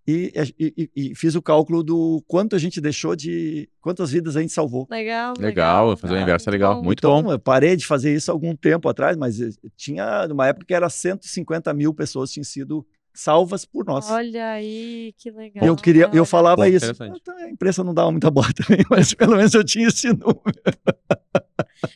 e, 0.08 0.32
e- 0.60 0.90
e- 0.96 1.16
fiz 1.16 1.34
o 1.36 1.42
cálculo 1.42 1.82
do 1.84 2.24
quanto 2.28 2.56
a 2.56 2.60
gente 2.60 2.80
deixou 2.80 3.16
de. 3.16 3.68
quantas 3.82 4.12
vidas 4.12 4.36
a 4.36 4.42
gente 4.42 4.54
salvou. 4.54 4.88
Legal, 4.90 5.34
Legal, 5.40 5.98
fazer 5.98 6.14
o 6.14 6.18
Ah, 6.18 6.22
inverso 6.22 6.50
é 6.50 6.52
legal. 6.52 6.84
Muito 6.84 7.00
então, 7.00 7.24
bom. 7.24 7.32
eu 7.32 7.40
parei 7.40 7.76
de 7.76 7.86
fazer 7.86 8.14
isso 8.14 8.30
algum 8.32 8.56
tempo 8.56 8.88
atrás, 8.88 9.18
mas 9.18 9.40
eh, 9.42 9.50
tinha 9.76 10.28
uma 10.32 10.48
época 10.48 10.66
que 10.66 10.74
era 10.74 10.90
150 10.90 11.74
mil 11.74 11.94
pessoas 11.94 12.32
tinham 12.32 12.44
sido 12.44 12.86
salvas 13.16 13.66
por 13.66 13.86
nós. 13.86 14.10
Olha 14.10 14.52
aí, 14.52 15.14
que 15.18 15.32
legal. 15.32 15.66
Eu 15.66 15.76
queria, 15.76 16.10
eu 16.14 16.26
falava 16.26 16.64
Bom, 16.64 16.66
isso. 16.66 16.92
Então, 16.92 17.38
a 17.38 17.50
imprensa 17.50 17.84
não 17.84 17.94
dava 17.94 18.12
muita 18.12 18.30
bola 18.30 18.50
também, 18.54 18.86
mas 18.90 19.14
pelo 19.14 19.38
menos 19.38 19.54
eu 19.54 19.64
tinha 19.64 19.88
esse 19.88 20.10
número. 20.10 20.42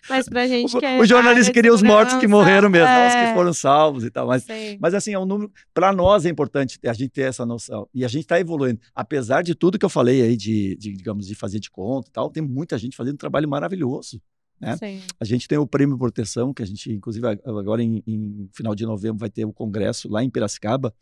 Mas 0.09 0.27
pra 0.27 0.47
gente 0.47 0.77
que 0.77 0.85
é 0.85 0.99
o 0.99 1.05
jornalista 1.05 1.51
queria 1.51 1.73
os 1.73 1.81
mortos 1.81 2.15
que 2.15 2.27
morreram 2.27 2.69
mesmo, 2.69 2.87
não 2.87 3.07
os 3.07 3.13
é, 3.13 3.27
que 3.27 3.33
foram 3.33 3.53
salvos 3.53 4.03
e 4.03 4.09
tal. 4.09 4.27
Mas, 4.27 4.45
mas 4.79 4.93
assim, 4.93 5.13
é 5.13 5.19
um 5.19 5.25
número. 5.25 5.51
Para 5.73 5.91
nós 5.91 6.25
é 6.25 6.29
importante 6.29 6.79
a 6.85 6.93
gente 6.93 7.09
ter 7.09 7.23
essa 7.23 7.45
noção. 7.45 7.87
E 7.93 8.05
a 8.05 8.07
gente 8.07 8.23
está 8.23 8.39
evoluindo. 8.39 8.79
Apesar 8.95 9.41
de 9.41 9.53
tudo 9.55 9.77
que 9.77 9.85
eu 9.85 9.89
falei 9.89 10.21
aí, 10.21 10.37
de, 10.37 10.75
de, 10.75 10.93
digamos, 10.93 11.27
de 11.27 11.35
fazer 11.35 11.59
de 11.59 11.69
conta 11.69 12.09
e 12.09 12.11
tal, 12.11 12.29
tem 12.29 12.43
muita 12.43 12.77
gente 12.77 12.95
fazendo 12.95 13.15
um 13.15 13.17
trabalho 13.17 13.47
maravilhoso. 13.47 14.21
Né? 14.59 14.77
A 15.19 15.25
gente 15.25 15.47
tem 15.47 15.57
o 15.57 15.67
Prêmio 15.67 15.97
Proteção, 15.97 16.53
que 16.53 16.61
a 16.61 16.65
gente, 16.65 16.91
inclusive, 16.91 17.25
ag- 17.27 17.41
agora 17.45 17.81
em, 17.81 18.03
em 18.05 18.49
final 18.53 18.75
de 18.75 18.85
novembro 18.85 19.17
vai 19.17 19.29
ter 19.29 19.45
o 19.45 19.53
congresso 19.53 20.09
lá 20.09 20.23
em 20.23 20.29
Piracicaba, 20.29 20.93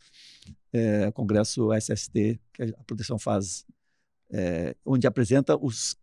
é, 0.72 1.10
congresso 1.12 1.72
SST, 1.72 2.40
que 2.52 2.62
a 2.62 2.84
proteção 2.84 3.18
faz, 3.18 3.64
é, 4.30 4.76
onde 4.84 5.06
apresenta 5.06 5.56
os 5.56 5.96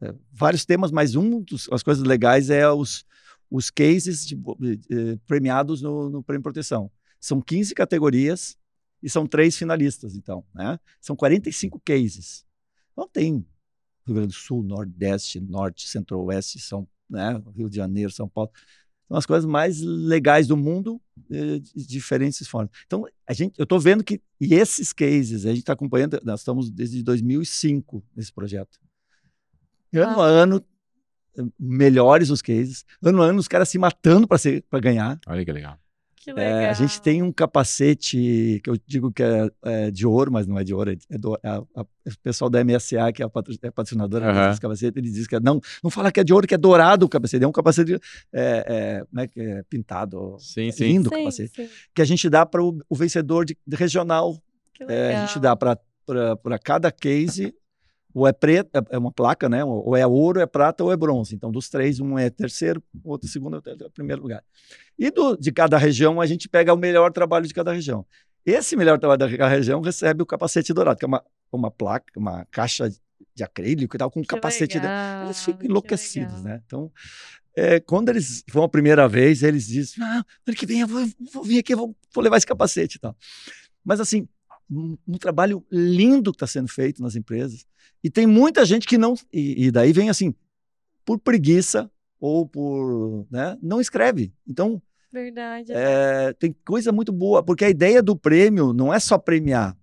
é, 0.00 0.14
vários 0.32 0.64
temas, 0.64 0.90
mas 0.90 1.14
um 1.14 1.44
das 1.70 1.82
coisas 1.82 2.02
legais 2.02 2.48
é 2.48 2.70
os, 2.70 3.04
os 3.50 3.70
cases 3.70 4.26
de 4.26 4.34
eh, 4.34 5.18
premiados 5.26 5.82
no, 5.82 6.08
no 6.08 6.22
Prêmio 6.22 6.42
Proteção. 6.42 6.90
São 7.20 7.40
15 7.40 7.74
categorias 7.74 8.56
e 9.02 9.10
são 9.10 9.26
três 9.26 9.56
finalistas, 9.56 10.14
então, 10.14 10.44
né? 10.54 10.78
São 11.00 11.16
45 11.16 11.80
cases. 11.84 12.46
Então 12.92 13.08
tem 13.08 13.44
Rio 14.10 14.16
Grande 14.16 14.34
do 14.34 14.38
Sul, 14.38 14.62
Nordeste, 14.62 15.40
Norte, 15.40 15.88
Centro-Oeste, 15.88 16.58
São, 16.58 16.86
né, 17.08 17.40
Rio 17.56 17.70
de 17.70 17.76
Janeiro, 17.76 18.10
São 18.10 18.28
Paulo. 18.28 18.50
São 19.08 19.16
as 19.16 19.26
coisas 19.26 19.44
mais 19.44 19.80
legais 19.80 20.46
do 20.46 20.56
mundo, 20.56 21.00
eh, 21.30 21.58
de 21.58 21.86
diferentes 21.86 22.46
formas. 22.46 22.70
Então, 22.86 23.06
a 23.26 23.32
gente, 23.32 23.54
eu 23.58 23.64
estou 23.64 23.80
vendo 23.80 24.04
que, 24.04 24.20
e 24.40 24.54
esses 24.54 24.92
cases, 24.92 25.44
a 25.46 25.48
gente 25.50 25.60
está 25.60 25.72
acompanhando, 25.72 26.20
nós 26.24 26.40
estamos 26.40 26.70
desde 26.70 27.02
2005 27.02 28.02
nesse 28.14 28.32
projeto. 28.32 28.78
Ano 29.92 30.20
Ah. 30.20 30.24
a 30.24 30.28
ano, 30.28 30.64
eh, 31.36 31.42
melhores 31.58 32.30
os 32.30 32.40
cases. 32.40 32.84
Ano 33.02 33.22
a 33.22 33.26
ano, 33.26 33.40
os 33.40 33.48
caras 33.48 33.68
se 33.68 33.78
matando 33.78 34.28
para 34.28 34.80
ganhar. 34.80 35.18
Olha 35.26 35.44
que 35.44 35.52
legal. 35.52 35.76
Que 36.22 36.34
legal. 36.34 36.52
É, 36.60 36.68
a 36.68 36.72
gente 36.74 37.00
tem 37.00 37.22
um 37.22 37.32
capacete 37.32 38.60
que 38.62 38.68
eu 38.68 38.76
digo 38.86 39.10
que 39.10 39.22
é, 39.22 39.50
é 39.64 39.90
de 39.90 40.06
ouro, 40.06 40.30
mas 40.30 40.46
não 40.46 40.58
é 40.58 40.62
de 40.62 40.74
ouro. 40.74 40.90
É 41.08 41.16
do, 41.18 41.34
a- 41.42 41.62
a- 41.74 41.80
o 41.82 42.18
pessoal 42.22 42.50
da 42.50 42.60
MSA, 42.62 43.10
que 43.10 43.22
é 43.22 43.24
a 43.24 43.28
patro- 43.28 43.54
é 43.62 43.70
patrocinadora 43.70 44.30
Aham. 44.30 44.48
desse 44.50 44.60
capacete, 44.60 44.98
ele 44.98 45.10
diz 45.10 45.26
que 45.26 45.36
é, 45.36 45.40
não, 45.40 45.58
não 45.82 45.90
fala 45.90 46.12
que 46.12 46.20
é 46.20 46.24
de 46.24 46.34
ouro, 46.34 46.46
que 46.46 46.54
é 46.54 46.58
dourado 46.58 47.06
o 47.06 47.08
capacete. 47.08 47.42
É 47.42 47.48
um 47.48 47.52
capacete 47.52 47.94
é, 47.94 48.64
é, 49.00 49.04
como 49.08 49.20
é 49.20 49.26
que 49.28 49.40
é, 49.40 49.62
pintado. 49.62 50.36
Sim, 50.38 50.68
É 50.68 50.72
sim. 50.72 50.84
lindo 50.84 51.08
Sim, 51.08 51.16
capacete. 51.16 51.52
sim. 51.56 51.68
Que 51.94 52.02
a 52.02 52.04
gente 52.04 52.28
dá 52.28 52.44
para 52.44 52.62
o, 52.62 52.78
vencedor 52.92 53.46
de, 53.46 53.56
de 53.66 53.76
regional. 53.76 54.36
É, 54.88 55.16
a 55.16 55.26
gente 55.26 55.38
dá 55.40 55.56
para 55.56 55.78
cada 56.62 56.90
case, 56.92 57.54
ou 58.14 58.26
é 58.26 58.32
preto, 58.32 58.70
é- 58.76 58.94
é 58.96 58.98
uma 58.98 59.12
placa, 59.12 59.48
né? 59.48 59.64
Ou 59.64 59.96
é 59.96 60.06
ouro, 60.06 60.40
é 60.40 60.46
prata 60.46 60.82
ou 60.84 60.92
é 60.92 60.96
bronze. 60.96 61.34
Então, 61.34 61.50
dos 61.50 61.68
três, 61.68 62.00
um 62.00 62.18
é 62.18 62.28
terceiro, 62.30 62.82
o 63.04 63.10
outro 63.10 63.28
segundo, 63.28 63.54
o 63.54 63.56
outro 63.56 63.86
é 63.86 63.88
primeiro 63.90 64.22
lugar. 64.22 64.42
E 64.98 65.10
do, 65.10 65.36
de 65.36 65.52
cada 65.52 65.78
região, 65.78 66.20
a 66.20 66.26
gente 66.26 66.48
pega 66.48 66.72
o 66.74 66.76
melhor 66.76 67.12
trabalho 67.12 67.46
de 67.46 67.54
cada 67.54 67.72
região. 67.72 68.04
Esse 68.44 68.74
melhor 68.76 68.98
trabalho 68.98 69.18
da 69.18 69.48
região 69.48 69.80
recebe 69.80 70.22
o 70.22 70.26
capacete 70.26 70.72
dourado, 70.72 70.98
que 70.98 71.04
é 71.04 71.08
uma, 71.08 71.22
uma 71.52 71.70
placa, 71.70 72.06
uma 72.16 72.46
caixa 72.50 72.90
de 73.34 73.44
acrílico 73.44 73.96
e 73.96 73.98
tal, 73.98 74.10
com 74.10 74.20
um 74.20 74.24
capacete. 74.24 74.74
de- 74.80 74.86
legal, 74.86 75.24
Eles 75.24 75.40
ficam 75.44 75.58
que 75.60 75.66
enlouquecidos, 75.66 76.42
né? 76.42 76.62
Então, 76.66 76.90
é, 77.56 77.80
quando 77.80 78.08
eles 78.08 78.42
vão 78.50 78.64
a 78.64 78.68
primeira 78.68 79.06
vez, 79.08 79.42
eles 79.42 79.66
dizem: 79.66 80.02
ah, 80.02 80.24
ano 80.46 80.56
que 80.56 80.66
vem 80.66 80.80
eu 80.80 80.86
vou, 80.86 81.06
vou 81.32 81.44
vir 81.44 81.58
aqui, 81.58 81.74
eu 81.74 81.78
vou, 81.78 81.96
vou 82.14 82.24
levar 82.24 82.36
esse 82.38 82.46
capacete 82.46 82.96
e 82.96 83.00
tal. 83.00 83.14
Mas, 83.84 84.00
assim, 84.00 84.26
um, 84.70 84.96
um 85.06 85.18
trabalho 85.18 85.64
lindo 85.70 86.30
que 86.30 86.36
está 86.36 86.46
sendo 86.46 86.68
feito 86.68 87.02
nas 87.02 87.16
empresas. 87.16 87.66
E 88.02 88.10
tem 88.10 88.26
muita 88.26 88.64
gente 88.64 88.86
que 88.86 88.96
não. 88.96 89.14
E, 89.32 89.66
e 89.66 89.70
daí 89.70 89.92
vem 89.92 90.08
assim, 90.08 90.34
por 91.04 91.18
preguiça 91.18 91.90
ou 92.20 92.46
por. 92.46 93.26
Né, 93.30 93.58
não 93.62 93.80
escreve. 93.80 94.32
Então, 94.46 94.80
Verdade. 95.12 95.72
é, 95.72 96.32
tem 96.34 96.54
coisa 96.64 96.92
muito 96.92 97.12
boa, 97.12 97.42
porque 97.42 97.64
a 97.64 97.70
ideia 97.70 98.02
do 98.02 98.16
prêmio 98.16 98.72
não 98.72 98.92
é 98.92 99.00
só 99.00 99.18
premiar, 99.18 99.76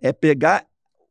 é 0.00 0.12
pegar 0.12 0.66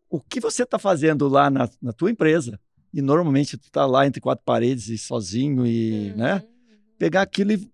o 0.10 0.20
que 0.20 0.40
você 0.40 0.64
está 0.64 0.78
fazendo 0.80 1.28
lá 1.28 1.50
na, 1.50 1.70
na 1.82 1.94
tua 1.94 2.12
empresa. 2.12 2.60
E 2.94 3.02
normalmente 3.02 3.58
tu 3.58 3.66
está 3.66 3.86
lá 3.86 4.08
entre 4.08 4.22
quatro 4.22 4.44
paredes 4.46 4.88
e 4.88 4.98
sozinho 4.98 5.66
e, 5.66 6.12
Uhum, 6.12 6.18
né? 6.18 6.44
Pegar 6.98 7.22
aquilo 7.22 7.52
e. 7.52 7.72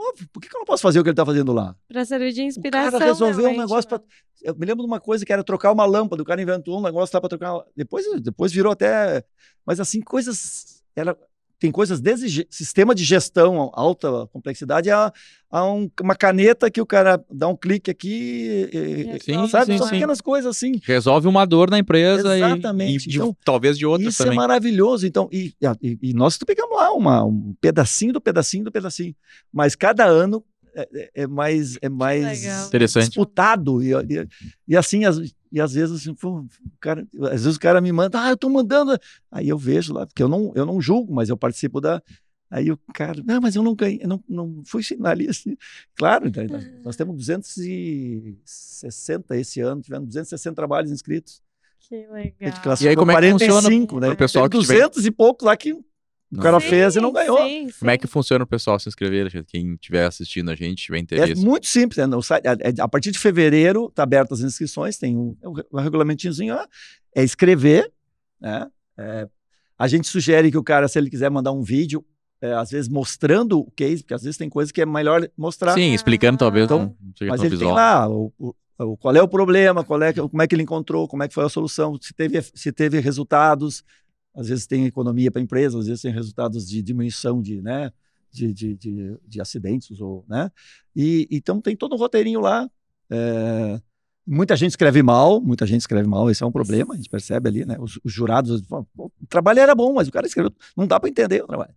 Pô, 0.00 0.14
por 0.32 0.40
que, 0.40 0.48
que 0.48 0.56
eu 0.56 0.60
não 0.60 0.64
posso 0.64 0.82
fazer 0.82 0.98
o 0.98 1.02
que 1.02 1.10
ele 1.10 1.12
está 1.12 1.26
fazendo 1.26 1.52
lá? 1.52 1.76
Pra 1.86 2.04
servir 2.06 2.32
de 2.32 2.40
O 2.40 2.44
inspiração. 2.44 2.92
cara 2.98 3.04
resolveu 3.04 3.50
um 3.50 3.56
negócio 3.58 3.90
né? 3.90 3.98
para. 3.98 4.02
Eu 4.42 4.54
me 4.56 4.64
lembro 4.64 4.82
de 4.82 4.90
uma 4.90 4.98
coisa 4.98 5.26
que 5.26 5.32
era 5.32 5.44
trocar 5.44 5.70
uma 5.72 5.84
lâmpada. 5.84 6.22
O 6.22 6.24
cara 6.24 6.40
inventou 6.40 6.78
um 6.78 6.82
negócio 6.82 7.14
lá 7.14 7.20
para 7.20 7.28
trocar. 7.28 7.52
uma- 7.52 7.66
Depois, 7.76 8.06
depois 8.22 8.50
virou 8.50 8.72
até. 8.72 9.22
Mas 9.66 9.78
assim, 9.78 10.00
coisas. 10.00 10.82
Era... 10.96 11.14
Tem 11.60 11.70
coisas 11.70 12.00
desde 12.00 12.46
sistema 12.50 12.94
de 12.94 13.04
gestão, 13.04 13.70
alta 13.74 14.26
complexidade, 14.32 14.90
a, 14.90 15.12
a 15.50 15.70
um- 15.70 15.90
uma 16.00 16.16
caneta 16.16 16.70
que 16.70 16.80
o 16.80 16.86
cara 16.86 17.22
dá 17.30 17.46
um 17.48 17.54
clique 17.56 17.90
aqui. 17.90 18.70
e- 18.72 19.16
e- 19.16 19.20
Sim, 19.22 19.46
sabe? 19.46 19.66
sim, 19.72 19.78
São 19.78 19.86
sim. 19.88 19.92
pequenas 19.96 20.22
coisas 20.22 20.56
assim. 20.56 20.80
Resolve 20.82 21.28
uma 21.28 21.44
dor 21.44 21.70
na 21.70 21.78
empresa 21.78 22.34
e- 22.36 22.42
Exatamente. 22.42 23.06
e, 23.06 23.10
de- 23.10 23.16
Então, 23.18 23.36
talvez 23.44 23.76
de 23.76 23.84
outras 23.84 24.14
Isso 24.14 24.22
também. 24.24 24.38
é 24.38 24.40
maravilhoso. 24.40 25.06
Então, 25.06 25.28
e, 25.30 25.52
e- 25.82 25.98
e 26.02 26.14
nós 26.14 26.38
pegamos 26.38 26.74
lá 26.74 26.92
uma, 26.94 27.24
um 27.26 27.54
pedacinho 27.60 28.14
do 28.14 28.20
pedacinho 28.22 28.64
do 28.64 28.72
pedacinho. 28.72 29.14
Mas 29.52 29.74
cada 29.76 30.06
ano 30.06 30.42
é, 30.74 30.88
é- 30.94 31.10
é 31.22 31.26
mais, 31.26 31.76
é 31.82 31.88
mais 31.90 32.40
legal. 32.42 32.70
Disputado. 33.06 33.82
E, 33.82 33.92
e, 33.92 34.28
e 34.68 34.76
assim, 34.76 35.04
as- 35.04 35.20
e 35.52 35.60
às 35.60 35.72
vezes, 35.72 36.00
assim, 36.00 36.14
pô, 36.14 36.40
o 36.40 36.48
cara, 36.80 37.06
às 37.32 37.42
vezes 37.44 37.56
o 37.56 37.60
cara 37.60 37.80
me 37.80 37.90
manda, 37.92 38.20
ah, 38.22 38.30
eu 38.30 38.36
tô 38.36 38.48
mandando. 38.48 38.96
Aí 39.30 39.48
eu 39.48 39.58
vejo 39.58 39.92
lá, 39.92 40.06
porque 40.06 40.22
eu 40.22 40.28
não, 40.28 40.52
eu 40.54 40.64
não 40.64 40.80
julgo, 40.80 41.12
mas 41.14 41.28
eu 41.28 41.36
participo 41.36 41.80
da. 41.80 42.02
Aí 42.50 42.70
o 42.72 42.78
cara, 42.92 43.22
não, 43.24 43.40
mas 43.40 43.54
eu 43.54 43.62
não 43.62 43.74
ganhei, 43.76 44.00
eu 44.02 44.08
não, 44.08 44.22
não 44.28 44.62
fui 44.64 44.82
finalista. 44.82 45.48
Claro, 45.94 46.26
então, 46.28 46.44
nós, 46.48 46.66
nós 46.84 46.96
temos 46.96 47.16
260 47.16 49.36
esse 49.36 49.60
ano, 49.60 49.80
tivemos 49.82 50.08
260 50.08 50.54
trabalhos 50.54 50.90
inscritos. 50.90 51.42
Que 51.80 52.04
A 52.04 52.12
legal. 52.12 52.32
gente 52.40 52.60
classificou 52.60 52.86
E 52.86 52.88
aí, 52.88 52.96
como 52.96 53.10
é 53.10 53.20
que 53.20 53.30
funciona 53.32 53.62
45, 53.62 54.00
né? 54.00 54.14
pessoal 54.14 54.48
Tem 54.48 54.60
que 54.60 54.66
tiver- 54.66 54.78
200 54.88 55.06
e 55.06 55.10
poucos 55.10 55.44
lá 55.46 55.56
que 55.56 55.76
o 56.32 56.38
cara 56.40 56.60
Sim, 56.60 56.68
fez 56.68 56.96
e 56.96 57.00
não 57.00 57.12
ganhou. 57.12 57.38
sim, 57.38 57.68
Como 57.78 57.90
é 57.90 57.94
sim. 57.94 57.98
que 58.00 58.06
funciona 58.06 58.44
o 58.44 58.46
pessoal 58.46 58.78
se 58.78 58.88
inscrever? 58.88 59.44
Quem 59.46 59.74
estiver 59.74 60.04
assistindo 60.06 60.50
a 60.50 60.54
gente, 60.54 60.84
tiver 60.84 60.98
É 60.98 61.00
interesse. 61.00 61.44
muito 61.44 61.66
simples. 61.66 61.96
né? 62.06 62.16
É- 62.44 62.68
é- 62.70 62.74
a 62.80 62.86
partir 62.88 63.10
de 63.10 63.18
fevereiro 63.18 63.86
está 63.86 64.02
abertas 64.04 64.40
as 64.40 64.46
inscrições, 64.52 64.96
tem 64.96 65.16
um, 65.16 65.36
é 65.42 65.48
um 65.48 65.52
re- 65.52 65.64
regulamentozinho, 65.82 66.54
ó, 66.54 66.64
é 67.14 67.24
escrever. 67.24 67.90
Né? 68.40 68.66
É, 68.98 69.28
a 69.78 69.88
gente 69.88 70.06
sugere 70.08 70.50
que 70.50 70.58
o 70.58 70.62
cara, 70.62 70.86
se 70.88 70.98
ele 70.98 71.10
quiser 71.10 71.30
mandar 71.30 71.52
um 71.52 71.62
vídeo, 71.62 72.04
é, 72.42 72.52
às 72.54 72.70
vezes 72.70 72.88
mostrando 72.88 73.58
o 73.58 73.70
case, 73.72 74.02
porque 74.02 74.14
às 74.14 74.22
vezes 74.22 74.36
tem 74.38 74.48
coisas 74.48 74.70
que 74.72 74.80
é 74.80 74.86
melhor 74.86 75.28
mostrar. 75.36 75.74
Sim, 75.74 75.92
explicando 75.92 76.38
talvez 76.38 76.64
Então, 76.66 76.96
não 77.20 77.28
Mas 77.28 77.40
ele 77.40 77.50
visual. 77.50 77.68
tem 77.70 77.76
lá 77.76 78.08
o, 78.08 78.32
o- 78.38 78.96
qual 78.96 79.14
é 79.14 79.22
o 79.22 79.28
problema, 79.28 79.84
qual 79.84 80.00
é, 80.02 80.10
como 80.12 80.40
é 80.40 80.46
que 80.46 80.54
ele 80.54 80.62
encontrou, 80.62 81.06
como 81.06 81.22
é 81.22 81.28
que 81.28 81.34
foi 81.34 81.44
a 81.44 81.50
solução, 81.50 81.98
se 82.00 82.14
teve, 82.14 82.40
se 82.54 82.72
teve 82.72 82.98
resultados. 83.00 83.82
Às 84.34 84.48
vezes 84.48 84.66
tem 84.66 84.86
economia 84.86 85.30
para 85.30 85.40
a 85.40 85.44
empresa, 85.44 85.78
às 85.78 85.86
vezes 85.86 86.02
tem 86.02 86.12
resultados 86.12 86.68
de 86.68 86.82
diminuição 86.82 87.42
de, 87.42 87.60
né, 87.60 87.92
de, 88.32 88.52
de, 88.52 88.74
de, 88.76 89.16
de 89.26 89.40
acidentes. 89.40 90.00
Ou, 90.00 90.24
né? 90.28 90.50
e, 90.94 91.26
então 91.30 91.60
tem 91.60 91.76
todo 91.76 91.94
um 91.94 91.98
roteirinho 91.98 92.40
lá. 92.40 92.68
é, 93.10 93.80
muita 94.26 94.54
gente 94.56 94.70
escreve 94.70 95.02
mal, 95.02 95.40
muita 95.40 95.66
gente 95.66 95.80
escreve 95.80 96.06
mal, 96.08 96.30
esse 96.30 96.42
é 96.42 96.46
um 96.46 96.52
problema, 96.52 96.94
a 96.94 96.96
gente 96.96 97.08
percebe 97.10 97.48
ali, 97.48 97.64
né? 97.64 97.76
Os, 97.80 97.98
os 98.04 98.12
jurados, 98.12 98.62
falam, 98.66 98.86
"Pô, 98.94 99.10
o 99.20 99.26
trabalho 99.26 99.58
era 99.58 99.74
bom, 99.74 99.92
mas 99.94 100.06
o 100.06 100.12
cara 100.12 100.26
escreveu, 100.26 100.52
não 100.76 100.86
dá 100.86 101.00
para 101.00 101.08
entender 101.10 101.42
o 101.42 101.46
trabalho. 101.46 101.74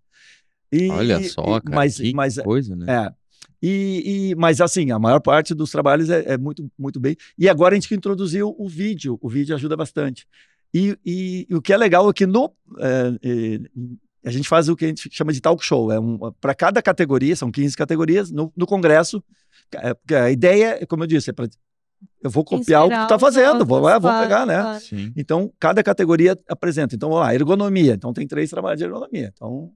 E- 0.72 0.89
Olha 0.89 1.20
e- 1.20 1.30
só, 1.30 1.60
cara. 1.62 1.76
mas, 1.76 1.97
que 1.97 2.14
mas 2.14 2.38
coisa, 2.38 2.76
né? 2.76 2.86
é. 3.08 3.14
E, 3.62 4.30
e- 4.32 4.36
mas 4.36 4.60
assim, 4.60 4.91
a 4.91 4.99
maior 4.99 5.20
parte 5.22 5.54
dos 5.56 5.72
trabalhos 5.72 6.10
é, 6.10 6.34
é 6.34 6.38
muito, 6.38 6.70
muito 6.78 6.99
bem. 6.99 7.16
E 7.38 7.47
agora 7.47 7.74
a 7.76 7.80
gente 7.80 7.93
introduziu 7.95 8.54
o 8.58 8.68
vídeo, 8.68 9.18
o 9.22 9.30
vídeo 9.30 9.56
ajuda 9.56 9.76
bastante. 9.78 10.28
E, 10.74 10.97
e- 11.05 11.47
e 11.49 11.55
o 11.55 11.61
que 11.61 11.71
é 11.74 11.78
legal 11.78 12.09
é 12.09 12.13
que 12.13 12.26
no, 12.26 12.51
é, 12.80 13.19
é, 13.24 13.59
a 14.26 14.32
gente 14.32 14.47
faz 14.47 14.69
o 14.69 14.76
que 14.76 14.86
a 14.86 14.88
gente 14.88 15.09
chama 15.11 15.32
de 15.32 15.39
talk 15.41 15.63
show. 15.63 15.91
É 15.91 15.99
um, 15.99 16.17
para 16.41 16.55
cada 16.55 16.82
categoria, 16.82 17.36
são 17.36 17.51
15 17.51 17.76
categorias, 17.78 18.32
no, 18.32 18.51
no 18.55 18.65
congresso. 18.65 19.24
é, 19.76 20.15
a 20.17 20.32
ideia, 20.32 20.86
como 20.88 21.03
eu 21.03 21.07
disse, 21.07 21.30
é 21.30 21.34
para 21.34 21.47
eu 22.21 22.30
vou 22.30 22.43
copiar 22.43 22.86
o 22.86 22.89
que 22.89 22.95
tu 22.95 23.03
está 23.03 23.19
fazendo, 23.19 23.65
vou, 23.65 23.88
é, 23.89 23.97
vou 23.99 24.11
pegar, 24.24 24.45
né? 24.45 24.80
Sim. 24.80 25.13
Então, 25.15 25.53
cada 25.59 25.82
categoria 25.82 26.38
apresenta. 26.49 26.95
Então, 26.95 27.07
vamos 27.09 27.24
lá, 27.24 27.34
ergonomia. 27.34 27.93
Então, 27.93 28.11
tem 28.11 28.28
três 28.28 28.49
trabalhos 28.49 28.78
de 28.80 28.84
ergonomia. 28.86 29.32
Então, 29.34 29.71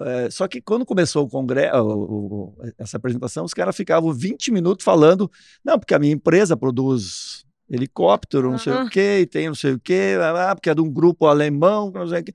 é, 0.00 0.28
só 0.30 0.46
que 0.46 0.60
quando 0.60 0.84
começou 0.84 1.24
o 1.24 1.28
congresso, 1.28 2.54
essa 2.76 2.98
apresentação, 2.98 3.44
os 3.46 3.54
caras 3.54 3.74
ficavam 3.74 4.12
20 4.12 4.50
minutos 4.50 4.84
falando, 4.84 5.30
não, 5.64 5.78
porque 5.78 5.94
a 5.94 5.98
minha 5.98 6.12
empresa 6.12 6.54
produz 6.54 7.45
helicóptero, 7.68 8.50
não 8.50 8.58
sei 8.58 8.72
Aham. 8.72 8.86
o 8.86 8.90
quê, 8.90 9.20
e 9.20 9.26
tem 9.26 9.48
não 9.48 9.54
sei 9.54 9.72
o 9.72 9.80
quê, 9.80 10.14
porque 10.54 10.70
é 10.70 10.74
de 10.74 10.80
um 10.80 10.90
grupo 10.90 11.26
alemão, 11.26 11.90
não 11.90 12.08
sei 12.08 12.20
o 12.20 12.24
quê. 12.24 12.32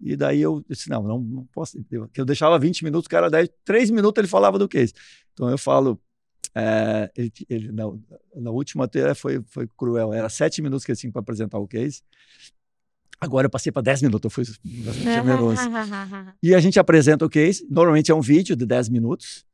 E 0.00 0.16
daí 0.16 0.40
eu 0.40 0.62
disse, 0.68 0.90
não, 0.90 1.02
não, 1.02 1.18
não 1.18 1.46
posso. 1.46 1.82
Eu, 1.90 2.10
eu 2.14 2.24
deixava 2.24 2.58
20 2.58 2.84
minutos, 2.84 3.06
o 3.06 3.10
cara, 3.10 3.30
daí, 3.30 3.48
3 3.64 3.90
minutos 3.90 4.20
ele 4.20 4.28
falava 4.28 4.58
do 4.58 4.68
case. 4.68 4.92
Então 5.32 5.48
eu 5.48 5.56
falo, 5.56 6.00
é, 6.54 7.10
ele, 7.16 7.32
ele, 7.48 7.72
na, 7.72 7.84
na 8.36 8.50
última 8.50 8.84
até 8.84 9.14
foi, 9.14 9.42
foi 9.46 9.68
cruel, 9.76 10.12
era 10.12 10.28
7 10.28 10.60
minutos 10.60 10.84
que 10.84 10.92
ele 10.92 10.98
tinha 10.98 11.12
para 11.12 11.20
apresentar 11.20 11.58
o 11.58 11.66
case. 11.66 12.02
Agora 13.20 13.46
eu 13.46 13.50
passei 13.50 13.72
para 13.72 13.82
10 13.82 14.02
minutos, 14.02 14.24
eu 14.24 14.30
fui 14.30 14.44
generoso. 15.02 15.62
E 16.42 16.54
a 16.54 16.60
gente 16.60 16.78
apresenta 16.78 17.24
o 17.24 17.30
case, 17.30 17.66
normalmente 17.70 18.10
é 18.10 18.14
um 18.14 18.20
vídeo 18.20 18.54
de 18.54 18.66
10 18.66 18.88
minutos. 18.90 19.46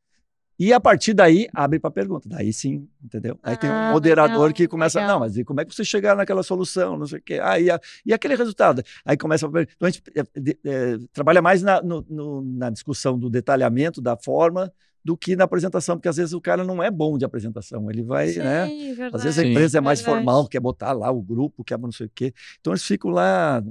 E 0.63 0.71
a 0.71 0.79
partir 0.79 1.15
daí, 1.15 1.47
abre 1.55 1.79
para 1.79 1.89
pergunta. 1.89 2.29
Daí 2.29 2.53
sim, 2.53 2.87
entendeu? 3.03 3.35
Aí 3.41 3.57
tem 3.57 3.67
um 3.71 3.73
Ah, 3.73 3.91
moderador 3.93 4.53
que 4.53 4.67
começa, 4.67 4.99
legal. 4.99 5.15
não, 5.15 5.19
mas 5.21 5.35
e 5.35 5.43
como 5.43 5.59
é 5.59 5.65
que 5.65 5.73
você 5.73 5.83
chegaram 5.83 6.17
naquela 6.17 6.43
solução? 6.43 6.99
Não 6.99 7.07
sei 7.07 7.17
o 7.17 7.21
quê. 7.23 7.39
Ah, 7.41 7.59
e, 7.59 7.71
a- 7.71 7.79
e 8.05 8.13
aquele 8.13 8.35
resultado? 8.35 8.83
Aí 9.03 9.17
começa 9.17 9.47
a. 9.47 9.49
Então 9.49 9.87
a 9.87 9.89
gente 9.89 10.03
é, 10.15 10.21
é, 10.69 10.97
trabalha 11.11 11.41
mais 11.41 11.63
na, 11.63 11.81
no- 11.81 12.05
no- 12.07 12.43
na 12.43 12.69
discussão 12.69 13.17
do 13.17 13.27
detalhamento, 13.27 13.99
da 13.99 14.15
forma, 14.15 14.71
do 15.03 15.17
que 15.17 15.35
na 15.35 15.45
apresentação, 15.45 15.95
porque 15.97 16.09
às 16.09 16.17
vezes 16.17 16.33
o 16.33 16.39
cara 16.39 16.63
não 16.63 16.83
é 16.83 16.91
bom 16.91 17.17
de 17.17 17.25
apresentação. 17.25 17.89
Ele 17.89 18.03
vai, 18.03 18.27
né? 18.33 18.67
Sim, 18.67 18.93
verdade. 18.93 19.15
Às 19.15 19.23
vezes 19.23 19.39
a 19.39 19.41
Sim. 19.41 19.49
empresa 19.49 19.77
é 19.79 19.81
mais 19.81 19.99
Verdade. 19.99 20.23
formal, 20.23 20.47
quer 20.47 20.59
botar 20.59 20.91
lá 20.93 21.09
o 21.09 21.23
grupo, 21.23 21.63
quer 21.63 21.79
não 21.79 21.91
sei 21.91 22.05
o 22.05 22.11
quê. 22.13 22.35
Então 22.59 22.71
eles 22.71 22.83
ficam 22.85 23.09
lá, 23.09 23.63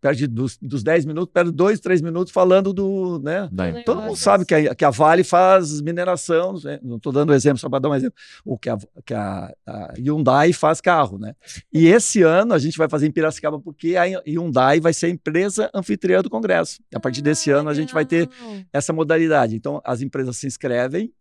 perde 0.00 0.26
dos, 0.26 0.56
dos 0.60 0.82
10 0.82 1.04
minutos, 1.04 1.32
perde 1.32 1.52
dois, 1.52 1.78
três 1.78 2.00
minutos 2.00 2.32
falando 2.32 2.72
do, 2.72 3.20
né? 3.22 3.48
Daí. 3.52 3.84
Todo 3.84 4.00
mundo 4.02 4.16
sabe 4.16 4.44
que 4.44 4.54
a, 4.54 4.74
que 4.74 4.84
a 4.84 4.90
Vale 4.90 5.22
faz 5.22 5.80
mineração, 5.80 6.52
não 6.52 6.58
sei, 6.58 6.78
não 6.82 6.96
estou 6.96 7.12
dando 7.12 7.34
exemplo 7.34 7.58
só 7.58 7.68
para 7.68 7.78
dar 7.80 7.88
um 7.90 7.94
exemplo, 7.94 8.14
o 8.44 8.58
que, 8.58 8.70
a, 8.70 8.78
que 9.04 9.14
a, 9.14 9.52
a 9.66 9.94
Hyundai 9.98 10.52
faz 10.52 10.80
carro, 10.80 11.18
né? 11.18 11.34
E 11.72 11.86
esse 11.86 12.22
ano 12.22 12.54
a 12.54 12.58
gente 12.58 12.78
vai 12.78 12.88
fazer 12.88 13.06
em 13.06 13.10
Piracicaba 13.10 13.60
porque 13.60 13.96
a 13.96 14.04
Hyundai 14.26 14.80
vai 14.80 14.92
ser 14.92 15.06
a 15.06 15.10
empresa 15.10 15.70
anfitriã 15.74 16.22
do 16.22 16.30
congresso. 16.30 16.80
E 16.90 16.96
a 16.96 17.00
partir 17.00 17.22
desse 17.22 17.52
Ah, 17.52 17.58
ano 17.58 17.68
a 17.68 17.74
gente 17.74 17.92
vai 17.92 18.04
ter 18.04 18.28
essa 18.72 18.92
modalidade. 18.92 19.54
Então 19.54 19.80
as 19.84 20.00
empresas 20.00 20.36
se 20.36 20.46
inscrevem, 20.46 21.12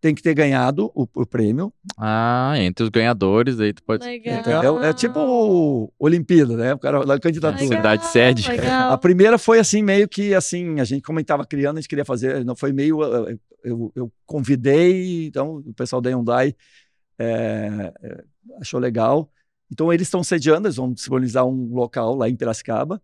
tem 0.00 0.14
que 0.14 0.22
ter 0.22 0.34
ganhado 0.34 0.90
o, 0.94 1.08
o 1.14 1.26
prêmio, 1.26 1.72
Ah, 1.96 2.54
entre 2.58 2.84
os 2.84 2.88
ganhadores, 2.90 3.58
aí 3.60 3.72
tu 3.72 3.82
pode. 3.82 4.04
Legal. 4.06 4.40
entendeu? 4.40 4.82
É 4.82 4.92
tipo 4.92 5.18
o 5.20 5.92
Olimpíada, 5.98 6.56
né? 6.56 6.74
O 6.74 6.78
cara 6.78 7.04
lá 7.04 7.18
candidatura. 7.18 7.62
Legal. 7.62 7.76
cidade 7.78 8.06
sede. 8.06 8.48
legal. 8.48 8.92
A 8.92 8.98
primeira 8.98 9.38
foi 9.38 9.58
assim, 9.58 9.82
meio 9.82 10.08
que 10.08 10.34
assim, 10.34 10.80
a 10.80 10.84
gente, 10.84 11.02
como 11.02 11.18
a 11.18 11.20
gente 11.20 11.24
estava 11.26 11.44
criando, 11.44 11.78
a 11.78 11.80
gente 11.80 11.88
queria 11.88 12.04
fazer, 12.04 12.44
não 12.44 12.54
foi 12.56 12.72
meio. 12.72 13.02
eh, 13.02 13.36
Eu, 13.64 13.90
eu 13.96 14.12
convidei, 14.24 15.26
então 15.26 15.56
o 15.66 15.74
pessoal 15.74 16.00
da 16.00 16.10
Hyundai 16.10 16.54
eh, 17.18 17.92
eh, 18.02 18.24
achou 18.60 18.78
legal. 18.80 19.30
Então 19.70 19.92
eles 19.92 20.06
estão 20.06 20.22
sediando, 20.22 20.66
eles 20.68 20.76
vão 20.76 20.92
disponibilizar 20.92 21.44
um 21.44 21.74
local 21.74 22.14
lá 22.14 22.28
em 22.28 22.36
Piracicaba. 22.36 23.02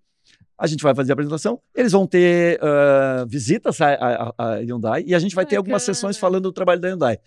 A 0.57 0.67
gente 0.67 0.83
vai 0.83 0.95
fazer 0.95 1.13
a 1.13 1.15
apresentação, 1.15 1.61
eles 1.75 1.93
vão 1.93 2.07
ter 2.07 2.59
ah, 2.63 3.25
visitas 3.29 3.81
à, 3.81 3.95
à- 3.95 4.35
à 4.39 4.55
Hyundai 4.61 5.03
e 5.07 5.15
a 5.15 5.19
gente 5.19 5.35
vai 5.35 5.45
ter 5.45 5.57
algumas 5.57 5.83
sessões 5.83 6.17
falando 6.17 6.45
do 6.45 6.53
trabalho 6.53 6.81
da 6.81 6.89
Hyundai. 6.89 7.19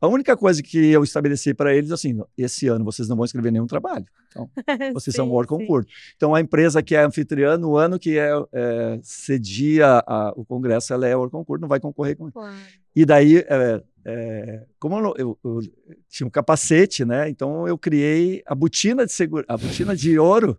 A 0.00 0.08
única 0.08 0.36
coisa 0.36 0.60
que 0.64 0.90
eu 0.90 1.04
estabeleci 1.04 1.54
para 1.54 1.72
eles, 1.74 1.92
assim, 1.92 2.20
esse 2.36 2.66
ano 2.66 2.84
vocês 2.84 3.08
não 3.08 3.14
vão 3.14 3.24
escrever 3.24 3.52
nenhum 3.52 3.68
trabalho. 3.68 4.04
Então, 4.28 4.50
vocês 4.94 5.14
são 5.14 5.26
Sim, 5.26 5.30
work 5.32 5.54
on 5.54 5.58
sim. 5.58 5.66
curto. 5.66 5.88
Então, 6.16 6.34
a 6.34 6.40
empresa 6.40 6.82
que 6.82 6.96
é 6.96 7.04
anfitriã, 7.04 7.56
no 7.56 7.76
ano 7.76 8.00
que 8.00 8.18
é, 8.18 8.30
é, 8.52 8.98
cedia 9.02 10.02
a- 10.04 10.32
o 10.36 10.44
congresso, 10.44 10.92
ela 10.92 11.06
é 11.06 11.14
work 11.14 11.36
on 11.36 11.44
curto, 11.44 11.62
não 11.62 11.68
vai 11.68 11.78
concorrer 11.78 12.16
com. 12.16 12.30
Claro. 12.32 12.52
E 12.96 13.04
daí, 13.04 13.38
é, 13.48 13.82
é, 14.04 14.62
como 14.80 14.98
eu, 14.98 15.14
eu- 15.16 15.38
eu 15.44 15.60
tinha 16.08 16.26
um 16.26 16.30
capacete, 16.30 17.04
né? 17.04 17.28
Então, 17.28 17.68
eu 17.68 17.78
criei 17.78 18.42
a 18.44 18.56
botina 18.56 19.06
de 19.06 19.12
seguro, 19.12 19.44
a 19.46 19.56
botina 19.56 19.94
de 19.94 20.18
ouro, 20.18 20.58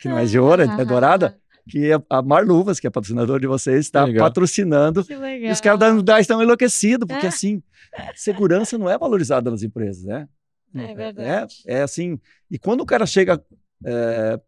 que 0.00 0.08
não 0.08 0.18
é 0.18 0.24
de 0.24 0.38
ouro, 0.38 0.62
é, 0.62 0.80
é 0.80 0.84
dourada, 0.84 1.36
que 1.68 1.90
é 1.92 1.98
a 2.10 2.22
Marluvas, 2.22 2.78
que 2.78 2.86
é 2.86 2.90
patrocinador 2.90 3.40
de 3.40 3.46
vocês, 3.46 3.80
está 3.86 4.06
patrocinando. 4.18 5.04
Que 5.04 5.16
legal. 5.16 5.48
E 5.50 5.52
os 5.52 5.60
caras 5.60 5.78
da 5.80 5.88
Hyundai 5.88 6.20
estão 6.20 6.42
enlouquecidos, 6.42 7.06
porque 7.06 7.26
É. 7.26 7.28
assim, 7.28 7.62
segurança 8.14 8.76
não 8.76 8.88
é 8.90 8.98
valorizada 8.98 9.50
nas 9.50 9.62
empresas, 9.62 10.04
né? 10.04 10.28
É 10.74 10.94
verdade. 10.94 11.62
É, 11.66 11.78
é 11.78 11.82
assim. 11.82 12.18
E 12.50 12.58
quando 12.58 12.80
o 12.80 12.86
cara 12.86 13.06
chega 13.06 13.42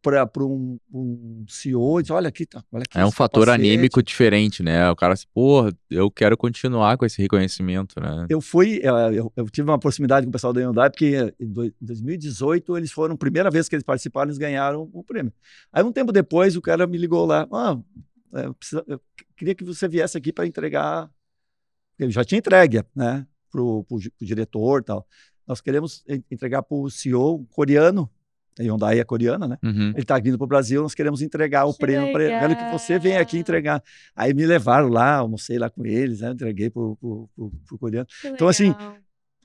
para 0.02 0.44
um, 0.44 0.78
um 0.92 1.44
CEO 1.48 2.00
e 2.00 2.02
diz: 2.02 2.10
olha 2.10 2.28
aqui, 2.28 2.46
tá, 2.46 2.64
olha 2.72 2.82
aqui. 2.82 2.98
É 2.98 3.04
um 3.04 3.10
fator 3.10 3.44
capacete." 3.46 3.68
anímico 3.68 4.02
diferente, 4.02 4.62
né? 4.62 4.90
O 4.90 4.96
cara 4.96 5.14
assim, 5.14 5.26
porra, 5.34 5.70
eu 5.90 6.10
quero 6.10 6.36
continuar 6.36 6.96
com 6.96 7.04
esse 7.04 7.20
reconhecimento, 7.20 8.00
né? 8.00 8.26
Eu 8.28 8.40
fui, 8.40 8.80
eh, 8.82 8.88
eu, 9.18 9.32
eu 9.36 9.48
tive 9.50 9.68
uma 9.70 9.78
proximidade 9.78 10.24
com 10.26 10.30
o 10.30 10.32
pessoal 10.32 10.52
da 10.52 10.60
Hyundai, 10.60 10.90
porque 10.90 11.34
em 11.38 11.46
do- 11.52 11.64
em 11.66 11.72
2018 11.80 12.76
eles 12.76 12.90
foram, 12.90 13.16
primeira 13.16 13.50
vez 13.50 13.68
que 13.68 13.74
eles 13.74 13.84
participaram, 13.84 14.28
eles 14.28 14.38
ganharam 14.38 14.88
o 14.92 15.02
prêmio. 15.04 15.32
Aí 15.72 15.82
um 15.84 15.92
tempo 15.92 16.12
depois 16.12 16.56
o 16.56 16.62
cara 16.62 16.86
me 16.86 16.96
ligou 16.98 17.26
lá: 17.26 17.46
ah, 17.52 17.78
eu, 18.32 18.54
precisa- 18.54 18.84
eu 18.86 19.00
queria 19.36 19.54
que 19.54 19.64
você 19.64 19.86
viesse 19.86 20.16
aqui 20.16 20.32
para 20.32 20.46
entregar. 20.46 21.10
Eu 21.98 22.10
já 22.10 22.24
tinha 22.24 22.38
entregue, 22.38 22.82
né, 22.94 23.26
para 23.50 23.62
o 23.62 23.86
diretor 24.20 24.80
e 24.80 24.84
tal. 24.84 25.06
Nós 25.46 25.60
queremos 25.60 26.02
en- 26.08 26.22
entregar 26.30 26.62
para 26.62 26.76
o 26.76 26.90
CEO 26.90 27.46
coreano, 27.50 28.10
a 28.58 28.62
Hyundai 28.62 28.98
é 28.98 29.04
coreana, 29.04 29.46
né? 29.46 29.58
Uhum. 29.62 29.90
Ele 29.90 30.00
está 30.00 30.18
vindo 30.18 30.38
para 30.38 30.44
o 30.44 30.48
Brasil, 30.48 30.82
nós 30.82 30.94
queremos 30.94 31.22
entregar 31.22 31.64
o 31.66 31.72
Que 31.72 31.80
prêmio 31.80 32.12
para 32.12 32.24
ele. 32.24 32.38
Quero 32.38 32.56
que 32.56 32.72
você 32.72 32.98
venha 32.98 33.20
aqui 33.20 33.38
entregar. 33.38 33.82
Aí 34.14 34.32
me 34.32 34.46
levaram 34.46 34.88
lá, 34.88 35.16
almocei 35.16 35.58
lá 35.58 35.68
com 35.68 35.84
eles, 35.84 36.20
né? 36.20 36.30
entreguei 36.30 36.70
para 36.70 36.82
o 36.82 37.28
coreano. 37.78 38.06
Que 38.20 38.28
Então, 38.28 38.48
assim, 38.48 38.68
legal. 38.68 38.96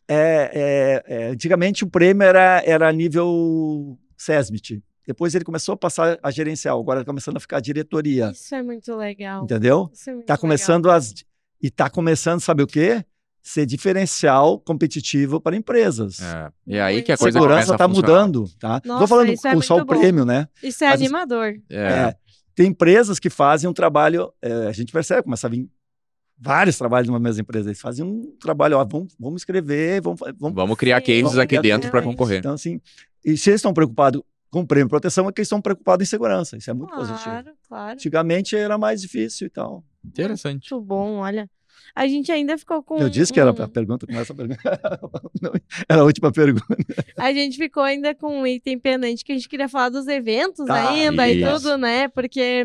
É, 0.07 1.03
é, 1.07 1.15
é, 1.15 1.27
antigamente 1.27 1.83
o 1.85 1.89
prêmio 1.89 2.23
era, 2.23 2.61
era 2.65 2.91
nível 2.91 3.97
SESMIT. 4.17 4.83
Depois 5.07 5.33
ele 5.33 5.45
começou 5.45 5.73
a 5.73 5.77
passar 5.77 6.19
a 6.21 6.29
gerencial, 6.29 6.79
agora 6.79 6.99
está 6.99 7.09
começando 7.09 7.37
a 7.37 7.39
ficar 7.39 7.57
a 7.57 7.61
diretoria. 7.61 8.31
Isso 8.31 8.53
é 8.53 8.61
muito 8.61 8.93
legal. 8.95 9.43
Entendeu? 9.43 9.89
Isso 9.93 10.09
é 10.09 10.13
muito 10.13 10.23
Está 10.23 10.33
legal. 10.33 10.41
começando 10.41 10.89
as. 10.89 11.13
E 11.61 11.67
está 11.67 11.89
começando, 11.89 12.39
sabe 12.39 12.63
o 12.63 12.67
quê? 12.67 13.05
Ser 13.43 13.65
diferencial 13.65 14.59
competitivo 14.59 15.41
para 15.41 15.55
empresas. 15.55 16.19
É. 16.21 16.51
E 16.67 16.79
aí 16.79 17.01
que 17.01 17.11
a 17.11 17.13
Muito 17.13 17.21
coisa 17.21 17.39
Segurança 17.39 17.71
está 17.73 17.87
mudando, 17.87 18.47
tá? 18.59 18.77
Estou 18.77 19.07
falando 19.07 19.31
isso 19.31 19.47
é 19.47 19.53
com 19.53 19.61
só 19.61 19.77
o 19.77 19.85
bom. 19.85 19.97
prêmio, 19.97 20.23
né? 20.25 20.47
Isso 20.61 20.83
é 20.83 20.91
vezes- 20.91 21.05
animador. 21.07 21.55
É. 21.69 21.75
É, 21.77 22.15
tem 22.53 22.67
empresas 22.67 23.17
que 23.19 23.29
fazem 23.29 23.67
um 23.69 23.73
trabalho, 23.73 24.31
é, 24.41 24.67
a 24.67 24.71
gente 24.71 24.91
percebe, 24.93 25.23
começa 25.23 25.47
a 25.47 25.49
vir 25.49 25.67
vários 26.37 26.77
trabalhos 26.77 27.07
numa 27.07 27.19
mesma 27.19 27.41
empresa. 27.41 27.69
Eles 27.69 27.81
fazem 27.81 28.05
um 28.05 28.35
trabalho, 28.39 28.77
ó, 28.77 28.85
vamos, 28.85 29.15
vamos 29.19 29.41
escrever, 29.41 30.01
vamos, 30.01 30.19
vamos. 30.37 30.55
Vamos 30.55 30.77
criar 30.77 30.99
Sim, 30.99 31.05
cases 31.07 31.21
vamos 31.23 31.37
aqui 31.39 31.57
criar 31.57 31.61
dentro 31.61 31.89
para 31.89 32.01
concorrer. 32.01 32.39
Então, 32.39 32.53
assim, 32.53 32.79
e 33.25 33.35
se 33.37 33.49
eles 33.49 33.59
estão 33.59 33.73
preocupados 33.73 34.21
com 34.51 34.65
prêmio 34.65 34.87
e 34.87 34.89
proteção, 34.89 35.27
é 35.27 35.31
que 35.31 35.39
eles 35.39 35.47
estão 35.47 35.61
preocupados 35.61 36.05
em 36.05 36.09
segurança. 36.09 36.57
Isso 36.57 36.69
é 36.69 36.73
muito 36.73 36.93
positivo. 36.93 37.23
Claro, 37.23 37.51
claro. 37.67 37.93
Antigamente 37.93 38.55
era 38.55 38.77
mais 38.77 39.01
difícil 39.01 39.47
e 39.47 39.49
tal. 39.49 39.83
Interessante. 40.03 40.71
Muito 40.71 40.85
bom, 40.85 41.17
olha. 41.17 41.49
A 41.95 42.07
gente 42.07 42.31
ainda 42.31 42.57
ficou 42.57 42.81
com. 42.83 42.97
Eu 42.97 43.09
disse 43.09 43.31
que 43.33 43.39
era 43.39 43.49
a 43.51 43.67
pergunta, 43.67 44.05
começa 44.07 44.31
a 44.33 44.35
pergunta. 44.35 44.61
Não, 45.41 45.51
era 45.89 46.01
a 46.01 46.03
última 46.05 46.31
pergunta. 46.31 46.65
A 47.17 47.33
gente 47.33 47.57
ficou 47.57 47.83
ainda 47.83 48.13
com 48.15 48.41
um 48.41 48.47
item 48.47 48.79
pendente 48.79 49.23
que 49.25 49.31
a 49.31 49.35
gente 49.35 49.49
queria 49.49 49.67
falar 49.67 49.89
dos 49.89 50.07
eventos 50.07 50.65
Tá, 50.65 50.89
ainda 50.89 51.27
e 51.27 51.41
isso. 51.41 51.53
tudo, 51.63 51.77
né? 51.77 52.07
Porque 52.07 52.63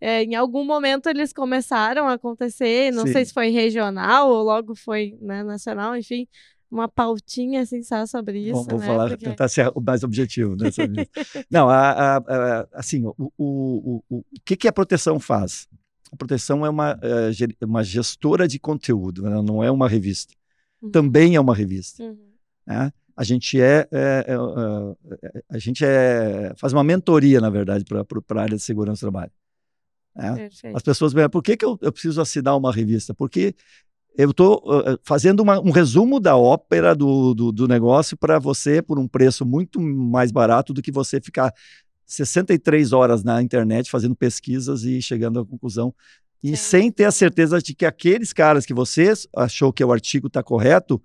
é, 0.00 0.22
em 0.24 0.34
algum 0.34 0.64
momento 0.64 1.08
eles 1.08 1.32
começaram 1.32 2.08
a 2.08 2.14
acontecer, 2.14 2.92
não 2.92 3.06
Sim. 3.06 3.12
sei 3.12 3.24
se 3.24 3.32
foi 3.32 3.48
regional 3.50 4.30
ou 4.30 4.42
logo 4.42 4.74
foi 4.74 5.16
né, 5.20 5.42
nacional, 5.42 5.96
enfim, 5.96 6.26
uma 6.70 6.88
pautinha 6.88 7.60
assim 7.62 7.82
só 7.82 8.04
sobre 8.06 8.38
isso, 8.40 8.52
Vamos, 8.52 8.66
vamos 8.66 8.80
né? 8.82 8.86
falar, 8.88 9.08
Porque- 9.10 9.24
tentar 9.26 9.48
ser 9.48 9.70
o 9.74 9.80
mais 9.80 10.02
objetivo 10.02 10.56
vez. 10.56 10.74
Não, 11.50 11.68
a- 11.68 11.90
a- 11.92 12.16
a- 12.16 12.68
assim, 12.72 13.04
o, 13.06 13.14
o, 13.18 13.32
o, 13.38 14.04
o, 14.10 14.18
o 14.18 14.24
que, 14.44 14.56
que 14.56 14.66
a 14.68 14.72
proteção 14.72 15.20
faz? 15.20 15.68
Proteção 16.16 16.64
é 16.64 16.70
uma, 16.70 16.98
eh, 17.02 17.32
ger- 17.32 17.56
uma 17.62 17.82
gestora 17.82 18.46
de 18.48 18.58
conteúdo, 18.58 19.26
ela 19.26 19.42
não 19.42 19.62
é 19.62 19.70
uma 19.70 19.88
revista. 19.88 20.34
Uhum. 20.82 20.90
Também 20.90 21.34
é 21.36 21.40
uma 21.40 21.54
revista. 21.54 22.02
Uhum. 22.02 22.16
né? 22.66 22.92
A 23.16 23.22
gente 23.22 23.60
é, 23.60 23.86
é, 23.92 24.24
é, 24.26 24.34
é, 24.34 25.42
a 25.48 25.58
gente 25.58 25.84
é, 25.84 26.52
faz 26.56 26.72
uma 26.72 26.82
mentoria, 26.82 27.40
na 27.40 27.48
verdade, 27.48 27.84
para 27.84 28.04
a 28.40 28.42
área 28.42 28.56
de 28.56 28.62
segurança 28.62 29.06
do 29.06 29.10
trabalho. 29.12 29.32
né? 30.16 30.48
As 30.74 30.82
pessoas 30.82 31.12
veem, 31.12 31.28
por 31.28 31.42
que, 31.42 31.56
que 31.56 31.64
eu, 31.64 31.78
eu 31.80 31.92
preciso 31.92 32.20
assinar 32.20 32.56
uma 32.56 32.72
revista? 32.72 33.14
Porque 33.14 33.54
eu 34.16 34.30
estou 34.30 34.62
fazendo 35.02 35.40
uma- 35.40 35.60
um 35.60 35.70
resumo 35.70 36.18
da 36.20 36.36
ópera 36.36 36.94
do, 36.94 37.34
do, 37.34 37.52
do 37.52 37.68
negócio 37.68 38.16
para 38.16 38.38
você 38.38 38.80
por 38.82 38.98
um 38.98 39.06
preço 39.08 39.44
muito 39.44 39.80
mais 39.80 40.30
barato 40.32 40.72
do 40.72 40.82
que 40.82 40.90
você 40.92 41.20
ficar 41.20 41.52
63 42.06 42.92
horas 42.92 43.22
na 43.24 43.42
internet 43.42 43.90
fazendo 43.90 44.14
pesquisas 44.14 44.84
e 44.84 45.00
chegando 45.02 45.40
à 45.40 45.44
conclusão. 45.46 45.94
E 46.42 46.50
Sim. 46.50 46.56
sem 46.56 46.92
ter 46.92 47.04
a 47.04 47.10
certeza 47.12 47.60
de 47.60 47.74
que 47.74 47.86
aqueles 47.86 48.32
caras 48.32 48.66
que 48.66 48.74
você 48.74 49.12
achou 49.34 49.72
que 49.72 49.82
o 49.82 49.92
artigo 49.92 50.26
está 50.26 50.42
correto, 50.42 51.00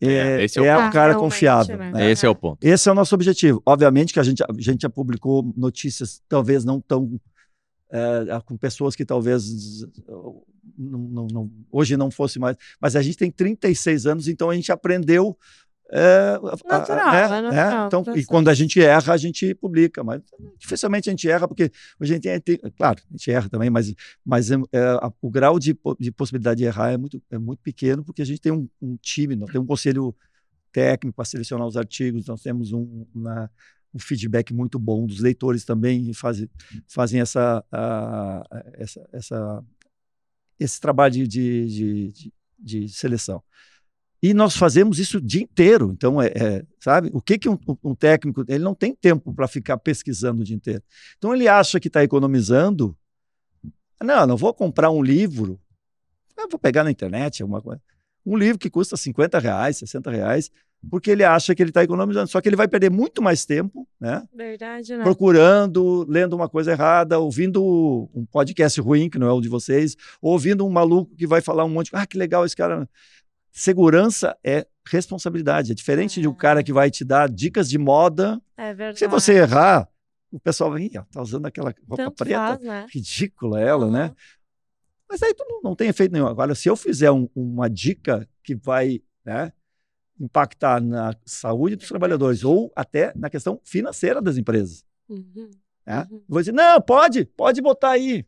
é, 0.00 0.42
Esse 0.44 0.58
é 0.58 0.62
o 0.62 0.64
é 0.64 0.74
ponto. 0.74 0.86
um 0.86 0.90
cara 0.90 1.14
confiável. 1.14 1.76
né? 1.76 1.92
né? 1.92 2.10
Esse 2.10 2.24
é 2.24 2.28
o 2.28 2.34
ponto. 2.34 2.58
Esse 2.64 2.88
é 2.88 2.92
o 2.92 2.94
nosso 2.94 3.14
objetivo. 3.14 3.62
Obviamente 3.66 4.12
que 4.14 4.18
a 4.18 4.22
gente, 4.22 4.42
a 4.42 4.46
gente 4.58 4.80
já 4.82 4.88
publicou 4.88 5.52
notícias, 5.56 6.22
talvez 6.28 6.64
não 6.64 6.80
tão. 6.80 7.20
é, 7.92 8.40
com 8.46 8.56
pessoas 8.56 8.94
que 8.96 9.04
talvez 9.04 9.84
não- 10.78 10.98
não- 11.08 11.26
não- 11.26 11.50
hoje 11.70 11.96
não 11.96 12.10
fosse 12.10 12.38
mais. 12.38 12.56
Mas 12.80 12.94
a 12.96 13.02
gente 13.02 13.16
tem 13.18 13.30
36 13.30 14.06
anos, 14.06 14.26
então 14.28 14.48
a 14.48 14.54
gente 14.54 14.70
aprendeu. 14.72 15.36
É, 15.92 16.38
a- 16.42 16.74
a- 16.74 16.78
Natural, 16.78 17.12
né, 17.12 17.18
é 17.24 17.28
né? 17.28 17.40
natural, 17.40 17.86
Então, 17.88 18.16
e 18.16 18.24
quando 18.24 18.48
a 18.48 18.54
gente 18.54 18.80
erra, 18.80 19.12
a 19.12 19.16
gente 19.16 19.54
publica, 19.54 20.04
mas 20.04 20.22
dificilmente 20.58 21.08
a 21.08 21.12
gente 21.12 21.28
erra, 21.28 21.48
porque 21.48 21.70
a 21.98 22.04
gente 22.04 22.22
tem, 22.22 22.40
tem- 22.40 22.58
claro, 22.76 23.00
a 23.08 23.12
gente 23.12 23.30
erra 23.30 23.48
também, 23.48 23.68
mas, 23.70 23.92
mas 24.24 24.50
é, 24.50 24.54
é, 24.72 25.10
o 25.20 25.30
grau 25.30 25.58
de, 25.58 25.76
de 25.98 26.12
possibilidade 26.12 26.58
de 26.58 26.64
errar 26.64 26.92
é 26.92 26.96
muito, 26.96 27.20
é 27.30 27.38
muito 27.38 27.60
pequeno, 27.60 28.04
porque 28.04 28.22
a 28.22 28.24
gente 28.24 28.40
tem 28.40 28.52
um, 28.52 28.68
um 28.80 28.96
time, 28.96 29.34
nós 29.36 29.50
temos 29.50 29.64
um 29.64 29.68
conselho 29.68 30.14
técnico 30.72 31.16
para 31.16 31.24
selecionar 31.24 31.66
os 31.66 31.76
artigos, 31.76 32.26
nós 32.26 32.40
temos 32.42 32.72
um, 32.72 33.04
uma- 33.14 33.50
um 33.92 33.98
feedback 33.98 34.54
muito 34.54 34.78
bom 34.78 35.04
dos 35.04 35.18
leitores 35.18 35.64
também, 35.64 36.12
fazem, 36.12 36.48
fazem 36.86 37.20
essa, 37.20 37.64
a- 37.72 38.44
essa, 38.74 39.08
essa- 39.12 39.64
esse 40.58 40.80
trabalho 40.80 41.26
de, 41.26 41.66
de, 41.66 42.12
de- 42.12 42.32
de 42.58 42.88
seleção. 42.88 43.42
E 44.22 44.34
nós 44.34 44.54
fazemos 44.54 44.98
isso 44.98 45.18
o 45.18 45.20
dia 45.20 45.42
inteiro. 45.42 45.90
Então, 45.92 46.20
é, 46.20 46.26
é, 46.28 46.64
sabe? 46.78 47.10
O 47.12 47.22
que, 47.22 47.38
que 47.38 47.48
um, 47.48 47.58
um 47.82 47.94
técnico. 47.94 48.44
Ele 48.46 48.62
não 48.62 48.74
tem 48.74 48.94
tempo 48.94 49.32
para 49.32 49.48
ficar 49.48 49.78
pesquisando 49.78 50.42
o 50.42 50.44
dia 50.44 50.56
inteiro. 50.56 50.82
Então, 51.16 51.34
ele 51.34 51.48
acha 51.48 51.80
que 51.80 51.88
está 51.88 52.04
economizando. 52.04 52.96
Não, 54.02 54.26
não 54.26 54.36
vou 54.36 54.52
comprar 54.52 54.90
um 54.90 55.02
livro. 55.02 55.58
Eu 56.36 56.48
vou 56.48 56.58
pegar 56.58 56.84
na 56.84 56.90
internet 56.90 57.42
alguma 57.42 57.62
coisa. 57.62 57.80
Um 58.24 58.36
livro 58.36 58.58
que 58.58 58.70
custa 58.70 58.96
50 58.96 59.38
reais, 59.38 59.78
60 59.78 60.10
reais, 60.10 60.50
porque 60.88 61.10
ele 61.10 61.24
acha 61.24 61.54
que 61.54 61.62
ele 61.62 61.70
está 61.70 61.82
economizando. 61.82 62.28
Só 62.28 62.40
que 62.40 62.48
ele 62.48 62.56
vai 62.56 62.68
perder 62.68 62.90
muito 62.90 63.20
mais 63.20 63.44
tempo, 63.44 63.86
né? 63.98 64.26
Verdade, 64.34 64.96
né? 64.96 65.02
procurando, 65.02 66.06
lendo 66.08 66.34
uma 66.34 66.48
coisa 66.48 66.72
errada, 66.72 67.18
ouvindo 67.18 68.10
um 68.14 68.24
podcast 68.24 68.80
ruim, 68.80 69.10
que 69.10 69.18
não 69.18 69.26
é 69.26 69.32
o 69.32 69.40
de 69.40 69.48
vocês, 69.48 69.96
ou 70.20 70.32
ouvindo 70.32 70.66
um 70.66 70.70
maluco 70.70 71.14
que 71.16 71.26
vai 71.26 71.40
falar 71.40 71.64
um 71.64 71.68
monte 71.68 71.90
de 71.90 71.96
ah, 71.96 72.06
que 72.06 72.16
legal 72.16 72.44
esse 72.44 72.56
cara. 72.56 72.88
Segurança 73.52 74.36
é 74.44 74.66
responsabilidade. 74.86 75.72
É 75.72 75.74
diferente 75.74 76.20
de 76.20 76.28
um 76.28 76.32
É. 76.32 76.36
cara 76.36 76.62
que 76.62 76.72
vai 76.72 76.90
te 76.90 77.04
dar 77.04 77.28
dicas 77.28 77.68
de 77.68 77.78
moda. 77.78 78.40
É 78.56 78.72
verdade. 78.74 78.98
Se 78.98 79.06
você 79.06 79.34
errar, 79.38 79.88
o 80.30 80.38
pessoal 80.40 80.70
vai, 80.70 80.82
"Ih, 80.82 80.98
ó, 80.98 81.02
tá 81.10 81.20
usando 81.22 81.46
aquela 81.46 81.74
roupa 81.88 81.96
Tanto 82.04 82.16
preta. 82.24 82.38
faz, 82.38 82.60
né? 82.62 82.86
Ridícula 82.92 83.60
ela, 83.60 83.90
né? 83.90 84.02
Aham. 84.04 84.16
Mas 85.08 85.22
aí 85.24 85.34
tu 85.34 85.44
não, 85.48 85.60
não 85.62 85.74
tem 85.76 85.88
efeito 85.88 86.12
nenhum. 86.12 86.26
Agora, 86.28 86.54
se 86.54 86.68
eu 86.68 86.76
fizer 86.76 87.10
um- 87.10 87.28
uma 87.34 87.68
dica 87.68 88.28
que 88.44 88.54
vai 88.54 89.02
né, 89.24 89.52
impactar 90.20 90.80
na 90.80 91.14
saúde 91.24 91.76
dos 91.76 91.88
trabalhadores 91.88 92.44
ou 92.44 92.72
até 92.76 93.12
na 93.16 93.28
questão 93.28 93.60
financeira 93.64 94.22
das 94.22 94.36
empresas, 94.36 94.84
Uhum. 95.08 95.50
né? 95.84 96.06
Uhum. 96.10 96.22
Vou 96.28 96.40
dizer, 96.40 96.52
não, 96.52 96.80
pode, 96.80 97.24
pode 97.24 97.60
botar 97.60 97.90
aí. 97.90 98.24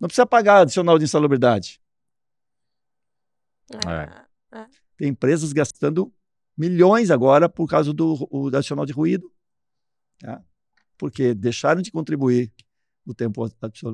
Não 0.00 0.08
precisa 0.08 0.26
pagar 0.26 0.62
adicional 0.62 0.98
de 0.98 1.04
insalubridade. 1.04 1.80
É. 3.72 4.25
Tem 4.96 5.08
empresas 5.08 5.52
gastando 5.52 6.12
milhões 6.56 7.10
agora 7.10 7.48
por 7.48 7.68
causa 7.68 7.92
do, 7.92 8.26
o, 8.30 8.48
adicional 8.48 8.86
de 8.86 8.92
ruído, 8.92 9.30
tá? 10.18 10.42
porque 10.96 11.34
deixaram 11.34 11.82
de 11.82 11.90
contribuir 11.90 12.50
no 13.04 13.14
tempo 13.14 13.48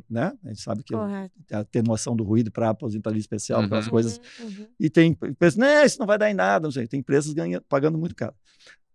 né? 0.08 0.32
A 0.42 0.48
gente 0.48 0.62
sabe 0.62 0.82
que 0.82 0.94
Correto. 0.94 1.34
a 1.52 1.58
atenuação 1.58 2.16
do 2.16 2.24
ruído 2.24 2.50
para 2.50 2.70
aposentadoria 2.70 3.20
especial, 3.20 3.60
Uhum. 3.60 3.66
aquelas 3.66 3.88
coisas. 3.88 4.20
Uhum, 4.40 4.46
uhum. 4.46 4.66
E 4.80 4.88
tem 4.88 5.18
empresas, 5.28 5.56
não, 5.56 5.84
isso 5.84 5.98
não 5.98 6.06
vai 6.06 6.16
dar 6.16 6.30
em 6.30 6.34
nada, 6.34 6.66
não 6.66 6.72
sei. 6.72 6.86
Tem 6.86 7.00
empresas 7.00 7.32
ganha, 7.34 7.60
pagando 7.60 7.98
muito 7.98 8.14
caro. 8.14 8.34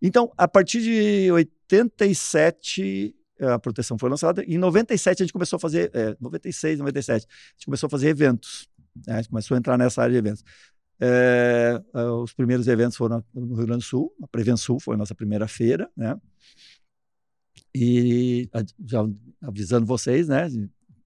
Então, 0.01 0.31
a 0.35 0.47
partir 0.47 0.81
de 0.81 1.31
87, 1.31 3.15
a 3.39 3.59
proteção 3.59 3.97
foi 3.97 4.09
lançada. 4.09 4.43
Em 4.43 4.57
97, 4.57 5.21
a 5.21 5.25
gente 5.25 5.33
começou 5.33 5.57
a 5.57 5.59
fazer, 5.59 5.91
é, 5.93 6.15
96, 6.19 6.79
97, 6.79 7.25
a 7.27 7.29
gente 7.55 7.65
começou 7.65 7.87
a 7.87 7.89
fazer 7.89 8.07
eventos. 8.07 8.67
né? 9.05 9.13
A 9.13 9.17
gente 9.17 9.29
começou 9.29 9.55
a 9.55 9.57
entrar 9.59 9.77
nessa 9.77 10.01
área 10.01 10.13
de 10.13 10.17
eventos. 10.17 10.43
É, 10.99 11.81
é, 11.93 12.01
os 12.05 12.33
primeiros 12.33 12.67
eventos 12.67 12.97
foram 12.97 13.23
no 13.33 13.55
Rio 13.55 13.65
Grande 13.67 13.83
do 13.83 13.87
Sul, 13.87 14.11
a 14.21 14.27
Prevensul 14.27 14.79
foi 14.79 14.95
a 14.95 14.97
nossa 14.97 15.13
primeira 15.13 15.47
feira, 15.47 15.89
né? 15.95 16.15
E 17.75 18.49
já 18.85 19.05
avisando 19.41 19.85
vocês, 19.85 20.27
né? 20.27 20.47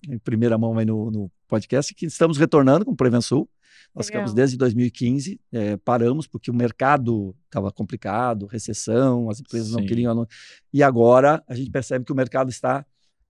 Em 0.07 0.17
primeira 0.19 0.57
mão 0.57 0.77
aí 0.77 0.85
no, 0.85 1.11
no 1.11 1.31
podcast, 1.47 1.93
que 1.93 2.05
estamos 2.05 2.37
retornando 2.37 2.85
com 2.85 2.91
o 2.91 2.95
Prevensul. 2.95 3.49
Nós 3.93 4.07
Legal. 4.07 4.21
ficamos 4.21 4.33
desde 4.33 4.57
2015, 4.57 5.39
eh, 5.51 5.75
paramos 5.77 6.25
porque 6.25 6.49
o 6.49 6.53
mercado 6.53 7.35
estava 7.45 7.71
complicado, 7.73 8.45
recessão, 8.45 9.29
as 9.29 9.41
empresas 9.41 9.71
não 9.71 9.81
Sim. 9.81 9.85
queriam. 9.85 10.11
anu- 10.13 10.27
E 10.71 10.81
agora 10.81 11.43
a 11.45 11.53
gente 11.53 11.69
percebe 11.69 12.05
que 12.05 12.11
o 12.11 12.15
mercado 12.15 12.49
está 12.49 12.85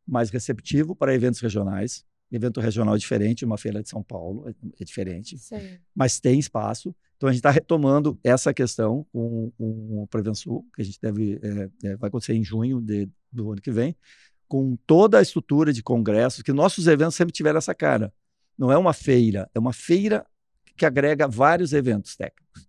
mais 0.07 0.29
receptivo 0.29 0.95
para 0.95 1.15
eventos 1.15 1.39
regionais. 1.39 2.05
Evento 2.31 2.59
regional 2.61 2.95
é 2.95 2.97
diferente, 2.97 3.43
uma 3.45 3.57
feira 3.57 3.81
de 3.83 3.89
São 3.89 4.01
Paulo 4.01 4.47
é, 4.49 4.53
é 4.79 4.83
diferente, 4.85 5.37
Sim. 5.37 5.77
mas 5.93 6.19
tem 6.19 6.39
espaço. 6.39 6.95
Então 7.17 7.27
a 7.29 7.31
gente 7.31 7.39
está 7.39 7.51
retomando 7.51 8.19
essa 8.23 8.53
questão 8.53 9.05
com, 9.11 9.51
com 9.57 10.03
o 10.03 10.07
Prevensul, 10.07 10.65
que 10.75 10.81
a 10.81 10.85
gente 10.85 10.99
deve 11.01 11.39
eh, 11.43 11.69
eh, 11.83 11.95
vai 11.97 12.07
acontecer 12.07 12.33
em 12.33 12.43
junho 12.43 12.81
de- 12.81 13.09
do 13.31 13.51
ano 13.51 13.61
que 13.61 13.71
vem, 13.71 13.95
com 14.47 14.75
toda 14.87 15.19
a 15.19 15.21
estrutura 15.21 15.71
de 15.71 15.83
congressos, 15.83 16.41
que 16.41 16.51
nossos 16.51 16.87
eventos 16.87 17.15
sempre 17.15 17.31
tiveram 17.33 17.57
essa 17.59 17.75
cara. 17.75 18.11
Não 18.57 18.71
é 18.71 18.77
uma 18.77 18.91
feira, 18.93 19.49
é 19.53 19.59
uma 19.59 19.71
feira 19.73 20.25
que 20.75 20.85
agrega 20.85 21.27
vários 21.27 21.73
eventos 21.73 22.15
técnicos. 22.15 22.67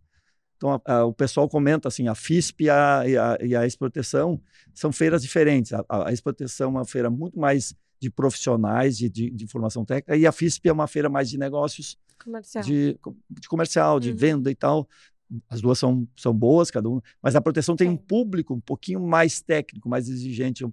Então, 0.57 0.81
a- 0.85 0.93
a- 0.99 1.05
o 1.05 1.13
pessoal 1.13 1.49
comenta 1.49 1.89
assim, 1.89 2.07
a 2.07 2.15
FISP 2.15 2.65
e 2.65 2.71
a, 2.71 3.03
e 3.09 3.17
a, 3.17 3.39
e 3.43 3.57
a 3.57 3.67
Exproteção 3.67 4.41
são 4.75 4.93
feiras 4.93 5.23
diferentes. 5.23 5.73
A, 5.73 5.85
a 6.09 6.13
Exproteção 6.13 6.67
é 6.69 6.71
uma 6.71 6.85
feira 6.85 7.09
muito 7.11 7.39
mais 7.39 7.75
de 8.03 8.11
profissionais, 8.11 8.99
de, 8.99 9.09
de, 9.09 9.31
de 9.31 9.47
formação 9.47 9.85
técnica, 9.85 10.17
e 10.17 10.27
a 10.27 10.33
FISP 10.33 10.69
é 10.69 10.73
uma 10.73 10.89
feira 10.89 11.09
mais 11.09 11.31
de 11.31 11.39
negócios, 11.39 11.97
Comercial. 12.25 12.65
de, 12.65 12.99
de 13.31 13.49
comercial, 13.49 14.01
de 14.01 14.11
Uhum. 14.11 14.17
venda 14.17 14.51
e 14.51 14.57
tal. 14.57 14.89
As 15.49 15.61
duas 15.63 15.79
são, 15.79 16.07
são 16.17 16.35
boas, 16.35 16.69
cada 16.69 16.89
uma, 16.89 17.01
mas 17.23 17.37
a 17.37 17.41
proteção 17.41 17.77
tem 17.77 17.89
um 17.89 17.93
Sim. 17.97 18.05
público 18.09 18.53
um 18.55 18.61
pouquinho 18.61 18.99
mais 19.01 19.41
técnico, 19.41 19.89
mais 19.89 20.09
exigente, 20.09 20.65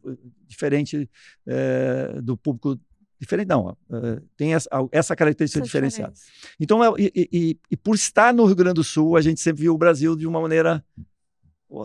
diferente 0.47 1.07
eh, 1.45 2.19
do 2.23 2.35
público. 2.35 2.79
Diferente, 3.19 3.47
não, 3.47 3.77
eh, 3.91 4.21
tem 4.35 4.55
essa, 4.55 4.67
essa 4.91 5.15
característica 5.15 5.59
Essa 5.59 5.65
diferenciada. 5.67 6.13
diferença. 6.13 6.55
Então, 6.59 6.83
é- 6.83 6.89
e, 6.99 7.11
e- 7.15 7.29
e- 7.31 7.59
e 7.71 7.77
por 7.77 7.93
estar 7.93 8.33
no 8.33 8.43
Rio 8.45 8.55
Grande 8.55 8.73
do 8.75 8.83
Sul, 8.83 9.15
a 9.15 9.21
gente 9.21 9.39
sempre 9.39 9.61
viu 9.61 9.75
o 9.75 9.77
Brasil 9.77 10.15
de 10.15 10.25
uma 10.25 10.41
maneira. 10.41 10.83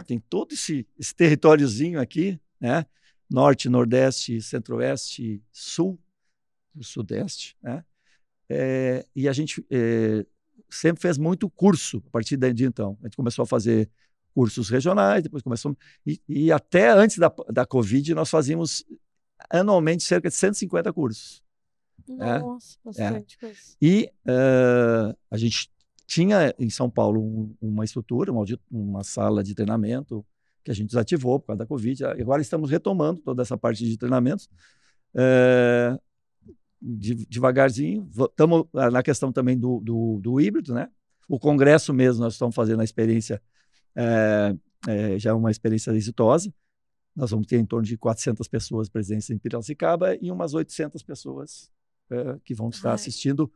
Tem 0.06 0.18
todo 0.30 0.52
esse, 0.54 0.86
esse 0.98 1.14
territóriozinho 1.14 2.00
aqui, 2.00 2.40
né? 2.58 2.86
Norte, 3.30 3.68
Nordeste, 3.68 4.40
Centro-Oeste, 4.40 5.42
Sul, 5.52 5.98
Sudeste, 6.80 7.56
né? 7.62 7.84
É, 8.48 9.04
e 9.16 9.28
a 9.28 9.32
gente 9.32 9.64
é, 9.70 10.24
sempre 10.68 11.00
fez 11.00 11.16
muito 11.16 11.48
curso 11.48 12.02
a 12.06 12.10
partir 12.10 12.36
daí 12.36 12.52
de 12.52 12.64
então. 12.64 12.98
A 13.02 13.06
gente 13.06 13.16
começou 13.16 13.42
a 13.42 13.46
fazer 13.46 13.88
cursos 14.34 14.68
regionais, 14.68 15.22
depois 15.22 15.42
começamos. 15.42 15.78
E, 16.06 16.20
e 16.28 16.52
até 16.52 16.90
antes 16.90 17.18
da, 17.18 17.32
da 17.50 17.64
Covid, 17.64 18.14
nós 18.14 18.28
fazíamos 18.28 18.84
anualmente 19.48 20.02
cerca 20.02 20.28
de 20.28 20.34
150 20.34 20.92
cursos. 20.92 21.42
É. 22.20 22.38
Nossa, 22.38 22.76
bastante 22.84 23.38
coisa. 23.38 23.60
E 23.80 24.10
eh, 24.26 25.16
a 25.30 25.36
gente 25.38 25.70
tinha 26.06 26.54
em 26.58 26.68
São 26.68 26.90
Paulo 26.90 27.20
um- 27.22 27.56
uma 27.60 27.84
estrutura, 27.84 28.30
uma, 28.30 28.44
uma 28.70 29.04
sala 29.04 29.42
de 29.42 29.54
treinamento 29.54 30.24
que 30.64 30.70
a 30.70 30.74
gente 30.74 30.88
desativou 30.88 31.38
por 31.38 31.48
causa 31.48 31.58
da 31.58 31.66
Covid. 31.66 32.04
Agora 32.06 32.40
estamos 32.40 32.70
retomando 32.70 33.20
toda 33.20 33.42
essa 33.42 33.56
parte 33.56 33.84
de 33.84 33.98
treinamentos. 33.98 34.48
Eh, 35.14 35.98
de- 36.80 37.26
devagarzinho. 37.26 38.10
Estamos 38.10 38.66
na 38.72 39.02
questão 39.02 39.30
também 39.30 39.58
do, 39.58 39.80
do, 39.80 40.18
do 40.20 40.40
híbrido, 40.40 40.74
né? 40.74 40.88
O 41.28 41.38
congresso 41.38 41.92
mesmo, 41.94 42.22
nós 42.22 42.34
estamos 42.34 42.54
fazendo 42.54 42.80
a 42.80 42.84
experiência, 42.84 43.40
eh, 43.94 44.54
eh, 44.88 45.18
já 45.18 45.30
é 45.30 45.32
uma 45.32 45.50
experiência 45.50 45.90
exitosa. 45.92 46.52
Nós 47.14 47.30
vamos 47.30 47.46
ter 47.46 47.58
em 47.58 47.64
torno 47.64 47.86
de 47.86 47.96
400 47.96 48.48
pessoas 48.48 48.88
presentes 48.88 49.30
em 49.30 49.38
Piracicaba 49.38 50.16
e 50.20 50.30
umas 50.30 50.52
800 50.52 51.02
pessoas 51.02 51.70
que 52.44 52.54
vão 52.54 52.68
estar 52.68 52.90
Ai. 52.90 52.94
assistindo 52.96 53.50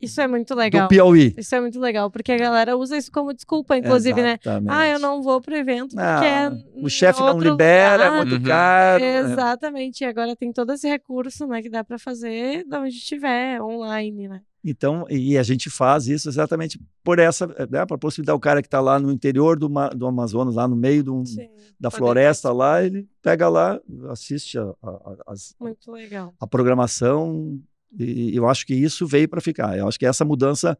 Isso 0.00 0.20
é 0.20 0.26
muito 0.28 0.54
legal. 0.54 0.86
do 0.86 0.88
Piauí. 0.88 1.34
Isso 1.38 1.54
é 1.54 1.60
muito 1.60 1.80
legal, 1.80 2.10
porque 2.10 2.30
a 2.32 2.36
galera 2.36 2.76
usa 2.76 2.96
isso 2.98 3.10
como 3.10 3.32
desculpa, 3.32 3.76
inclusive, 3.78 4.20
né? 4.22 4.38
Exatamente. 4.42 4.70
Ah, 4.72 4.88
eu 4.88 4.98
não 4.98 5.22
vou 5.22 5.40
pro 5.40 5.56
evento 5.56 5.96
porque 5.96 6.02
Ah, 6.02 6.50
é 6.52 6.84
o 6.84 6.88
chefe 6.88 7.20
não 7.20 7.38
libera, 7.38 8.04
é 8.04 8.08
lugar. 8.10 8.16
muito 8.26 8.34
Uhum. 8.36 8.42
caro. 8.42 9.02
né? 9.02 9.18
Exatamente. 9.20 10.00
E 10.02 10.04
agora 10.04 10.36
tem 10.36 10.52
todo 10.52 10.72
esse 10.72 10.86
recurso, 10.88 11.46
né, 11.46 11.62
que 11.62 11.70
dá 11.70 11.82
pra 11.82 11.98
fazer 11.98 12.64
de 12.64 12.76
onde 12.76 12.94
estiver, 12.96 13.60
online, 13.62 14.28
né? 14.28 14.40
Então, 14.68 15.06
e 15.08 15.38
a 15.38 15.42
gente 15.44 15.70
faz 15.70 16.08
isso 16.08 16.28
exatamente 16.28 16.80
por 17.04 17.20
essa, 17.20 17.46
né, 17.70 17.86
para 17.86 17.96
possibilitar 17.96 18.34
o 18.34 18.40
cara 18.40 18.60
que 18.60 18.66
está 18.66 18.80
lá 18.80 18.98
no 18.98 19.12
interior 19.12 19.56
do, 19.56 19.68
do 19.94 20.06
Amazonas, 20.08 20.56
lá 20.56 20.66
no 20.66 20.74
meio 20.74 21.04
do- 21.04 21.24
Sim. 21.24 21.48
da 21.78 21.88
floresta 21.88 22.52
lá, 22.52 22.82
ele 22.82 23.06
pega 23.22 23.48
lá, 23.48 23.80
assiste 24.10 24.58
a, 24.58 24.62
a- 24.62 24.90
a- 24.90 25.16
as- 25.28 25.54
Muito 25.60 25.92
legal. 25.92 26.34
a 26.40 26.46
programação 26.48 27.60
E 27.98 28.34
eu 28.34 28.48
acho 28.48 28.66
que 28.66 28.74
isso 28.74 29.06
veio 29.06 29.28
para 29.28 29.40
ficar. 29.40 29.76
Eu 29.76 29.88
acho 29.88 29.98
que 29.98 30.06
essa 30.06 30.24
mudança, 30.24 30.78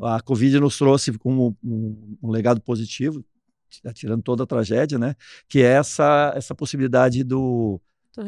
a 0.00 0.20
Covid 0.20 0.60
nos 0.60 0.76
trouxe 0.78 1.12
como 1.18 1.56
um, 1.62 2.16
um 2.22 2.30
legado 2.30 2.60
positivo, 2.60 3.24
tirando 3.94 4.22
toda 4.22 4.44
a 4.44 4.46
tragédia, 4.46 4.98
né? 4.98 5.14
Que 5.48 5.60
é 5.60 5.72
essa, 5.72 6.32
essa 6.34 6.54
possibilidade 6.54 7.22
do, 7.22 7.80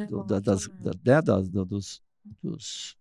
do 0.08 0.24
da, 0.24 0.38
das, 0.38 0.68
né? 0.68 0.74
da, 0.80 1.14
né? 1.14 1.22
Das, 1.22 1.48
dos, 1.48 2.02
dos 2.42 2.96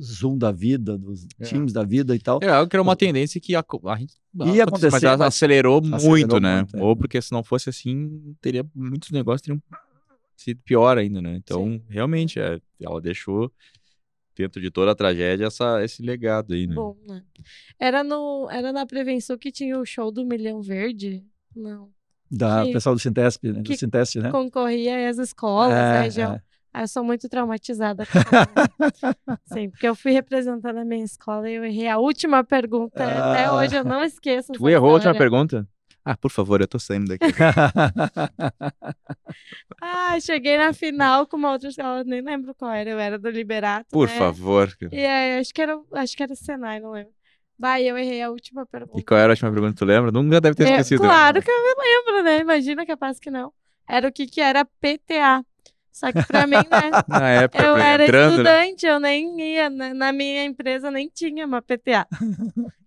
Zoom 0.00 0.36
da 0.36 0.52
vida, 0.52 0.98
dos 0.98 1.26
é. 1.38 1.44
times 1.44 1.72
da 1.72 1.84
vida 1.84 2.14
e 2.14 2.18
tal. 2.18 2.38
É 2.42 2.48
algo 2.48 2.68
que 2.68 2.76
era 2.76 2.82
uma 2.82 2.96
tendência 2.96 3.40
que 3.40 3.54
a, 3.54 3.60
a 3.60 3.96
gente 3.96 4.14
ia 4.54 4.64
acontecer, 4.64 4.90
mas 4.90 5.02
ela 5.02 5.26
acelerou, 5.26 5.78
acelerou 5.78 6.10
muito, 6.10 6.40
né? 6.40 6.56
Muito, 6.58 6.76
é. 6.76 6.82
Ou 6.82 6.96
porque 6.96 7.20
se 7.20 7.32
não 7.32 7.42
fosse 7.42 7.68
assim, 7.68 8.34
teria 8.40 8.66
muitos 8.74 9.10
negócios 9.10 9.42
teriam 9.42 9.62
sido 10.36 10.60
pior 10.62 10.98
ainda, 10.98 11.22
né? 11.22 11.36
Então, 11.36 11.64
Sim. 11.64 11.82
realmente, 11.88 12.38
é, 12.38 12.60
ela 12.80 13.00
deixou 13.00 13.50
dentro 14.36 14.60
de 14.60 14.70
toda 14.70 14.92
a 14.92 14.94
tragédia 14.94 15.46
essa, 15.46 15.82
esse 15.82 16.02
legado 16.02 16.54
aí, 16.54 16.66
né? 16.66 16.74
Bom, 16.74 16.96
né? 17.06 17.22
Era, 17.78 18.04
no, 18.04 18.48
era 18.50 18.72
na 18.72 18.86
prevenção 18.86 19.36
que 19.38 19.50
tinha 19.50 19.78
o 19.78 19.84
show 19.84 20.10
do 20.10 20.24
Milhão 20.24 20.60
Verde? 20.60 21.24
Não. 21.54 21.90
Da 22.30 22.64
que, 22.64 22.72
pessoal 22.72 22.94
do 22.94 23.00
Sintesp, 23.00 23.44
né? 23.52 23.62
Do 23.62 23.76
Sintesp, 23.76 24.18
né? 24.20 24.30
Concorria 24.30 25.08
às 25.08 25.18
escolas, 25.18 25.72
é, 25.72 25.92
né? 25.92 26.10
Já, 26.10 26.34
é. 26.34 26.42
Ah, 26.76 26.82
eu 26.82 26.88
sou 26.88 27.02
muito 27.02 27.26
traumatizada. 27.26 28.04
Sim, 29.50 29.70
porque 29.70 29.88
eu 29.88 29.94
fui 29.94 30.12
representando 30.12 30.76
a 30.76 30.84
minha 30.84 31.04
escola 31.04 31.48
e 31.48 31.54
eu 31.54 31.64
errei 31.64 31.88
a 31.88 31.96
última 31.96 32.44
pergunta. 32.44 33.02
Ah, 33.02 33.32
Até 33.32 33.50
hoje 33.50 33.76
eu 33.76 33.84
não 33.84 34.04
esqueço. 34.04 34.52
Tu 34.52 34.68
errou 34.68 34.90
a 34.90 34.94
última 34.94 35.14
pergunta? 35.14 35.66
Ah, 36.08 36.16
por 36.16 36.30
favor, 36.30 36.60
eu 36.60 36.68
tô 36.68 36.78
saindo 36.78 37.08
daqui. 37.08 37.24
ah, 39.82 40.16
cheguei 40.20 40.56
na 40.56 40.72
final 40.72 41.26
com 41.26 41.36
uma 41.36 41.50
outra 41.50 41.68
escola, 41.68 42.04
nem 42.04 42.22
lembro 42.22 42.54
qual 42.54 42.70
era, 42.70 42.90
eu 42.90 42.98
era 43.00 43.18
do 43.18 43.28
Liberato. 43.28 43.88
Por 43.90 44.06
né? 44.06 44.16
favor. 44.16 44.72
E 44.92 45.04
aí, 45.04 45.40
acho 45.40 45.52
que 45.52 45.60
era, 45.60 45.76
acho 45.94 46.16
que 46.16 46.22
era 46.22 46.36
Senai, 46.36 46.78
não 46.78 46.92
lembro. 46.92 47.10
Vai, 47.58 47.82
eu 47.82 47.98
errei 47.98 48.22
a 48.22 48.30
última 48.30 48.64
pergunta. 48.64 49.00
E 49.00 49.02
qual 49.02 49.18
era 49.18 49.32
a 49.32 49.34
última 49.34 49.50
pergunta, 49.50 49.74
tu 49.74 49.84
lembra? 49.84 50.12
Nunca 50.12 50.40
deve 50.40 50.54
ter 50.54 50.68
esquecido. 50.68 51.02
claro 51.02 51.38
né? 51.38 51.42
que 51.42 51.50
eu 51.50 51.60
me 51.60 51.74
lembro, 51.82 52.22
né? 52.22 52.38
Imagina 52.38 52.86
capaz 52.86 53.18
que 53.18 53.28
não. 53.28 53.52
Era 53.88 54.06
o 54.06 54.12
que 54.12 54.28
que 54.28 54.40
era 54.40 54.64
PTA. 54.64 55.44
Só 55.90 56.12
que 56.12 56.24
pra 56.24 56.46
mim, 56.46 56.56
né? 56.56 56.90
Na 57.08 57.30
época, 57.30 57.64
eu 57.64 57.76
era 57.76 58.04
entrando, 58.04 58.44
né? 58.44 58.68
estudante, 58.68 58.86
né? 58.86 58.92
eu 58.92 59.00
nem 59.00 59.40
ia. 59.40 59.70
Na, 59.70 59.92
na, 59.92 60.12
minha 60.12 60.44
empresa 60.44 60.88
nem 60.88 61.08
tinha 61.08 61.44
uma 61.44 61.60
PTA. 61.60 62.06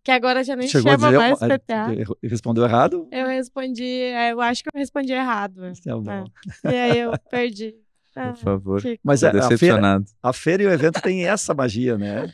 Que 0.10 0.14
agora 0.14 0.44
já 0.44 0.56
nem 0.56 0.68
Chegou 0.68 0.92
chama 0.92 1.12
mais 1.12 1.38
PTA. 1.38 1.88
Respondeu 2.24 2.64
errado? 2.64 3.08
Eu 3.12 3.28
respondi, 3.28 3.84
é, 3.84 4.32
eu 4.32 4.42
acho 4.42 4.64
que 4.64 4.70
eu 4.74 4.80
respondi 4.80 5.14
errado. 5.14 5.72
Tá 5.86 5.98
bom. 5.98 6.26
É. 6.64 6.72
E 6.72 6.76
aí 6.76 7.00
eu 7.00 7.12
perdi. 7.30 7.76
Por 8.12 8.24
ah, 8.24 8.34
favor. 8.34 8.82
Que... 8.82 9.00
Mas 9.04 9.24
a, 9.24 9.30
a, 9.30 9.56
feira, 9.56 10.02
a 10.24 10.34
feira 10.34 10.64
e 10.64 10.66
o 10.66 10.72
evento 10.72 11.00
tem 11.00 11.28
essa 11.28 11.54
magia, 11.54 11.96
né? 11.96 12.34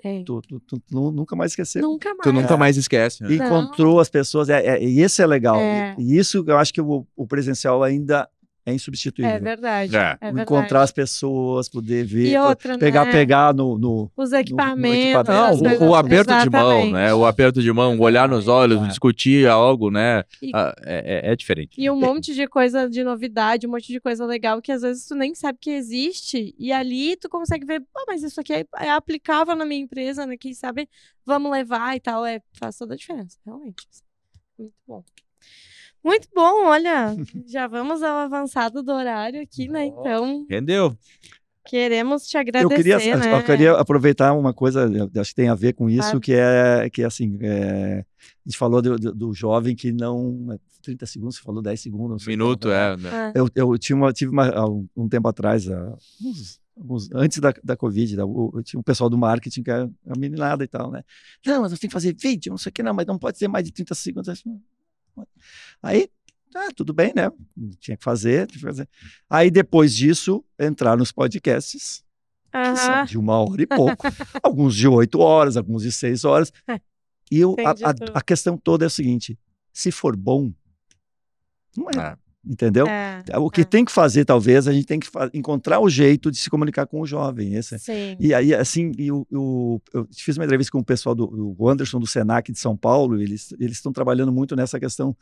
Tem. 0.00 0.24
Tu, 0.24 0.40
tu, 0.42 0.60
tu, 0.60 0.78
tu, 0.78 1.10
nunca 1.10 1.34
mais 1.34 1.50
esqueceu. 1.50 1.82
Nunca 1.82 2.10
mais. 2.10 2.20
Tu 2.22 2.32
nunca 2.32 2.56
mais 2.56 2.76
esquece. 2.76 3.24
Né? 3.24 3.34
Encontrou 3.34 3.98
as 3.98 4.08
pessoas, 4.08 4.48
é, 4.48 4.64
é, 4.64 4.84
e 4.84 5.02
isso 5.02 5.20
é 5.20 5.26
legal. 5.26 5.56
É. 5.56 5.96
E, 5.98 6.14
e, 6.14 6.16
isso 6.16 6.44
eu 6.46 6.56
acho 6.56 6.72
que 6.72 6.80
o, 6.80 7.04
o 7.16 7.26
presencial 7.26 7.82
ainda 7.82 8.28
é 8.66 8.72
insubstituível. 8.72 9.30
É 9.30 9.38
verdade. 9.38 9.94
É. 9.94 10.16
É 10.20 10.28
Encontrar 10.30 10.60
verdade. 10.60 10.84
as 10.84 10.92
pessoas, 10.92 11.68
poder 11.68 12.04
ver, 12.04 12.32
e 12.32 12.38
outra, 12.38 12.78
pegar, 12.78 13.04
né? 13.04 13.12
pegar 13.12 13.54
no, 13.54 13.76
no 13.78 14.10
os 14.16 14.32
equipamentos. 14.32 15.28
No, 15.28 15.64
no 15.64 15.70
equipamento. 15.70 15.80
Não, 15.80 15.88
o, 15.88 15.90
o, 15.90 15.94
aperto 15.94 16.30
Exatamente. 16.30 16.50
de 16.50 16.50
mão, 16.50 16.90
né? 16.92 17.14
O 17.14 17.26
aperto 17.26 17.60
de 17.60 17.72
mão, 17.72 18.00
olhar 18.00 18.26
nos 18.26 18.48
olhos, 18.48 18.82
é. 18.82 18.86
discutir 18.86 19.46
algo, 19.46 19.90
né? 19.90 20.24
E, 20.40 20.50
ah, 20.54 20.74
é, 20.82 21.28
é, 21.28 21.32
é, 21.32 21.36
diferente. 21.36 21.78
E 21.78 21.90
um 21.90 21.96
monte 21.96 22.34
de 22.34 22.46
coisa 22.46 22.88
de 22.88 23.04
novidade, 23.04 23.66
um 23.66 23.70
monte 23.70 23.92
de 23.92 24.00
coisa 24.00 24.24
legal 24.24 24.62
que 24.62 24.72
às 24.72 24.80
vezes 24.80 25.06
tu 25.06 25.14
nem 25.14 25.34
sabe 25.34 25.58
que 25.60 25.70
existe. 25.70 26.54
E 26.58 26.72
ali 26.72 27.16
tu 27.16 27.28
consegue 27.28 27.66
ver, 27.66 27.82
ah, 27.94 28.04
mas 28.06 28.22
isso 28.22 28.40
aqui 28.40 28.54
é, 28.54 28.64
é 28.78 28.90
aplicável 28.90 29.54
na 29.54 29.66
minha 29.66 29.82
empresa, 29.82 30.24
né? 30.24 30.38
Quem 30.38 30.54
sabe 30.54 30.88
vamos 31.26 31.52
levar 31.52 31.94
e 31.96 32.00
tal. 32.00 32.24
É, 32.24 32.40
faz 32.54 32.78
toda 32.78 32.94
a 32.94 32.96
diferença, 32.96 33.38
realmente. 33.44 33.86
Muito 34.58 34.74
bom. 34.86 35.04
Muito 36.04 36.28
bom, 36.34 36.66
olha, 36.66 37.16
já 37.48 37.66
vamos 37.66 38.02
ao 38.02 38.18
avançado 38.18 38.82
do 38.82 38.92
horário 38.92 39.40
aqui, 39.40 39.68
né? 39.68 39.86
Então. 39.86 40.46
Rendeu. 40.48 40.96
Queremos 41.66 42.26
te 42.26 42.36
agradecer. 42.36 42.72
Eu 42.72 42.76
queria, 42.76 43.16
né? 43.16 43.38
eu 43.38 43.42
queria 43.42 43.72
aproveitar 43.72 44.34
uma 44.34 44.52
coisa, 44.52 44.86
acho 45.18 45.30
que 45.30 45.34
tem 45.34 45.48
a 45.48 45.54
ver 45.54 45.72
com 45.72 45.88
isso, 45.88 46.20
que 46.20 46.34
é 46.34 46.90
que 46.90 47.00
é 47.00 47.06
assim, 47.06 47.38
é, 47.40 48.04
a 48.20 48.48
gente 48.48 48.58
falou 48.58 48.82
do, 48.82 48.98
do, 48.98 49.14
do, 49.14 49.32
jovem 49.32 49.74
que 49.74 49.90
não 49.90 50.58
30 50.82 51.06
segundos, 51.06 51.36
você 51.36 51.42
falou 51.42 51.62
10 51.62 51.80
segundos. 51.80 52.26
Minuto, 52.26 52.70
é. 52.70 52.94
Né? 52.98 53.10
Ah. 53.10 53.32
Eu, 53.34 53.48
eu 53.54 53.78
tinha 53.78 53.96
uma, 53.96 54.12
tive 54.12 54.30
uma, 54.30 54.52
um 54.94 55.08
tempo 55.08 55.26
atrás, 55.26 55.66
uns, 56.20 56.60
antes 57.14 57.38
da, 57.38 57.54
da 57.64 57.76
Covid, 57.76 58.14
da, 58.14 58.22
eu 58.24 58.62
tinha 58.62 58.78
um 58.78 58.82
pessoal 58.82 59.08
do 59.08 59.16
marketing 59.16 59.62
que 59.62 59.70
era 59.70 59.90
a 60.06 60.18
meninada 60.18 60.64
e 60.64 60.68
tal, 60.68 60.90
né? 60.90 61.02
Não, 61.46 61.62
mas 61.62 61.72
você 61.72 61.78
tem 61.78 61.88
que 61.88 61.94
fazer 61.94 62.14
vídeo, 62.14 62.50
não 62.50 62.58
sei 62.58 62.68
o 62.68 62.72
que, 62.74 62.82
não, 62.82 62.92
mas 62.92 63.06
não 63.06 63.18
pode 63.18 63.38
ser 63.38 63.48
mais 63.48 63.64
de 63.64 63.72
30 63.72 63.94
segundos. 63.94 64.44
Aí, 65.82 66.08
tá, 66.52 66.68
tudo 66.74 66.92
bem, 66.92 67.12
né? 67.14 67.30
Tinha 67.78 67.96
que 67.96 68.04
fazer, 68.04 68.46
tinha 68.46 68.58
que 68.58 68.66
fazer. 68.66 68.88
Aí, 69.28 69.50
depois 69.50 69.94
disso, 69.94 70.44
entrar 70.58 70.96
nos 70.96 71.12
podcasts, 71.12 72.04
que 72.50 72.76
são 72.76 73.04
de 73.04 73.18
uma 73.18 73.38
hora 73.38 73.62
e 73.62 73.66
pouco. 73.66 74.06
alguns 74.42 74.74
de 74.74 74.86
oito 74.88 75.20
horas, 75.20 75.56
alguns 75.56 75.82
de 75.82 75.92
seis 75.92 76.24
horas. 76.24 76.52
E 77.30 77.40
eu, 77.40 77.56
a, 77.58 77.70
a, 77.70 78.18
a, 78.18 78.22
questão 78.22 78.56
toda 78.56 78.84
é 78.84 78.86
a 78.86 78.90
seguinte: 78.90 79.38
se 79.72 79.90
for 79.90 80.16
bom, 80.16 80.52
não 81.76 81.88
é. 81.90 81.98
Ah. 81.98 82.18
Entendeu? 82.46 82.86
É, 82.86 83.22
o 83.38 83.48
que 83.48 83.62
é. 83.62 83.64
tem 83.64 83.84
que 83.84 83.92
fazer, 83.92 84.24
talvez, 84.24 84.68
a 84.68 84.72
gente 84.72 84.86
tem 84.86 85.00
que 85.00 85.08
encontrar 85.32 85.80
o 85.80 85.88
jeito 85.88 86.30
de 86.30 86.36
se 86.36 86.50
comunicar 86.50 86.86
com 86.86 87.00
o 87.00 87.06
jovem. 87.06 87.54
Esse. 87.54 87.78
Sim. 87.78 88.16
E 88.20 88.34
aí, 88.34 88.54
assim, 88.54 88.92
eu, 88.98 89.26
eu, 89.30 89.82
eu, 89.94 90.08
fiz 90.12 90.36
uma 90.36 90.44
entrevista 90.44 90.70
com 90.70 90.78
o 90.78 90.84
pessoal 90.84 91.14
do, 91.14 91.26
do 91.26 91.68
Anderson, 91.68 91.98
do 91.98 92.06
Senac 92.06 92.52
de 92.52 92.58
São 92.58 92.76
Paulo, 92.76 93.20
eles 93.20 93.54
estão 93.58 93.92
trabalhando 93.92 94.30
muito 94.30 94.54
nessa 94.54 94.78
questão 94.78 95.16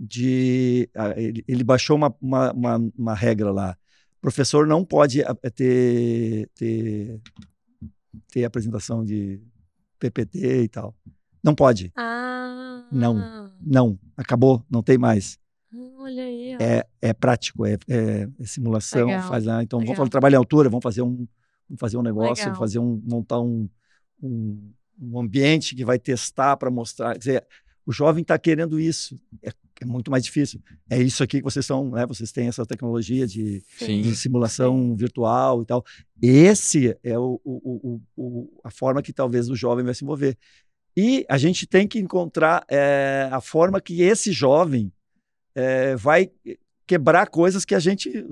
de. 0.00 0.88
Ele, 1.16 1.44
ele 1.46 1.64
baixou 1.64 1.96
uma, 1.96 2.14
uma, 2.20 2.52
uma, 2.52 2.92
uma, 2.96 3.14
regra 3.14 3.52
lá. 3.52 3.76
O 4.18 4.20
professor 4.22 4.66
não 4.66 4.84
pode 4.84 5.20
eh, 5.20 5.50
ter, 5.50 6.48
ter, 6.54 7.20
ter 8.30 8.44
apresentação 8.44 9.04
de 9.04 9.40
PPT 9.98 10.62
e 10.62 10.68
tal. 10.68 10.94
Não 11.44 11.54
pode. 11.54 11.92
Ah. 11.96 12.86
Não, 12.90 13.50
não. 13.60 13.98
Acabou, 14.16 14.64
não 14.70 14.82
tem 14.82 14.96
mais. 14.96 15.41
Olha 15.74 16.24
aí. 16.24 16.56
É, 16.60 16.86
é 17.00 17.12
prático, 17.12 17.64
é, 17.64 17.78
é, 17.88 18.28
é 18.38 18.44
simulação, 18.44 19.06
Legal. 19.06 19.28
faz 19.28 19.44
lá. 19.44 19.62
Então, 19.62 19.78
Legal. 19.78 19.96
vamos 19.96 20.10
trabalho 20.10 20.34
em 20.34 20.36
altura, 20.36 20.68
vamos 20.68 20.82
fazer 20.82 21.02
um, 21.02 21.26
vamos 21.68 21.80
fazer 21.80 21.96
um 21.96 22.02
negócio, 22.02 22.44
Legal. 22.44 22.58
fazer 22.58 22.78
um, 22.78 23.00
montar 23.04 23.40
um, 23.40 23.68
um, 24.22 24.72
um 25.00 25.18
ambiente 25.18 25.74
que 25.74 25.84
vai 25.84 25.98
testar 25.98 26.56
para 26.56 26.70
mostrar. 26.70 27.12
Quer 27.14 27.18
dizer, 27.18 27.46
o 27.86 27.92
jovem 27.92 28.22
está 28.22 28.38
querendo 28.38 28.78
isso. 28.78 29.18
É, 29.42 29.50
é, 29.80 29.86
muito 29.86 30.10
mais 30.10 30.22
difícil. 30.24 30.60
É 30.90 31.00
isso 31.00 31.22
aqui 31.22 31.38
que 31.38 31.44
vocês 31.44 31.64
são, 31.64 31.90
né? 31.90 32.06
Vocês 32.06 32.30
têm 32.30 32.48
essa 32.48 32.66
tecnologia 32.66 33.26
de, 33.26 33.64
de 33.78 34.14
simulação 34.14 34.76
Sim. 34.76 34.94
virtual 34.94 35.62
e 35.62 35.66
tal. 35.66 35.84
Esse 36.20 36.96
é 37.02 37.18
o, 37.18 37.40
o, 37.44 38.00
o, 38.16 38.60
a 38.62 38.70
forma 38.70 39.02
que 39.02 39.12
talvez 39.12 39.48
o 39.48 39.56
jovem 39.56 39.84
vai 39.84 39.94
se 39.94 40.04
envolver. 40.04 40.36
E 40.96 41.24
a 41.28 41.38
gente 41.38 41.66
tem 41.66 41.88
que 41.88 41.98
encontrar 41.98 42.64
é, 42.68 43.28
a 43.32 43.40
forma 43.40 43.80
que 43.80 44.02
esse 44.02 44.30
jovem 44.30 44.92
é, 45.54 45.96
vai 45.96 46.30
quebrar 46.86 47.28
coisas 47.28 47.64
que 47.64 47.74
a 47.74 47.78
gente 47.78 48.26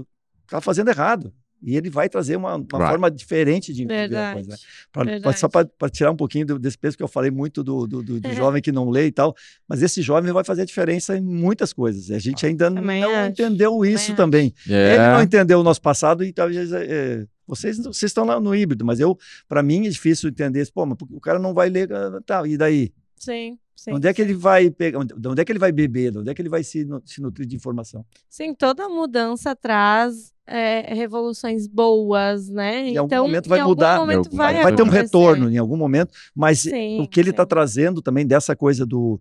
está 0.45 0.61
fazendo 0.61 0.89
errado. 0.89 1.33
E 1.63 1.77
ele 1.77 1.91
vai 1.91 2.09
trazer 2.09 2.37
uma, 2.37 2.57
uma 2.57 2.79
right. 2.79 2.89
forma 2.89 3.11
diferente 3.11 3.73
de 3.75 3.85
a 3.85 4.33
coisa. 4.33 4.59
Né? 5.05 5.21
Pra, 5.21 5.33
só 5.35 5.47
para 5.47 5.91
tirar 5.91 6.11
um 6.11 6.17
pouquinho 6.17 6.47
do, 6.47 6.59
desse 6.59 6.79
peso 6.79 6.97
que 6.97 7.03
eu 7.03 7.09
falei 7.09 7.31
muito 7.31 7.63
do, 7.63 7.87
do, 7.87 8.03
do, 8.03 8.19
do 8.19 8.29
é. 8.29 8.35
jovem 8.35 8.63
que 8.63 8.73
não 8.73 8.89
lê 8.89 9.09
e 9.09 9.13
tal, 9.13 9.37
mas 9.69 9.83
esse 9.83 10.01
jovem 10.01 10.33
vai 10.33 10.43
fazer 10.43 10.63
a 10.63 10.65
diferença 10.65 11.19
em 11.19 11.21
muitas 11.21 11.73
coisas. 11.75 12.11
A 12.11 12.19
gente 12.19 12.47
ainda 12.47 12.71
também 12.71 13.03
não 13.03 13.15
acho. 13.15 13.31
entendeu 13.33 13.85
isso 13.85 14.15
também. 14.15 14.51
também. 14.51 14.75
É. 14.75 14.95
Ele 14.95 15.07
não 15.13 15.23
entendeu 15.23 15.61
o 15.61 15.63
nosso 15.63 15.83
passado 15.83 16.25
e 16.25 16.33
talvez 16.33 16.73
é, 16.73 17.27
vocês, 17.47 17.77
vocês 17.79 18.11
estão 18.11 18.25
lá 18.25 18.41
no 18.41 18.55
híbrido, 18.55 18.85
mas 18.85 18.99
eu, 18.99 19.19
para 19.47 19.63
mim, 19.63 19.87
é 19.87 19.91
difícil 19.91 20.31
entender. 20.31 20.67
Pô, 20.73 20.87
mas 20.87 20.97
o 21.11 21.21
cara 21.21 21.39
não 21.39 21.53
vai 21.53 21.69
ler, 21.69 21.93
ah, 21.93 22.21
tá, 22.25 22.47
e 22.47 22.57
daí? 22.57 22.91
Sim. 23.17 23.59
Sim, 23.81 23.95
onde 23.95 24.07
é 24.07 24.13
que 24.13 24.21
ele 24.21 24.35
vai 24.35 24.71
pegar, 24.71 25.03
de 25.03 25.27
onde 25.27 25.41
é 25.41 25.45
que 25.45 25.51
ele 25.51 25.59
vai 25.59 25.73
beber, 25.73 26.13
de 26.13 26.19
onde 26.19 26.31
é 26.31 26.35
que 26.35 26.43
ele 26.43 26.51
vai 26.51 26.63
se, 26.63 26.87
se 27.07 27.19
nutrir 27.19 27.47
de 27.47 27.57
informação? 27.57 28.05
Sim, 28.29 28.53
toda 28.53 28.87
mudança 28.91 29.57
traz 29.57 30.35
é, 30.47 30.93
revoluções 30.93 31.67
boas, 31.67 32.51
né? 32.51 32.89
Em 32.89 32.91
então, 32.91 33.05
algum 33.05 33.29
momento 33.29 33.49
vai 33.49 33.65
mudar, 33.65 33.99
momento 33.99 34.37
vai, 34.37 34.63
vai, 34.63 34.75
ter 34.75 34.83
um 34.83 34.91
retorno 34.91 35.51
em 35.51 35.57
algum 35.57 35.79
momento, 35.79 36.13
mas 36.35 36.61
sim, 36.61 37.01
o 37.01 37.09
que 37.09 37.19
ele 37.19 37.31
está 37.31 37.47
trazendo 37.47 38.03
também 38.03 38.27
dessa 38.27 38.55
coisa 38.55 38.85
do, 38.85 39.19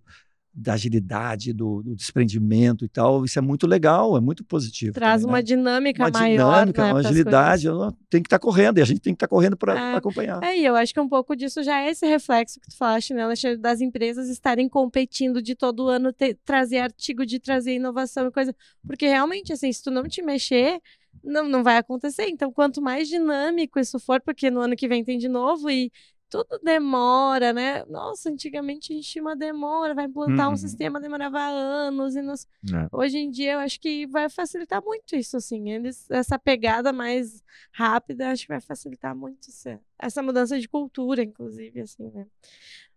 da 0.54 0.74
agilidade, 0.74 1.54
do, 1.54 1.82
do, 1.82 1.96
desprendimento 1.96 2.84
e 2.84 2.90
tal. 2.90 3.24
Isso 3.24 3.38
é 3.38 3.42
muito 3.42 3.68
legal, 3.68 4.18
é 4.18 4.20
muito 4.20 4.44
positivo. 4.44 4.94
Traz 4.94 5.22
também, 5.22 5.32
uma 5.32 5.38
né? 5.38 5.44
dinâmica 5.44 6.04
uma 6.04 6.10
maior. 6.10 6.54
dinâmica, 6.54 6.84
né, 6.84 6.94
uma 6.94 7.00
agilidade. 7.00 7.68
Tem 8.10 8.22
que 8.22 8.28
estar 8.28 8.40
tá 8.40 8.44
correndo 8.44 8.80
e 8.80 8.82
a 8.82 8.86
gente 8.86 9.00
tem 9.00 9.14
que 9.14 9.18
estar 9.18 9.28
tá 9.28 9.30
correndo 9.30 9.56
para 9.56 9.80
é, 9.80 9.96
acompanhar. 9.96 10.44
É, 10.44 10.58
e 10.58 10.66
eu 10.66 10.76
acho 10.76 10.94
que 10.94 11.00
um 11.00 11.08
pouco 11.08 11.36
disso 11.36 11.64
já 11.64 11.82
é 11.82 11.90
esse 11.90 12.06
reflexo 12.06 12.60
que 12.60 12.70
tu 12.70 12.76
falaste, 12.76 13.14
né, 13.14 13.24
Alexandre, 13.24 13.58
das 13.58 13.80
empresas 13.80 14.30
estarem 14.30 14.68
competindo 14.68 15.42
de 15.42 15.56
todo 15.56 15.88
ano 15.88 16.12
ter, 16.12 16.38
trazer 16.44 16.80
artigo, 16.80 17.26
de 17.26 17.40
trazer 17.40 17.76
inovação 17.76 18.28
e 18.28 18.32
coisa. 18.32 18.56
Porque 18.86 19.08
realmente, 19.08 19.54
assim, 19.54 19.72
se 19.72 19.84
tu 19.84 19.92
não 19.92 20.04
te 20.04 20.22
mexer, 20.22 20.82
não, 21.24 21.48
não 21.48 21.64
vai 21.64 21.78
acontecer. 21.78 22.28
Então, 22.28 22.52
quanto 22.52 22.82
mais 22.82 23.08
dinâmico 23.08 23.80
isso 23.80 24.00
for, 24.00 24.22
porque 24.22 24.50
no 24.50 24.60
ano 24.60 24.76
que 24.76 24.88
vem 24.88 25.04
tem 25.04 25.18
de 25.18 25.28
novo 25.28 25.70
e 25.70 25.92
tudo 26.30 26.60
demora, 26.64 27.52
né? 27.52 27.84
Nossa, 27.86 28.30
antigamente 28.30 28.94
a 28.94 28.96
gente 28.96 29.10
tinha 29.10 29.22
uma 29.22 29.36
demora, 29.36 29.96
vai 29.96 30.06
implantar 30.06 30.48
uhum. 30.48 30.54
um 30.54 30.58
sistema, 30.58 31.00
demorava 31.00 31.40
anos. 31.40 32.16
E 32.16 32.22
nos... 32.22 32.46
é. 32.72 32.88
Hoje 32.92 33.18
em 33.18 33.32
dia 33.32 33.54
eu 33.54 33.60
acho 33.60 33.80
que 33.80 34.06
vai 34.06 34.30
facilitar 34.30 34.82
muito 34.84 35.16
isso, 35.16 35.36
assim. 35.36 35.72
Eles, 35.72 36.10
essa 36.10 36.38
pegada 36.38 36.94
mais 36.94 37.44
rápida, 37.72 38.30
acho 38.30 38.44
que 38.44 38.50
vai 38.50 38.62
facilitar 38.62 39.16
muito 39.16 39.50
essa, 39.50 39.80
essa 39.98 40.22
mudança 40.22 40.60
de 40.60 40.70
cultura, 40.70 41.24
inclusive, 41.24 41.82
assim, 41.82 42.12
né? 42.12 42.28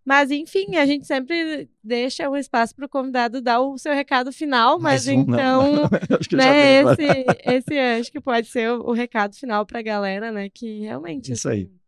Mas, 0.04 0.32
enfim, 0.32 0.74
a 0.76 0.84
gente 0.84 1.06
sempre 1.06 1.70
deixa 1.82 2.28
um 2.28 2.36
espaço 2.36 2.74
para 2.74 2.86
o 2.86 2.88
convidado 2.88 3.40
dar 3.40 3.60
o 3.60 3.78
seu 3.78 3.94
recado 3.94 4.32
final, 4.32 4.78
mas 4.78 5.06
um, 5.06 5.12
então, 5.12 5.88
né, 6.32 6.82
esse, 6.82 7.26
esse 7.44 7.78
acho 7.78 8.10
que 8.10 8.20
pode 8.20 8.48
ser 8.48 8.68
o, 8.72 8.88
o 8.88 8.92
recado 8.92 9.36
final 9.36 9.64
para 9.64 9.78
a 9.78 9.82
galera, 9.82 10.32
né, 10.32 10.48
que 10.50 10.80
realmente... 10.80 11.30
Isso 11.30 11.48
assim, 11.48 11.59
aí 11.59 11.81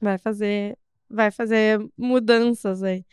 vai 0.00 0.18
fazer 0.18 0.76
vai 1.08 1.30
fazer 1.32 1.80
mudanças 1.98 2.82
aí. 2.84 3.04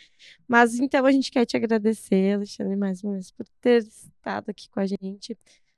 Mas 0.48 0.80
então 0.80 1.06
a 1.06 1.12
gente 1.12 1.32
quer 1.32 1.46
te 1.46 1.58
agradecer, 1.58 2.36
Alexandre, 2.36 2.76
mais 2.76 3.04
uma 3.04 3.14
vez 3.14 3.32
por 3.32 3.48
ter 3.62 3.84
estado 3.84 4.50
aqui 4.52 4.70
com 4.70 4.80
a 4.80 4.86
gente. 4.86 5.38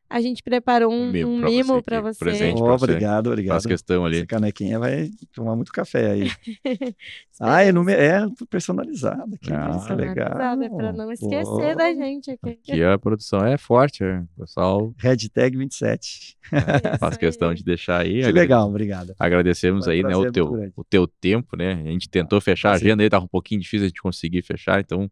A 0.10 0.22
gente 0.22 0.42
preparou 0.42 0.92
um, 0.92 1.10
um 1.10 1.38
mimo 1.38 1.84
para 1.84 2.02
você. 2.02 2.18
Presente 2.18 2.60
oh, 2.60 2.66
pra 2.66 2.74
obrigado, 2.74 3.28
obrigado. 3.28 3.54
Faz 3.54 3.66
questão 3.68 4.06
ali. 4.06 4.18
Essa 4.18 4.26
canequinha 4.26 4.80
vai 4.80 5.12
tomar 5.32 5.56
muito 5.56 5.72
café 5.72 6.12
aí. 6.12 6.32
ah, 7.40 7.62
é, 7.62 7.72
nume... 7.72 7.94
é 7.94 8.26
personalizado. 8.50 9.36
Aqui. 9.36 9.54
Ah, 9.54 9.94
legal. 9.94 10.62
É 10.64 10.70
para 10.70 10.94
não 10.94 11.12
esquecer 11.12 11.76
da 11.76 11.94
gente 11.94 12.32
aqui. 12.32 12.50
Aqui 12.50 12.84
a 12.84 12.98
produção 12.98 13.46
é 13.46 13.56
forte, 13.56 14.04
é. 14.04 14.24
pessoal. 14.36 14.96
Hashtag 14.98 15.56
27. 15.56 16.38
É, 16.52 16.98
faz 16.98 17.16
questão 17.18 17.54
de 17.54 17.64
deixar 17.64 18.02
aí. 18.02 18.24
Que 18.24 18.32
legal, 18.32 18.68
obrigado. 18.68 19.14
Agradecemos 19.20 19.88
aí, 19.88 20.02
né, 20.02 20.16
o 20.16 20.32
teu, 20.32 20.72
o 20.76 20.84
teu 20.84 21.08
tempo, 21.08 21.56
né? 21.56 21.74
A 21.74 21.92
gente 21.92 22.10
tentou 22.10 22.42
fechar 22.42 22.72
a 22.72 22.74
agenda 22.74 23.04
aí, 23.04 23.10
tava 23.10 23.26
um 23.26 23.30
pouquinho 23.30 23.62
difícil 23.62 23.86
a 23.86 23.90
gente 23.90 24.02
conseguir 24.02 24.42
fechar, 24.42 24.80
então 24.80 25.10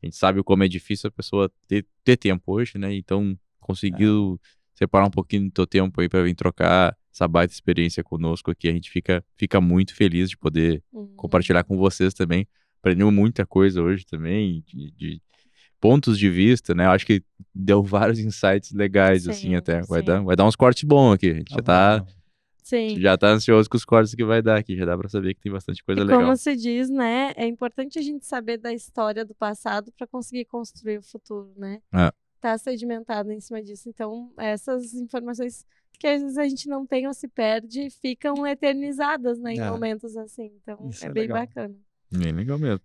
a 0.00 0.06
gente 0.06 0.16
sabe 0.16 0.40
como 0.44 0.62
é 0.62 0.68
difícil 0.68 1.08
a 1.08 1.10
pessoa 1.10 1.50
ter, 1.66 1.84
ter 2.04 2.16
tempo 2.16 2.52
hoje, 2.52 2.78
né? 2.78 2.94
Então 2.94 3.36
conseguiu 3.66 4.40
é. 4.42 4.48
separar 4.74 5.06
um 5.06 5.10
pouquinho 5.10 5.44
do 5.44 5.50
teu 5.50 5.66
tempo 5.66 6.00
aí 6.00 6.08
para 6.08 6.22
vir 6.22 6.34
trocar 6.34 6.96
essa 7.12 7.26
baita 7.26 7.52
experiência 7.52 8.04
conosco 8.04 8.50
aqui. 8.50 8.68
A 8.68 8.72
gente 8.72 8.90
fica, 8.90 9.24
fica 9.36 9.60
muito 9.60 9.94
feliz 9.94 10.30
de 10.30 10.36
poder 10.36 10.82
uhum. 10.92 11.14
compartilhar 11.16 11.64
com 11.64 11.76
vocês 11.76 12.14
também. 12.14 12.46
Aprendeu 12.78 13.10
muita 13.10 13.44
coisa 13.44 13.82
hoje 13.82 14.04
também, 14.06 14.62
de, 14.66 14.92
de, 14.92 15.22
pontos 15.80 16.18
de 16.18 16.30
vista, 16.30 16.74
né? 16.74 16.86
Eu 16.86 16.90
acho 16.90 17.06
que 17.06 17.22
deu 17.54 17.82
vários 17.82 18.18
insights 18.18 18.72
legais, 18.72 19.26
assim, 19.26 19.40
sim, 19.40 19.46
assim, 19.48 19.56
até. 19.56 19.80
Vai 19.82 20.02
dar, 20.02 20.22
vai 20.22 20.36
dar 20.36 20.46
uns 20.46 20.56
cortes 20.56 20.84
bons 20.84 21.14
aqui. 21.14 21.30
A 21.30 21.34
gente 21.34 21.52
já 21.52 21.62
tá. 21.62 22.06
Sim. 22.62 23.00
Já 23.00 23.16
tá 23.16 23.28
ansioso 23.28 23.70
com 23.70 23.76
os 23.76 23.84
cortes 23.84 24.12
que 24.14 24.24
vai 24.24 24.42
dar 24.42 24.58
aqui, 24.58 24.76
já 24.76 24.84
dá 24.84 24.98
para 24.98 25.08
saber 25.08 25.34
que 25.34 25.40
tem 25.40 25.52
bastante 25.52 25.84
coisa 25.84 26.00
e 26.00 26.04
legal. 26.04 26.20
Como 26.20 26.36
se 26.36 26.56
diz, 26.56 26.90
né? 26.90 27.32
É 27.36 27.46
importante 27.46 27.98
a 27.98 28.02
gente 28.02 28.26
saber 28.26 28.58
da 28.58 28.72
história 28.72 29.24
do 29.24 29.34
passado 29.36 29.92
para 29.96 30.06
conseguir 30.06 30.46
construir 30.46 30.98
o 30.98 31.02
futuro, 31.02 31.52
né? 31.56 31.80
É 31.94 32.12
está 32.46 32.58
sedimentado 32.58 33.32
em 33.32 33.40
cima 33.40 33.62
disso. 33.62 33.88
Então, 33.88 34.32
essas 34.36 34.94
informações 34.94 35.66
que 35.98 36.06
às 36.06 36.22
vezes 36.22 36.38
a 36.38 36.48
gente 36.48 36.68
não 36.68 36.86
tem 36.86 37.06
ou 37.06 37.14
se 37.14 37.26
perde 37.26 37.88
ficam 37.90 38.46
eternizadas 38.46 39.38
né, 39.38 39.54
em 39.54 39.60
é. 39.60 39.70
momentos 39.70 40.16
assim. 40.16 40.52
Então, 40.62 40.88
Isso 40.90 41.04
é, 41.04 41.08
é 41.08 41.12
bem 41.12 41.28
bacana. 41.28 41.74
Bem 42.10 42.32
legal 42.32 42.58
mesmo. 42.58 42.80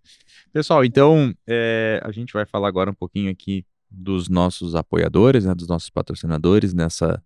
Pessoal, 0.51 0.83
então 0.83 1.35
é, 1.45 2.01
a 2.03 2.11
gente 2.11 2.33
vai 2.33 2.45
falar 2.45 2.67
agora 2.67 2.89
um 2.89 2.95
pouquinho 2.95 3.31
aqui 3.31 3.65
dos 3.89 4.29
nossos 4.29 4.73
apoiadores, 4.73 5.45
né, 5.45 5.53
dos 5.53 5.67
nossos 5.67 5.89
patrocinadores 5.89 6.73
nessa, 6.73 7.23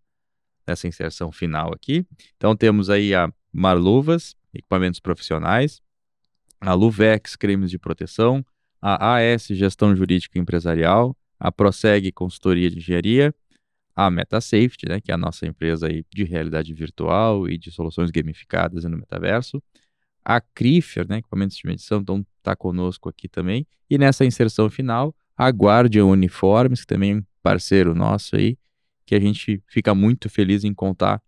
nessa 0.67 0.87
inserção 0.87 1.31
final 1.31 1.71
aqui. 1.73 2.05
Então 2.35 2.55
temos 2.55 2.89
aí 2.89 3.13
a 3.13 3.31
Marluvas, 3.53 4.35
equipamentos 4.53 4.99
profissionais, 4.99 5.81
a 6.59 6.73
Luvex, 6.73 7.35
cremes 7.35 7.69
de 7.69 7.77
proteção, 7.77 8.43
a 8.81 9.15
AS, 9.15 9.47
gestão 9.47 9.95
jurídica 9.95 10.37
empresarial, 10.37 11.15
a 11.39 11.51
Proseg 11.51 12.11
Consultoria 12.11 12.69
de 12.69 12.77
Engenharia, 12.77 13.33
a 13.95 14.09
MetaSafety, 14.11 14.87
né, 14.89 14.99
que 14.99 15.11
é 15.11 15.13
a 15.13 15.17
nossa 15.17 15.45
empresa 15.47 15.87
aí 15.87 16.03
de 16.13 16.23
realidade 16.23 16.73
virtual 16.73 17.47
e 17.47 17.57
de 17.57 17.71
soluções 17.71 18.11
gamificadas 18.11 18.83
no 18.83 18.97
metaverso, 18.97 19.63
a 20.23 20.41
Crifer, 20.41 21.07
né, 21.07 21.19
equipamentos 21.19 21.55
de 21.55 21.65
medição, 21.65 22.01
então 22.01 22.25
está 22.37 22.55
conosco 22.55 23.07
aqui 23.07 23.27
também, 23.27 23.65
e 23.89 23.97
nessa 23.97 24.25
inserção 24.25 24.69
final, 24.69 25.15
a 25.37 25.49
Guardian 25.49 26.05
Uniformes, 26.05 26.81
que 26.81 26.87
também 26.87 27.19
é 27.19 27.23
parceiro 27.41 27.93
nosso 27.93 28.35
aí, 28.35 28.57
que 29.05 29.15
a 29.15 29.19
gente 29.19 29.61
fica 29.67 29.93
muito 29.93 30.27
feliz 30.29 30.63
em 30.63 30.73
contar 30.73 31.21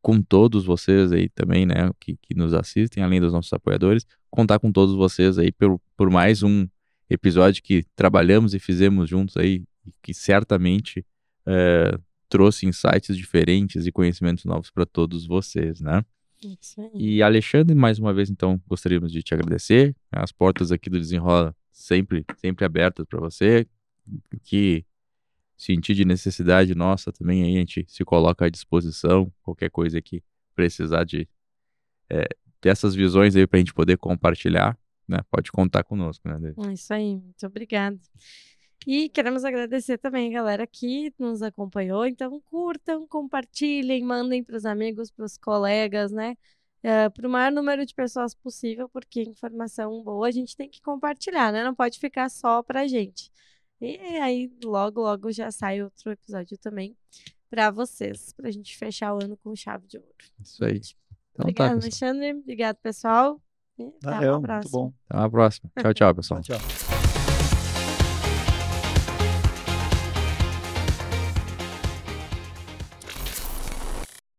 com 0.00 0.22
todos 0.22 0.64
vocês 0.64 1.12
aí 1.12 1.28
também, 1.28 1.66
né, 1.66 1.90
que, 2.00 2.16
que 2.16 2.34
nos 2.34 2.54
assistem, 2.54 3.02
além 3.02 3.20
dos 3.20 3.32
nossos 3.32 3.52
apoiadores, 3.52 4.06
contar 4.30 4.58
com 4.58 4.72
todos 4.72 4.94
vocês 4.94 5.38
aí 5.38 5.52
por, 5.52 5.80
por 5.96 6.10
mais 6.10 6.42
um 6.42 6.66
episódio 7.08 7.62
que 7.62 7.84
trabalhamos 7.96 8.54
e 8.54 8.58
fizemos 8.58 9.08
juntos 9.08 9.36
aí, 9.36 9.64
que 10.02 10.12
certamente 10.12 11.04
é, 11.46 11.98
trouxe 12.28 12.66
insights 12.66 13.16
diferentes 13.16 13.86
e 13.86 13.92
conhecimentos 13.92 14.44
novos 14.44 14.70
para 14.70 14.84
todos 14.84 15.26
vocês, 15.26 15.80
né? 15.80 16.04
Isso 16.42 16.80
aí. 16.80 16.90
E 16.94 17.22
Alexandre, 17.22 17.74
mais 17.74 17.98
uma 17.98 18.12
vez, 18.12 18.30
então, 18.30 18.60
gostaríamos 18.66 19.10
de 19.10 19.22
te 19.22 19.34
agradecer. 19.34 19.94
As 20.12 20.30
portas 20.30 20.70
aqui 20.70 20.88
do 20.88 20.98
Desenrola 20.98 21.54
sempre, 21.72 22.24
sempre 22.36 22.64
abertas 22.64 23.06
para 23.06 23.18
você. 23.18 23.66
Que 24.44 24.84
sentir 25.56 25.94
de 25.94 26.04
necessidade 26.04 26.74
nossa 26.74 27.12
também, 27.12 27.42
aí 27.42 27.56
a 27.56 27.58
gente 27.58 27.84
se 27.88 28.04
coloca 28.04 28.46
à 28.46 28.48
disposição. 28.48 29.32
Qualquer 29.42 29.70
coisa 29.70 30.00
que 30.00 30.22
precisar 30.54 31.04
de 31.04 31.28
é, 32.08 32.28
dessas 32.62 32.94
visões 32.94 33.34
aí 33.34 33.46
para 33.46 33.58
a 33.58 33.60
gente 33.60 33.74
poder 33.74 33.98
compartilhar, 33.98 34.78
né, 35.08 35.18
pode 35.30 35.50
contar 35.50 35.82
conosco, 35.84 36.28
né? 36.28 36.54
É 36.68 36.72
isso 36.72 36.92
aí, 36.92 37.16
muito 37.16 37.46
obrigada. 37.46 37.98
E 38.86 39.08
queremos 39.08 39.44
agradecer 39.44 39.98
também 39.98 40.30
a 40.30 40.38
galera 40.40 40.66
que 40.66 41.12
nos 41.18 41.42
acompanhou. 41.42 42.06
Então, 42.06 42.40
curtam, 42.42 43.06
compartilhem, 43.06 44.04
mandem 44.04 44.42
para 44.42 44.56
os 44.56 44.64
amigos, 44.64 45.10
para 45.10 45.24
os 45.24 45.36
colegas, 45.36 46.12
né? 46.12 46.36
Uh, 46.78 47.10
para 47.12 47.26
o 47.26 47.30
maior 47.30 47.50
número 47.50 47.84
de 47.84 47.92
pessoas 47.92 48.34
possível, 48.34 48.88
porque 48.88 49.20
informação 49.22 50.02
boa 50.02 50.28
a 50.28 50.30
gente 50.30 50.56
tem 50.56 50.70
que 50.70 50.80
compartilhar, 50.80 51.52
né? 51.52 51.64
Não 51.64 51.74
pode 51.74 51.98
ficar 51.98 52.30
só 52.30 52.62
para 52.62 52.86
gente. 52.86 53.32
E 53.80 53.96
aí, 54.18 54.50
logo, 54.64 55.00
logo 55.00 55.30
já 55.32 55.50
sai 55.50 55.82
outro 55.82 56.12
episódio 56.12 56.56
também 56.58 56.96
para 57.50 57.70
vocês, 57.70 58.32
para 58.32 58.48
a 58.48 58.50
gente 58.50 58.76
fechar 58.76 59.14
o 59.14 59.22
ano 59.22 59.36
com 59.36 59.54
chave 59.56 59.86
de 59.86 59.98
ouro. 59.98 60.14
Isso 60.40 60.64
aí. 60.64 60.80
Então, 61.32 61.44
Obrigada, 61.44 61.74
tá, 61.74 61.82
Alexandre. 61.82 62.32
Obrigado, 62.32 62.76
pessoal. 62.76 63.40
Valeu, 64.02 64.40
muito 64.40 64.70
bom. 64.70 64.92
Até 65.08 65.24
a 65.24 65.28
próxima. 65.30 65.70
Tchau, 65.80 65.94
tchau, 65.94 66.14
pessoal. 66.14 66.40
tchau. 66.42 66.87